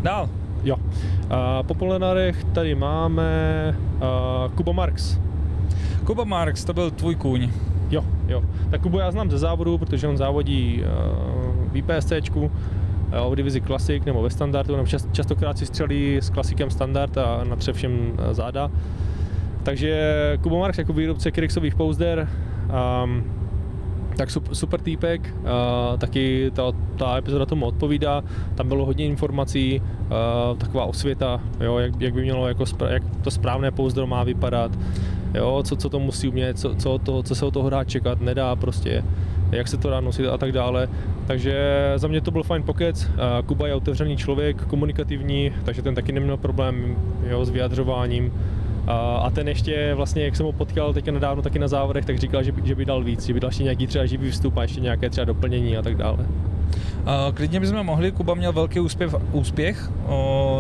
Dál. 0.02 0.30
Jo. 0.64 0.76
Uh, 0.76 1.68
po 1.68 1.74
Polenarech 1.74 2.44
tady 2.44 2.76
máme 2.76 3.32
uh, 3.96 4.52
Kubo 4.56 4.74
Marx. 4.74 5.20
Kuba 6.06 6.24
Marx, 6.24 6.64
to 6.64 6.74
byl 6.74 6.92
tvůj 6.92 7.16
kůň. 7.16 7.50
Jo, 7.92 8.04
jo. 8.28 8.44
Tak 8.70 8.82
Kubo 8.82 9.00
já 9.00 9.12
znám 9.12 9.32
ze 9.32 9.38
závodu, 9.38 9.78
protože 9.78 10.08
on 10.08 10.18
závodí 10.18 10.84
uh, 10.84 11.72
v 11.72 11.78
IPSCčku 11.78 12.42
uh, 12.42 12.50
v 13.32 13.36
divizi 13.36 13.62
klasik 13.62 14.06
nebo 14.06 14.22
ve 14.22 14.30
standardu, 14.30 14.76
nebo 14.76 14.88
čast, 14.88 15.10
častokrát 15.12 15.58
si 15.58 15.66
střelí 15.66 16.18
s 16.18 16.30
klasikem 16.30 16.70
standard 16.70 17.18
a 17.18 17.44
natře 17.44 17.74
všem 17.74 17.92
uh, 17.92 18.34
záda. 18.34 18.72
Takže 19.64 20.38
Kubo 20.42 20.60
Marx 20.60 20.78
jako 20.78 20.94
výrobce 20.94 21.32
Kirixových 21.32 21.76
pouzder 21.76 22.28
um, 23.04 23.24
tak 24.18 24.32
super, 24.32 24.56
super 24.56 24.82
týpek, 24.82 25.36
uh, 25.42 25.98
taky 25.98 26.52
ta, 26.54 26.64
ta 26.98 27.18
epizoda 27.18 27.46
tomu 27.46 27.66
odpovídá, 27.66 28.24
tam 28.56 28.68
bylo 28.68 28.86
hodně 28.86 29.06
informací, 29.06 29.82
uh, 29.82 30.58
taková 30.58 30.86
osvěta, 30.86 31.42
jo, 31.60 31.78
jak, 31.78 32.02
jak 32.02 32.14
by 32.14 32.22
mělo, 32.22 32.48
jako, 32.48 32.64
jak 32.90 33.04
to 33.22 33.32
správné 33.32 33.72
pouzdro 33.72 34.08
má 34.08 34.24
vypadat, 34.24 34.72
jo, 35.34 35.64
co, 35.64 35.76
co 35.76 35.90
to 35.90 36.00
musí 36.00 36.28
umět, 36.28 36.60
co, 36.60 36.76
co, 36.76 36.98
to, 36.98 37.24
co 37.24 37.36
se 37.36 37.46
od 37.46 37.54
toho 37.54 37.70
dá 37.70 37.84
čekat, 37.84 38.22
nedá 38.22 38.56
prostě, 38.56 39.04
jak 39.52 39.68
se 39.68 39.78
to 39.78 39.90
dá 39.90 40.00
nosit 40.00 40.28
a 40.28 40.38
tak 40.38 40.52
dále. 40.52 40.90
Takže 41.28 41.94
za 41.96 42.08
mě 42.08 42.22
to 42.22 42.32
byl 42.32 42.44
fajn 42.44 42.64
pokec. 42.64 43.06
Uh, 43.06 43.46
Kuba 43.46 43.68
je 43.68 43.76
otevřený 43.76 44.18
člověk, 44.18 44.66
komunikativní, 44.66 45.52
takže 45.64 45.82
ten 45.82 45.96
taky 45.96 46.12
neměl 46.12 46.38
problém 46.38 46.96
jo, 47.30 47.46
s 47.46 47.50
vyjadřováním. 47.50 48.34
A 49.22 49.30
ten 49.34 49.48
ještě 49.48 49.94
vlastně, 49.96 50.24
jak 50.24 50.36
jsem 50.36 50.46
ho 50.46 50.52
potkal 50.52 50.94
teďka 50.94 51.12
nedávno 51.12 51.42
taky 51.42 51.60
na 51.60 51.68
závodech, 51.68 52.06
tak 52.06 52.20
říkal, 52.20 52.44
že 52.44 52.52
by, 52.52 52.62
že 52.68 52.76
by 52.76 52.86
dal 52.86 53.04
víc, 53.04 53.26
že 53.26 53.34
by 53.34 53.40
dal 53.40 53.50
ještě 53.50 53.64
nějaký 53.64 53.88
třeba 53.88 54.06
živý 54.06 54.32
vstup 54.32 54.58
a 54.58 54.62
ještě 54.62 54.80
nějaké 54.80 55.10
třeba 55.10 55.26
doplnění 55.26 55.78
a 55.78 55.82
tak 55.82 55.96
dále. 55.96 56.18
Uh, 56.18 57.34
klidně 57.34 57.60
bychom 57.60 57.84
mohli, 57.84 58.12
Kuba 58.12 58.34
měl 58.34 58.54
velký 58.54 58.80
úspěch, 58.80 59.16
úspěch 59.32 59.92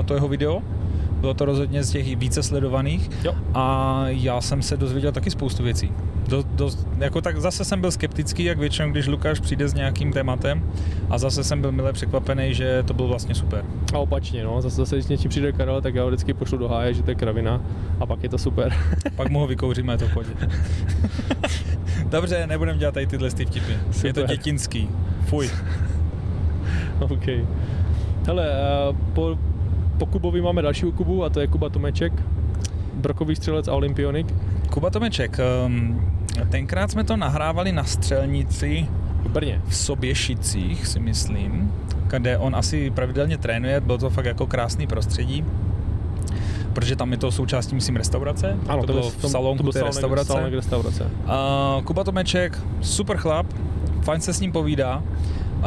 to 0.05 0.13
jeho 0.13 0.27
video, 0.27 0.61
bylo 1.19 1.33
to 1.33 1.45
rozhodně 1.45 1.83
z 1.83 1.91
těch 1.91 2.15
více 2.15 2.43
sledovaných 2.43 3.09
jo. 3.23 3.35
a 3.53 4.03
já 4.07 4.41
jsem 4.41 4.61
se 4.61 4.77
dozvěděl 4.77 5.11
taky 5.11 5.31
spoustu 5.31 5.63
věcí. 5.63 5.91
Do, 6.27 6.43
do, 6.51 6.69
jako 6.97 7.21
tak 7.21 7.41
zase 7.41 7.65
jsem 7.65 7.81
byl 7.81 7.91
skeptický, 7.91 8.43
jak 8.43 8.57
většinou, 8.57 8.91
když 8.91 9.07
Lukáš 9.07 9.39
přijde 9.39 9.67
s 9.67 9.73
nějakým 9.73 10.13
tématem 10.13 10.63
a 11.09 11.17
zase 11.17 11.43
jsem 11.43 11.61
byl 11.61 11.71
milé 11.71 11.93
překvapený, 11.93 12.53
že 12.53 12.83
to 12.83 12.93
bylo 12.93 13.07
vlastně 13.07 13.35
super. 13.35 13.65
A 13.93 13.97
opačně, 13.97 14.43
no, 14.43 14.61
zase, 14.61 14.75
zase 14.75 14.95
když 14.95 15.07
něčím 15.07 15.29
přijde 15.29 15.51
Karel, 15.51 15.81
tak 15.81 15.95
já 15.95 16.03
ho 16.03 16.07
vždycky 16.07 16.33
pošlu 16.33 16.57
do 16.57 16.67
háje, 16.67 16.93
že 16.93 17.03
to 17.03 17.11
je 17.11 17.15
kravina 17.15 17.61
a 17.99 18.05
pak 18.05 18.23
je 18.23 18.29
to 18.29 18.37
super. 18.37 18.77
pak 19.15 19.29
mu 19.29 19.39
ho 19.39 19.47
vykouříme, 19.47 19.97
to 19.97 20.07
chodí. 20.09 20.31
Dobře, 22.09 22.47
nebudem 22.47 22.77
dělat 22.77 22.93
tady 22.93 23.07
tyhle 23.07 23.29
vtipy. 23.29 23.59
Super. 23.91 24.07
Je 24.07 24.13
to 24.13 24.23
dětinský. 24.23 24.89
Fuj. 25.25 25.49
OK. 26.99 27.27
Hele, 28.25 28.47
uh, 28.89 28.97
po, 29.13 29.37
po 29.99 30.05
Kubovi 30.05 30.41
máme 30.41 30.61
další 30.61 30.91
Kubu 30.91 31.23
a 31.23 31.29
to 31.29 31.39
je 31.39 31.47
Kuba 31.47 31.69
Tomeček, 31.69 32.13
brokový 32.93 33.35
střelec 33.35 33.67
a 33.67 33.73
olympionik. 33.73 34.33
Kuba 34.69 34.89
Tomeček, 34.89 35.37
um, 35.65 36.01
tenkrát 36.49 36.91
jsme 36.91 37.03
to 37.03 37.17
nahrávali 37.17 37.71
na 37.71 37.83
střelnici 37.83 38.87
v 39.23 39.29
Brně. 39.29 39.61
V 39.67 39.75
Soběšicích 39.75 40.87
si 40.87 40.99
myslím, 40.99 41.71
kde 42.07 42.37
on 42.37 42.55
asi 42.55 42.89
pravidelně 42.91 43.37
trénuje, 43.37 43.79
bylo 43.81 43.97
to 43.97 44.09
fakt 44.09 44.25
jako 44.25 44.47
krásný 44.47 44.87
prostředí. 44.87 45.45
protože 46.73 46.95
tam 46.95 47.11
je 47.11 47.17
to 47.17 47.31
součástí, 47.31 47.75
myslím, 47.75 47.95
restaurace. 47.95 48.57
Ano, 48.67 48.81
to, 48.83 48.93
bylo 48.93 49.09
v 49.09 49.13
v 49.17 49.21
tom- 49.21 49.31
salonku 49.31 49.63
to 49.63 49.71
té 49.71 49.79
salonek- 49.79 49.85
restaurace. 49.85 50.27
salonek 50.27 50.53
restaurace. 50.53 51.03
Uh, 51.03 51.83
Kuba 51.83 52.03
Tomeček, 52.03 52.59
super 52.81 53.17
chlap, 53.17 53.45
fajn 54.01 54.21
se 54.21 54.33
s 54.33 54.39
ním 54.39 54.51
povídá. 54.51 55.03
Uh, 55.57 55.63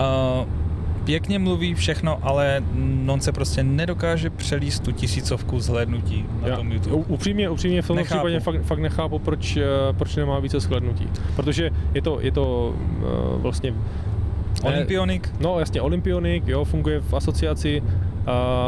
pěkně 1.05 1.39
mluví 1.39 1.75
všechno, 1.75 2.19
ale 2.23 2.63
on 3.09 3.21
se 3.21 3.33
prostě 3.33 3.63
nedokáže 3.63 4.31
přelíst 4.31 4.83
tu 4.85 4.93
tisícovku 4.93 5.61
zhlédnutí 5.61 6.25
na 6.43 6.49
Já- 6.49 6.57
tom 6.57 6.73
YouTube. 6.73 6.97
u- 6.97 7.05
Upřímně, 7.09 7.51
upřímně 7.51 7.83
v 7.83 7.87
tomto 7.87 7.99
Nechápu. 8.03 8.19
případě 8.27 8.41
fakt, 8.41 8.63
fakt 8.63 8.79
nechápu, 8.79 9.19
proč, 9.19 9.57
eh, 9.57 9.63
proč 9.93 10.17
nemá 10.17 10.39
více 10.39 10.61
shlednutí. 10.61 11.09
Protože 11.37 11.71
je 11.95 12.03
to, 12.03 12.19
je 12.21 12.33
to 12.33 12.75
eh, 13.01 13.03
vlastně... 13.39 13.71
ne- 13.71 14.69
Olympionik, 14.69 15.31
No 15.41 15.59
jasně, 15.59 15.81
Olympionik, 15.81 16.49
jo, 16.49 16.65
funguje 16.65 17.01
v 17.01 17.15
asociaci, 17.15 17.83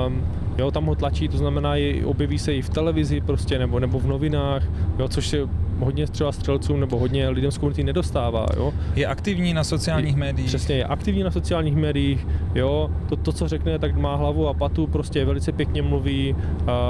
um, 0.06 0.22
jo, 0.58 0.70
tam 0.70 0.84
ho 0.86 0.94
tlačí, 0.94 1.28
to 1.28 1.36
znamená, 1.38 1.76
je, 1.76 2.06
objeví 2.06 2.38
se 2.38 2.54
i 2.54 2.62
v 2.62 2.68
televizi 2.68 3.20
prostě, 3.20 3.58
nebo, 3.58 3.80
nebo 3.80 3.98
v 3.98 4.06
novinách, 4.06 4.62
jo, 4.98 5.08
což 5.08 5.26
se 5.28 5.38
hodně 5.80 6.06
třeba 6.06 6.32
střelcům 6.32 6.80
nebo 6.80 6.98
hodně 6.98 7.28
lidem 7.28 7.50
z 7.50 7.58
komunity 7.58 7.84
nedostává, 7.84 8.46
jo. 8.56 8.72
je 8.96 9.06
aktivní 9.06 9.54
na 9.54 9.64
sociálních 9.64 10.16
médiích. 10.16 10.48
Přesně, 10.48 10.74
je 10.74 10.84
aktivní 10.84 11.22
na 11.22 11.30
sociálních 11.30 11.76
médiích, 11.76 12.26
jo, 12.54 12.90
to, 13.08 13.16
to, 13.16 13.32
co 13.32 13.48
řekne, 13.48 13.78
tak 13.78 13.96
má 13.96 14.16
hlavu 14.16 14.48
a 14.48 14.54
patu, 14.54 14.86
prostě 14.86 15.24
velice 15.24 15.52
pěkně 15.52 15.82
mluví, 15.82 16.36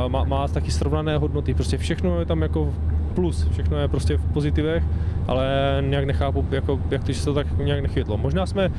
má, 0.08 0.24
má 0.24 0.48
taky 0.48 0.70
srovnané 0.70 1.16
hodnoty, 1.16 1.54
prostě 1.54 1.78
všechno 1.78 2.20
je 2.20 2.26
tam 2.26 2.42
jako 2.42 2.74
plus, 3.14 3.48
všechno 3.50 3.78
je 3.78 3.88
prostě 3.88 4.16
v 4.16 4.32
pozitivech, 4.32 4.84
ale 5.28 5.46
nějak 5.86 6.04
nechápu, 6.04 6.46
jako, 6.50 6.80
jak 6.90 7.04
to, 7.04 7.12
že 7.12 7.18
se 7.18 7.24
to 7.24 7.34
tak 7.34 7.58
nějak 7.58 7.80
nechytlo. 7.80 8.16
Možná 8.16 8.46
jsme, 8.46 8.70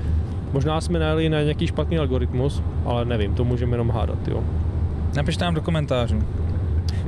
možná 0.53 0.81
jsme 0.81 0.99
najeli 0.99 1.29
na 1.29 1.41
nějaký 1.41 1.67
špatný 1.67 1.97
algoritmus, 1.97 2.63
ale 2.85 3.05
nevím, 3.05 3.35
to 3.35 3.43
můžeme 3.43 3.73
jenom 3.73 3.89
hádat, 3.89 4.27
jo. 4.27 4.43
Napište 5.15 5.45
nám 5.45 5.53
do 5.55 5.61
komentářů. 5.61 6.19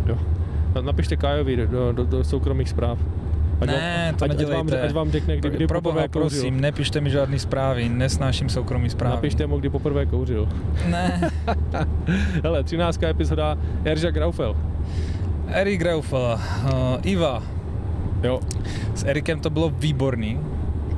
jo. 0.05 0.17
Napište 0.81 1.17
Kajovi 1.17 1.57
do, 1.67 1.91
do, 1.91 2.03
do, 2.05 2.23
soukromých 2.23 2.69
zpráv. 2.69 2.97
Ať 3.61 3.67
Ne, 3.67 3.73
vám, 3.73 4.15
to 4.15 4.25
ať, 4.25 4.31
ať, 4.31 4.37
vám, 4.37 4.65
nedělejte. 4.65 4.81
ať 4.87 4.93
vám 4.93 5.09
řekne, 5.11 5.33
kdy, 5.37 5.49
kdy 5.49 5.67
Pro 5.67 5.81
poprvé 5.81 5.95
boha, 5.95 6.07
kouřil. 6.07 6.21
prosím, 6.41 6.61
nepište 6.61 7.01
mi 7.01 7.09
žádný 7.09 7.39
zprávy, 7.39 7.89
nesnáším 7.89 8.49
soukromý 8.49 8.89
zprávy. 8.89 9.15
Napište 9.15 9.47
mu, 9.47 9.57
kdy 9.57 9.69
poprvé 9.69 10.05
kouřil. 10.05 10.47
Ne. 10.89 11.31
Hele, 12.43 12.63
13. 12.63 13.03
epizoda 13.03 13.57
Erža 13.85 14.11
Graufel. 14.11 14.55
Erik 15.47 15.79
Graufel, 15.79 16.37
uh, 16.37 17.01
Iva. 17.01 17.43
Jo, 18.23 18.39
S 18.95 19.03
Erikem 19.05 19.39
to 19.39 19.49
bylo 19.49 19.69
výborný. 19.69 20.39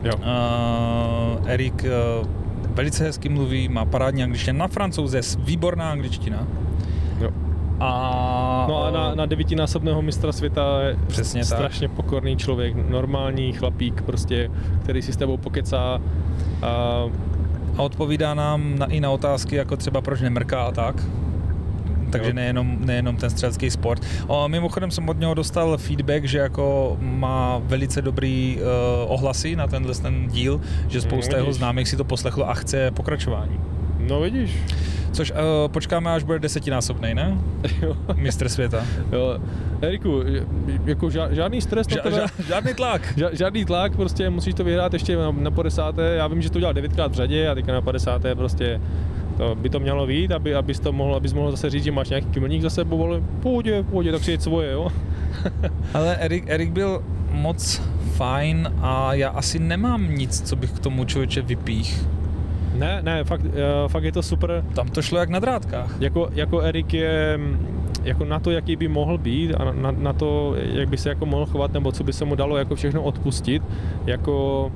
jo. 0.03 0.13
Uh, 0.19 1.49
Erik 1.49 1.83
uh, 1.85 2.27
velice 2.75 3.03
hezky 3.03 3.29
mluví, 3.29 3.69
má 3.69 3.85
parádní 3.85 4.23
angličtina. 4.23 4.57
Na 4.59 4.67
francouze 4.67 5.21
výborná 5.39 5.91
angličtina. 5.91 6.47
jo. 7.21 7.29
A, 7.79 8.65
No 8.69 8.83
a 8.83 8.91
na, 8.91 9.15
na 9.15 9.25
devítinásobného 9.25 10.01
mistra 10.01 10.31
světa 10.31 10.81
je 10.81 10.97
Přesně 11.07 11.39
tak. 11.41 11.47
strašně 11.47 11.87
pokorný 11.87 12.37
člověk, 12.37 12.89
normální 12.89 13.53
chlapík 13.53 14.01
prostě, 14.01 14.51
který 14.83 15.01
si 15.01 15.13
s 15.13 15.17
tebou 15.17 15.37
pokecá. 15.37 16.01
A, 16.61 17.03
a 17.77 17.81
odpovídá 17.81 18.33
nám 18.33 18.79
na, 18.79 18.85
i 18.85 18.99
na 18.99 19.11
otázky, 19.11 19.55
jako 19.55 19.77
třeba 19.77 20.01
proč 20.01 20.21
nemrká 20.21 20.61
a 20.61 20.71
tak. 20.71 21.03
Takže 22.11 22.33
nejenom, 22.33 22.77
nejenom 22.85 23.15
ten 23.17 23.29
střelecký 23.29 23.69
sport. 23.71 24.05
O, 24.27 24.47
mimochodem 24.47 24.91
jsem 24.91 25.09
od 25.09 25.19
něho 25.19 25.33
dostal 25.33 25.77
feedback, 25.77 26.23
že 26.25 26.37
jako 26.37 26.97
má 26.99 27.61
velice 27.63 28.01
dobrý 28.01 28.57
uh, 28.61 29.11
ohlasy 29.13 29.55
na 29.55 29.67
tenhle 29.67 29.95
ten 29.95 30.27
díl, 30.27 30.61
že 30.87 31.01
spousta 31.01 31.31
No, 31.31 31.37
jeho 31.43 31.53
známých 31.53 31.87
si 31.89 31.97
to 31.97 32.03
poslechlo 32.03 32.49
a 32.49 32.53
chce 32.53 32.91
pokračování. 32.91 33.59
No 34.09 34.21
vidíš, 34.21 34.57
Což 35.11 35.31
uh, 35.31 35.37
počkáme, 35.71 36.11
až 36.11 36.23
bude 36.23 36.39
desetinásobný, 36.39 37.13
ne? 37.13 37.37
jo. 37.81 37.97
Mistr 38.15 38.49
světa. 38.49 38.85
jo. 39.11 39.39
Eriku, 39.81 40.21
jako 40.85 41.07
ža- 41.07 41.31
žádný 41.31 41.61
stres 41.61 41.87
na 41.87 41.95
Ža, 41.95 42.01
tebe, 42.01 42.15
ža, 42.15 42.43
žádný 42.47 42.73
tlak. 42.73 43.13
ža- 43.17 43.29
žádný 43.33 43.65
tlak, 43.65 43.95
prostě 43.95 44.29
musíš 44.29 44.53
to 44.53 44.63
vyhrát 44.63 44.93
ještě 44.93 45.15
na, 45.15 45.31
na 45.31 45.51
50. 45.51 45.95
Já 46.17 46.27
vím, 46.27 46.41
že 46.41 46.49
to 46.49 46.57
udělal 46.57 46.73
9krát 46.73 47.09
v 47.09 47.13
řadě 47.13 47.49
a 47.49 47.55
teďka 47.55 47.73
na 47.73 47.81
50. 47.81 48.21
prostě 48.33 48.81
to 49.37 49.55
by 49.55 49.69
to 49.69 49.79
mělo 49.79 50.07
být, 50.07 50.31
aby, 50.31 50.55
abys, 50.55 50.79
to 50.79 50.91
mohl, 50.93 51.15
abys 51.15 51.33
mohl 51.33 51.51
zase 51.51 51.69
říct, 51.69 51.83
že 51.83 51.91
máš 51.91 52.09
nějaký 52.09 52.27
kymlník 52.27 52.61
za 52.61 52.69
sebou, 52.69 53.05
ale 53.05 53.21
pohodě, 53.41 53.83
pohodě, 53.83 54.11
tak 54.11 54.23
si 54.23 54.31
jeď 54.31 54.41
svoje, 54.41 54.71
jo. 54.71 54.87
Ale 55.93 56.15
Erik, 56.15 56.43
Erik 56.47 56.71
byl 56.71 57.03
moc 57.31 57.81
fajn 58.15 58.71
a 58.81 59.13
já 59.13 59.29
asi 59.29 59.59
nemám 59.59 60.15
nic, 60.15 60.41
co 60.49 60.55
bych 60.55 60.71
k 60.71 60.79
tomu 60.79 61.05
člověče 61.05 61.41
vypích. 61.41 62.05
Ne, 62.75 63.01
ne, 63.01 63.23
fakt, 63.23 63.45
eh, 63.45 63.87
fakt 63.87 64.03
je 64.03 64.11
to 64.11 64.23
super. 64.23 64.63
Tam 64.75 64.87
to 64.87 65.01
šlo 65.01 65.19
jak 65.19 65.29
na 65.29 65.39
drátkách. 65.39 65.95
Jako, 65.99 66.29
jako 66.33 66.61
Erik 66.61 66.93
je 66.93 67.37
mm, 67.37 67.79
jako 68.03 68.25
na 68.25 68.39
to, 68.39 68.51
jaký 68.51 68.75
by 68.75 68.87
mohl 68.87 69.17
být 69.17 69.53
a 69.53 69.71
na, 69.71 69.91
na 69.91 70.13
to, 70.13 70.55
jak 70.55 70.89
by 70.89 70.97
se 70.97 71.09
jako 71.09 71.25
mohl 71.25 71.45
chovat, 71.45 71.73
nebo 71.73 71.91
co 71.91 72.03
by 72.03 72.13
se 72.13 72.25
mu 72.25 72.35
dalo 72.35 72.57
jako 72.57 72.75
všechno 72.75 73.03
odpustit, 73.03 73.63
jako 74.05 74.71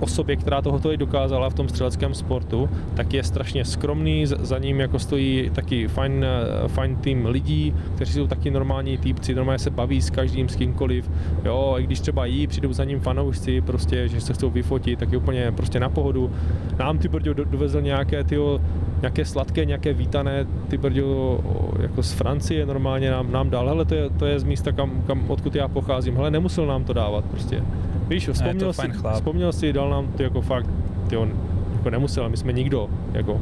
osobě, 0.00 0.36
která 0.36 0.62
tohoto 0.62 0.92
i 0.92 0.96
dokázala 0.96 1.50
v 1.50 1.54
tom 1.54 1.68
střeleckém 1.68 2.14
sportu, 2.14 2.68
tak 2.94 3.12
je 3.14 3.22
strašně 3.24 3.64
skromný, 3.64 4.26
za- 4.26 4.58
ním 4.58 4.80
jako 4.80 4.98
stojí 4.98 5.50
taky 5.54 5.88
fajn, 5.88 6.24
eh, 6.24 6.68
fajn 6.68 6.96
tým 6.96 7.26
lidí, 7.26 7.74
kteří 7.94 8.12
jsou 8.12 8.26
taky 8.26 8.50
normální 8.50 8.98
týpci, 8.98 9.34
normálně 9.34 9.58
se 9.58 9.70
baví 9.70 10.02
s 10.02 10.10
každým, 10.10 10.48
s 10.48 10.56
kýmkoliv, 10.56 11.10
jo, 11.44 11.74
i 11.78 11.82
když 11.84 12.00
třeba 12.00 12.26
jí, 12.26 12.46
přijdou 12.46 12.72
za 12.72 12.84
ním 12.84 13.00
fanoušci, 13.00 13.60
prostě, 13.60 14.08
že 14.08 14.20
se 14.20 14.32
chcou 14.32 14.50
vyfotit, 14.50 14.98
tak 14.98 15.12
je 15.12 15.18
úplně 15.18 15.52
prostě 15.52 15.80
na 15.80 15.88
pohodu. 15.88 16.30
Nám 16.78 16.98
ty 16.98 17.08
brďo 17.08 17.34
do- 17.34 17.44
dovezl 17.44 17.80
nějaké, 17.80 18.24
tyjo, 18.24 18.60
nějaké 19.00 19.24
sladké, 19.24 19.64
nějaké 19.64 19.92
vítané, 19.92 20.46
ty 20.68 20.78
brďo 20.78 21.40
jako 21.80 22.02
z 22.02 22.12
Francie 22.12 22.66
normálně 22.66 23.10
nám, 23.10 23.32
nám 23.32 23.50
dal, 23.50 23.68
hele, 23.68 23.84
to 23.84 23.94
je, 23.94 24.10
to 24.10 24.26
je 24.26 24.40
z 24.40 24.44
místa, 24.44 24.72
kam, 24.72 25.02
kam, 25.06 25.24
odkud 25.30 25.54
já 25.54 25.68
pocházím, 25.68 26.16
hele, 26.16 26.30
nemusel 26.30 26.66
nám 26.66 26.84
to 26.84 26.92
dávat 26.92 27.24
prostě. 27.24 27.62
Víš, 28.08 28.28
vzpomněl, 28.28 28.72
si, 28.72 28.88
vzpomněl 29.14 29.52
si, 29.52 29.72
dal 29.72 29.90
nám 29.90 30.06
to 30.16 30.22
jako 30.22 30.40
fakt, 30.40 30.66
ty 31.08 31.16
on 31.16 31.32
jako 31.76 31.90
nemusel, 31.90 32.28
my 32.28 32.36
jsme 32.36 32.52
nikdo, 32.52 32.88
jako. 33.12 33.40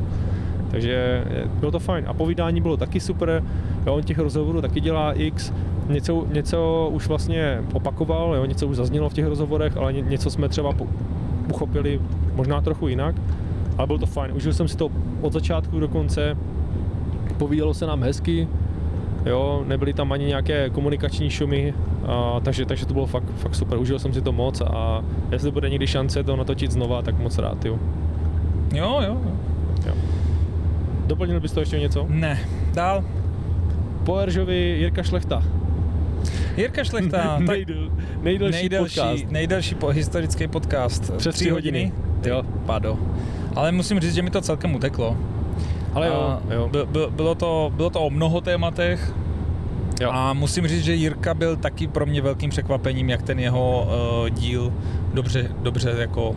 Takže 0.70 1.24
bylo 1.60 1.70
to 1.70 1.78
fajn. 1.78 2.04
A 2.08 2.14
povídání 2.14 2.60
bylo 2.60 2.76
taky 2.76 3.00
super, 3.00 3.42
jo, 3.86 3.94
on 3.94 4.02
těch 4.02 4.18
rozhovorů 4.18 4.60
taky 4.60 4.80
dělá 4.80 5.12
X, 5.12 5.52
něco, 5.88 6.26
něco 6.32 6.88
už 6.92 7.08
vlastně 7.08 7.62
opakoval, 7.72 8.34
jo, 8.34 8.44
něco 8.44 8.66
už 8.66 8.76
zaznělo 8.76 9.08
v 9.08 9.14
těch 9.14 9.26
rozhovorech, 9.26 9.76
ale 9.76 9.92
ně, 9.92 10.00
něco 10.00 10.30
jsme 10.30 10.48
třeba 10.48 10.74
uchopili 11.50 12.00
možná 12.34 12.60
trochu 12.60 12.88
jinak, 12.88 13.14
ale 13.78 13.86
bylo 13.86 13.98
to 13.98 14.06
fajn. 14.06 14.32
Užil 14.36 14.52
jsem 14.52 14.68
si 14.68 14.76
to 14.76 14.90
od 15.20 15.32
začátku 15.32 15.80
do 15.80 15.88
konce, 15.88 16.36
povídalo 17.38 17.74
se 17.74 17.86
nám 17.86 18.02
hezky, 18.02 18.48
jo, 19.26 19.64
nebyly 19.66 19.92
tam 19.92 20.12
ani 20.12 20.24
nějaké 20.24 20.70
komunikační 20.70 21.30
šumy, 21.30 21.74
a, 22.06 22.40
takže, 22.40 22.66
takže 22.66 22.86
to 22.86 22.94
bylo 22.94 23.06
fakt, 23.06 23.24
fakt 23.36 23.54
super, 23.54 23.78
užil 23.78 23.98
jsem 23.98 24.14
si 24.14 24.22
to 24.22 24.32
moc 24.32 24.60
a 24.60 25.04
jestli 25.32 25.50
bude 25.50 25.70
někdy 25.70 25.86
šance 25.86 26.24
to 26.24 26.36
natočit 26.36 26.70
znova, 26.70 27.02
tak 27.02 27.18
moc 27.18 27.38
rád, 27.38 27.64
jo. 27.64 27.78
Jo, 28.74 29.00
jo. 29.06 29.20
jo. 29.24 29.32
jo. 29.86 29.94
Doplnil 31.06 31.40
bys 31.40 31.52
to 31.52 31.60
ještě 31.60 31.78
něco? 31.78 32.06
Ne. 32.08 32.38
Dál. 32.74 33.04
Po 34.04 34.18
Eržovi 34.18 34.56
Jirka 34.56 35.02
Šlechta. 35.02 35.42
Jirka 36.56 36.84
Šlechta, 36.84 37.38
tak 37.46 37.48
Nejdel, 37.48 37.90
nejdelší, 38.22 38.58
nejdelší, 38.58 39.00
podcast. 39.00 39.30
nejdelší 39.30 39.74
po, 39.74 39.88
historický 39.88 40.48
podcast. 40.48 41.02
Přes 41.16 41.34
Tři 41.34 41.44
tři 41.44 41.50
hodiny. 41.50 41.92
Ty 42.20 42.28
Jo. 42.28 42.42
Pado. 42.66 42.98
Ale 43.56 43.72
musím 43.72 44.00
říct, 44.00 44.14
že 44.14 44.22
mi 44.22 44.30
to 44.30 44.40
celkem 44.40 44.74
uteklo. 44.74 45.16
Ale 45.94 46.06
jo, 46.06 46.38
jo. 46.50 46.68
By, 46.68 46.78
by, 46.86 47.00
bylo, 47.10 47.34
to, 47.34 47.72
bylo 47.76 47.90
to 47.90 48.00
o 48.00 48.10
mnoho 48.10 48.40
tématech 48.40 49.12
jo. 50.00 50.10
a 50.12 50.32
musím 50.32 50.68
říct, 50.68 50.84
že 50.84 50.94
Jirka 50.94 51.34
byl 51.34 51.56
taky 51.56 51.86
pro 51.86 52.06
mě 52.06 52.22
velkým 52.22 52.50
překvapením, 52.50 53.10
jak 53.10 53.22
ten 53.22 53.38
jeho 53.40 53.88
uh, 54.22 54.28
díl 54.28 54.72
dobře, 55.14 55.50
dobře 55.62 55.94
jako 55.98 56.34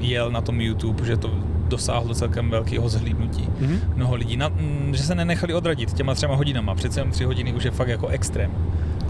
jel 0.00 0.30
na 0.30 0.40
tom 0.40 0.60
YouTube, 0.60 1.04
že 1.06 1.16
to 1.16 1.30
dosáhlo 1.68 2.14
celkem 2.14 2.50
velkého 2.50 2.88
zhlídnutí 2.88 3.48
Mhm. 3.60 3.78
mnoho 3.94 4.14
lidí, 4.14 4.36
na, 4.36 4.48
mm, 4.48 4.90
že 4.94 5.02
se 5.02 5.14
nenechali 5.14 5.54
odradit 5.54 5.92
těma 5.92 6.14
třema 6.14 6.34
hodinama, 6.34 6.74
přece 6.74 7.00
jen 7.00 7.10
tři 7.10 7.24
hodiny 7.24 7.52
už 7.52 7.64
je 7.64 7.70
fakt 7.70 7.88
jako 7.88 8.06
extrém. 8.08 8.50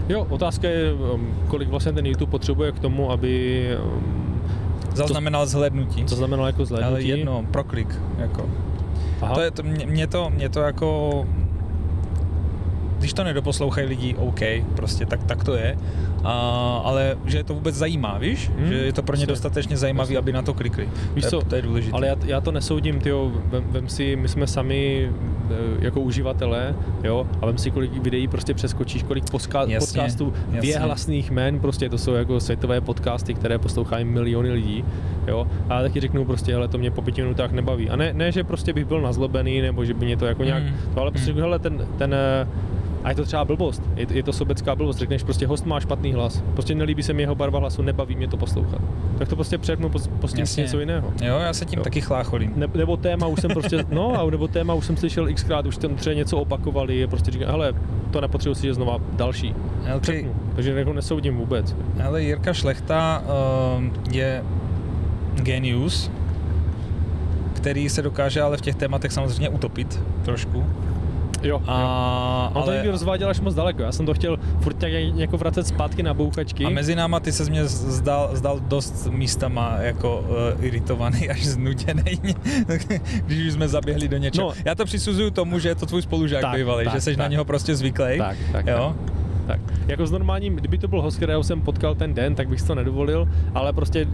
jo, 0.09 0.27
otázka 0.29 0.69
je, 0.69 0.93
um, 0.93 1.27
kolik 1.47 1.69
vlastně 1.69 1.91
ten 1.93 2.05
YouTube 2.05 2.31
potřebuje 2.31 2.71
k 2.71 2.79
tomu, 2.79 3.11
aby 3.11 3.67
um, 3.83 4.23
Zaznamenal 4.93 5.45
zhlédnutí, 5.45 6.05
co 6.05 6.15
znamenalo 6.15 6.47
jako 6.47 6.65
zhlédnutí. 6.65 6.91
ale 6.93 7.01
jedno, 7.03 7.45
proklik, 7.51 7.95
jako. 8.17 8.45
Aha. 9.23 9.35
To 9.35 9.41
je, 9.41 9.51
to, 9.51 9.63
mě, 9.63 9.85
mě, 9.85 10.07
to, 10.07 10.29
mě 10.29 10.49
to 10.49 10.59
jako... 10.59 11.25
Když 13.03 13.13
to 13.13 13.23
nedoposlouchají 13.23 13.87
lidi, 13.87 14.15
OK, 14.15 14.39
prostě 14.75 15.05
tak, 15.05 15.23
tak 15.23 15.43
to 15.43 15.55
je. 15.55 15.77
A, 16.23 16.31
ale 16.83 17.17
že 17.25 17.37
je 17.37 17.43
to 17.43 17.53
vůbec 17.53 17.75
zajímá, 17.75 18.17
víš? 18.17 18.51
Hmm, 18.57 18.67
že 18.67 18.75
je 18.75 18.93
to 18.93 19.03
pro 19.03 19.15
ně 19.15 19.25
dostatečně 19.25 19.77
zajímavý, 19.77 20.17
aby 20.17 20.33
na 20.33 20.41
to 20.41 20.53
klikli. 20.53 20.89
Víš 21.15 21.25
to, 21.29 21.35
je, 21.39 21.45
to 21.45 21.55
je 21.55 21.61
důležité. 21.61 21.93
Ale 21.95 22.07
já, 22.07 22.15
já 22.25 22.41
to 22.41 22.51
nesoudím, 22.51 22.99
tyjo, 22.99 23.31
vem, 23.45 23.63
vem 23.71 23.89
si, 23.89 24.15
my 24.15 24.27
jsme 24.27 24.47
sami 24.47 25.09
e, 25.49 25.85
jako 25.85 26.01
uživatelé, 26.01 26.75
jo, 27.03 27.27
a 27.41 27.45
vem 27.45 27.57
si, 27.57 27.71
kolik 27.71 28.03
videí 28.03 28.27
prostě 28.27 28.53
přeskočíš, 28.53 29.03
kolik 29.03 29.23
poska- 29.23 29.59
Jasně, 29.69 29.79
podcastů 29.79 30.33
jasně. 30.45 30.61
věhlasných 30.61 31.31
jmen, 31.31 31.59
prostě 31.59 31.89
to 31.89 31.97
jsou 31.97 32.13
jako 32.13 32.39
světové 32.39 32.81
podcasty, 32.81 33.33
které 33.33 33.57
poslouchají 33.59 34.05
miliony 34.05 34.51
lidí, 34.51 34.85
jo, 35.27 35.47
a 35.69 35.75
já 35.75 35.81
taky 35.81 35.99
řeknu 35.99 36.25
prostě, 36.25 36.53
hele, 36.53 36.67
to 36.67 36.77
mě 36.77 36.91
po 36.91 37.01
pěti 37.01 37.21
minutách 37.21 37.51
nebaví. 37.51 37.89
A 37.89 37.95
ne, 37.95 38.13
ne, 38.13 38.31
že 38.31 38.43
prostě 38.43 38.73
bych 38.73 38.85
byl 38.85 39.01
nazlobený, 39.01 39.61
nebo 39.61 39.85
že 39.85 39.93
by 39.93 40.05
mě 40.05 40.17
to 40.17 40.25
jako 40.25 40.43
nějak, 40.43 40.63
Mm. 40.63 40.69
to, 40.95 41.01
ale 41.01 41.11
prostě 41.11 41.33
Mm. 41.33 41.39
hele, 41.39 41.59
ten, 41.59 41.87
ten, 41.97 42.13
eh, 42.13 42.47
A 43.03 43.09
je 43.09 43.15
to 43.15 43.25
třeba 43.25 43.45
blbost, 43.45 43.83
je, 43.95 44.05
je 44.11 44.23
to 44.23 44.33
sobecká 44.33 44.75
blbost, 44.75 44.97
řekneš 44.97 45.23
prostě 45.23 45.47
host 45.47 45.65
má 45.65 45.79
špatný 45.79 46.13
hlas, 46.13 46.43
prostě 46.53 46.75
nelíbí 46.75 47.03
se 47.03 47.13
mi 47.13 47.21
jeho 47.21 47.35
barva 47.35 47.59
hlasu, 47.59 47.81
nebaví 47.81 48.15
mě 48.15 48.27
to 48.27 48.37
poslouchat. 48.37 48.81
Tak 49.17 49.27
to 49.27 49.35
prostě 49.35 49.57
přepnu, 49.57 49.89
pustím 49.89 50.45
si 50.45 50.51
Jasně. 50.51 50.63
něco 50.63 50.79
jiného. 50.79 51.13
Jo, 51.23 51.37
já 51.39 51.53
se 51.53 51.65
tím 51.65 51.77
Jo. 51.79 51.83
taky 51.83 52.01
chlácholím. 52.01 52.53
Ne, 52.55 52.67
nebo 52.75 52.97
téma 52.97 53.27
už 53.27 53.41
jsem 53.41 53.51
prostě, 53.51 53.85
no, 53.91 54.19
a 54.21 54.29
nebo 54.29 54.47
téma 54.47 54.73
už 54.73 54.85
jsem 54.85 54.97
slyšel 54.97 55.33
xkrát, 55.33 55.65
už 55.65 55.77
tam 55.77 55.95
třeba 55.95 56.13
něco 56.13 56.37
opakovali, 56.37 57.03
a 57.03 57.07
prostě 57.07 57.31
říkám, 57.31 57.49
hele, 57.49 57.73
to 58.11 58.21
nepotřebuji 58.21 58.55
si, 58.55 58.67
že 58.67 58.73
znova 58.73 58.97
další. 59.13 59.55
Ale, 59.91 59.99
Přepnu. 59.99 60.35
Takže 60.55 60.71
jako 60.71 60.93
nesoudím 60.93 61.37
vůbec. 61.37 61.75
ale 62.03 62.23
Jirka 62.23 62.53
Šlechta 62.53 63.23
uh, 63.77 63.83
je 64.11 64.43
genius, 65.35 66.11
který 67.53 67.89
se 67.89 68.01
dokáže 68.01 68.41
ale 68.41 68.57
v 68.57 68.61
těch 68.61 68.75
tématech 68.75 69.11
samozřejmě 69.11 69.49
utopit 69.49 69.99
trošku. 70.25 70.65
Jo, 71.43 71.61
A, 71.67 72.51
On 72.53 72.61
to 72.63 72.67
ale, 72.67 72.73
někdy 72.73 72.89
rozváděl 72.89 73.29
až 73.29 73.39
moc 73.39 73.55
daleko, 73.55 73.81
já 73.81 73.91
jsem 73.91 74.05
to 74.05 74.13
chtěl 74.13 74.37
furt 74.61 74.81
nějak 74.81 75.15
jako 75.15 75.37
vracet 75.37 75.67
zpátky 75.67 76.03
na 76.03 76.13
bouchačky. 76.13 76.65
a 76.65 76.69
mezi 76.69 76.95
náma 76.95 77.19
ty 77.19 77.31
se 77.31 77.43
mě 77.43 77.65
zdal, 77.67 78.29
zdal 78.33 78.59
dost 78.59 79.07
místama 79.11 79.75
jako 79.79 80.19
uh, 80.19 80.65
iritovaný 80.65 81.29
až 81.29 81.45
znuděný, 81.45 82.19
když 83.25 83.47
už 83.47 83.53
jsme 83.53 83.67
zaběhli 83.67 84.07
do 84.07 84.17
něčeho. 84.17 84.47
No. 84.47 84.55
Já 84.65 84.75
to 84.75 84.85
přisuzuju 84.85 85.29
tomu, 85.29 85.59
že 85.59 85.69
je 85.69 85.75
to 85.75 85.85
tvůj 85.85 86.01
spolužák 86.01 86.41
Tak, 86.41 86.55
bývalý, 86.55 86.85
tak, 86.85 86.93
že 86.93 87.01
jsi 87.01 87.17
na 87.17 87.27
něho 87.27 87.45
prostě 87.45 87.75
zvyklý. 87.75 88.17
Tak, 88.17 88.37
tak, 88.51 88.67
jo? 88.67 88.95
tak. 89.07 89.22
Jako 89.87 90.07
s 90.07 90.11
normálním, 90.11 90.55
kdyby 90.55 90.77
to 90.77 90.87
byl 90.87 91.01
host, 91.01 91.17
kterého 91.17 91.43
jsem 91.43 91.61
potkal 91.61 91.95
ten 91.95 92.13
den, 92.13 92.35
tak 92.35 92.49
bych 92.49 92.61
si 92.61 92.67
to 92.67 92.75
nedovolil, 92.75 93.27
ale 93.53 93.73
prostě 93.73 94.07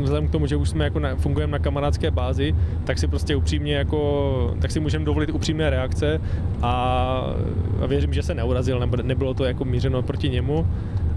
vzhledem 0.00 0.28
k 0.28 0.30
tomu, 0.30 0.46
že 0.46 0.56
už 0.56 0.68
jsme 0.68 0.84
jako 0.84 0.98
na, 0.98 1.16
fungujeme 1.16 1.52
na 1.52 1.58
kamarádské 1.58 2.10
bázi, 2.10 2.54
tak 2.84 2.98
si 2.98 3.08
prostě 3.08 3.36
upřímně 3.36 3.74
jako, 3.74 4.56
tak 4.60 4.70
si 4.70 4.80
můžeme 4.80 5.04
dovolit 5.04 5.30
upřímné 5.30 5.70
reakce 5.70 6.20
a, 6.62 6.72
a 7.82 7.86
věřím, 7.86 8.12
že 8.12 8.22
se 8.22 8.34
neurazil, 8.34 8.80
nebo 8.80 8.96
nebylo 8.96 9.34
to 9.34 9.44
jako 9.44 9.64
mířeno 9.64 10.02
proti 10.02 10.28
němu, 10.28 10.66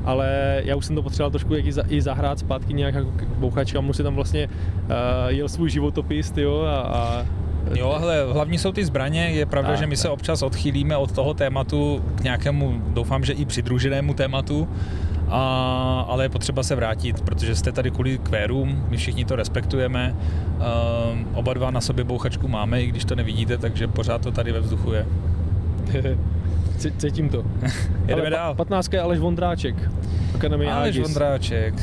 ale 0.06 0.62
já 0.66 0.76
už 0.76 0.86
jsem 0.86 0.96
to 0.96 1.04
potřeboval 1.04 1.32
trošku 1.32 1.56
jak 1.56 1.66
i, 1.66 1.72
za, 1.72 1.84
i 1.90 2.02
zahrát 2.02 2.40
zpátky 2.40 2.74
nějak 2.74 2.96
jako 2.96 3.12
k 3.12 3.24
bouchačkám, 3.24 3.86
mu 3.86 3.94
si 3.94 4.04
tam 4.04 4.16
vlastně 4.16 4.48
uh, 4.48 4.92
jel 5.28 5.50
svůj 5.50 5.70
životopis, 5.70 6.34
jo, 6.38 6.62
a, 6.62 6.80
a 6.80 7.26
Jo, 7.74 7.98
ale 8.02 8.26
hlavní 8.34 8.58
jsou 8.58 8.72
ty 8.72 8.86
zbraně. 8.86 9.22
Je 9.30 9.46
pravda, 9.46 9.70
Tak, 9.70 9.80
že 9.80 9.88
my 9.88 9.98
se 9.98 10.04
tak. 10.04 10.12
občas 10.12 10.42
odchýlíme 10.42 10.98
od 10.98 11.12
toho 11.12 11.34
tématu 11.34 12.04
k 12.16 12.24
nějakému, 12.24 12.82
doufám, 12.88 13.24
že 13.26 13.34
i 13.34 13.46
přidruženému 13.46 14.14
tématu, 14.14 14.68
a, 15.30 16.06
ale 16.10 16.26
je 16.26 16.30
potřeba 16.30 16.64
se 16.64 16.76
vrátit, 16.76 17.22
protože 17.22 17.56
jste 17.56 17.72
tady 17.72 17.92
kvůli 17.92 18.18
kvérům, 18.18 18.86
my 18.90 18.98
všichni 18.98 19.26
to 19.26 19.36
respektujeme. 19.36 20.16
Um, 21.12 21.28
oba 21.34 21.54
dva 21.54 21.72
na 21.72 21.82
sobě 21.82 22.04
bouchačku 22.04 22.48
máme, 22.48 22.82
i 22.82 22.88
když 22.88 23.06
to 23.06 23.16
nevidíte, 23.16 23.58
takže 23.58 23.88
pořád 23.88 24.22
to 24.22 24.32
tady 24.32 24.52
ve 24.52 24.60
vzduchu 24.60 24.92
je. 24.94 25.06
Cítím 26.98 27.30
to. 27.30 27.44
Jedeme 28.08 28.22
Ale 28.22 28.30
dál. 28.30 28.56
15 28.56 28.94
je 28.94 29.02
Aleš 29.02 29.20
Vondráček. 29.20 29.76
Akademie 30.36 30.72
Aleš 30.72 30.96
Agis. 30.96 31.04
Vondráček. 31.08 31.74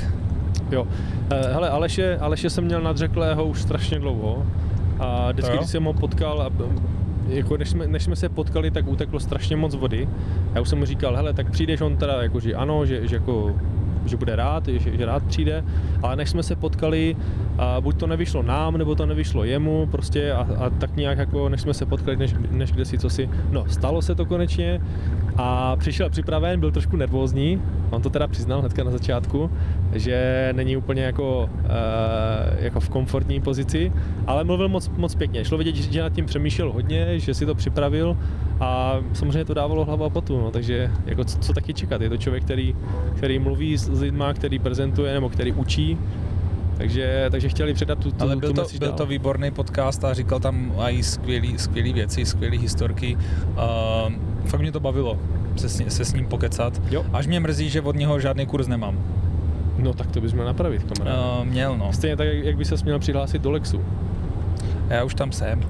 Jo. 0.71 0.87
Eh, 1.31 1.53
Hele, 1.53 1.71
Aleše, 1.71 2.19
Aleše 2.21 2.51
jsem 2.51 2.65
měl 2.65 2.81
nadřeklého 2.83 3.45
už 3.45 3.63
strašně 3.63 3.99
dlouho. 3.99 4.47
A 5.03 5.33
vždycky, 5.33 5.57
když 5.57 5.71
jsem 5.71 5.85
ho 5.85 5.93
potkal, 5.93 6.43
a, 6.43 6.51
jako 7.29 7.57
než, 7.57 7.71
jsme, 7.71 7.87
než 7.87 8.03
jsme 8.03 8.17
se 8.17 8.29
potkali, 8.29 8.71
tak 8.71 8.89
uteklo 8.89 9.21
strašně 9.21 9.57
moc 9.57 9.75
vody. 9.75 10.09
Já 10.55 10.61
už 10.61 10.69
jsem 10.69 10.79
mu 10.79 10.85
říkal, 10.85 11.17
hele, 11.17 11.33
tak 11.33 11.51
přijdeš, 11.51 11.81
on 11.81 11.97
teda 11.97 12.23
jako, 12.23 12.41
že 12.41 12.55
ano, 12.55 12.87
že, 12.87 13.09
že 13.09 13.17
jako 13.17 13.55
že 14.07 14.17
bude 14.17 14.37
rád, 14.37 14.69
že, 14.69 14.97
že 14.97 15.07
rád 15.07 15.23
přijde, 15.23 15.65
ale 16.03 16.17
než 16.17 16.31
jsme 16.31 16.43
se 16.43 16.57
potkali, 16.57 17.17
a 17.59 17.81
buď 17.81 17.97
to 17.97 18.07
nevyšlo 18.07 18.43
nám, 18.43 18.77
nebo 18.77 18.95
to 18.95 19.07
nevyšlo 19.07 19.45
jemu, 19.45 19.89
prostě 19.91 20.33
a, 20.33 20.47
a 20.59 20.71
tak 20.71 20.97
nějak 20.97 21.19
jako, 21.19 21.49
než 21.49 21.61
jsme 21.61 21.75
se 21.75 21.87
potkali, 21.87 22.17
než, 22.17 22.35
než 22.51 22.73
kde 22.73 22.85
si, 22.85 22.99
co 22.99 23.11
si, 23.11 23.31
no, 23.51 23.65
stalo 23.69 24.03
se 24.03 24.15
to 24.15 24.27
konečně 24.27 24.81
a 25.37 25.77
přišel 25.77 26.11
připraven, 26.11 26.61
byl 26.61 26.71
trošku 26.71 26.97
nervózní, 26.97 27.63
on 27.91 28.03
to 28.03 28.11
teda 28.11 28.27
přiznal 28.27 28.61
hnedka 28.61 28.85
na 28.85 28.91
začátku, 28.91 29.51
že 29.93 30.49
není 30.57 30.77
úplně 30.77 31.03
jako, 31.03 31.51
uh, 31.65 32.65
jako 32.65 32.81
v 32.81 32.89
komfortní 32.89 33.41
pozici, 33.41 33.93
ale 34.27 34.45
mluvil 34.45 34.69
moc, 34.69 34.89
moc 34.89 35.15
pěkně. 35.15 35.45
Šlo 35.45 35.59
vidět, 35.59 35.75
že 35.75 36.03
nad 36.03 36.13
tím 36.13 36.27
přemýšlel 36.27 36.73
hodně, 36.73 37.19
že 37.19 37.35
si 37.35 37.47
to 37.47 37.55
připravil 37.55 38.17
a 38.61 39.01
samozřejmě 39.13 39.45
to 39.45 39.55
dávalo 39.55 39.85
hlavu 39.85 40.05
a 40.05 40.11
potu, 40.11 40.41
no, 40.41 40.51
takže 40.51 40.91
jako 41.07 41.25
co, 41.25 41.39
co 41.39 41.53
taky 41.53 41.75
čekat. 41.75 42.01
Je 42.01 42.09
to 42.09 42.17
člověk, 42.17 42.45
který, 42.45 42.77
který 43.17 43.39
mluví 43.39 43.77
s 43.77 44.01
lidma, 44.01 44.35
který 44.35 44.59
prezentuje 44.59 45.13
nebo 45.13 45.29
který 45.29 45.53
učí, 45.53 45.99
takže, 46.77 47.29
takže 47.31 47.49
chtěli 47.49 47.75
předat 47.75 47.99
tu, 47.99 48.11
tu, 48.11 48.25
Ale 48.25 48.37
byl 48.37 48.49
tu 48.49 48.63
to, 48.63 48.79
byl 48.79 48.89
dál. 48.89 48.97
to 48.97 49.07
výborný 49.07 49.51
podcast 49.51 50.05
a 50.05 50.15
říkal 50.15 50.41
tam 50.41 50.73
i 50.89 51.03
skvělý, 51.03 51.59
skvělý 51.59 51.93
věci, 51.93 52.27
skvělý 52.27 52.59
historky. 52.59 53.17
Uh, 53.17 54.13
fakt 54.45 54.61
mě 54.61 54.73
to 54.73 54.81
bavilo 54.81 55.19
se, 55.57 55.69
se 55.91 56.05
s 56.05 56.13
ním 56.13 56.27
pokecat. 56.27 56.83
Jo. 56.91 57.05
Až 57.13 57.27
mě 57.27 57.41
mrzí, 57.41 57.71
že 57.71 57.81
od 57.81 57.97
něho 57.97 58.21
žádný 58.21 58.47
kurz 58.47 58.69
nemám. 58.69 58.99
No 59.79 59.95
tak 59.95 60.11
to 60.11 60.21
bys 60.21 60.33
měl 60.33 60.45
napravit, 60.45 60.83
kamarád. 60.83 61.39
Uh, 61.39 61.45
měl 61.45 61.79
no. 61.79 61.93
Stejně 61.93 62.17
tak, 62.17 62.27
jak 62.29 62.57
by 62.57 62.65
se 62.65 62.75
měl 62.85 62.99
přihlásit 62.99 63.43
do 63.43 63.51
Lexu. 63.51 63.85
Já 64.89 65.05
už 65.05 65.15
tam 65.15 65.33
jsem. 65.33 65.61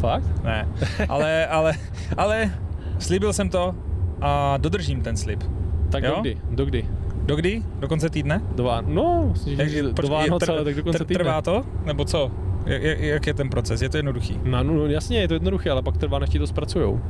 Fakt? 0.00 0.44
Ne. 0.44 0.68
Ale, 1.08 1.46
ale, 1.46 1.74
ale 2.16 2.50
slíbil 2.98 3.32
jsem 3.32 3.48
to 3.48 3.74
a 4.20 4.56
dodržím 4.56 5.00
ten 5.02 5.16
slib. 5.16 5.44
Tak 5.90 6.04
Jo? 6.04 6.22
do 6.50 6.64
kdy? 6.64 6.84
Do 7.28 7.36
kdy? 7.36 7.62
Do 7.80 7.88
konce 7.88 8.10
týdne? 8.10 8.40
Do. 8.56 8.72
No, 8.86 9.34
Takže 9.56 9.82
do 9.82 9.92
počkej, 9.94 10.10
Vánoce, 10.16 10.46
tr- 10.46 10.52
ale 10.52 10.64
tak 10.64 10.74
do 10.74 10.82
konce 10.82 11.04
týdne. 11.04 11.24
Trvá 11.24 11.42
to? 11.42 11.64
Nebo 11.84 12.04
co? 12.04 12.30
Jak, 12.66 12.82
jak- 12.82 13.26
je 13.26 13.34
ten 13.34 13.48
proces? 13.48 13.82
Je 13.82 13.88
to 13.88 13.96
jednoduchý? 13.96 14.40
No, 14.44 14.62
no, 14.62 14.86
jasně, 14.86 15.20
je 15.20 15.28
to 15.28 15.34
jednoduché, 15.34 15.70
ale 15.70 15.82
pak 15.82 15.96
trvá, 15.96 16.18
než 16.18 16.30
ti 16.30 16.38
to 16.38 16.46
zpracujou. 16.46 17.00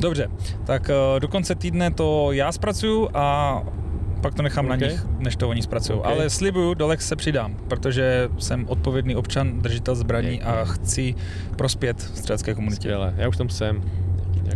Dobře, 0.00 0.28
tak 0.64 0.90
eh, 0.90 1.20
do 1.20 1.28
konce 1.28 1.54
týdne 1.54 1.90
to 1.90 2.32
já 2.32 2.52
zpracuju 2.52 3.08
a 3.14 3.62
pak 4.20 4.34
to 4.34 4.42
nechám 4.42 4.64
OK. 4.64 4.70
na 4.70 4.76
nich, 4.76 5.06
než 5.18 5.36
to 5.36 5.48
oni 5.48 5.62
zpracují. 5.62 5.98
OK. 5.98 6.06
Ale 6.06 6.30
slibuju, 6.30 6.74
do 6.74 6.86
Lex 6.86 7.08
se 7.08 7.16
přidám, 7.16 7.56
protože 7.68 8.28
jsem 8.38 8.64
odpovědný 8.68 9.16
občan, 9.16 9.58
držitel 9.60 9.94
zbraní 9.94 10.42
a 10.42 10.64
chci 10.64 11.14
prospět 11.56 12.00
střelecké 12.00 12.54
komunitě. 12.54 12.80
Skvěle, 12.80 13.14
já 13.16 13.28
už 13.28 13.36
tam 13.36 13.48
jsem 13.48 13.82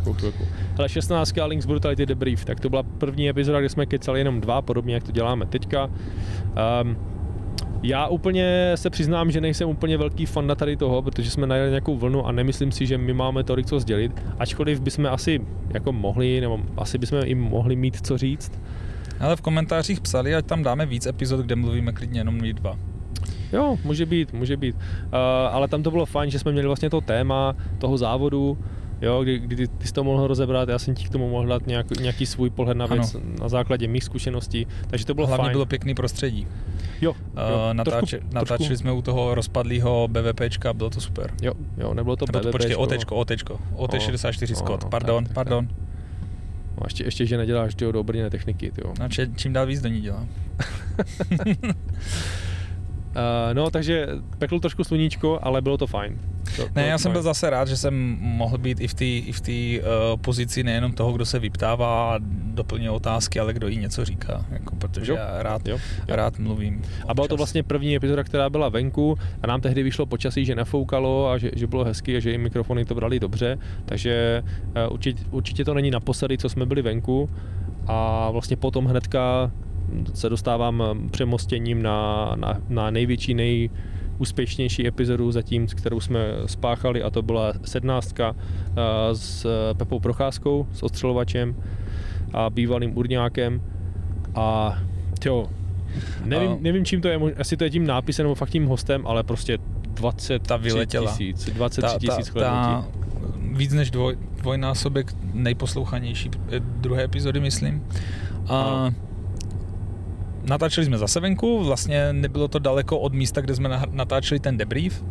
nějakou 0.00 0.12
chvilku. 0.12 0.44
Ale 0.78 0.88
16. 0.88 1.34
Links 1.46 1.66
Brutality 1.66 2.06
Debrief, 2.06 2.44
tak 2.44 2.60
to 2.60 2.70
byla 2.70 2.82
první 2.82 3.28
epizoda, 3.28 3.60
kde 3.60 3.68
jsme 3.68 3.86
kecali 3.86 4.20
jenom 4.20 4.40
dva, 4.40 4.62
podobně 4.62 4.94
jak 4.94 5.02
to 5.02 5.12
děláme 5.12 5.46
teďka. 5.46 5.90
Um, 6.82 6.96
já 7.82 8.06
úplně 8.06 8.72
se 8.74 8.90
přiznám, 8.90 9.30
že 9.30 9.40
nejsem 9.40 9.68
úplně 9.68 9.98
velký 9.98 10.26
fan 10.26 10.52
tady 10.56 10.76
toho, 10.76 11.02
protože 11.02 11.30
jsme 11.30 11.46
najeli 11.46 11.70
nějakou 11.70 11.96
vlnu 11.96 12.26
a 12.26 12.32
nemyslím 12.32 12.72
si, 12.72 12.86
že 12.86 12.98
my 12.98 13.12
máme 13.12 13.44
tolik 13.44 13.66
co 13.66 13.80
sdělit, 13.80 14.12
ačkoliv 14.38 14.80
bychom 14.80 15.06
asi 15.06 15.40
jako 15.74 15.92
mohli, 15.92 16.40
nebo 16.40 16.60
asi 16.76 16.98
bychom 16.98 17.20
i 17.24 17.34
mohli 17.34 17.76
mít 17.76 18.06
co 18.06 18.18
říct. 18.18 18.52
Ale 19.20 19.36
v 19.36 19.40
komentářích 19.40 20.00
psali, 20.00 20.34
ať 20.34 20.46
tam 20.46 20.62
dáme 20.62 20.86
víc 20.86 21.06
epizod, 21.06 21.40
kde 21.40 21.56
mluvíme 21.56 21.92
klidně 21.92 22.20
jenom 22.20 22.34
my 22.34 22.52
dva. 22.52 22.78
Jo, 23.52 23.76
může 23.84 24.06
být, 24.06 24.32
může 24.32 24.56
být. 24.56 24.76
Uh, 24.76 24.80
ale 25.50 25.68
tam 25.68 25.82
to 25.82 25.90
bylo 25.90 26.06
fajn, 26.06 26.30
že 26.30 26.38
jsme 26.38 26.52
měli 26.52 26.66
vlastně 26.66 26.90
to 26.90 27.00
téma 27.00 27.56
toho 27.78 27.98
závodu, 27.98 28.58
jo, 29.00 29.22
kdy, 29.22 29.38
kdy 29.38 29.68
ty, 29.68 29.86
jsi 29.86 29.92
to 29.92 30.04
mohl 30.04 30.26
rozebrat, 30.26 30.68
já 30.68 30.78
jsem 30.78 30.94
ti 30.94 31.04
k 31.04 31.10
tomu 31.10 31.30
mohl 31.30 31.46
dát 31.46 31.66
nějak, 31.66 32.00
nějaký 32.00 32.26
svůj 32.26 32.50
pohled 32.50 32.76
na 32.76 32.86
věc 32.86 33.14
Ano. 33.14 33.24
na 33.40 33.48
základě 33.48 33.88
mých 33.88 34.04
zkušeností, 34.04 34.66
takže 34.86 35.06
to 35.06 35.14
bylo 35.14 35.26
Hlavně 35.26 35.42
fajn. 35.44 35.52
bylo 35.52 35.66
pěkný 35.66 35.94
prostředí. 35.94 36.46
jo, 37.00 37.12
Uh, 37.12 37.16
jo, 37.50 37.68
natáče, 37.72 37.98
trošku, 38.18 38.34
natáčeli 38.34 38.58
trošku, 38.68 38.76
jsme 38.82 38.92
u 38.92 39.02
toho 39.02 39.34
rozpadlého 39.34 40.08
BVPčka, 40.08 40.72
bylo 40.72 40.90
to 40.90 41.00
super. 41.00 41.30
Jo, 41.42 41.52
jo, 41.78 41.94
nebylo 41.94 42.16
to 42.16 42.26
to, 42.26 42.50
počkej. 42.50 42.76
OTčko, 42.76 43.16
OTčko, 43.16 43.58
OT64 43.76 44.52
O, 44.52 44.56
Scott, 44.56 44.82
no, 44.84 44.90
pardon, 44.90 45.24
tak, 45.24 45.28
tak, 45.28 45.34
pardon. 45.34 45.68
No, 46.76 46.82
ještě, 46.86 47.04
ještě, 47.04 47.26
že 47.26 47.36
neděláš 47.36 47.74
tyjo, 47.74 47.92
do 47.92 48.00
obrněné 48.00 48.30
techniky, 48.30 48.70
tyjo. 48.70 48.92
No, 49.00 49.08
či, 49.08 49.28
čím 49.36 49.52
dál 49.52 49.66
víc 49.66 49.80
do 49.80 49.88
ní 49.88 50.00
dělám. 50.00 50.28
Uh, 53.10 53.54
no, 53.54 53.70
takže 53.70 54.06
pekl 54.38 54.60
trošku 54.60 54.84
sluníčko, 54.84 55.38
ale 55.42 55.62
bylo 55.62 55.78
to 55.78 55.86
fajn. 55.86 56.18
To, 56.56 56.68
Ne, 56.74 56.86
já 56.86 56.98
jsem 56.98 57.12
byl 57.12 57.22
zase 57.22 57.50
rád, 57.50 57.68
že 57.68 57.76
jsem 57.76 58.16
mohl 58.20 58.58
být 58.58 58.80
i 58.80 58.88
v 58.88 58.94
té 58.94 59.04
i 59.04 59.32
v 59.32 59.40
té, 59.40 59.86
uh, 59.86 60.20
pozici 60.20 60.62
nejenom 60.62 60.92
toho, 60.92 61.12
kdo 61.12 61.26
se 61.26 61.38
vyptává 61.38 62.14
a 62.14 62.18
doplňuje 62.54 62.90
otázky, 62.90 63.40
ale 63.40 63.52
kdo 63.52 63.68
i 63.68 63.76
něco 63.76 64.04
říká, 64.04 64.44
jako, 64.50 64.76
protože 64.76 65.12
Jo, 65.12 65.18
já 65.18 65.42
rád, 65.42 65.68
jo, 65.68 65.78
jo. 66.08 66.16
rád 66.16 66.38
mluvím. 66.38 66.82
A 67.08 67.14
byla 67.14 67.28
to 67.28 67.36
vlastně 67.36 67.62
první 67.62 67.96
epizoda, 67.96 68.24
která 68.24 68.50
byla 68.50 68.68
venku 68.68 69.18
a 69.42 69.46
nám 69.46 69.60
tehdy 69.60 69.82
vyšlo 69.82 70.06
počasí, 70.06 70.44
že 70.44 70.54
nefoukalo 70.54 71.30
a 71.30 71.38
že, 71.38 71.50
že 71.56 71.66
bylo 71.66 71.84
hezky 71.84 72.16
a 72.16 72.20
že 72.20 72.32
i 72.32 72.38
mikrofony 72.38 72.84
to 72.84 72.94
brali 72.94 73.20
dobře, 73.20 73.58
takže 73.84 74.42
uh, 74.86 74.92
určitě, 74.94 75.24
určitě 75.30 75.64
to 75.64 75.74
není 75.74 75.90
naposledy, 75.90 76.38
co 76.38 76.48
jsme 76.48 76.66
byli 76.66 76.82
venku 76.82 77.30
a 77.86 78.30
vlastně 78.30 78.56
potom 78.56 78.86
hnedka 78.86 79.50
se 80.14 80.28
dostávám 80.28 80.82
eh, 80.82 81.08
přemostěním 81.10 81.82
na, 81.82 82.32
na, 82.36 82.60
na 82.68 82.90
největší, 82.90 83.34
nejúspěšnější 83.34 84.86
epizodu 84.86 85.32
zatím, 85.32 85.66
kterou 85.66 86.00
jsme 86.00 86.20
spáchali 86.46 87.02
a 87.02 87.10
to 87.10 87.22
byla 87.22 87.52
sednáctka 87.64 88.36
eh, 88.36 88.72
s 89.14 89.46
Pepou 89.76 90.00
Procházkou, 90.00 90.66
s 90.72 90.82
ostřelovačem 90.82 91.54
a 92.32 92.50
bývalým 92.50 92.98
urňákem 92.98 93.62
a 94.34 94.78
jo, 95.24 95.46
Nevím, 96.24 96.50
A- 96.50 96.56
nevím, 96.60 96.84
čím 96.84 97.00
to 97.00 97.08
je, 97.08 97.18
asi 97.38 97.56
to 97.56 97.64
je 97.64 97.70
tím 97.70 97.86
nápisem 97.86 98.24
nebo 98.24 98.34
fakt 98.34 98.50
tím 98.50 98.66
hostem, 98.66 99.06
ale 99.06 99.22
prostě 99.22 99.58
20 99.88 100.46
Ta 100.46 100.56
vyletěla. 100.56 101.10
tisíc, 101.10 101.50
23 101.50 101.80
ta, 101.80 101.88
ta, 101.92 102.16
tisíc 102.16 102.34
ta 102.34 102.40
ta, 102.40 102.88
víc 103.52 103.72
než 103.72 103.90
dvoj, 103.90 104.16
dvojnásobek 104.36 105.12
nejposlouchanější 105.34 106.30
eh, 106.52 106.60
druhé 106.60 107.04
epizody, 107.04 107.40
myslím. 107.40 107.84
A 108.48 108.90
natáčeli 110.44 110.84
jsme 110.84 110.98
zase 110.98 111.20
venku, 111.20 111.64
vlastně 111.64 112.12
nebylo 112.12 112.48
to 112.48 112.58
daleko 112.58 112.98
od 112.98 113.14
místa, 113.14 113.40
kde 113.40 113.54
jsme 113.54 113.80
natáčeli 113.90 114.40
ten 114.40 114.56
debrief. 114.56 115.04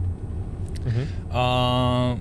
Mhm. 0.86 1.08
A 1.32 2.18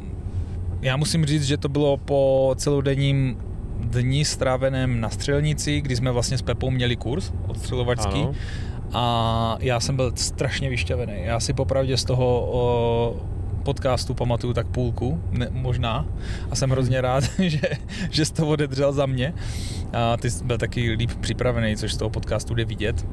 já 0.82 0.96
musím 0.96 1.26
říct, 1.26 1.44
že 1.44 1.56
to 1.56 1.68
bylo 1.68 1.96
po 1.96 2.54
celodenním 2.56 3.38
dní 3.80 4.24
stráveném 4.24 5.00
na 5.00 5.10
střelnici, 5.10 5.80
kdy 5.80 5.96
jsme 5.96 6.10
vlastně 6.10 6.38
s 6.38 6.42
Pepou 6.42 6.70
měli 6.70 6.96
kurz 6.96 7.32
odstřelovačský. 7.46 8.20
Ano. 8.20 8.32
A 8.92 9.56
já 9.60 9.80
jsem 9.80 9.96
byl 9.96 10.12
strašně 10.14 10.70
vyšťavený. 10.70 11.12
Já 11.16 11.40
si 11.40 11.52
popravdě 11.52 11.96
z 11.96 12.04
toho 12.04 12.48
o, 12.52 13.16
podcastu 13.68 14.14
pamatuju 14.14 14.52
tak 14.52 14.66
půlku, 14.66 15.20
ne, 15.30 15.48
možná. 15.52 16.06
A 16.50 16.56
jsem 16.56 16.70
hrozně 16.70 17.00
rád, 17.00 17.24
že, 17.38 17.60
že 18.10 18.24
jsi 18.24 18.34
to 18.34 18.48
odedřel 18.48 18.92
za 18.92 19.06
mě. 19.06 19.34
A 19.92 20.16
ty 20.16 20.30
jsi 20.30 20.44
byl 20.44 20.58
taky 20.58 20.90
líp 20.90 21.10
připravený, 21.20 21.76
což 21.76 21.92
z 21.92 21.96
toho 21.96 22.10
podcastu 22.10 22.54
jde 22.54 22.64
vidět 22.64 23.06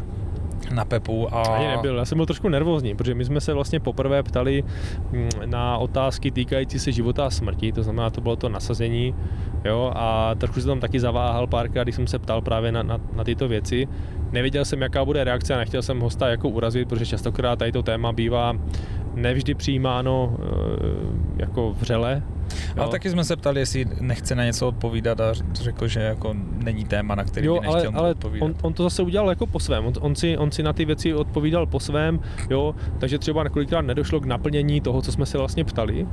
na 0.71 0.85
Pepu. 0.85 1.35
A... 1.35 1.41
Ani 1.41 1.67
nebyl, 1.67 1.97
já 1.97 2.05
jsem 2.05 2.17
byl 2.17 2.25
trošku 2.25 2.49
nervózní, 2.49 2.95
protože 2.95 3.15
my 3.15 3.25
jsme 3.25 3.41
se 3.41 3.53
vlastně 3.53 3.79
poprvé 3.79 4.23
ptali 4.23 4.63
mm, 5.11 5.29
na 5.45 5.77
otázky 5.77 6.31
týkající 6.31 6.79
se 6.79 6.91
života 6.91 7.25
a 7.25 7.29
smrti, 7.29 7.71
to 7.71 7.83
znamená, 7.83 8.09
to 8.09 8.21
bylo 8.21 8.35
to 8.35 8.49
nasazení, 8.49 9.15
jo, 9.65 9.91
a 9.95 10.35
trošku 10.35 10.61
jsem 10.61 10.69
tam 10.69 10.79
taky 10.79 10.99
zaváhal 10.99 11.47
párkrát, 11.47 11.83
když 11.83 11.95
jsem 11.95 12.07
se 12.07 12.19
ptal 12.19 12.41
právě 12.41 12.71
na, 12.71 12.83
na, 12.83 12.99
na 13.13 13.23
tyto 13.23 13.47
věci. 13.47 13.87
Nevěděl 14.31 14.65
jsem, 14.65 14.81
jaká 14.81 15.05
bude 15.05 15.23
reakce 15.23 15.55
a 15.55 15.57
nechtěl 15.57 15.81
jsem 15.81 15.99
hosta 15.99 16.27
jako 16.27 16.49
urazit, 16.49 16.87
protože 16.87 17.05
častokrát 17.05 17.59
tady 17.59 17.71
to 17.71 17.83
téma 17.83 18.11
bývá 18.11 18.55
nevždy 19.15 19.53
přijímáno 19.53 20.37
e, 20.39 21.41
jako 21.41 21.73
vřele. 21.79 22.23
Ale 22.77 22.91
taky 22.91 23.09
jsme 23.09 23.23
se 23.23 23.35
ptali, 23.35 23.59
jestli 23.59 23.85
nechce 24.01 24.35
na 24.35 24.45
něco 24.45 24.67
odpovídat 24.67 25.21
a 25.21 25.33
řekl, 25.53 25.87
že 25.87 25.99
jako 25.99 26.35
není 26.63 26.85
téma, 26.85 27.15
na 27.15 27.23
který 27.23 27.47
jo, 27.47 27.59
by 27.59 27.67
nechtěl 27.67 27.91
ale 27.95 28.11
odpovídat. 28.11 28.45
on, 28.45 28.55
on, 28.61 28.73
to 28.73 28.83
zase 28.83 29.03
udělal 29.03 29.29
jako 29.29 29.47
po 29.47 29.59
svém. 29.59 29.85
On, 29.85 29.93
on, 29.99 30.15
si, 30.15 30.37
on 30.37 30.51
si 30.51 30.63
na 30.63 30.73
ty 30.73 30.85
věci 30.85 31.13
odpovídal 31.13 31.65
po 31.65 31.79
svém, 31.79 32.19
jo, 32.49 32.75
takže 32.99 33.19
třeba 33.19 33.43
několikrát 33.43 33.81
nedošlo 33.81 34.19
k 34.19 34.25
naplnění 34.25 34.81
toho, 34.81 35.01
co 35.01 35.11
jsme 35.11 35.25
se 35.25 35.37
vlastně 35.37 35.65
ptali. 35.65 36.07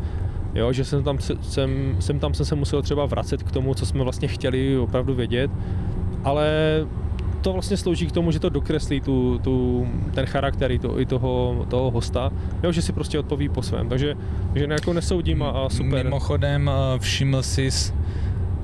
Jo, 0.55 0.73
že 0.73 0.85
jsem 0.85 1.03
tam, 1.03 1.19
jsem, 1.19 1.97
jsem 1.99 2.19
tam 2.19 2.35
jsem 2.35 2.47
se 2.47 2.55
musel 2.55 2.83
třeba 2.83 3.07
vracet 3.07 3.43
k 3.43 3.53
tomu, 3.53 3.75
co 3.75 3.87
jsme 3.87 4.03
vlastně 4.03 4.29
chtěli 4.29 4.79
opravdu 4.79 5.15
vědět, 5.15 5.51
ale 6.25 6.51
to 7.43 7.53
vlastně 7.53 7.77
slouží 7.77 8.07
k 8.07 8.13
tomu, 8.13 8.31
že 8.31 8.41
to 8.41 8.49
dokreslí 8.49 9.01
tu, 9.01 9.39
tu, 9.39 9.87
ten 10.15 10.27
charakter 10.27 10.73
i, 10.73 10.79
to, 10.79 11.01
i 11.01 11.07
toho, 11.07 11.67
toho 11.69 11.91
hosta, 11.91 12.33
jo, 12.63 12.73
že 12.73 12.83
si 12.83 12.93
prostě 12.93 13.19
odpoví 13.19 13.49
po 13.49 13.63
svém, 13.63 13.89
takže 13.89 14.15
že 14.55 14.67
jako 14.71 14.93
nesoudím 14.93 15.43
a, 15.43 15.51
a 15.51 15.69
super. 15.69 16.05
Mimochodem 16.05 16.71
eh, 16.71 16.99
všiml 16.99 17.43
jsi, 17.43 17.71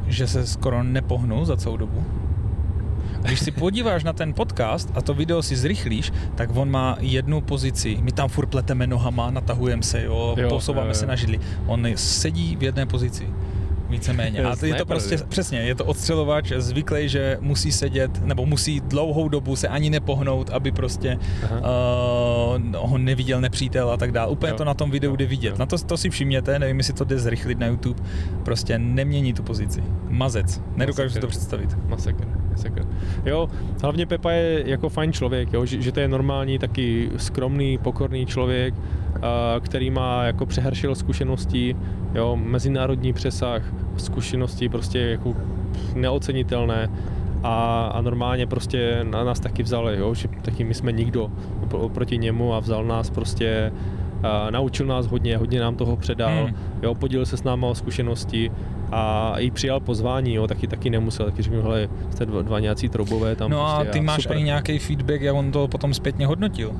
že 0.07 0.27
se 0.27 0.47
skoro 0.47 0.83
nepohnul 0.83 1.45
za 1.45 1.57
celou 1.57 1.77
dobu? 1.77 2.05
Když 3.23 3.41
si 3.41 3.51
podíváš 3.51 4.05
na 4.05 4.13
ten 4.13 4.35
podcast 4.35 4.91
a 4.95 5.03
to 5.03 5.15
video 5.15 5.43
si 5.43 5.57
zrychlíš, 5.57 6.13
tak 6.35 6.57
on 6.57 6.71
má 6.71 6.97
jednu 7.01 7.41
pozici. 7.41 7.99
My 8.01 8.13
tam 8.13 8.29
furt 8.29 8.47
pleteme 8.47 8.87
nohama, 8.87 9.31
natahujeme 9.31 9.83
se, 9.83 10.03
jo, 10.03 10.35
Jo, 10.39 10.49
posouváme 10.49 10.89
jo, 10.89 10.95
se 10.95 11.05
jo. 11.05 11.09
na 11.09 11.17
židli. 11.17 11.41
On 11.67 11.87
sedí 11.95 12.57
v 12.57 12.63
jedné 12.63 12.87
pozici. 12.87 13.27
Víceméně. 13.89 14.39
A 14.45 14.57
to 14.57 14.67
je 14.67 14.73
to 14.73 14.77
Sniper, 14.79 14.87
prostě, 14.87 15.17
přesně, 15.29 15.59
je 15.59 15.75
to 15.75 15.85
odstřelovač 15.85 16.53
zvyklý, 16.57 17.09
že 17.09 17.39
musí 17.41 17.73
sedět, 17.73 18.25
nebo 18.25 18.47
musí 18.47 18.81
dlouhou 18.81 19.29
dobu 19.29 19.57
se 19.57 19.69
ani 19.69 19.91
nepohnout, 19.91 20.51
aby 20.51 20.73
prostě 20.73 21.19
uh, 21.43 21.61
ho 22.77 22.99
neviděl 22.99 23.41
nepřítel 23.41 23.91
a 23.91 23.97
tak 23.97 24.13
dále. 24.13 24.31
Úplně 24.31 24.51
Jo. 24.51 24.57
to 24.57 24.65
na 24.65 24.75
tom 24.75 24.91
videu 24.91 25.17
jde 25.17 25.27
vidět. 25.27 25.49
Jo. 25.51 25.57
Na 25.59 25.67
to, 25.67 25.79
to 25.79 25.97
si 25.97 26.11
všimněte, 26.11 26.59
nevím, 26.59 26.79
jestli 26.79 26.95
to 26.95 27.05
jde 27.05 27.19
zrychlit 27.19 27.59
na 27.59 27.67
YouTube. 27.67 28.03
Prostě 28.45 28.79
nemění 28.79 29.33
tu 29.33 29.43
pozici. 29.43 29.83
Mazec. 30.09 30.61
Nedokážu 30.77 31.09
si 31.15 31.21
to 31.21 31.27
Masakr. 31.27 31.31
představit. 31.31 31.77
Masakr, 31.89 32.29
masakr. 32.51 32.87
Jo, 33.27 33.49
hlavně 33.83 34.07
Pepa 34.07 34.31
je 34.31 34.71
jako 34.71 34.89
fajn 34.89 35.13
člověk, 35.13 35.53
jo, 35.53 35.67
že, 35.67 35.83
že 35.83 35.93
to 35.93 36.01
je 36.01 36.09
normální, 36.09 36.59
taky 36.59 37.11
skromný, 37.17 37.79
pokorný 37.79 38.27
člověk, 38.27 38.75
který 39.61 39.91
má 39.91 40.25
jako 40.25 40.47
přehršel 40.47 40.95
zkušeností, 40.95 41.77
jo, 42.15 42.37
mezinárodní 42.37 43.13
přesah, 43.13 43.63
zkušenosti 43.97 44.69
prostě 44.69 44.99
jako 44.99 45.35
neocenitelné 45.95 46.91
a, 47.43 47.87
a 47.95 48.01
normálně 48.01 48.47
prostě 48.47 49.01
na 49.11 49.25
nás 49.25 49.41
taky 49.41 49.63
vzal, 49.63 49.91
jo, 49.91 50.15
že 50.15 50.29
taky 50.43 50.65
my 50.65 50.75
jsme 50.75 50.93
nikdo 50.93 51.31
oproti 51.73 52.19
němu 52.19 52.55
a 52.55 52.61
vzal 52.61 52.85
nás 52.85 53.11
prostě 53.11 53.73
a 54.23 54.51
naučil 54.51 54.87
nás 54.87 55.07
hodně, 55.07 55.37
hodně 55.37 55.61
nám 55.61 55.77
toho 55.77 55.97
předal, 55.97 56.31
Hmm. 56.45 56.55
jo, 56.83 56.95
podělil 56.95 57.27
se 57.27 57.37
s 57.37 57.43
náma 57.45 57.67
o 57.67 57.75
zkušenosti 57.75 58.51
a 58.93 59.35
i 59.39 59.51
přijal 59.51 59.81
pozvání, 59.81 60.35
jo, 60.35 60.47
taky 60.47 60.67
taky 60.67 60.91
nemusel, 60.91 61.27
taky 61.27 61.43
řekl, 61.43 61.63
hele, 61.63 61.89
jste 62.11 62.27
dva, 62.27 62.43
dva 62.43 62.61
nějací 62.61 62.89
troubové 62.89 63.37
tam 63.37 63.51
No 63.51 63.67
a 63.67 63.77
prostě 63.77 63.93
ty 63.93 64.01
máš 64.01 64.23
super. 64.23 64.37
i 64.37 64.43
nějaký 64.43 64.79
feedback, 64.79 65.21
jak 65.21 65.35
on 65.35 65.53
to 65.53 65.69
potom 65.69 65.95
zpětně 65.95 66.27
hodnotil. 66.27 66.73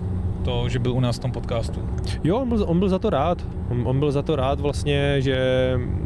To, 0.45 0.69
že 0.69 0.79
byl 0.79 0.93
u 0.93 1.01
nás 1.01 1.17
v 1.17 1.19
tom 1.19 1.33
podcastu. 1.33 1.81
Jo, 2.25 2.39
on 2.39 2.49
byl, 2.49 2.65
on 2.69 2.79
byl 2.79 2.89
za 2.89 2.99
to 2.99 3.11
rád. 3.11 3.45
On, 3.71 3.83
on 3.85 3.99
byl 3.99 4.13
za 4.13 4.23
to 4.23 4.37
rád 4.37 4.61
vlastně, 4.61 5.23
že, 5.23 5.39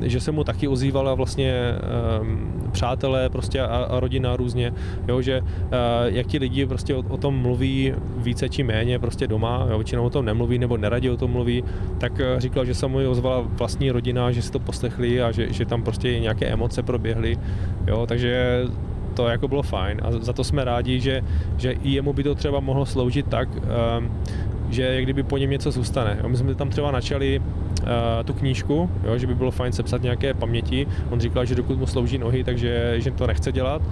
že 0.03 0.21
se 0.21 0.33
mu 0.33 0.45
taky 0.45 0.69
ozývala 0.69 1.15
vlastně 1.15 1.55
um, 2.21 2.63
přátelé 2.73 3.29
prostě 3.29 3.61
a, 3.61 3.67
a 3.67 4.01
rodina 4.01 4.37
různě, 4.37 4.73
jo, 5.09 5.23
že 5.23 5.41
uh, 5.41 5.47
jak 6.05 6.27
ti 6.27 6.39
lidi 6.39 6.67
prostě 6.67 6.95
o, 6.95 7.05
o, 7.09 7.17
tom 7.17 7.39
mluví 7.39 7.95
více 8.17 8.49
či 8.49 8.63
méně 8.63 8.99
prostě 8.99 9.27
doma, 9.27 9.67
jo, 9.71 9.79
většinou 9.79 10.05
o 10.05 10.11
tom 10.11 10.25
nemluví 10.25 10.59
nebo 10.59 10.77
neradi 10.77 11.11
o 11.11 11.17
tom 11.17 11.31
mluví, 11.31 11.65
tak 11.99 12.13
uh, 12.13 12.41
říkal, 12.41 12.65
že 12.65 12.75
se 12.75 12.87
mu 12.87 13.11
ozvala 13.11 13.41
vlastní 13.41 13.91
rodina, 13.91 14.33
že 14.33 14.43
si 14.43 14.53
to 14.53 14.59
poslechli 14.59 15.23
a 15.23 15.33
že, 15.33 15.53
že 15.53 15.65
tam 15.65 15.83
prostě 15.83 16.21
nějaké 16.21 16.47
emoce 16.47 16.83
proběhly, 16.83 17.37
jo, 17.87 18.07
takže 18.07 18.63
to 19.13 19.29
jako 19.29 19.49
bylo 19.49 19.63
fajn 19.63 20.01
a 20.03 20.11
za 20.11 20.33
to 20.33 20.45
jsme 20.45 20.65
rádi, 20.65 21.01
že, 21.01 21.23
že 21.57 21.73
i 21.73 21.91
jemu 21.91 22.13
by 22.13 22.23
to 22.23 22.35
třeba 22.35 22.61
mohlo 22.61 22.87
sloužit 22.87 23.27
tak, 23.27 23.49
um, 23.57 24.11
že 24.71 24.83
jak 24.83 25.05
kdyby 25.05 25.23
po 25.23 25.39
něm 25.39 25.51
něco 25.51 25.71
zůstane. 25.71 26.19
My 26.27 26.37
jsme 26.37 26.55
tam 26.55 26.71
třeba 26.71 26.91
načali 26.91 27.39
uh, 27.39 27.87
tu 28.25 28.33
knížku, 28.33 28.91
jo, 29.05 29.19
že 29.19 29.27
by 29.27 29.35
bylo 29.35 29.51
fajn 29.51 29.73
sepsat 29.73 30.03
nějaké 30.03 30.35
paměti. 30.35 30.87
On 31.11 31.21
říkal, 31.21 31.45
že 31.45 31.55
dokud 31.55 31.79
mu 31.79 31.87
slouží 31.87 32.19
nohy, 32.19 32.45
takže 32.45 32.95
že 32.97 33.11
to 33.11 33.27
nechce 33.27 33.53
dělat. 33.53 33.83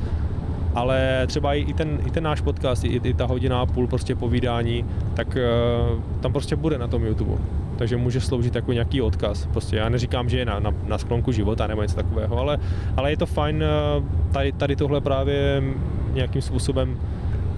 Ale 0.74 1.22
třeba 1.26 1.54
i, 1.54 1.72
ten, 1.72 1.98
i 2.06 2.10
ten 2.10 2.24
náš 2.24 2.40
podcast, 2.40 2.84
i, 2.84 3.00
i 3.04 3.14
ta 3.14 3.26
hodina 3.26 3.60
a 3.60 3.66
půl 3.66 3.86
prostě 3.86 4.14
povídání, 4.14 4.84
tak 5.14 5.36
uh, 5.36 6.00
tam 6.20 6.32
prostě 6.32 6.56
bude 6.56 6.78
na 6.78 6.86
tom 6.86 7.04
YouTube. 7.04 7.38
Takže 7.80 7.96
může 7.96 8.20
sloužit 8.20 8.54
jako 8.54 8.72
nějaký 8.72 9.02
odkaz. 9.02 9.46
Prostě 9.46 9.76
já 9.76 9.88
neříkám, 9.88 10.28
že 10.28 10.38
je 10.38 10.44
na, 10.44 10.60
na, 10.60 10.74
na 10.86 10.98
sklonku 10.98 11.32
života 11.32 11.66
nebo 11.66 11.82
něco 11.82 11.96
takového, 11.96 12.38
ale, 12.38 12.58
ale 12.96 13.10
je 13.10 13.16
to 13.16 13.26
fajn 13.26 13.64
uh, 13.96 14.04
tady, 14.32 14.52
tady 14.52 14.76
tohle 14.76 15.00
právě 15.00 15.62
nějakým 16.12 16.42
způsobem 16.42 17.00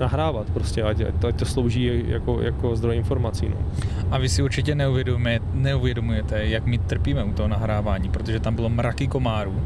nahrávat 0.01 0.51
prostě, 0.51 0.83
ať, 0.83 1.03
ať 1.29 1.37
to 1.37 1.45
slouží 1.45 2.05
jako, 2.07 2.43
jako 2.43 2.77
zdroj 2.77 2.97
informací. 2.97 3.49
No. 3.49 3.57
A 4.11 4.19
vy 4.19 4.29
si 4.29 4.43
určitě 4.43 4.75
neuvědomujete, 4.75 5.47
neuvědomujete, 5.55 6.47
jak 6.47 6.67
my 6.67 6.79
trpíme 6.79 7.25
u 7.25 7.33
toho 7.33 7.49
nahrávání, 7.49 8.09
protože 8.09 8.41
tam 8.41 8.55
bylo 8.55 8.69
mraky 8.69 9.07
komárů. 9.07 9.61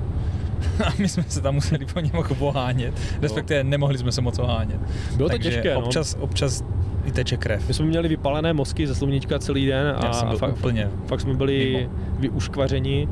A 0.84 0.88
my 0.98 1.08
jsme 1.08 1.22
se 1.28 1.40
tam 1.40 1.54
museli 1.54 1.86
po 1.86 2.00
něm 2.00 2.12
ohánět, 2.40 2.94
respektive 3.22 3.64
nemohli 3.64 3.98
jsme 3.98 4.12
se 4.12 4.20
moc 4.20 4.38
ohánět. 4.38 4.80
Bylo 5.16 5.28
to 5.28 5.32
Takže 5.34 5.50
těžké, 5.50 5.74
no. 5.74 5.80
občas, 5.80 6.16
občas 6.20 6.64
i 7.04 7.12
teče 7.12 7.36
krev. 7.36 7.68
My 7.68 7.74
jsme 7.74 7.86
měli 7.86 8.08
vypalené 8.08 8.52
mozky 8.52 8.86
ze 8.86 8.94
sluníčka 8.94 9.38
celý 9.38 9.66
den 9.66 9.94
a, 9.98 10.06
Já 10.06 10.12
jsem 10.12 10.28
byl 10.28 10.36
a 10.36 10.38
fakt, 10.38 10.56
úplně 10.56 10.90
fakt 11.06 11.20
jsme 11.20 11.34
byli 11.34 11.76
mimo. 11.78 11.90
vyuškvařeni. 12.18 13.08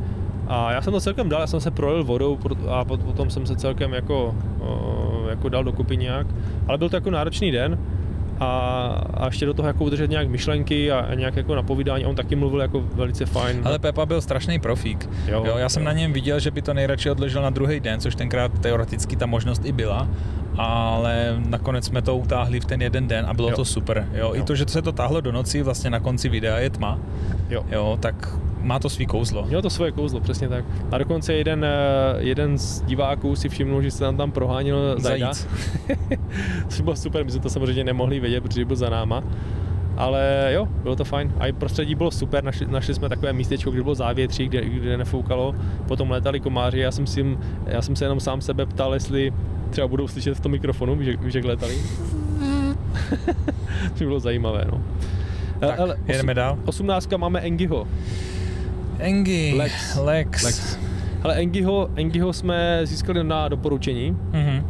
A 0.49 0.73
já 0.73 0.83
jsem 0.83 0.93
to 0.93 1.01
celkem 1.01 1.29
dal, 1.29 1.41
já 1.41 1.47
jsem 1.47 1.61
se 1.61 1.71
prolil 1.71 2.05
vodou 2.05 2.39
a 2.69 2.85
pot- 2.85 3.05
potom 3.05 3.31
jsem 3.31 3.47
se 3.47 3.57
celkem 3.57 3.93
jako, 3.93 4.35
jako 5.31 5.49
dal 5.49 5.65
dokupy 5.65 5.97
nějak. 5.97 6.27
Ale 6.69 6.79
byl 6.79 6.89
to 6.89 6.97
jako 6.97 7.11
náročný 7.11 7.51
den 7.51 7.79
a, 8.41 8.47
a 9.15 9.27
ještě 9.27 9.47
do 9.47 9.55
toho 9.55 9.69
jako 9.69 9.85
udržet 9.85 10.11
nějak 10.11 10.29
myšlenky 10.29 10.93
a, 10.93 10.99
a 10.99 11.15
nějak 11.15 11.37
jako 11.37 11.55
napovídání. 11.55 12.07
On 12.07 12.17
taky 12.17 12.37
mluvil 12.37 12.61
jako 12.61 12.81
velice 12.95 13.27
fajn. 13.27 13.61
Ale 13.65 13.79
Pepa 13.79 14.07
byl 14.07 14.21
strašný 14.21 14.59
profík. 14.59 15.11
Jo, 15.27 15.45
Jo, 15.47 15.59
já 15.59 15.69
jsem 15.69 15.83
jo. 15.83 15.87
na 15.87 15.93
něm 15.93 16.13
viděl, 16.13 16.41
že 16.41 16.51
by 16.51 16.63
to 16.63 16.75
nejradši 16.75 17.11
odložil 17.11 17.43
na 17.43 17.51
druhý 17.51 17.81
den, 17.81 18.01
což 18.01 18.15
tenkrát 18.15 18.59
teoreticky 18.59 19.17
ta 19.17 19.27
možnost 19.27 19.63
i 19.65 19.73
byla, 19.73 20.09
ale 20.59 21.37
nakonec 21.49 21.85
jsme 21.87 22.03
to 22.03 22.17
utáhli 22.17 22.61
v 22.61 22.65
ten 22.65 22.83
jeden 22.83 23.09
den 23.09 23.27
a 23.29 23.35
bylo 23.35 23.51
Jo. 23.51 23.57
to 23.57 23.65
super. 23.65 24.07
Jo, 24.15 24.35
I 24.35 24.39
Jo. 24.39 24.45
to, 24.45 24.55
že 24.55 24.65
se 24.69 24.83
to 24.83 24.93
táhlo 24.93 25.21
do 25.21 25.33
noci, 25.33 25.63
vlastně 25.63 25.91
na 25.91 26.01
konci 26.01 26.29
videa 26.29 26.59
je 26.59 26.71
tma, 26.71 26.99
jo. 27.51 27.65
jo, 27.73 27.99
tak 28.01 28.29
má 28.65 28.79
to 28.79 28.89
svý 28.89 29.07
kouzlo. 29.07 29.45
Mělo 29.47 29.63
to 29.63 29.71
svoje 29.71 29.93
kouzlo, 29.93 30.21
přesně 30.21 30.49
tak. 30.49 30.65
A 30.93 30.99
dokonce 30.99 31.35
jeden, 31.35 31.65
eh, 31.65 31.69
jeden 32.19 32.59
z 32.59 32.81
diváků 32.83 33.37
si 33.37 33.49
všimnul, 33.49 33.83
že 33.83 33.91
se 33.91 33.99
tam 33.99 34.17
tam 34.17 34.33
proháněl 34.33 34.95
zajda. 34.99 35.33
Zajíc. 35.33 35.49
Což 36.69 36.81
bylo 36.81 36.97
super, 36.97 37.25
my 37.25 37.31
jsme 37.31 37.41
to 37.41 37.51
samozřejmě 37.51 37.85
nemohli 37.85 38.21
vědět, 38.21 38.41
protože 38.41 38.65
byl 38.65 38.77
za 38.77 38.91
náma. 38.91 39.23
Ale 39.97 40.51
jo, 40.53 40.69
bylo 40.83 40.97
to 40.97 41.05
fajn. 41.05 41.33
A 41.39 41.47
i 41.47 41.53
prostředí 41.53 41.95
bylo 41.95 42.11
super, 42.11 42.45
našli, 42.45 42.67
našli 42.67 42.95
jsme 42.95 43.09
takové 43.09 43.33
místečko, 43.33 43.71
kde 43.71 43.83
bylo 43.83 43.95
závětří, 43.95 44.49
kde, 44.49 44.65
kde 44.65 44.97
nefoukalo. 44.97 45.55
Potom 45.89 46.11
létali 46.11 46.41
komáři, 46.41 46.79
já 46.79 46.91
jsem, 46.91 47.07
si, 47.07 47.39
já 47.67 47.83
jsem 47.83 47.97
se 47.97 48.05
jenom 48.05 48.21
sám 48.21 48.41
sebe 48.41 48.67
ptal, 48.67 48.95
jestli 48.95 49.33
třeba 49.71 49.89
budou 49.89 50.09
slyšet 50.09 50.35
v 50.35 50.41
tom 50.41 50.53
mikrofonu, 50.53 50.97
víš, 50.97 51.09
jak- 51.09 51.23
víš 51.23 51.35
jak 51.35 51.45
létali. 51.45 51.75
to 53.99 54.05
bylo 54.05 54.21
zajímavé, 54.21 54.65
no. 54.73 54.81
Tak, 55.61 55.81
Ale 55.81 55.97
jedeme 56.07 56.35
dál. 56.35 56.59
18 56.65 57.09
máme 57.17 57.41
Engiho. 57.41 57.87
Engi, 58.99 59.55
Lex. 59.57 59.97
Lex. 60.03 60.45
Lex. 60.45 60.79
Ale 61.23 61.35
Engiho, 61.35 61.89
Engiho 61.97 62.33
jsme 62.33 62.81
získali 62.85 63.25
na 63.25 63.49
doporučení 63.49 64.17
Mhm. 64.33 64.57
uh, 64.59 64.63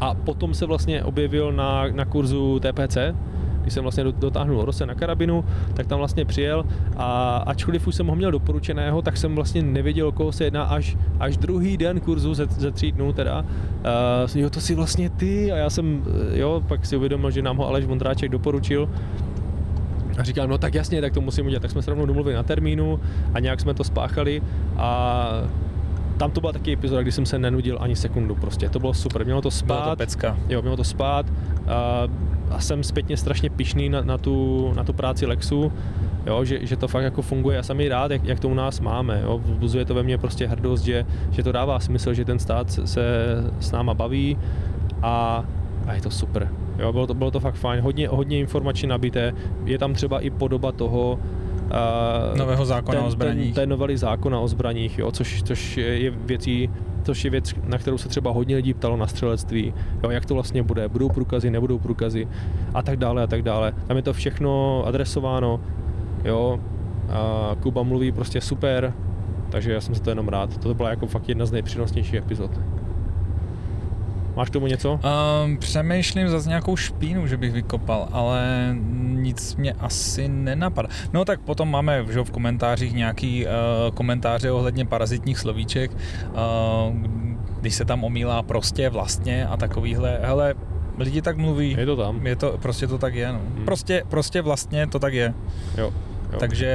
a 0.00 0.14
potom 0.14 0.54
se 0.54 0.66
vlastně 0.66 1.04
objevil 1.04 1.52
na, 1.52 1.84
na 1.94 2.04
kurzu 2.04 2.60
TPC, 2.60 2.96
když 3.62 3.74
jsem 3.74 3.82
vlastně 3.82 4.04
do- 4.04 4.12
dotáhnul 4.12 4.64
Rose 4.64 4.86
na 4.86 4.94
karabinu, 4.94 5.44
tak 5.74 5.86
tam 5.86 5.98
vlastně 5.98 6.24
přijel 6.24 6.64
a 6.96 7.36
ačkoliv 7.46 7.86
už 7.86 7.94
jsem 7.94 8.06
ho 8.06 8.14
měl 8.16 8.30
doporučeného, 8.30 9.02
tak 9.02 9.16
jsem 9.16 9.34
vlastně 9.34 9.62
nevěděl, 9.62 10.08
o 10.08 10.12
koho 10.12 10.32
se 10.32 10.44
jedná 10.44 10.64
až, 10.64 10.96
až 11.20 11.36
druhý 11.36 11.76
den 11.76 12.00
kurzu 12.00 12.34
ze, 12.34 12.46
ze 12.46 12.70
tří 12.70 12.92
dnů 12.92 13.12
teda. 13.12 13.40
Uh, 13.40 14.40
jo, 14.40 14.50
to 14.50 14.60
si 14.60 14.74
vlastně 14.74 15.10
ty 15.10 15.52
a 15.52 15.56
já 15.56 15.70
jsem, 15.70 16.02
eh, 16.34 16.38
jo, 16.38 16.62
pak 16.68 16.86
si 16.86 16.96
uvědomil, 16.96 17.30
že 17.30 17.42
nám 17.42 17.56
ho 17.56 17.68
Aleš 17.68 17.84
Vondráček 17.84 18.30
doporučil 18.30 18.88
a 20.18 20.22
říkám, 20.22 20.48
no 20.48 20.58
tak 20.58 20.74
jasně, 20.74 21.00
tak 21.00 21.12
to 21.12 21.20
musím 21.20 21.46
udělat. 21.46 21.62
Tak 21.62 21.70
jsme 21.70 21.82
se 21.82 21.90
rovnou 21.90 22.06
domluvili 22.06 22.34
na 22.36 22.42
termínu 22.42 23.00
a 23.34 23.40
nějak 23.40 23.60
jsme 23.60 23.74
to 23.74 23.84
spáchali 23.84 24.42
a 24.76 25.26
tam 26.16 26.30
to 26.30 26.40
byla 26.40 26.52
taky 26.52 26.72
epizoda, 26.72 27.02
kdy 27.02 27.12
jsem 27.12 27.26
se 27.26 27.38
nenudil 27.38 27.78
ani 27.80 27.96
sekundu 27.96 28.34
prostě. 28.34 28.68
To 28.68 28.78
bylo 28.78 28.94
super, 28.94 29.24
mělo 29.24 29.40
to 29.42 29.48
Byla 29.64 29.78
to 29.78 29.84
spát. 29.84 29.98
pecka. 29.98 30.36
Jo, 30.48 30.62
mělo 30.62 30.76
to 30.76 30.84
spát 30.84 31.26
a, 31.66 32.02
a 32.50 32.60
jsem 32.60 32.82
zpětně 32.84 33.16
strašně 33.16 33.50
pišný 33.50 33.88
na, 33.88 34.02
na, 34.02 34.18
tu, 34.18 34.72
na 34.76 34.84
tu 34.84 34.92
práci 34.92 35.26
Lexu, 35.26 35.72
jo, 36.26 36.44
že, 36.44 36.66
že 36.66 36.76
to 36.76 36.88
fakt 36.88 37.04
jako 37.04 37.22
funguje. 37.22 37.56
Já 37.56 37.62
jsem 37.62 37.80
i 37.80 37.88
rád, 37.88 38.10
jak, 38.10 38.24
jak 38.24 38.40
to 38.40 38.48
u 38.48 38.54
nás 38.54 38.80
máme. 38.80 39.20
Jo. 39.24 39.38
Vzbuzuje 39.44 39.84
to 39.84 39.94
ve 39.94 40.02
mně 40.02 40.18
prostě 40.18 40.46
hrdost, 40.46 40.84
že, 40.84 41.06
že 41.30 41.42
to 41.42 41.52
dává 41.52 41.80
smysl, 41.80 42.14
že 42.14 42.24
ten 42.24 42.38
stát 42.38 42.70
se, 42.70 42.86
se 42.86 43.04
s 43.60 43.72
náma 43.72 43.94
baví 43.94 44.38
a, 45.02 45.44
a 45.86 45.94
je 45.94 46.00
to 46.00 46.10
super. 46.10 46.48
Jo, 46.78 46.92
bylo, 46.92 47.06
to, 47.06 47.14
bylo 47.14 47.30
to 47.30 47.40
fakt 47.40 47.54
fajn, 47.54 47.80
hodně, 47.80 48.08
hodně 48.08 48.38
informačně 48.38 48.88
nabité. 48.88 49.32
Je 49.64 49.78
tam 49.78 49.94
třeba 49.94 50.20
i 50.20 50.30
podoba 50.30 50.72
toho, 50.72 51.18
uh, 52.32 52.38
Nového 52.38 52.64
zákona 52.64 52.98
ten, 52.98 53.06
o 53.06 53.10
zbraních. 53.10 53.54
Ten, 53.54 53.62
té 53.62 53.66
novely 53.66 53.96
zákona 53.96 54.40
o 54.40 54.48
zbraních, 54.48 54.98
jo, 54.98 55.10
což, 55.10 55.42
což 55.42 55.76
je 55.76 56.10
věcí, 56.10 56.70
což 57.02 57.24
je 57.24 57.30
věc, 57.30 57.54
na 57.64 57.78
kterou 57.78 57.98
se 57.98 58.08
třeba 58.08 58.30
hodně 58.30 58.56
lidí 58.56 58.74
ptalo 58.74 58.96
na 58.96 59.06
střelectví, 59.06 59.74
jo, 60.02 60.10
jak 60.10 60.26
to 60.26 60.34
vlastně 60.34 60.62
bude, 60.62 60.88
budou 60.88 61.08
průkazy, 61.08 61.50
nebudou 61.50 61.78
průkazy 61.78 62.28
a 62.74 62.82
tak 62.82 62.96
dále 62.96 63.22
a 63.22 63.26
tak 63.26 63.42
dále. 63.42 63.72
Tam 63.86 63.96
je 63.96 64.02
to 64.02 64.12
všechno 64.12 64.82
adresováno, 64.86 65.60
jo, 66.24 66.60
a 67.10 67.50
Kuba 67.62 67.82
mluví 67.82 68.12
prostě 68.12 68.40
super, 68.40 68.92
takže 69.50 69.72
já 69.72 69.80
jsem 69.80 69.94
se 69.94 70.02
to 70.02 70.10
jenom 70.10 70.28
rád. 70.28 70.58
To 70.58 70.74
byla 70.74 70.90
jako 70.90 71.06
fakt 71.06 71.28
jedna 71.28 71.46
z 71.46 71.52
nejpřínosnějších 71.52 72.14
epizod. 72.14 72.50
Máš 74.36 74.50
k 74.50 74.52
tomu 74.52 74.66
něco? 74.66 75.00
Um, 75.44 75.56
přemýšlím 75.56 76.28
zase 76.28 76.48
nějakou 76.48 76.76
špínu, 76.76 77.26
že 77.26 77.36
bych 77.36 77.52
vykopal, 77.52 78.08
ale 78.12 78.74
nic 79.02 79.56
mě 79.56 79.72
asi 79.72 80.28
nenapadá. 80.28 80.88
No 81.12 81.24
tak 81.24 81.40
potom 81.40 81.70
máme 81.70 82.04
že, 82.10 82.20
v 82.24 82.30
komentářích 82.30 82.94
nějaký 82.94 83.46
uh, 83.46 83.50
komentáře 83.94 84.50
ohledně 84.50 84.86
parazitních 84.86 85.38
slovíček, 85.38 85.90
uh, 85.90 86.96
když 87.60 87.74
se 87.74 87.84
tam 87.84 88.04
omílá 88.04 88.42
prostě, 88.42 88.90
vlastně 88.90 89.46
a 89.46 89.56
takovýhle. 89.56 90.18
Hele, 90.22 90.54
lidi 90.98 91.22
tak 91.22 91.36
mluví. 91.36 91.76
Je 91.78 91.86
to 91.86 91.96
tam. 91.96 92.26
Je 92.26 92.36
to, 92.36 92.58
prostě 92.62 92.86
to 92.86 92.98
tak 92.98 93.14
je. 93.14 93.32
No. 93.32 93.40
Hmm. 93.54 93.64
Prostě, 93.64 94.02
prostě 94.08 94.42
vlastně 94.42 94.86
to 94.86 94.98
tak 94.98 95.14
je. 95.14 95.34
Jo. 95.78 95.92
jo. 96.32 96.38
Takže 96.38 96.74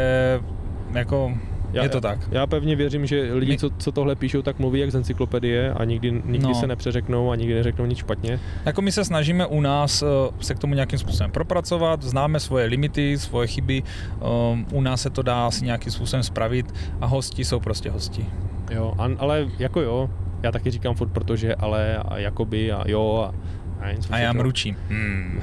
jako 0.93 1.34
já, 1.74 1.84
je 1.84 1.89
to 1.89 2.01
tak. 2.01 2.20
Já 2.32 2.47
pevně 2.47 2.76
věřím, 2.76 3.05
že 3.05 3.34
lidi, 3.34 3.51
My- 3.51 3.57
co, 3.57 3.70
co 3.78 3.91
tohle 3.91 4.15
píšou, 4.15 4.41
tak 4.41 4.59
mluví 4.59 4.80
jak 4.80 4.91
z 4.91 4.95
encyklopedie 4.95 5.74
a 5.74 5.84
nikdy, 5.84 6.11
nikdy 6.11 6.47
No. 6.47 6.55
se 6.55 6.67
nepřeřeknou 6.67 7.32
a 7.32 7.36
nikdy 7.36 7.53
neřeknou 7.55 7.86
nic 7.86 7.97
špatně. 7.97 8.39
Jako 8.65 8.82
my 8.82 8.91
se 8.91 9.05
snažíme 9.05 9.45
u 9.45 9.61
nás 9.61 10.01
eh, 10.01 10.05
se 10.43 10.55
k 10.55 10.59
tomu 10.59 10.74
nějakým 10.74 10.99
způsobem 10.99 11.32
propracovat, 11.32 12.01
známe 12.03 12.39
svoje 12.39 12.65
limity, 12.65 13.17
svoje 13.17 13.47
chyby, 13.47 13.84
um, 14.51 14.65
u 14.72 14.82
nás 14.82 15.01
se 15.01 15.09
to 15.09 15.22
dá 15.22 15.47
asi 15.47 15.65
nějakým 15.65 15.91
způsobem 15.91 16.24
spravit 16.24 16.74
a 17.01 17.05
hosti 17.05 17.45
jsou 17.45 17.59
prostě 17.59 17.89
hosti. 17.89 18.26
Jo, 18.72 18.93
a, 18.97 19.09
ale 19.17 19.47
jako 19.59 19.82
jo, 19.82 20.09
já 20.43 20.51
taky 20.51 20.72
říkám 20.72 20.95
furt 20.95 21.09
protože, 21.09 21.55
ale 21.55 21.97
a 21.97 22.17
jakoby 22.17 22.72
a 22.72 22.84
jo 22.88 23.30
a, 23.32 23.36
a, 23.86 23.95
A 24.09 24.17
já 24.20 24.34
mručím. 24.34 24.76
Hmm. 24.89 25.41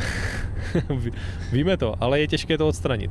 Ví- 0.98 1.12
Víme 1.52 1.76
to, 1.76 1.94
ale 2.00 2.20
je 2.20 2.26
těžké 2.28 2.58
to 2.58 2.68
odstranit. 2.68 3.10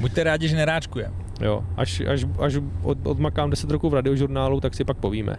Buďte 0.00 0.24
rádi, 0.24 0.48
že 0.48 0.56
neráčkuje. 0.56 1.10
Jo, 1.42 1.64
až, 1.76 2.00
až, 2.00 2.26
až 2.38 2.58
od, 2.82 2.98
odmakám 3.06 3.50
10 3.50 3.70
roků 3.70 3.88
v 3.88 3.94
radiožurnálu, 3.94 4.60
tak 4.60 4.74
si 4.74 4.84
pak 4.84 4.96
povíme. 4.96 5.36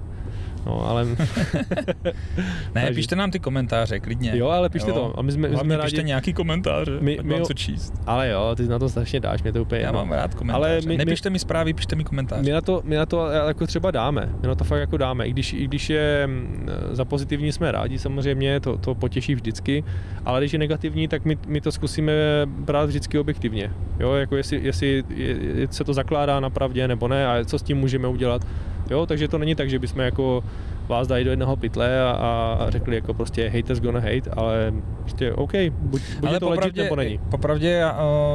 No, 0.66 0.90
ale 0.90 1.06
Ne, 2.76 2.92
pište 2.96 3.16
nám 3.16 3.32
ty 3.32 3.40
komentáře, 3.40 4.00
klidně. 4.00 4.32
jo, 4.36 4.48
ale 4.48 4.70
pište 4.70 4.92
to. 4.92 5.20
A 5.20 5.22
my 5.22 5.32
jsme, 5.32 5.50
my 5.50 5.58
jsme 5.58 5.78
pište 5.78 5.98
rádi, 5.98 6.08
nějaký 6.08 6.34
komentáře, 6.34 6.92
My- 7.02 7.20
my, 7.24 7.34
jo- 7.38 7.46
co 7.46 7.54
číst. 7.54 7.94
ale 8.08 8.30
jo, 8.30 8.54
ty 8.58 8.64
na 8.68 8.80
to 8.80 8.90
strašně 8.90 9.20
dáš, 9.20 9.44
mě 9.44 9.52
to 9.54 9.62
úplně 9.62 9.82
Já 9.82 9.88
jedno. 9.88 10.00
mám 10.06 10.12
rád 10.12 10.36
komentáře. 10.36 10.66
Ale 10.66 10.76
my- 10.82 10.88
my, 10.88 10.94
my- 10.94 10.98
Nepište 11.06 11.30
mi 11.30 11.40
zprávy, 11.40 11.74
pište 11.74 11.96
mi 11.96 12.04
komentáře. 12.04 12.44
My 12.44 12.52
na 12.52 12.62
to, 12.62 12.82
my 12.86 12.96
na 12.96 13.06
to 13.06 13.28
jako 13.30 13.68
třeba 13.68 13.92
dáme, 13.92 14.30
my 14.42 14.48
na 14.48 14.56
to 14.56 14.64
fakt 14.64 14.80
jako 14.80 14.98
dáme, 14.98 15.28
i 15.28 15.32
když, 15.32 15.54
i 15.54 15.64
když 15.68 15.90
je 15.90 16.24
mm, 16.28 16.70
za 16.92 17.06
pozitivní 17.06 17.52
jsme 17.52 17.72
rádi 17.72 18.00
samozřejmě, 18.00 18.60
to, 18.60 18.78
to 18.78 18.96
potěší 18.96 19.36
vždycky, 19.36 19.84
ale 20.26 20.40
když 20.42 20.54
je 20.54 20.60
negativní, 20.60 21.08
tak 21.08 21.26
my, 21.26 21.38
my 21.48 21.62
to 21.62 21.72
zkusíme 21.72 22.14
brát 22.46 22.86
vždycky 22.86 23.20
objektivně, 23.20 23.72
jo, 24.00 24.14
jako 24.14 24.36
jestli, 24.36 24.60
jestli 24.64 25.04
je, 25.16 25.28
je, 25.56 25.68
se 25.72 25.84
to 25.84 25.94
zakládá 25.94 26.40
na 26.40 26.50
pravdě 26.50 26.88
nebo 26.88 27.08
ne 27.08 27.28
a 27.28 27.46
co 27.46 27.60
s 27.60 27.64
tím 27.64 27.78
můžeme 27.78 28.08
udělat, 28.08 28.42
jo, 28.90 29.06
takže 29.06 29.28
to 29.28 29.38
není 29.38 29.56
tak, 29.56 29.70
že 29.70 29.80
bychom 29.80 30.02
jako 30.02 30.44
vás 30.88 31.08
dali 31.08 31.24
do 31.24 31.30
jednoho 31.30 31.56
pytle 31.56 32.02
a, 32.02 32.12
a 32.12 32.70
řekli 32.70 32.96
jako 32.96 33.14
prostě 33.14 33.50
haters 33.50 33.80
gonna 33.80 34.00
hate, 34.00 34.30
ale 34.38 34.74
prostě 35.00 35.34
OK, 35.34 35.52
buď, 35.72 36.02
buď 36.20 36.32
je 36.32 36.40
to 36.40 36.50
legit 36.50 36.76
nebo 36.76 36.96
není. 36.96 37.20
popravdě 37.30 37.84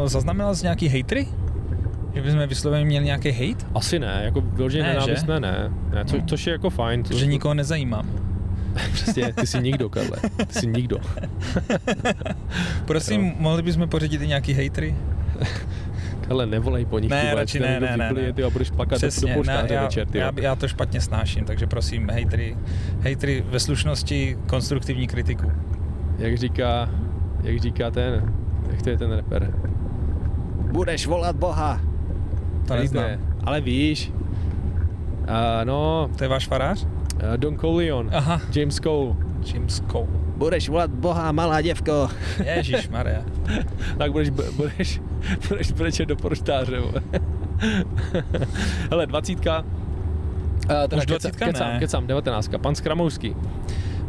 uh, 0.03 0.09
zaznamenal 0.09 0.55
jsi 0.55 0.65
nějaký 0.65 0.89
hejtry? 0.89 1.27
Že 2.15 2.23
bychom 2.23 2.47
vysloveně 2.47 2.85
měli 2.85 3.05
nějaký 3.05 3.31
hate? 3.31 3.67
Asi 3.75 3.99
ne, 3.99 4.21
jako 4.25 4.41
vyloženě 4.41 4.83
Ne, 4.83 4.89
že? 4.89 4.95
nenávistné 4.95 5.41
ne, 5.41 5.73
ne 5.95 6.05
co, 6.05 6.17
No. 6.17 6.23
což 6.27 6.47
je 6.47 6.53
jako 6.53 6.71
fajn. 6.71 7.03
to- 7.03 7.15
Že 7.19 7.27
nikoho 7.27 7.55
nezajímám. 7.55 8.07
Přesně, 8.93 9.33
ty 9.33 9.47
jsi 9.47 9.63
nikdo, 9.63 9.89
Karle. 9.89 10.17
Ty 10.47 10.59
jsi 10.61 10.67
nikdo. 10.67 10.97
Prosím, 12.85 13.25
Jo. 13.27 13.33
mohli 13.39 13.63
bychom 13.63 13.89
pořídit 13.89 14.23
i 14.23 14.27
nějaký 14.27 14.53
hejtry? 14.53 14.95
Karle, 16.29 16.47
nevolej 16.47 16.85
po 16.85 16.99
nich, 16.99 17.11
Ne, 17.11 17.35
radši 17.35 17.61
ne, 17.61 17.81
ne, 17.81 17.97
ne, 17.97 18.07
vyplije, 18.09 18.27
ne. 18.27 18.33
Ty 18.33 18.45
a 18.45 18.51
budeš 18.51 18.71
plakat 18.71 19.01
do, 19.01 19.07
do 19.07 19.11
Přesně, 19.11 19.37
ne, 19.47 19.67
já, 19.71 19.83
večer, 19.83 20.07
ty. 20.09 20.19
já, 20.19 20.33
já 20.37 20.55
to 20.57 20.69
špatně 20.69 21.01
snáším, 21.01 21.45
takže 21.45 21.67
prosím, 21.67 22.11
hejtry, 22.11 22.57
hejtry 23.01 23.45
ve 23.51 23.61
slušnosti, 23.61 24.37
konstruktivní 24.47 25.07
kritiku. 25.07 25.53
Jak 26.19 26.37
říká, 26.37 26.89
jak 27.43 27.59
říká 27.61 27.91
ten, 27.91 28.33
jak 28.71 28.83
to 28.83 28.91
je 28.91 28.99
ten 28.99 29.13
rapper? 29.13 29.55
Budeš 30.73 31.07
volat 31.07 31.37
Boha. 31.37 31.81
To 32.67 32.75
neznám. 32.77 33.05
Ale 33.45 33.61
víš, 33.61 34.13
uh, 34.13 35.65
no, 35.65 36.11
To 36.17 36.25
je 36.25 36.29
váš 36.29 36.47
farář? 36.47 36.85
uh, 36.85 37.37
Don 37.37 37.57
Corleone, 37.57 38.11
Aha, 38.13 38.41
James 38.55 38.77
Cole. 38.77 39.15
James 39.55 39.83
Cole. 39.93 40.07
Budeš 40.37 40.69
volat 40.69 40.91
Boha, 40.91 41.33
malá 41.33 41.61
děvko. 41.61 42.09
Ježíš 42.45 42.89
Maria. 42.89 43.23
tak 43.99 44.13
budeš, 44.13 44.31
budeš, 44.31 45.01
budeš 45.49 45.73
brečet 45.73 46.07
do 46.07 46.17
poštáře. 46.17 46.81
vole. 46.81 47.03
Hele, 48.91 49.07
dvacítka. 49.07 49.65
Uh, 50.93 50.99
Už 50.99 51.07
dvacítka 51.07 51.47
kecám, 51.47 51.69
ne. 51.69 51.79
kecám, 51.79 52.07
devatenáctka. 52.07 52.59
Pan 52.59 52.75
Skramouský. 52.75 53.37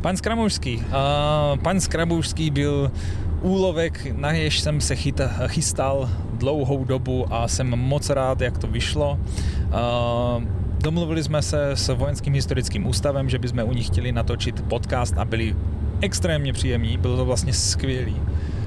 Pan 0.02 0.18
Skramoušský. 0.18 0.78
Uh, 0.78 1.60
pan 1.60 1.80
Skramoušský 1.80 2.50
byl 2.50 2.92
úlovek, 3.42 4.08
na 4.16 4.32
jež 4.32 4.60
jsem 4.60 4.82
se 4.82 4.96
chyta, 4.96 5.32
chystal 5.48 6.10
dlouhou 6.34 6.84
dobu 6.84 7.26
a 7.34 7.48
jsem 7.48 7.68
moc 7.68 8.10
rád, 8.10 8.42
jak 8.42 8.58
to 8.58 8.68
vyšlo. 8.68 9.20
Uh, 9.68 10.44
domluvili 10.82 11.24
jsme 11.24 11.42
se 11.42 11.72
s 11.72 11.94
Vojenským 11.94 12.34
historickým 12.34 12.88
ústavem, 12.88 13.30
že 13.30 13.40
bychom 13.40 13.64
u 13.64 13.74
nich 13.74 13.88
chtěli 13.88 14.12
natočit 14.12 14.62
podcast 14.62 15.18
a 15.18 15.26
byli 15.26 15.56
extrémně 16.02 16.54
příjemní, 16.54 16.98
bylo 16.98 17.18
to 17.18 17.26
vlastně 17.26 17.54
skvělý. 17.54 18.16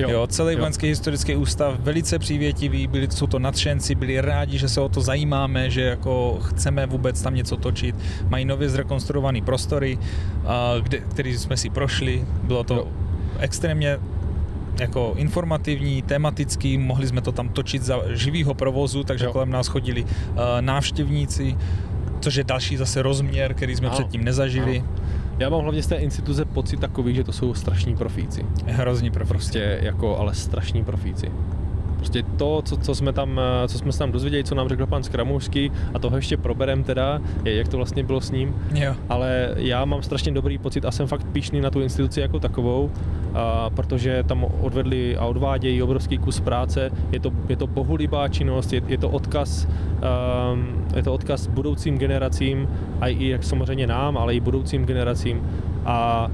Jo, 0.03 0.11
jo 0.11 0.27
celý 0.27 0.53
jo. 0.53 0.59
Vojenský 0.59 0.87
historický 0.87 1.37
ústav 1.37 1.75
velice 1.81 2.19
přívětivý, 2.19 2.87
byli, 2.87 3.09
jsou 3.11 3.27
to 3.27 3.39
nadšenci, 3.39 3.95
byli 3.95 4.21
rádi, 4.21 4.59
že 4.59 4.69
se 4.69 4.81
o 4.81 4.89
to 4.89 5.01
zajímáme, 5.01 5.71
že 5.71 5.81
jako 5.83 6.39
chceme 6.43 6.87
vůbec 6.87 7.23
tam 7.23 7.35
něco 7.35 7.57
točit. 7.57 7.97
Mají 8.29 8.45
nově 8.45 8.69
zrekonstruované 8.69 9.41
prostory, 9.41 9.99
kde, 10.83 10.99
který 10.99 11.39
jsme 11.39 11.57
si 11.57 11.71
prošli. 11.71 12.25
Bylo 12.43 12.65
to 12.65 12.75
Jo. 12.75 12.89
extrémně 13.39 13.99
jako 14.81 15.13
informativní, 15.17 16.03
tematický, 16.03 16.79
mohli 16.79 17.07
jsme 17.07 17.21
to 17.21 17.33
tam 17.33 17.49
točit 17.49 17.83
za 17.83 17.99
živýho 18.15 18.55
provozu, 18.55 19.05
takže 19.05 19.25
Jo. 19.25 19.33
kolem 19.33 19.51
nás 19.51 19.67
chodili 19.67 20.03
uh, 20.05 20.09
návštěvníci, 20.61 21.57
což 22.21 22.35
je 22.35 22.45
další 22.45 22.77
zase 22.77 23.03
rozměr, 23.03 23.55
který 23.55 23.77
jsme 23.77 23.89
Ano. 23.89 23.95
předtím 23.99 24.25
nezažili. 24.25 24.85
Já 25.43 25.49
mám 25.49 25.63
hlavně 25.63 25.83
z 25.83 25.87
té 25.87 25.97
instituce 25.97 26.45
pocit 26.45 26.81
takový, 26.81 27.15
že 27.15 27.25
to 27.25 27.33
jsou 27.33 27.55
strašní 27.55 27.97
profíci. 27.97 28.47
Hrozný 28.67 29.11
profíci. 29.11 29.29
Prostě 29.29 29.79
jako, 29.83 30.17
ale 30.19 30.35
strašní 30.35 30.85
profíci. 30.85 31.31
Prostě 32.03 32.23
to, 32.23 32.63
co, 32.65 32.77
co, 32.77 32.95
jsme 32.95 33.13
tam, 33.13 33.41
eh, 33.41 33.69
co 33.69 33.79
jsme 33.79 33.93
se 33.93 33.99
tam 33.99 34.13
dozvěděli, 34.13 34.45
co 34.45 34.55
nám 34.55 34.69
řekl 34.69 34.87
pan 34.87 35.03
Skramoušský, 35.03 35.73
a 35.95 35.99
toho 35.99 36.17
ještě 36.17 36.37
proberem 36.37 36.85
teda, 36.85 37.21
je, 37.45 37.55
jak 37.55 37.69
to 37.69 37.77
vlastně 37.77 38.03
bylo 38.03 38.21
s 38.21 38.31
ním. 38.31 38.55
Jo. 38.75 38.95
Ale 39.09 39.55
já 39.57 39.85
mám 39.85 40.03
strašně 40.03 40.33
dobrý 40.33 40.59
pocit 40.59 40.85
a 40.85 40.91
jsem 40.91 41.07
fakt 41.07 41.27
píšný 41.33 41.61
na 41.61 41.71
tu 41.71 41.81
instituci 41.81 42.21
jako 42.21 42.41
takovou, 42.41 42.91
a, 43.35 43.71
protože 43.71 44.23
tam 44.23 44.45
odvedli 44.61 45.17
a 45.17 45.25
odvádějí 45.25 45.83
obrovský 45.83 46.19
kus 46.19 46.41
práce. 46.41 46.91
Je 47.13 47.21
to, 47.21 47.31
je 47.49 47.57
to 47.57 47.67
bohulibá 47.67 48.29
činnost, 48.29 48.73
je, 48.73 48.83
je 48.87 48.99
to 48.99 49.09
odkaz 49.09 49.69
um, 50.03 50.85
je 50.97 51.03
to 51.03 51.15
odkaz 51.15 51.47
budoucím 51.47 51.99
generacím, 51.99 52.69
a 53.01 53.09
i 53.09 53.29
jak 53.29 53.45
samozřejmě 53.45 53.87
nám, 53.87 54.19
ale 54.19 54.35
i 54.35 54.41
budoucím 54.41 54.87
generacím. 54.87 55.43
A 55.85 56.31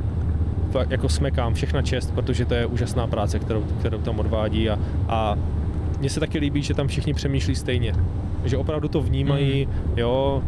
fakt 0.70 0.90
jako 0.90 1.08
smekám 1.08 1.54
všechna 1.54 1.82
čest, 1.82 2.14
protože 2.14 2.44
to 2.44 2.54
je 2.54 2.66
úžasná 2.66 3.06
práce, 3.06 3.38
kterou, 3.38 3.62
kterou 3.62 3.98
tam 3.98 4.18
odvádí 4.18 4.70
a, 4.70 4.78
a 5.08 5.36
mně 5.98 6.10
se 6.10 6.20
taky 6.20 6.38
líbí, 6.38 6.62
že 6.62 6.74
tam 6.74 6.88
všichni 6.88 7.14
přemýšlí 7.14 7.54
stejně. 7.54 7.92
Že 8.44 8.56
opravdu 8.56 8.88
to 8.88 9.00
vnímají, 9.00 9.66
mm. 9.66 9.98
jo, 9.98 10.42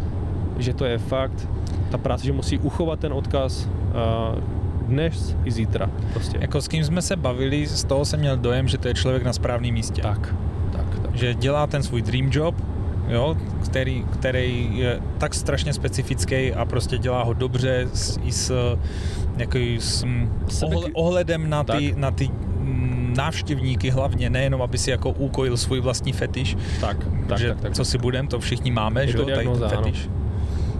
že 0.59 0.75
to 0.75 0.85
je 0.85 0.99
fakt, 0.99 1.49
ta 1.91 1.99
práce, 1.99 2.27
že 2.27 2.33
musí 2.33 2.59
uchovat 2.59 3.01
ten 3.01 3.13
odkaz 3.13 3.67
uh, 3.67 4.39
dnes 4.87 5.37
i 5.45 5.51
zítra. 5.51 5.91
Prostě. 6.13 6.39
Jako 6.41 6.63
s 6.63 6.69
kým 6.69 6.85
jsme 6.85 7.03
se 7.03 7.17
bavili, 7.17 7.67
z 7.67 7.85
toho 7.85 8.05
jsem 8.05 8.21
měl 8.21 8.37
dojem, 8.37 8.69
že 8.69 8.79
to 8.79 8.89
je 8.89 8.95
člověk 8.95 9.23
na 9.23 9.33
správném 9.33 9.75
místě. 9.75 10.03
Tak, 10.03 10.35
tak, 10.73 10.99
tak. 11.03 11.17
Že 11.17 11.35
dělá 11.35 11.67
ten 11.67 11.83
svůj 11.83 12.03
dream 12.03 12.29
job, 12.33 12.55
jo, 13.11 13.37
který, 13.65 14.05
který 14.13 14.69
je 14.73 15.01
tak 15.19 15.35
strašně 15.35 15.73
specifický 15.73 16.53
a 16.53 16.65
prostě 16.65 16.99
dělá 16.99 17.23
ho 17.23 17.33
dobře 17.33 17.89
s, 17.95 18.19
i 18.25 18.33
s, 18.33 18.77
jaký, 19.37 19.79
s 19.81 20.05
ohle, 20.63 20.87
ohledem 20.93 21.51
na 21.51 21.65
ty, 21.65 21.95
na 21.97 22.11
ty 22.11 22.29
mm, 22.29 23.15
návštěvníky 23.17 23.91
hlavně, 23.91 24.31
nejenom 24.31 24.63
aby 24.63 24.79
si 24.79 24.91
jako 24.91 25.11
ukojil 25.11 25.57
svůj 25.57 25.81
vlastní 25.81 26.13
fetiš. 26.13 26.57
Tak, 26.81 26.97
tak, 27.29 27.39
že 27.39 27.49
tak, 27.49 27.61
tak. 27.61 27.73
co 27.75 27.85
si 27.85 27.99
budem, 27.99 28.27
to 28.27 28.41
všichni 28.41 28.71
máme, 28.71 29.01
Je 29.01 29.07
že 29.07 29.13
to 29.13 29.23
jo, 29.23 29.25
tady 29.25 29.37
ten 29.37 29.47
diagnóza, 29.47 29.77
ano. 29.77 29.83
fetiš. 29.83 30.09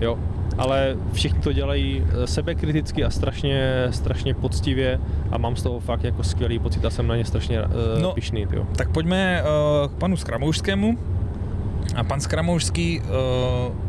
Jo, 0.01 0.19
ale 0.59 0.97
všichni 1.13 1.41
to 1.41 1.53
dělají 1.53 2.05
eh, 2.23 2.27
sebekriticky 2.27 3.05
a 3.05 3.11
strašně, 3.11 3.87
strašně 3.91 4.35
poctivě 4.35 5.01
a 5.31 5.39
mám 5.39 5.57
z 5.57 5.63
toho 5.63 5.81
fakt 5.81 6.05
jako 6.05 6.23
skvělý 6.25 6.59
pocit 6.59 6.85
a 6.85 6.91
jsem 6.91 7.07
na 7.07 7.17
ně 7.17 7.25
strašně 7.25 7.63
uh, 7.63 7.69
No. 7.97 8.03
no. 8.03 8.13
pišný, 8.13 8.47
jo. 8.53 8.67
Tak 8.77 8.91
pojďme 8.91 9.43
uh, 9.43 9.89
k 9.89 9.99
panu 9.99 10.17
Skramoušskému. 10.17 10.99
A 12.01 12.05
pan 12.05 12.21
Skramoušský, 12.21 13.01
uh, 13.01 13.07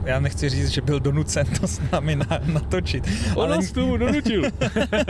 já 0.05 0.20
nechci 0.20 0.49
říct, 0.49 0.70
že 0.70 0.82
byl 0.82 0.99
donucen 0.99 1.47
to 1.59 1.68
s 1.68 1.82
námi 1.91 2.16
na, 2.16 2.26
natočit. 2.45 3.09
ale, 3.36 3.57
k 3.57 3.72
tomu 3.72 3.97
donutil. 3.97 4.41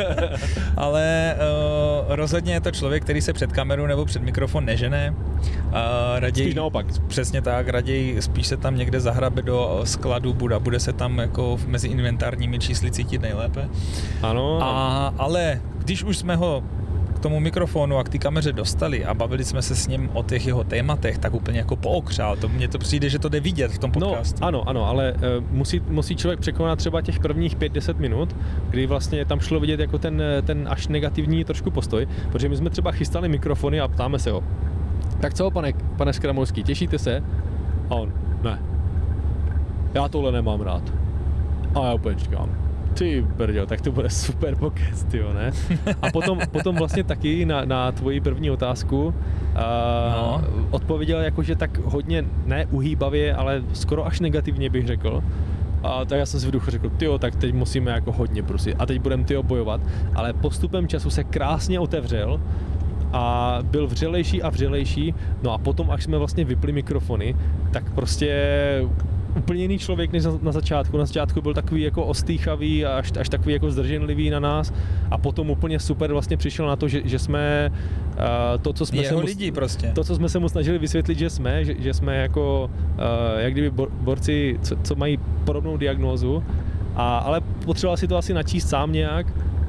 ale 0.78 1.36
uh, 2.08 2.16
rozhodně 2.16 2.54
je 2.54 2.62
to 2.62 2.72
člověk, 2.72 3.04
který 3.04 3.22
se 3.22 3.34
před 3.34 3.52
kameru 3.52 3.88
nebo 3.88 4.06
před 4.06 4.22
mikrofon 4.22 4.66
nežene. 4.66 5.16
Uh, 5.18 5.74
raději, 6.20 6.46
Spíš 6.46 6.56
naopak. 6.56 6.86
Přesně 7.08 7.42
tak, 7.42 7.70
raději 7.70 8.22
spíš 8.22 8.48
se 8.48 8.58
tam 8.58 8.78
někde 8.78 9.00
zahrabe 9.00 9.42
do 9.42 9.82
skladu, 9.84 10.34
bude, 10.34 10.60
bude 10.60 10.80
se 10.80 10.94
tam 10.94 11.20
jako 11.20 11.60
mezi 11.68 11.88
inventárními 11.88 12.60
čísly 12.60 12.92
cítit 12.92 13.22
nejlépe. 13.22 13.70
Ano, 14.22 14.60
A, 14.64 15.14
ale 15.18 15.62
když 15.78 16.04
už 16.04 16.18
jsme 16.18 16.36
ho 16.36 16.64
tomu 17.22 17.40
mikrofonu 17.40 17.98
a 17.98 18.04
k 18.04 18.10
té 18.10 18.18
kameře 18.18 18.54
dostali 18.54 19.06
a 19.06 19.14
bavili 19.14 19.44
jsme 19.44 19.62
se 19.62 19.76
s 19.76 19.88
ním 19.88 20.10
o 20.14 20.24
těch 20.24 20.48
jeho 20.48 20.64
tématech, 20.64 21.18
tak 21.18 21.34
úplně 21.34 21.58
jako 21.60 21.76
pookřál. 21.76 22.36
To 22.38 22.50
mně 22.50 22.68
to 22.68 22.78
přijde, 22.78 23.10
že 23.10 23.20
to 23.20 23.30
jde 23.30 23.40
vidět 23.40 23.72
v 23.72 23.78
tom 23.78 23.92
No, 24.00 24.08
podcastu. 24.10 24.44
ano, 24.44 24.70
ano, 24.70 24.86
ale 24.88 25.14
uh, 25.14 25.20
musí, 25.52 25.82
musí 25.90 26.16
člověk 26.16 26.40
překonat 26.40 26.76
třeba 26.80 27.02
těch 27.02 27.20
prvních 27.20 27.58
5-10 27.58 27.98
minut, 27.98 28.36
kdy 28.70 28.86
vlastně 28.88 29.26
tam 29.26 29.40
šlo 29.40 29.60
vidět 29.60 29.80
jako 29.80 29.98
ten, 29.98 30.22
ten 30.46 30.68
až 30.72 30.88
negativní 30.88 31.44
trošku 31.44 31.72
postoj, 31.72 32.08
protože 32.32 32.50
my 32.50 32.56
jsme 32.58 32.70
třeba 32.70 32.92
chystali 32.92 33.30
mikrofony 33.30 33.80
a 33.80 33.88
ptáme 33.88 34.20
se 34.20 34.32
ho. 34.32 34.44
Tak 35.20 35.34
co, 35.34 35.52
pane, 35.52 35.74
pane 35.98 36.14
Skramovský, 36.14 36.64
těšíte 36.64 37.00
se? 37.00 37.24
A 37.90 37.96
on, 37.96 38.14
ne. 38.44 38.60
Já 39.94 40.08
tohle 40.08 40.32
nemám 40.32 40.62
rád. 40.62 40.84
A 41.76 41.86
já 41.86 41.94
úplně 41.94 42.16
čekám. 42.16 42.50
Ty 42.94 43.26
brďo, 43.38 43.66
tak 43.66 43.82
to 43.82 43.92
bude 43.92 44.10
super 44.10 44.56
pokec, 44.56 45.04
tyjo, 45.04 45.34
ne? 45.34 45.52
A 46.02 46.12
potom, 46.12 46.40
potom 46.52 46.76
vlastně 46.76 47.04
taky 47.04 47.46
na, 47.46 47.66
na 47.66 47.92
tvoji 47.92 48.22
první 48.22 48.52
otázku 48.52 49.06
uh, 49.06 49.14
No. 50.16 50.42
odpověděl 50.72 51.20
jakože 51.20 51.56
tak 51.56 51.78
hodně, 51.78 52.26
ne 52.46 52.66
uhýbavě, 52.66 53.36
ale 53.36 53.62
skoro 53.74 54.06
až 54.06 54.20
negativně 54.20 54.70
bych 54.70 54.88
řekl. 54.88 55.24
A 55.84 56.06
tak 56.06 56.20
já 56.20 56.26
jsem 56.26 56.40
si 56.40 56.48
v 56.48 56.52
duchu 56.52 56.72
řekl, 56.72 56.90
tyjo, 56.90 57.18
tak 57.18 57.36
teď 57.36 57.54
musíme 57.54 57.92
jako 57.92 58.12
hodně 58.12 58.44
prostě 58.44 58.74
a 58.74 58.86
teď 58.86 59.02
budeme 59.02 59.24
tyjo 59.24 59.44
bojovat. 59.44 59.82
Ale 60.16 60.34
postupem 60.34 60.88
času 60.88 61.10
se 61.10 61.24
krásně 61.24 61.80
otevřel 61.80 62.42
a 63.14 63.58
byl 63.64 63.88
vřelejší 63.88 64.42
a 64.44 64.50
vřelejší. 64.50 65.14
No 65.44 65.52
a 65.52 65.58
potom, 65.58 65.92
až 65.92 66.04
jsme 66.04 66.18
vlastně 66.18 66.46
vypli 66.46 66.72
mikrofony, 66.72 67.36
tak 67.72 67.92
prostě 67.92 68.32
úplně 69.38 69.62
jiný 69.62 69.80
člověk 69.80 70.12
než 70.12 70.26
na, 70.26 70.32
na 70.42 70.52
začátku. 70.52 70.98
Na 70.98 71.06
začátku 71.06 71.42
byl 71.42 71.54
takový 71.54 71.82
jako 71.82 72.06
ostýchavý 72.06 72.86
a 72.86 72.98
až, 72.98 73.12
až 73.20 73.30
takový 73.30 73.54
jako 73.54 73.72
zdrženlivý 73.72 74.30
na 74.30 74.40
nás 74.40 74.74
a 75.12 75.18
potom 75.18 75.50
úplně 75.50 75.80
super 75.80 76.12
vlastně 76.12 76.38
přišel 76.38 76.68
na 76.68 76.76
to, 76.76 76.88
že, 76.88 77.02
že 77.06 77.20
jsme 77.20 77.72
uh, 77.72 78.62
to, 78.62 78.74
co 78.74 78.86
jsme 78.86 78.98
Jeho 78.98 79.10
se 79.10 79.16
mu, 79.16 79.22
lidi 79.22 79.52
prostě. 79.52 79.92
to, 79.96 80.04
co 80.04 80.16
jsme 80.16 80.30
se 80.30 80.40
mu 80.40 80.50
snažili 80.50 80.78
vysvětlit, 80.78 81.20
že 81.20 81.30
jsme, 81.30 81.66
že, 81.66 81.76
že 81.80 81.94
jsme 81.94 82.18
jako 82.18 82.70
uh, 82.94 83.40
jak 83.40 83.54
kdyby 83.54 83.70
bor, 83.70 83.90
borci, 83.92 84.60
co, 84.62 84.76
co 84.84 84.96
mají 84.96 85.20
podobnou 85.46 85.78
diagnózu, 85.78 86.44
a, 86.96 87.18
ale 87.18 87.42
potřeboval 87.66 87.98
si 87.98 88.08
to 88.08 88.18
asi 88.18 88.34
načíst 88.34 88.70
sám 88.70 88.92
nějak 88.92 89.28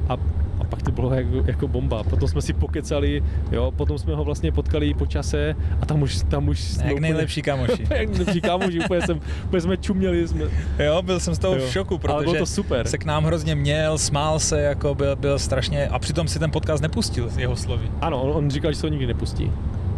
a, 0.09 0.17
a 0.59 0.63
pak 0.63 0.81
to 0.81 0.91
bylo 0.91 1.13
jako, 1.13 1.29
jako 1.45 1.67
bomba. 1.67 2.03
Potom 2.03 2.27
jsme 2.29 2.41
si 2.41 2.53
pokecali, 2.53 3.23
jo, 3.51 3.71
potom 3.75 3.97
jsme 3.97 4.15
ho 4.15 4.23
vlastně 4.23 4.51
potkali 4.51 4.93
po 4.93 5.05
čase 5.05 5.55
a 5.81 5.85
tam 5.85 6.01
už, 6.01 6.17
tam 6.29 6.47
už 6.47 6.59
jsme 6.63 6.83
Jak 6.83 6.93
úplně- 6.93 7.01
nejlepší 7.01 7.41
kamoši. 7.41 7.87
jak 7.89 8.09
nejlepší 8.09 8.41
kámoši, 8.41 8.79
úplně, 8.79 9.01
jsem, 9.01 9.19
úplně 9.45 9.61
jsme 9.61 9.77
čuměli, 9.77 10.27
jsme, 10.27 10.45
Jo, 10.79 11.01
byl 11.01 11.19
jsem 11.19 11.35
z 11.35 11.39
toho 11.39 11.55
Jo. 11.55 11.65
v 11.67 11.71
šoku, 11.71 11.93
Ale 11.93 11.99
protože 11.99 12.23
bylo 12.31 12.35
to 12.35 12.45
super. 12.45 12.87
se 12.87 12.97
k 12.97 13.05
nám 13.05 13.23
hrozně 13.25 13.55
měl, 13.55 13.97
smál 13.97 14.39
se, 14.39 14.61
jako 14.61 14.95
byl, 14.95 15.15
byl 15.15 15.39
strašně, 15.39 15.87
a 15.87 15.99
přitom 15.99 16.27
si 16.27 16.39
ten 16.39 16.51
podcast 16.51 16.83
nepustil 16.83 17.29
z 17.29 17.37
jeho 17.37 17.55
slovy. 17.55 17.85
ano, 18.01 18.21
on, 18.21 18.37
on 18.37 18.49
říkal, 18.49 18.71
že 18.71 18.77
se 18.79 18.87
ho 18.87 18.91
nikdy 18.91 19.07
nepustí. 19.07 19.51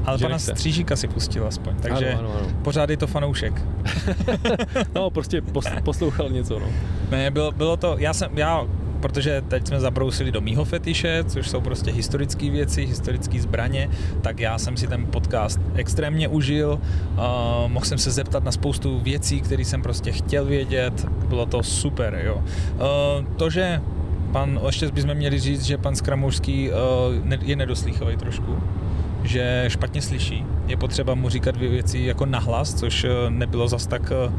Ale 0.05 0.17
pana 0.17 0.29
nechce. 0.35 0.51
Střížíka 0.51 0.95
si 0.95 1.07
pustil 1.07 1.47
aspoň, 1.47 1.73
takže 1.81 2.09
Ano, 2.13 2.19
ano, 2.19 2.33
ano. 2.39 2.47
pořád 2.61 2.89
je 2.89 2.97
to 2.97 3.07
fanoušek. 3.07 3.61
No, 4.95 5.09
prostě 5.09 5.41
pos, 5.41 5.65
poslouchal 5.83 6.29
něco, 6.29 6.59
no. 6.59 6.65
Ne, 7.11 7.31
bylo, 7.31 7.51
bylo 7.51 7.77
to, 7.77 7.95
já 7.99 8.13
jsem, 8.13 8.37
já, 8.37 8.63
protože 9.01 9.41
teď 9.47 9.67
jsme 9.67 9.79
zabrousili 9.79 10.31
do 10.31 10.41
mýho 10.41 10.65
fetiše, 10.65 11.23
což 11.27 11.49
jsou 11.49 11.61
prostě 11.61 11.91
historické 11.91 12.49
věci, 12.49 12.85
historické 12.85 13.41
zbraně, 13.41 13.89
tak 14.21 14.39
já 14.39 14.57
jsem 14.57 14.77
si 14.77 14.87
ten 14.87 15.05
podcast 15.05 15.59
extrémně 15.75 16.27
užil, 16.27 16.79
uh, 17.11 17.71
mohl 17.71 17.85
jsem 17.85 17.97
se 17.97 18.11
zeptat 18.11 18.43
na 18.43 18.51
spoustu 18.51 18.99
věcí, 18.99 19.41
které 19.41 19.65
jsem 19.65 19.81
prostě 19.81 20.11
chtěl 20.11 20.45
vědět, 20.45 21.05
bylo 21.29 21.45
to 21.45 21.63
super, 21.63 22.21
jo. 22.25 22.35
Uh, 22.35 23.25
to, 23.35 23.49
že 23.49 23.81
pan, 24.31 24.59
ještě 24.65 24.91
bychom 24.91 25.13
měli 25.13 25.39
říct, 25.39 25.63
že 25.63 25.77
pan 25.77 25.95
Skramoušský 25.95 26.69
uh, 26.69 26.75
ne- 27.23 27.39
je 27.41 27.55
nedoslýchový 27.55 28.17
trošku, 28.17 28.57
že 29.25 29.65
špatně 29.67 30.01
slyší. 30.01 30.45
Je 30.67 30.77
potřeba 30.77 31.15
mu 31.15 31.29
říkat 31.29 31.55
dvě 31.55 31.69
věci 31.69 31.99
jako 31.99 32.25
nahlas, 32.25 32.73
což 32.73 33.03
eh, 33.03 33.09
nebylo 33.29 33.67
zas 33.67 33.87
tak, 33.87 34.11
eh, 34.11 34.31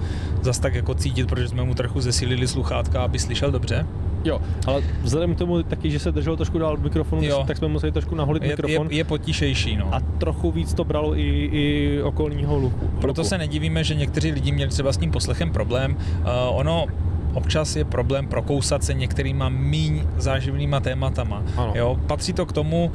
zas 0.43 0.59
tak 0.59 0.75
jako 0.75 0.95
cítit, 0.95 1.29
protože 1.29 1.49
jsme 1.49 1.65
mu 1.65 1.75
trochu 1.75 2.01
zesílili 2.01 2.49
sluchátka, 2.49 3.03
aby 3.03 3.19
slyšel 3.19 3.51
dobře. 3.51 3.87
Jo, 4.25 4.41
ale 4.67 4.83
vzhledem 5.03 5.35
k 5.35 5.39
tomu 5.39 5.63
taky, 5.63 5.91
že 5.91 5.99
se 5.99 6.13
držel 6.13 6.37
trošku 6.37 6.59
dál 6.59 6.73
od 6.73 6.83
mikrofonu, 6.83 7.23
Jo. 7.25 7.45
tak 7.47 7.57
jsme 7.57 7.69
museli 7.69 7.93
trošku 7.93 8.15
naholit 8.15 8.43
Je, 8.43 8.49
je, 8.49 8.53
mikrofon 8.53 8.89
je 8.91 9.05
potišejší, 9.05 9.77
no. 9.77 9.95
a 9.95 10.01
trochu 10.01 10.51
víc 10.51 10.75
to 10.75 10.85
bralo 10.85 11.19
i, 11.19 11.49
i 11.53 12.03
okolního 12.03 12.57
luku. 12.57 12.91
Proto 13.01 13.25
se 13.25 13.39
nedivíme, 13.39 13.85
že 13.85 13.95
někteří 13.95 14.31
lidi 14.31 14.53
měli 14.53 14.71
třeba 14.71 14.93
s 14.93 14.97
tím 14.97 15.11
poslechem 15.11 15.51
problém. 15.51 15.97
Uh, 15.97 16.27
ono 16.51 16.87
občas 17.35 17.77
je 17.77 17.85
problém 17.85 18.27
prokousat 18.27 18.85
se 18.85 18.95
některýma 18.95 19.49
míň 19.49 20.03
záživnýma 20.17 20.81
tématama. 20.81 21.43
Ano. 21.57 21.73
Jo, 21.77 22.01
patří 22.07 22.33
to 22.33 22.47
k 22.47 22.53
tomu 22.53 22.93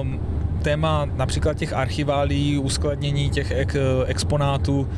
um, 0.00 0.20
téma 0.60 1.08
například 1.16 1.56
těch 1.56 1.72
archiválí, 1.72 2.58
uskladnění 2.58 3.30
těch 3.30 3.50
ek, 3.50 3.76
exponátů, 4.06 4.88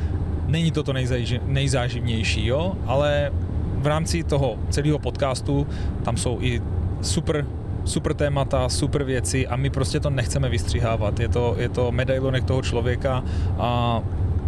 není 0.47 0.71
to 0.71 0.83
to 0.83 0.93
nejzáži, 0.93 1.41
nejzáživnější, 1.45 2.45
jo, 2.45 2.73
ale 2.85 3.31
v 3.77 3.87
rámci 3.87 4.23
toho 4.23 4.55
celého 4.69 4.99
podcastu 4.99 5.67
tam 6.03 6.17
jsou 6.17 6.37
i 6.41 6.61
super 7.01 7.45
super 7.85 8.13
témata, 8.13 8.69
super 8.69 9.03
věci 9.03 9.47
a 9.47 9.55
my 9.55 9.69
prostě 9.69 9.99
to 9.99 10.09
nechceme 10.09 10.49
vystřihávat. 10.49 11.19
Je 11.19 11.27
to, 11.27 11.55
je 11.57 11.69
to 11.69 11.91
medailonek 11.91 12.43
toho 12.43 12.61
člověka 12.61 13.23
a 13.57 14.01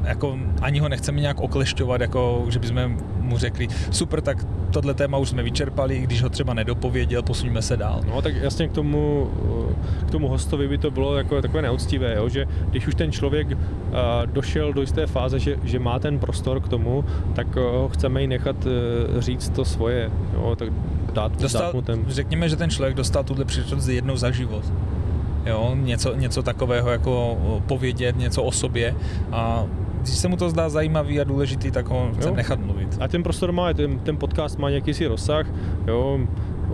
jako 0.06 0.38
ani 0.62 0.80
ho 0.80 0.90
nechceme 0.90 1.22
nějak 1.22 1.40
oklešťovat, 1.40 2.02
jako 2.02 2.46
že 2.50 2.60
bychom 2.60 2.98
mu 3.20 3.38
řekli, 3.38 3.68
super, 3.92 4.22
tak 4.22 4.38
tohle 4.72 4.94
téma 4.94 5.18
už 5.18 5.30
jsme 5.30 5.44
vyčerpali, 5.44 6.00
když 6.00 6.24
ho 6.24 6.30
třeba 6.30 6.54
nedopověděl, 6.54 7.22
posuňme 7.24 7.62
se 7.62 7.78
dál. 7.78 8.02
No 8.08 8.22
tak 8.22 8.36
jasně 8.36 8.68
k 8.68 8.72
tomu, 8.72 9.30
k 10.08 10.12
tomu 10.12 10.28
hostovi 10.28 10.68
by 10.68 10.78
to 10.78 10.92
bylo 10.92 11.18
jako 11.18 11.42
takové 11.42 11.62
neúctivé, 11.62 12.16
jo? 12.16 12.30
že 12.30 12.46
když 12.70 12.88
už 12.88 12.96
ten 12.96 13.12
člověk 13.12 13.48
uh, 13.52 13.58
došel 14.26 14.74
do 14.74 14.82
jisté 14.82 15.08
fáze, 15.08 15.40
že, 15.40 15.58
že 15.64 15.80
má 15.80 16.00
ten 16.00 16.20
prostor 16.20 16.60
k 16.60 16.68
tomu, 16.68 17.06
tak 17.36 17.48
uh, 17.48 17.64
ho 17.64 17.90
chceme 17.90 18.24
i 18.24 18.28
nechat 18.28 18.56
uh, 18.66 19.22
říct 19.22 19.50
to 19.50 19.66
svoje, 19.66 20.12
jo? 20.34 20.56
tak 20.56 20.70
dát, 21.14 21.42
Dostal, 21.42 21.62
dát 21.62 21.74
mu 21.74 21.82
ten... 21.82 22.04
řekněme, 22.08 22.50
že 22.50 22.56
ten 22.56 22.70
člověk 22.70 22.96
dostal 22.96 23.24
tuhle 23.24 23.46
příležitost 23.46 23.88
jednou 23.88 24.18
za 24.18 24.32
život. 24.32 24.64
jo, 25.46 25.72
něco, 25.76 26.16
něco 26.16 26.44
takového 26.44 26.90
jako 26.90 27.38
povědět, 27.68 28.18
něco 28.18 28.44
o 28.44 28.52
sobě 28.52 28.96
a 29.32 29.64
když 30.06 30.18
se 30.18 30.28
mu 30.28 30.38
to 30.38 30.50
zdá 30.50 30.70
zajímavý 30.70 31.20
a 31.20 31.24
důležitý, 31.24 31.72
tak 31.72 31.88
ho 31.88 32.12
chcem 32.20 32.36
nechat 32.36 32.60
mluvit. 32.60 32.98
A 33.00 33.08
ten 33.08 33.24
prostor 33.24 33.52
má, 33.52 33.74
ten, 33.74 34.00
ten 34.00 34.18
podcast 34.18 34.60
má 34.60 34.70
nějaký 34.70 34.94
si 34.94 35.08
rozsah, 35.08 35.48
jo, 35.88 36.20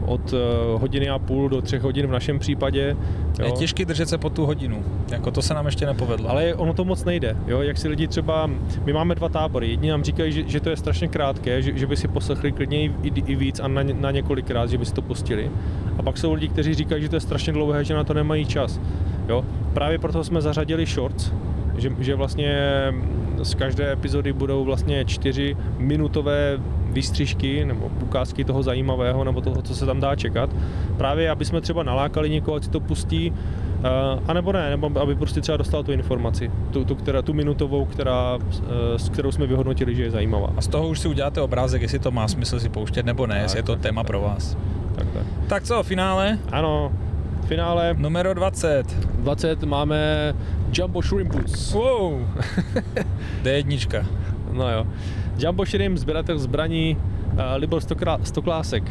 od 0.06 0.34
uh, 0.34 0.40
hodiny 0.82 1.10
a 1.10 1.20
půl 1.20 1.50
do 1.50 1.62
třech 1.62 1.82
hodin 1.82 2.08
v 2.08 2.12
našem 2.12 2.40
případě. 2.40 2.98
Jo. 3.40 3.46
Je 3.46 3.52
těžké 3.52 3.86
držet 3.86 4.10
se 4.10 4.18
po 4.18 4.30
tu 4.30 4.46
hodinu, 4.46 4.84
jako 5.12 5.32
to 5.32 5.42
se 5.42 5.54
nám 5.54 5.66
ještě 5.66 5.86
nepovedlo. 5.86 6.30
Ale 6.30 6.54
ono 6.54 6.74
to 6.74 6.86
moc 6.86 7.06
nejde, 7.06 7.38
jo, 7.48 7.62
jak 7.62 7.78
si 7.78 7.88
lidi 7.88 8.08
třeba, 8.08 8.50
my 8.86 8.94
máme 8.94 9.16
dva 9.16 9.30
tábory, 9.30 9.70
jedni 9.70 9.90
nám 9.90 10.04
říkají, 10.04 10.32
že, 10.32 10.44
že 10.48 10.60
to 10.60 10.70
je 10.70 10.78
strašně 10.78 11.08
krátké, 11.08 11.62
že, 11.62 11.78
že 11.78 11.88
by 11.88 11.98
si 11.98 12.08
poslechli 12.08 12.52
klidně 12.52 12.84
i, 12.84 12.92
i 13.04 13.36
víc 13.36 13.60
a 13.60 13.68
na, 13.68 13.84
na 14.00 14.12
několikrát, 14.12 14.70
že 14.70 14.78
by 14.78 14.86
si 14.86 14.94
to 14.94 15.02
pustili. 15.02 15.52
A 15.98 16.04
pak 16.04 16.18
jsou 16.18 16.34
lidi, 16.34 16.48
kteří 16.48 16.74
říkají, 16.74 17.02
že 17.02 17.10
to 17.10 17.16
je 17.16 17.20
strašně 17.20 17.54
dlouhé, 17.54 17.84
že 17.84 17.94
na 17.94 18.04
to 18.04 18.14
nemají 18.14 18.46
čas. 18.46 18.80
Jo. 19.30 19.46
Právě 19.74 20.00
proto 20.00 20.24
jsme 20.24 20.42
zařadili 20.42 20.86
shorts, 20.86 21.32
že, 21.78 21.92
že 22.00 22.16
vlastně 22.16 22.54
z 23.42 23.56
každé 23.56 23.92
epizody 23.92 24.34
budou 24.34 24.64
vlastně 24.64 25.06
čtyři 25.06 25.58
minutové 25.78 26.58
výstřižky 26.92 27.66
nebo 27.66 27.92
ukázky 28.04 28.44
toho 28.44 28.64
zajímavého 28.64 29.24
nebo 29.24 29.42
toho, 29.42 29.62
co 29.62 29.76
se 29.76 29.86
tam 29.86 30.00
dá 30.00 30.16
čekat. 30.16 30.50
Právě, 30.98 31.30
aby 31.30 31.46
jsme 31.46 31.62
třeba 31.62 31.84
nalákali 31.84 32.30
někoho, 32.30 32.58
ať 32.58 32.64
si 32.64 32.70
to 32.70 32.80
pustí, 32.80 33.34
Uh, 33.82 34.20
a 34.28 34.34
nebo 34.34 34.52
ne, 34.52 34.70
nebo 34.70 35.02
aby 35.02 35.16
prostě 35.16 35.42
třeba 35.42 35.58
dostal 35.58 35.84
tu 35.84 35.92
informaci, 35.92 36.52
tu, 36.72 36.86
tu, 36.86 36.96
která, 36.96 37.22
tu 37.22 37.34
minutovou, 37.34 37.86
která, 37.86 38.36
uh, 38.36 38.42
s 38.98 39.10
kterou 39.10 39.32
jsme 39.32 39.48
vyhodnotili, 39.48 39.96
že 39.96 40.04
je 40.04 40.12
zajímavá. 40.12 40.50
A 40.58 40.62
z 40.62 40.68
toho 40.68 40.88
už 40.88 41.00
si 41.00 41.08
uděláte 41.08 41.42
obrázek, 41.42 41.82
jestli 41.82 42.00
to 42.00 42.12
má 42.12 42.28
smysl 42.28 42.60
si 42.60 42.70
pouštět 42.70 43.06
nebo 43.06 43.28
ne, 43.28 43.36
tak, 43.36 43.44
jestli 43.44 43.60
je 43.60 43.64
to 43.64 43.72
tak, 43.72 43.82
téma 43.82 44.02
tak, 44.02 44.08
pro 44.08 44.22
vás. 44.22 44.58
Tak, 44.96 45.08
tak. 45.14 45.24
tak 45.48 45.64
co, 45.64 45.84
finále? 45.84 46.40
Ano, 46.52 46.92
finále. 47.46 47.96
Numero 47.98 48.34
20. 48.34 48.84
20 49.20 49.64
máme 49.64 50.34
Jumbo 50.74 51.02
Shrimpus. 51.02 51.74
Wow. 51.74 52.28
D1. 53.44 54.06
No 54.52 54.70
jo. 54.70 54.88
Jumbo 55.38 55.66
Shrimp, 55.66 55.98
sběratel 55.98 56.40
zbraní, 56.40 56.98
uh, 57.34 57.40
Libor 57.56 57.82
Stoklásek. 58.24 58.84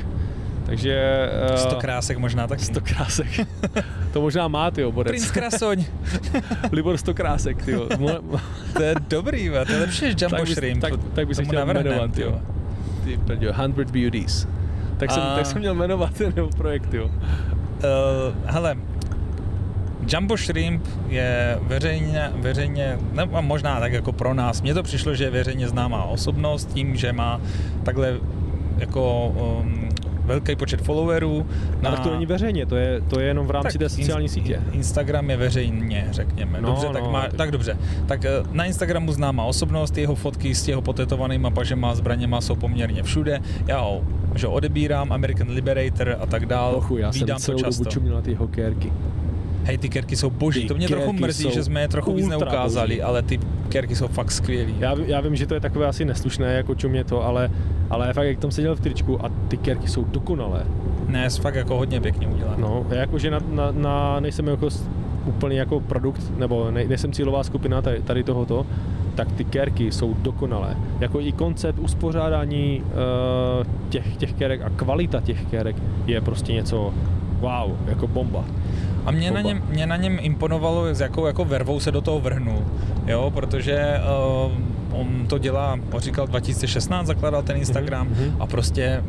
Takže... 0.66 1.28
Uh, 1.50 1.56
Stokrásek 1.56 2.18
možná 2.18 2.46
tak. 2.46 2.60
Stokrásek. 2.60 3.26
to 4.12 4.20
možná 4.20 4.48
má, 4.48 4.70
ty 4.70 4.84
borec. 4.84 5.10
Prince 5.10 5.32
Krasoň. 5.32 5.84
Libor 6.72 6.96
Stokrásek, 6.96 7.64
ty 7.64 7.74
to 8.72 8.82
je 8.82 8.94
dobrý, 9.08 9.50
to 9.66 9.72
je 9.72 9.78
lepší 9.78 10.04
než 10.04 10.14
Jumbo 10.20 10.36
tak 10.36 10.48
Shrimp. 10.48 10.80
Tak, 10.80 10.92
tak 11.14 11.26
by 11.26 11.34
se 11.34 11.44
chtěl 11.44 11.66
jmenovat, 11.66 12.12
ty 12.12 12.24
Ty, 13.04 13.18
100 13.72 13.92
Beauties. 13.92 14.48
Tak 14.96 15.10
jsem, 15.10 15.22
A... 15.22 15.36
tak 15.36 15.46
jsem 15.46 15.58
měl 15.58 15.74
jmenovat 15.74 16.14
ten 16.14 16.32
projekt, 16.56 16.94
jo. 16.94 17.04
Uh, 17.04 17.10
hele, 18.44 18.76
Jumbo 20.08 20.36
Shrimp 20.36 20.86
je 21.08 21.58
veřejně, 21.62 22.32
veřejně, 22.34 22.98
nebo 23.12 23.42
možná 23.42 23.80
tak 23.80 23.92
jako 23.92 24.12
pro 24.12 24.34
nás, 24.34 24.62
mně 24.62 24.74
to 24.74 24.82
přišlo, 24.82 25.14
že 25.14 25.24
je 25.24 25.30
veřejně 25.30 25.68
známá 25.68 26.04
osobnost 26.04 26.68
tím, 26.74 26.96
že 26.96 27.12
má 27.12 27.40
takhle 27.82 28.16
jako 28.78 29.28
um, 29.28 29.88
velký 30.24 30.56
počet 30.56 30.82
followerů. 30.82 31.46
Na... 31.80 31.90
Ale 31.90 31.98
to 31.98 32.10
není 32.10 32.26
veřejně, 32.26 32.66
to 32.66 32.76
je, 32.76 33.00
to 33.00 33.20
je 33.20 33.26
jenom 33.26 33.46
v 33.46 33.50
rámci 33.50 33.78
tak 33.78 33.78
té 33.78 33.88
sociální 33.88 34.24
in, 34.24 34.28
sítě. 34.28 34.62
Instagram 34.72 35.30
je 35.30 35.36
veřejně, 35.36 36.08
řekněme. 36.10 36.60
No, 36.60 36.68
dobře, 36.68 36.86
no, 36.86 36.92
tak, 36.92 37.10
má, 37.10 37.22
tak... 37.22 37.32
tak 37.32 37.50
dobře. 37.50 37.76
Tak 38.06 38.24
eh, 38.24 38.30
na 38.52 38.64
Instagramu 38.64 39.12
známá 39.12 39.44
osobnost, 39.44 39.98
jeho 39.98 40.14
fotky 40.14 40.54
s 40.54 40.68
jeho 40.68 40.82
potetovanýma 40.82 41.50
pažema, 41.50 41.94
zbraněma 41.94 42.40
jsou 42.40 42.56
poměrně 42.56 43.02
všude. 43.02 43.40
Já 43.66 43.80
ho 43.80 44.02
že 44.34 44.46
odebírám, 44.46 45.12
American 45.12 45.48
Liberator 45.50 46.16
a 46.20 46.26
tak 46.26 46.46
dál. 46.46 46.74
Ochu, 46.74 46.96
já 46.96 47.10
Vídám 47.10 47.38
jsem 47.38 47.44
celou 47.44 47.58
to 47.58 47.64
často. 47.64 47.84
dobu 47.84 47.94
čuměl 47.94 48.14
na 48.14 48.20
ty 48.20 48.34
hokérky. 48.34 48.92
Hej, 49.64 49.78
ty 49.78 49.88
kerky 49.88 50.16
jsou 50.16 50.30
boží, 50.30 50.62
ty 50.62 50.68
to 50.68 50.74
mě 50.74 50.88
trochu 50.88 51.12
mrzí, 51.12 51.50
že 51.50 51.64
jsme 51.64 51.80
je 51.80 51.88
trochu 51.88 52.14
víc 52.14 52.26
neukázali, 52.26 52.88
boží. 52.88 53.02
ale 53.02 53.22
ty 53.22 53.40
kerky 53.68 53.96
jsou 53.96 54.08
fakt 54.08 54.30
skvělý. 54.30 54.74
Já, 54.78 54.94
já 55.06 55.20
vím, 55.20 55.36
že 55.36 55.46
to 55.46 55.54
je 55.54 55.60
takové 55.60 55.86
asi 55.86 56.04
neslušné, 56.04 56.52
jako 56.52 56.74
čumě 56.74 57.04
to, 57.04 57.24
ale, 57.24 57.50
ale 57.90 58.12
fakt 58.12 58.26
jak 58.26 58.38
tam 58.38 58.50
seděl 58.50 58.76
v 58.76 58.80
tričku 58.80 59.24
a 59.24 59.30
ty 59.48 59.56
kerky 59.56 59.88
jsou 59.88 60.04
dokonalé. 60.04 60.66
Ne, 61.08 61.30
fakt 61.30 61.54
jako 61.54 61.76
hodně 61.76 62.00
pěkně 62.00 62.28
udělané. 62.28 62.56
No, 62.62 62.86
jakože 62.90 63.30
na, 63.30 63.40
na, 63.50 63.70
na, 63.72 64.20
nejsem 64.20 64.46
jako 64.46 64.68
úplně 65.26 65.58
jako 65.58 65.80
produkt, 65.80 66.38
nebo 66.38 66.70
ne, 66.70 66.84
nejsem 66.84 67.12
cílová 67.12 67.44
skupina 67.44 67.82
tady, 67.82 68.02
tady 68.02 68.24
tohoto, 68.24 68.66
tak 69.14 69.32
ty 69.32 69.44
kerky 69.44 69.92
jsou 69.92 70.14
dokonalé. 70.14 70.76
Jako 71.00 71.20
i 71.20 71.32
koncept 71.32 71.78
uspořádání 71.78 72.82
uh, 72.82 73.66
těch, 73.88 74.16
těch 74.16 74.32
kerek 74.32 74.62
a 74.62 74.70
kvalita 74.70 75.20
těch 75.20 75.44
kerek 75.44 75.76
je 76.06 76.20
prostě 76.20 76.52
něco 76.52 76.94
wow, 77.40 77.76
jako 77.86 78.06
bomba. 78.06 78.44
A 79.10 79.12
mě 79.12 79.30
na, 79.30 79.40
něm, 79.40 79.62
mě 79.68 79.86
na 79.86 79.96
něm 79.96 80.18
imponovalo, 80.20 80.94
s 80.94 81.00
jakou 81.00 81.26
jako 81.26 81.44
vervou 81.44 81.80
se 81.80 81.92
do 81.92 82.00
toho 82.00 82.20
vrhnul, 82.20 82.64
jo, 83.06 83.30
protože 83.34 84.00
uh, 84.46 85.00
on 85.00 85.26
to 85.26 85.38
dělá, 85.38 85.78
on 85.92 86.00
říkal 86.00 86.26
2016, 86.26 87.06
zakladal 87.06 87.42
ten 87.42 87.56
Instagram 87.56 88.08
mm-hmm. 88.08 88.36
a 88.40 88.46
prostě 88.46 89.04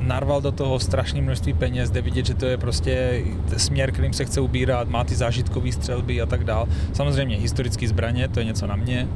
narval 0.00 0.40
do 0.40 0.52
toho 0.52 0.78
strašné 0.78 1.20
množství 1.20 1.52
peněz, 1.52 1.90
jde 1.90 2.00
vidět, 2.02 2.26
že 2.26 2.34
to 2.34 2.46
je 2.46 2.56
prostě 2.56 3.22
směr, 3.56 3.92
kterým 3.92 4.12
se 4.12 4.24
chce 4.24 4.40
ubírat, 4.40 4.88
má 4.88 5.04
ty 5.04 5.14
zážitkové 5.14 5.72
střelby 5.72 6.20
a 6.20 6.26
tak 6.26 6.44
dál. 6.44 6.68
Samozřejmě 6.92 7.36
historické 7.36 7.88
zbraně, 7.88 8.28
to 8.28 8.40
je 8.40 8.44
něco 8.44 8.66
na 8.66 8.76
mě, 8.76 9.08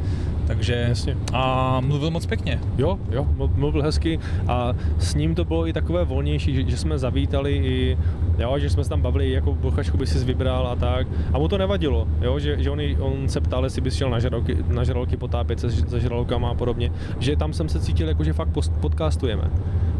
takže 0.51 0.86
Jasně. 0.88 1.16
a 1.32 1.80
mluvil 1.80 2.11
moc 2.11 2.26
pěkně. 2.26 2.61
Jo, 2.78 2.98
jo, 3.11 3.26
mluvil 3.55 3.82
hezky 3.82 4.18
a 4.48 4.72
s 4.98 5.14
ním 5.14 5.34
to 5.34 5.44
bylo 5.44 5.68
i 5.68 5.72
takové 5.72 6.05
volnější, 6.05 6.55
že, 6.55 6.70
že 6.70 6.76
jsme 6.76 6.98
zavítali 6.98 7.53
i, 7.53 7.98
jo, 8.38 8.59
že 8.59 8.70
jsme 8.70 8.84
se 8.84 8.90
tam 8.90 9.03
bavili, 9.03 9.30
jako 9.30 9.55
bochačku 9.55 9.96
by 9.96 10.07
si 10.07 10.24
vybral 10.24 10.68
a 10.68 10.76
tak. 10.76 11.07
A 11.32 11.38
mu 11.38 11.48
to 11.48 11.59
nevadilo, 11.59 12.09
jo, 12.20 12.38
že, 12.38 12.62
že 12.62 12.70
on, 12.70 12.80
on 13.01 13.28
se 13.28 13.40
ptal, 13.40 13.64
jestli 13.64 13.80
bys 13.80 13.94
šel 13.94 14.11
na 14.11 14.18
žraloky, 14.18 14.57
na 14.68 14.84
žraloky 14.84 15.16
potápět 15.16 15.61
se, 15.61 15.70
se 15.70 16.01
žralokama 16.01 16.51
a 16.51 16.55
podobně, 16.55 16.92
že 17.18 17.36
tam 17.36 17.53
jsem 17.53 17.68
se 17.68 17.80
cítil 17.80 18.09
jako, 18.09 18.24
že 18.24 18.32
fakt 18.32 18.51
podcastujeme. 18.80 19.51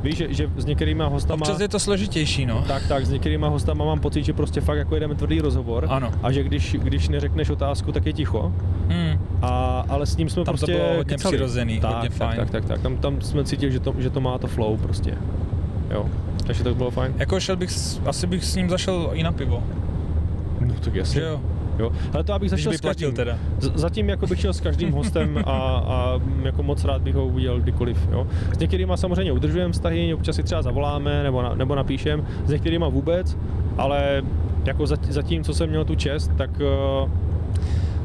Víš, 0.03 0.17
že, 0.17 0.35
že 0.35 0.51
s 0.57 0.65
některýma 0.65 1.07
hostama... 1.07 1.47
Občas 1.47 1.61
je 1.61 1.69
to 1.69 1.79
složitější, 1.79 2.47
no. 2.47 2.65
Tak, 2.69 2.89
tak, 2.89 3.07
s 3.07 3.11
některýma 3.11 3.49
hostama 3.49 3.85
mám 3.85 4.01
pocit, 4.01 4.25
že 4.25 4.33
prostě 4.33 4.61
fakt 4.61 4.79
jako 4.79 4.95
jedeme 4.95 5.15
tvrdý 5.15 5.41
rozhovor. 5.41 5.87
Ano. 5.89 6.11
A 6.23 6.33
že 6.33 6.43
když, 6.43 6.77
když 6.83 7.09
neřekneš 7.09 7.51
otázku, 7.51 7.93
tak 7.93 8.07
je 8.07 8.13
ticho. 8.13 8.53
Hmm. 8.89 9.10
A, 9.43 9.85
ale 9.89 10.07
s 10.07 10.17
ním 10.17 10.31
jsme 10.31 10.45
tam 10.45 10.53
prostě 10.53 10.73
to 10.73 10.79
bylo 10.79 10.89
hodně 10.97 11.05
kecali. 11.17 11.37
přirozený, 11.37 11.81
tak, 11.81 11.95
hodně 11.95 12.09
tak, 12.09 12.19
fajn. 12.19 12.37
Tak, 12.37 12.51
tak, 12.51 12.65
tak, 12.65 12.81
tam, 12.81 12.97
tam 12.97 13.21
jsme 13.21 13.45
cítili, 13.45 13.73
že 13.73 13.81
to, 13.81 13.95
že 13.99 14.11
to 14.11 14.21
má 14.21 14.39
to 14.39 14.47
flow 14.47 14.77
prostě. 14.77 15.15
Jo, 15.91 16.07
takže 16.47 16.65
to 16.65 16.75
bylo 16.75 16.91
fajn. 16.91 17.15
Jako 17.19 17.41
šel 17.41 17.57
bych, 17.57 17.71
asi 18.07 18.27
bych 18.27 18.45
s 18.45 18.57
ním 18.57 18.71
zašel 18.71 19.11
i 19.13 19.23
na 19.23 19.33
pivo. 19.33 19.63
No 20.61 20.75
tak 20.81 20.95
jasně. 20.95 21.21
Že 21.21 21.27
jo. 21.27 21.41
Jo. 21.79 21.93
Ale 22.13 22.25
to 22.25 22.35
abych 22.35 22.51
zašel 22.51 22.73
s 22.73 22.81
každým. 22.81 23.13
teda. 23.13 23.39
Z, 23.59 23.73
zatím 23.75 24.09
jako 24.09 24.27
bych 24.27 24.41
šel 24.41 24.53
s 24.53 24.61
každým 24.61 24.93
hostem 24.93 25.39
a, 25.47 25.51
a 25.87 26.21
jako 26.43 26.63
moc 26.63 26.85
rád 26.85 27.03
bych 27.03 27.15
ho 27.15 27.27
uviděl 27.27 27.61
kdykoliv. 27.61 28.09
Jo. 28.13 28.27
S 28.55 28.59
některýma 28.59 28.97
samozřejmě 28.97 29.33
udržujeme 29.33 29.73
vztahy, 29.73 30.15
občas 30.15 30.37
si 30.37 30.43
třeba 30.43 30.63
zavoláme 30.63 31.23
nebo, 31.23 31.43
na, 31.43 31.55
nebo 31.55 31.75
napíšem, 31.75 32.27
s 32.47 32.51
některýma 32.51 32.89
vůbec, 32.89 33.37
ale 33.79 34.23
jako 34.65 34.87
zatím, 34.87 35.45
co 35.45 35.55
jsem 35.55 35.69
měl 35.71 35.85
tu 35.85 35.95
čest, 35.95 36.31
tak 36.37 36.51
uh, 36.61 37.11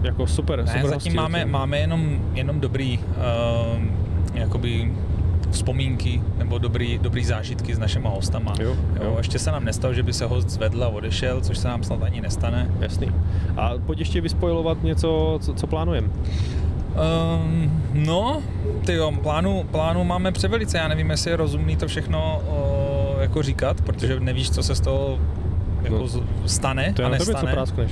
jako 0.03 0.27
super, 0.27 0.65
ne, 0.65 0.73
super 0.73 0.89
zatím 0.89 1.15
máme, 1.15 1.45
máme 1.45 1.77
jenom, 1.77 2.19
jenom 2.33 2.59
dobrý 2.59 2.99
uh, 2.99 3.83
jakoby 4.33 4.91
vzpomínky 5.51 6.21
nebo 6.37 6.57
dobrý, 6.57 6.97
dobrý 6.97 7.25
zážitky 7.25 7.75
s 7.75 7.79
našimi 7.79 8.07
hostama. 8.07 8.53
Jo, 8.59 8.69
jo. 8.69 9.03
Jo, 9.03 9.15
ještě 9.17 9.39
se 9.39 9.51
nám 9.51 9.65
nestalo, 9.65 9.93
že 9.93 10.03
by 10.03 10.13
se 10.13 10.25
host 10.25 10.49
zvedl 10.49 10.83
a 10.83 10.87
odešel, 10.87 11.41
což 11.41 11.57
se 11.57 11.67
nám 11.67 11.83
snad 11.83 12.03
ani 12.03 12.21
nestane. 12.21 12.71
Jasný. 12.79 13.11
A 13.57 13.71
pojď 13.85 13.99
ještě 13.99 14.21
vyspojovat 14.21 14.83
něco, 14.83 15.39
co, 15.41 15.53
co 15.53 15.67
plánujeme. 15.67 16.07
Um, 16.07 17.83
no, 17.93 18.41
ty 18.85 18.93
jo, 18.93 19.11
plánu, 19.23 19.63
plánu 19.71 20.03
máme 20.03 20.31
převelice, 20.31 20.77
já 20.77 20.87
nevím, 20.87 21.09
jestli 21.09 21.31
je 21.31 21.37
rozumný 21.37 21.75
to 21.75 21.87
všechno 21.87 22.41
o, 22.47 23.15
jako 23.19 23.41
říkat, 23.41 23.81
protože 23.81 24.19
nevíš, 24.19 24.51
co 24.51 24.63
se 24.63 24.75
z 24.75 24.81
toho 24.81 25.19
jako 25.81 25.97
no, 25.97 26.07
stane 26.45 26.93
to 26.93 27.01
je 27.01 27.05
a 27.05 27.09
nestane. 27.09 27.39
Tobě, 27.39 27.49
co 27.49 27.55
práskneš. 27.55 27.91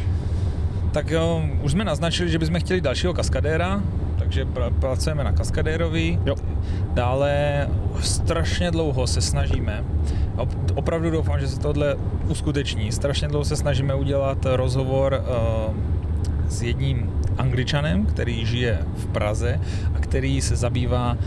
Tak 0.94 1.10
jo, 1.12 1.44
už 1.62 1.72
jsme 1.72 1.84
naznačili, 1.84 2.30
že 2.30 2.40
bychom 2.40 2.60
chtěli 2.60 2.82
dalšího 2.82 3.14
kaskadéra, 3.14 3.82
takže 4.20 4.46
pr- 4.46 4.74
pracujeme 4.80 5.24
na 5.24 5.32
kaskadérovi. 5.32 6.20
Jo. 6.26 6.36
Dále 6.94 7.68
strašně 8.00 8.72
dlouho 8.72 9.08
se 9.08 9.22
snažíme, 9.22 9.84
opravdu 10.76 11.12
doufám, 11.12 11.40
že 11.40 11.48
se 11.48 11.60
tohle 11.60 11.96
uskuteční, 12.28 12.92
strašně 12.92 13.28
dlouho 13.28 13.46
se 13.46 13.56
snažíme 13.56 13.96
udělat 13.96 14.38
rozhovor 14.46 15.24
uh, 15.68 15.76
s 16.50 16.62
jedním 16.62 17.12
angličanem, 17.38 18.06
který 18.06 18.46
žije 18.46 18.80
v 18.96 19.06
Praze 19.06 19.60
a 19.96 20.00
který 20.00 20.42
se 20.42 20.56
zabývá 20.56 21.18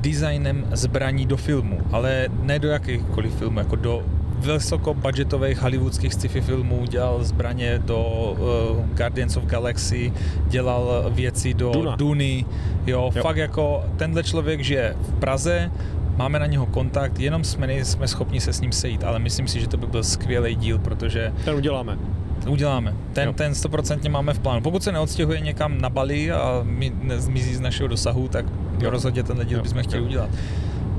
designem 0.00 0.66
zbraní 0.72 1.26
do 1.26 1.36
filmu, 1.36 1.80
ale 1.92 2.28
ne 2.42 2.58
do 2.58 2.68
jakýchkoliv 2.68 3.34
filmů, 3.34 3.58
jako 3.58 3.76
do 3.76 4.02
vysokobudgetových 4.40 5.58
hollywoodských 5.62 6.14
sci-fi 6.14 6.40
filmů, 6.40 6.84
dělal 6.88 7.24
zbraně 7.24 7.78
do 7.84 7.98
uh, 8.78 8.86
Guardians 8.96 9.36
of 9.36 9.44
Galaxy, 9.44 10.12
dělal 10.46 11.04
věci 11.10 11.54
do 11.54 11.70
Duna. 11.72 11.96
Duny, 11.96 12.44
jo, 12.86 13.10
jo, 13.14 13.22
fakt 13.22 13.36
jako 13.36 13.84
tenhle 13.96 14.22
člověk 14.22 14.60
žije 14.60 14.96
v 15.00 15.12
Praze, 15.12 15.70
máme 16.16 16.38
na 16.38 16.46
něho 16.46 16.66
kontakt, 16.66 17.20
jenom 17.20 17.44
jsme 17.44 17.66
nejsme 17.66 18.08
schopni 18.08 18.40
se 18.40 18.52
s 18.52 18.60
ním 18.60 18.72
sejít, 18.72 19.04
ale 19.04 19.18
myslím 19.18 19.48
si, 19.48 19.60
že 19.60 19.68
to 19.68 19.76
by 19.76 19.86
byl 19.86 20.04
skvělý 20.04 20.54
díl, 20.54 20.78
protože 20.78 21.32
Ten 21.44 21.54
uděláme. 21.54 21.98
uděláme. 22.48 22.94
Ten, 23.12 23.26
Jo. 23.26 23.32
ten 23.32 23.52
100% 23.52 24.10
máme 24.10 24.34
v 24.34 24.38
plánu. 24.38 24.60
Pokud 24.60 24.82
se 24.82 24.92
neodstěhuje 24.92 25.40
někam 25.40 25.80
na 25.80 25.88
Bali 25.90 26.30
a 26.32 26.60
mi 26.62 26.92
nezmizí 27.02 27.54
z 27.54 27.60
našeho 27.60 27.88
dosahu, 27.88 28.28
tak 28.28 28.44
Jo. 28.82 28.90
rozhodně 28.90 29.22
tenhle 29.22 29.44
díl 29.44 29.56
Jo. 29.58 29.62
bychom 29.62 29.82
chtěli 29.82 30.02
Jo. 30.02 30.08
udělat. 30.08 30.30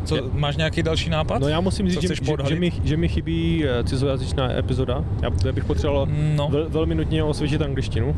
Co, 0.06 0.16
Je- 0.16 0.22
máš 0.34 0.58
nějaký 0.58 0.84
další 0.84 1.10
nápad? 1.10 1.42
No 1.42 1.48
já 1.48 1.60
musím 1.62 1.90
říct, 1.90 2.02
že, 2.02 2.08
že, 2.08 2.16
že, 2.48 2.56
mi, 2.56 2.72
že 2.84 2.98
mi 2.98 3.08
chybí 3.08 3.66
eh, 3.66 3.84
cizojazyčná 3.84 4.52
epizoda. 4.52 5.04
Já, 5.22 5.30
já 5.46 5.52
bych 5.52 5.66
potřeboval 5.66 6.08
No. 6.36 6.50
vel, 6.52 6.70
velmi 6.70 6.96
nutně 6.96 7.24
osvěžit 7.24 7.62
angličtinu. 7.62 8.16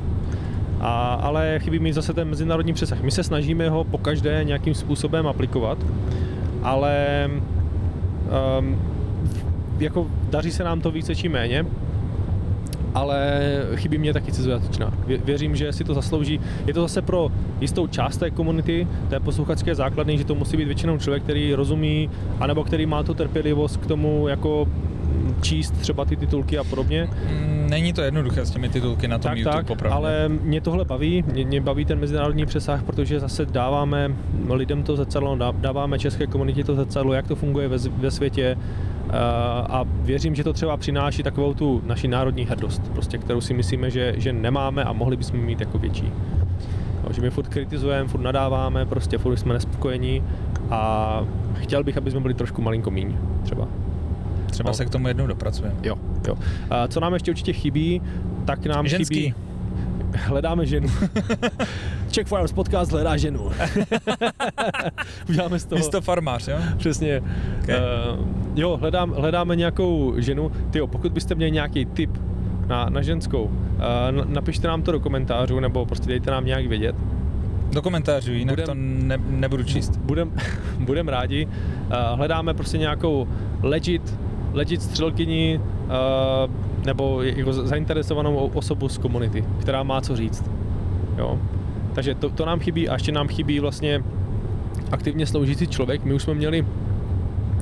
A, 0.81 1.13
ale 1.13 1.59
chybí 1.59 1.79
mi 1.79 1.93
zase 1.93 2.13
ten 2.13 2.27
mezinárodní 2.29 2.73
přesah. 2.73 3.01
My 3.01 3.11
se 3.11 3.23
snažíme 3.23 3.69
ho 3.69 3.83
po 3.83 3.97
každé 3.97 4.43
nějakým 4.43 4.73
způsobem 4.73 5.27
aplikovat, 5.27 5.77
ale 6.63 7.29
um, 8.59 8.79
jako 9.79 10.07
daří 10.29 10.51
se 10.51 10.63
nám 10.63 10.81
to 10.81 10.91
více 10.91 11.15
či 11.15 11.29
méně, 11.29 11.65
ale 12.93 13.41
chybí 13.75 13.97
mě 13.97 14.13
taky 14.13 14.31
cizojazyčná. 14.31 14.93
Vě- 15.07 15.19
Věřím, 15.25 15.55
že 15.55 15.73
si 15.73 15.83
to 15.83 15.93
zaslouží. 15.93 16.39
Je 16.67 16.73
to 16.73 16.81
zase 16.81 17.01
pro 17.01 17.29
jistou 17.61 17.87
část 17.87 18.17
té 18.17 18.31
komunity, 18.31 18.87
té 19.09 19.19
posluchačské 19.19 19.75
základny, 19.75 20.17
že 20.17 20.23
to 20.25 20.35
musí 20.35 20.57
být 20.57 20.65
většinou 20.65 20.97
člověk, 20.97 21.23
který 21.23 21.53
rozumí, 21.55 22.09
anebo 22.39 22.63
který 22.63 22.85
má 22.85 23.03
tu 23.03 23.13
trpělivost 23.13 23.77
k 23.77 23.85
tomu 23.85 24.27
jako 24.27 24.67
číst 25.41 25.71
třeba 25.71 26.05
ty 26.05 26.15
titulky 26.15 26.57
a 26.57 26.63
podobně. 26.63 27.09
Mm, 27.31 27.67
Není 27.69 27.93
to 27.93 28.01
jednoduché 28.01 28.45
s 28.45 28.51
těmi 28.51 28.69
titulky 28.69 29.07
na 29.07 29.17
tom 29.17 29.29
Tak, 29.29 29.37
YouTube, 29.37 29.55
tak, 29.57 29.67
popravdě. 29.67 29.95
ale 29.95 30.29
mě 30.29 30.61
tohle 30.61 30.85
baví, 30.85 31.23
mě, 31.33 31.45
mě 31.45 31.61
baví 31.61 31.85
ten 31.85 31.99
mezinárodní 31.99 32.45
přesah, 32.45 32.83
protože 32.83 33.19
zase 33.19 33.45
dáváme 33.45 34.11
lidem 34.49 34.83
to 34.83 34.95
zrcadlo, 34.95 35.35
dá- 35.35 35.53
dáváme 35.57 35.99
české 35.99 36.27
komunitě 36.27 36.63
to 36.63 36.75
zrcadlo, 36.75 37.13
jak 37.13 37.27
to 37.27 37.35
funguje 37.35 37.67
ve, 37.67 37.77
ve 37.77 38.11
světě 38.11 38.57
a 39.69 39.83
věřím, 39.87 40.35
že 40.35 40.43
to 40.43 40.53
třeba 40.53 40.77
přináší 40.77 41.23
takovou 41.23 41.53
tu 41.53 41.81
naši 41.85 42.07
národní 42.07 42.45
hrdost, 42.45 42.81
prostě, 42.93 43.17
kterou 43.17 43.41
si 43.41 43.53
myslíme, 43.53 43.89
že, 43.91 44.13
že 44.17 44.33
nemáme 44.33 44.83
a 44.83 44.93
mohli 44.93 45.17
bychom 45.17 45.39
mít 45.39 45.59
jako 45.59 45.77
větší. 45.77 46.11
No, 47.03 47.13
že 47.13 47.21
my 47.21 47.29
furt 47.29 47.47
kritizujeme, 47.47 48.09
furt 48.09 48.21
nadáváme, 48.21 48.85
prostě 48.85 49.17
furt 49.17 49.37
jsme 49.37 49.53
nespokojení 49.53 50.23
a 50.69 51.21
chtěl 51.53 51.83
bych, 51.83 51.97
aby 51.97 52.11
jsme 52.11 52.19
byli 52.19 52.33
trošku 52.33 52.61
malinko 52.61 52.91
míň, 52.91 53.15
třeba. 53.43 53.67
Třeba 54.51 54.69
no. 54.69 54.73
se 54.73 54.85
k 54.85 54.89
tomu 54.89 55.07
jednou 55.07 55.27
dopracujeme. 55.27 55.75
Jo, 55.83 55.95
jo. 56.27 56.35
A 56.69 56.87
co 56.87 56.99
nám 56.99 57.13
ještě 57.13 57.31
určitě 57.31 57.53
chybí, 57.53 58.01
tak 58.45 58.65
nám 58.65 58.87
Ženský. 58.87 59.15
chybí... 59.15 59.33
Hledáme 60.13 60.65
ženu. 60.65 60.87
Czech 62.11 62.27
Farms 62.27 62.51
podcast 62.51 62.91
hledá 62.91 63.17
ženu. 63.17 63.49
Uděláme 65.29 65.59
z 65.59 65.65
toho... 65.65 65.79
Místo 65.79 66.01
farmář, 66.01 66.47
jo? 66.47 66.57
Přesně. 66.77 67.21
Okay. 67.63 67.75
Uh, 67.75 68.27
jo, 68.55 68.77
hledám, 68.77 69.11
hledáme 69.11 69.55
nějakou 69.55 70.13
ženu. 70.17 70.51
Tyjo, 70.71 70.87
pokud 70.87 71.11
byste 71.11 71.35
měli 71.35 71.51
nějaký 71.51 71.85
tip 71.85 72.17
na, 72.67 72.89
na 72.89 73.01
ženskou, 73.01 73.43
uh, 73.43 73.51
napište 74.25 74.67
nám 74.67 74.81
to 74.81 74.91
do 74.91 74.99
komentářů, 74.99 75.59
nebo 75.59 75.85
prostě 75.85 76.07
dejte 76.07 76.31
nám 76.31 76.45
nějak 76.45 76.65
vědět. 76.65 76.95
Do 77.71 77.81
komentářů, 77.81 78.31
jinak 78.33 78.55
Budem- 78.55 78.65
to 78.65 78.73
ne, 78.73 79.17
nebudu 79.29 79.63
číst. 79.63 79.97
Budem, 79.97 80.31
budem 80.79 81.07
rádi. 81.07 81.45
Uh, 81.45 81.51
hledáme 82.17 82.53
prostě 82.53 82.77
nějakou 82.77 83.27
legit, 83.61 84.17
legit 84.53 84.81
střelkyni 84.81 85.59
uh, 85.85 86.72
nebo 86.85 87.21
jako 87.21 87.53
zainteresovanou 87.53 88.35
osobu 88.35 88.89
z 88.89 88.97
komunity, 88.97 89.45
která 89.59 89.83
má 89.83 90.01
co 90.01 90.15
říct. 90.15 90.43
Jo. 91.17 91.39
Takže 91.93 92.15
to, 92.15 92.29
to 92.29 92.45
nám 92.45 92.59
chybí 92.59 92.89
a 92.89 92.93
ještě 92.93 93.11
nám 93.11 93.27
chybí 93.27 93.59
vlastně 93.59 94.03
aktivně 94.91 95.25
sloužící 95.25 95.67
člověk. 95.67 96.03
My 96.03 96.13
už 96.13 96.23
jsme 96.23 96.33
měli 96.33 96.65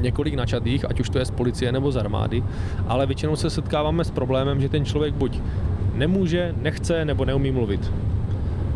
několik 0.01 0.33
načatých, 0.33 0.89
ať 0.89 0.99
už 0.99 1.09
to 1.09 1.19
je 1.19 1.25
z 1.25 1.31
policie 1.31 1.71
nebo 1.71 1.91
z 1.91 1.97
armády, 1.97 2.43
ale 2.87 3.05
většinou 3.05 3.35
se 3.35 3.49
setkáváme 3.49 4.03
s 4.03 4.11
problémem, 4.11 4.61
že 4.61 4.69
ten 4.69 4.85
člověk 4.85 5.13
buď 5.13 5.39
nemůže, 5.93 6.55
nechce 6.61 7.05
nebo 7.05 7.25
neumí 7.25 7.51
mluvit. 7.51 7.91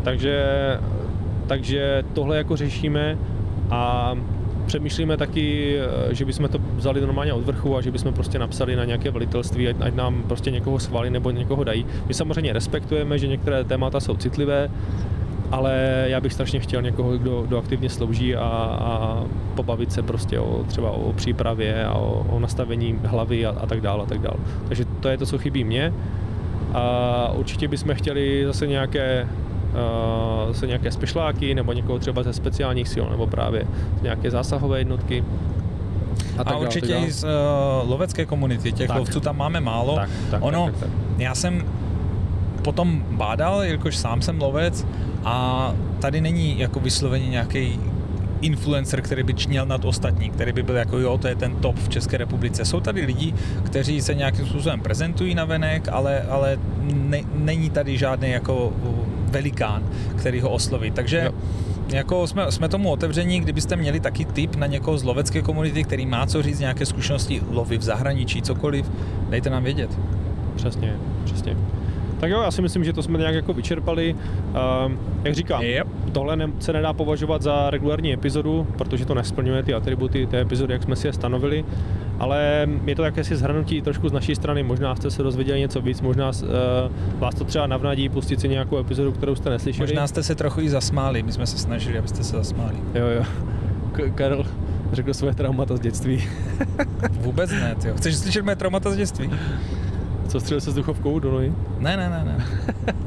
Takže, 0.04 0.44
takže 1.46 2.04
tohle 2.12 2.36
jako 2.36 2.56
řešíme 2.56 3.18
a 3.70 4.14
přemýšlíme 4.66 5.16
taky, 5.16 5.76
eh, 5.78 6.14
že 6.14 6.24
bychom 6.24 6.48
to 6.48 6.58
vzali 6.76 7.00
normálně 7.00 7.32
od 7.32 7.44
vrchu 7.44 7.76
a 7.76 7.80
že 7.80 7.90
bychom 7.90 8.14
prostě 8.14 8.38
napsali 8.38 8.76
na 8.76 8.84
nějaké 8.84 9.10
velitelství, 9.10 9.68
ať, 9.68 9.76
ať 9.80 9.94
nám 9.94 10.22
prostě 10.22 10.50
někoho 10.50 10.78
schválí 10.78 11.10
nebo 11.10 11.30
někoho 11.30 11.64
dají. 11.64 11.86
My 12.06 12.14
samozřejmě 12.14 12.52
respektujeme, 12.52 13.18
že 13.18 13.26
některé 13.26 13.64
témata 13.64 14.00
jsou 14.00 14.16
citlivé, 14.16 14.70
ale 15.50 16.04
já 16.06 16.20
bych 16.20 16.32
strašně 16.32 16.60
chtěl 16.60 16.82
někoho, 16.82 17.18
kdo, 17.18 17.42
kdo 17.42 17.58
aktivně 17.58 17.88
slouží 17.88 18.36
a, 18.36 18.40
a 18.80 19.24
pobavit 19.54 19.92
se 19.92 20.02
prostě 20.02 20.40
o, 20.40 20.64
třeba 20.68 20.90
o 20.90 21.12
přípravě 21.12 21.84
a 21.84 21.94
o, 21.94 22.26
o 22.30 22.40
nastavení 22.40 22.98
hlavy 23.04 23.46
a, 23.46 23.50
a 23.50 23.66
tak 23.66 23.80
dále 23.80 24.02
a 24.02 24.06
tak 24.06 24.18
dále. 24.18 24.36
Takže 24.68 24.84
to 25.00 25.08
je 25.08 25.18
to, 25.18 25.26
co 25.26 25.38
chybí 25.38 25.64
mně. 25.64 25.92
A 26.74 27.32
určitě 27.36 27.68
bychom 27.68 27.94
chtěli 27.94 28.44
zase 28.46 28.66
nějaké 28.66 29.28
uh, 29.76 30.52
zase 30.52 30.66
nějaké 30.66 30.90
spešláky 30.90 31.54
nebo 31.54 31.72
někoho 31.72 31.98
třeba 31.98 32.22
ze 32.22 32.32
speciálních 32.32 32.88
sil 32.94 33.04
nebo 33.10 33.26
právě 33.26 33.66
z 33.98 34.02
nějaké 34.02 34.30
zásahové 34.30 34.78
jednotky. 34.78 35.24
A, 36.38 36.44
tak 36.44 36.54
a 36.54 36.56
určitě 36.56 36.96
i 36.96 37.12
z 37.12 37.24
uh, 37.24 37.30
lovecké 37.90 38.26
komunity, 38.26 38.72
těch 38.72 38.88
Tak. 38.88 38.98
lovců 38.98 39.20
tam 39.20 39.36
máme 39.36 39.60
málo. 39.60 39.96
Tak, 39.96 40.10
tak, 40.30 40.44
ono, 40.44 40.66
tak, 40.66 40.74
tak, 40.74 40.90
tak. 40.90 41.18
já 41.18 41.34
jsem 41.34 41.64
potom 42.62 43.04
bádal, 43.10 43.62
jelikož 43.62 43.96
sám 43.96 44.22
jsem 44.22 44.40
lovec 44.40 44.86
a 45.24 45.72
tady 46.00 46.20
není 46.20 46.58
jako 46.58 46.80
vysloveně 46.80 47.28
nějaký 47.28 47.80
influencer, 48.40 49.02
který 49.02 49.22
by 49.22 49.34
čněl 49.34 49.66
nad 49.66 49.84
ostatní, 49.84 50.30
který 50.30 50.52
by 50.52 50.62
byl 50.62 50.76
jako 50.76 50.98
jo, 50.98 51.18
to 51.18 51.28
je 51.28 51.34
ten 51.34 51.56
top 51.56 51.78
v 51.78 51.88
České 51.88 52.16
republice. 52.16 52.64
Jsou 52.64 52.80
tady 52.80 53.06
lidi, 53.06 53.34
kteří 53.62 54.02
se 54.02 54.14
nějakým 54.14 54.46
způsobem 54.46 54.80
prezentují 54.80 55.34
na 55.34 55.44
venek, 55.44 55.88
ale, 55.92 56.22
ale 56.22 56.58
ne, 56.94 57.20
není 57.34 57.70
tady 57.70 57.98
žádný 57.98 58.30
jako 58.30 58.72
velikán, 59.26 59.82
který 60.16 60.40
ho 60.40 60.50
osloví. 60.50 60.90
Takže 60.90 61.22
Jo. 61.26 61.32
jako 61.88 62.26
jsme, 62.26 62.52
jsme 62.52 62.68
tomu 62.68 62.90
otevření, 62.90 63.40
kdybyste 63.40 63.76
měli 63.76 64.00
taky 64.00 64.24
tip 64.24 64.56
na 64.56 64.66
někoho 64.66 64.98
z 64.98 65.02
lovecké 65.04 65.42
komunity, 65.42 65.84
který 65.84 66.06
má 66.06 66.26
co 66.26 66.42
říct, 66.42 66.60
nějaké 66.60 66.86
zkušenosti 66.86 67.42
lovy 67.50 67.78
v 67.78 67.82
zahraničí, 67.82 68.42
cokoliv, 68.42 68.90
dejte 69.30 69.50
nám 69.50 69.64
vědět. 69.64 69.90
Přesně, 70.56 70.96
přesně. 71.24 71.56
Tak 72.20 72.30
jo, 72.30 72.42
já 72.42 72.50
si 72.50 72.62
myslím, 72.62 72.84
že 72.84 72.92
to 72.92 73.02
jsme 73.02 73.18
nějak 73.18 73.34
jako 73.34 73.52
vyčerpali. 73.52 74.14
Um, 74.86 74.98
jak 75.24 75.34
říkám, 75.34 75.62
Yep. 75.62 75.86
tohle 76.12 76.36
ne, 76.36 76.48
se 76.58 76.72
nedá 76.72 76.92
považovat 76.92 77.42
za 77.42 77.70
regulární 77.70 78.12
epizodu, 78.12 78.66
protože 78.78 79.06
to 79.06 79.14
nesplňuje 79.14 79.62
ty 79.62 79.74
atributy 79.74 80.26
té 80.26 80.40
epizody, 80.40 80.72
jak 80.72 80.82
jsme 80.82 80.96
si 80.96 81.06
je 81.06 81.12
stanovili, 81.12 81.64
ale 82.18 82.66
je 82.86 82.96
to 82.96 83.02
jakési 83.04 83.36
zhrnutí 83.36 83.82
trošku 83.82 84.08
z 84.08 84.12
naší 84.12 84.34
strany, 84.34 84.62
možná 84.62 84.96
jste 84.96 85.10
se 85.10 85.22
dozvěděli 85.22 85.60
něco 85.60 85.80
víc, 85.80 86.00
možná 86.00 86.28
uh, 86.28 86.48
vás 87.18 87.34
to 87.34 87.44
třeba 87.44 87.66
navnadí 87.66 88.08
pustit 88.08 88.40
si 88.40 88.48
nějakou 88.48 88.78
epizodu, 88.78 89.12
kterou 89.12 89.34
jste 89.34 89.50
neslyšeli. 89.50 89.86
Možná 89.86 90.06
jste 90.06 90.22
se 90.22 90.34
trochu 90.34 90.60
i 90.60 90.68
zasmáli, 90.68 91.22
my 91.22 91.32
jsme 91.32 91.46
se 91.46 91.58
snažili, 91.58 91.98
abyste 91.98 92.24
se 92.24 92.36
zasmáli. 92.36 92.76
Jo, 92.94 93.06
jo. 93.06 93.22
K- 93.92 94.10
Karel 94.14 94.44
řekl 94.92 95.14
své 95.14 95.34
traumata 95.34 95.76
z 95.76 95.80
dětství. 95.80 96.24
Vůbec 97.10 97.50
ne, 97.50 97.74
tyjo. 97.82 97.94
Chceš 97.96 98.16
slyšet 98.16 98.42
moje 98.44 98.56
traumata 98.56 98.90
z 98.90 98.96
dětství? 98.96 99.30
Co 100.28 100.40
střelil 100.40 100.60
se 100.60 100.70
s 100.70 100.74
duchovkou 100.74 101.18
do 101.18 101.30
nohy? 101.30 101.52
Ne, 101.78 101.96
ne, 101.96 102.10
ne, 102.10 102.24
ne. 102.24 102.44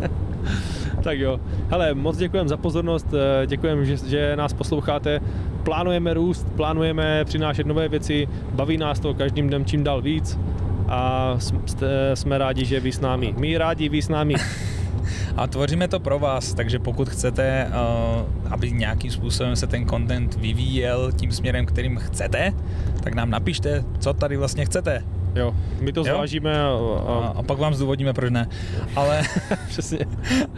Tak 1.04 1.20
jo. 1.20 1.40
Hele, 1.70 1.94
moc 1.94 2.18
děkujeme 2.18 2.50
za 2.50 2.58
pozornost, 2.58 3.08
eh, 3.14 3.48
děkujeme, 3.48 3.86
že, 3.86 3.98
že 3.98 4.36
nás 4.36 4.54
posloucháte. 4.54 5.20
Plánujeme 5.64 6.14
růst, 6.14 6.48
plánujeme 6.56 7.26
přinášet 7.26 7.68
nové 7.68 7.88
věci, 7.88 8.28
baví 8.52 8.78
nás 8.78 9.00
to 9.00 9.14
každým 9.14 9.48
dnem 9.48 9.66
čím 9.66 9.84
dál 9.84 10.02
víc 10.02 10.40
a 10.88 11.36
jste, 11.66 11.88
jsme 12.14 12.38
rádi, 12.38 12.66
že 12.66 12.80
vy 12.80 12.92
s 12.92 13.00
námi. 13.00 13.34
My 13.38 13.58
rádi, 13.58 13.90
vy 13.90 14.02
s 14.02 14.10
námi. 14.10 14.36
A 15.38 15.48
tvoříme 15.48 15.88
to 15.88 16.00
pro 16.00 16.20
vás, 16.20 16.54
takže 16.54 16.80
pokud 16.80 17.10
chcete, 17.10 17.68
uh, 17.68 18.54
aby 18.54 18.72
nějakým 18.72 19.12
způsobem 19.12 19.56
se 19.56 19.68
ten 19.68 19.88
content 19.88 20.36
vyvíjel 20.36 21.12
tím 21.12 21.32
směrem, 21.32 21.66
kterým 21.66 21.98
chcete, 21.98 22.54
tak 23.04 23.14
nám 23.14 23.30
napište, 23.30 23.84
co 24.00 24.14
tady 24.14 24.38
vlastně 24.38 24.66
chcete. 24.66 25.04
Jo, 25.36 25.56
my 25.80 25.92
to 25.92 26.04
zvážíme 26.04 26.62
a, 26.62 26.68
A, 26.68 27.14
a, 27.14 27.28
a 27.36 27.44
pak 27.44 27.58
vám 27.58 27.74
zdůvodníme, 27.74 28.14
proč 28.14 28.32
ne. 28.32 28.48
Ale, 28.96 29.22
přesně. 29.68 30.00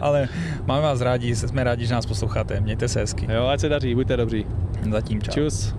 ale 0.00 0.28
máme 0.66 0.82
vás 0.82 1.00
rádi, 1.00 1.36
jsme 1.36 1.64
rádi, 1.64 1.86
že 1.86 1.94
nás 1.94 2.06
posloucháte. 2.06 2.60
Mějte 2.60 2.88
se 2.88 3.00
hezky. 3.00 3.26
Jo, 3.32 3.46
ať 3.46 3.60
se 3.60 3.68
daří, 3.68 3.94
buďte 3.94 4.16
dobří. 4.16 4.46
Zatím 4.90 5.22
čau. 5.22 5.32
Čus. 5.32 5.74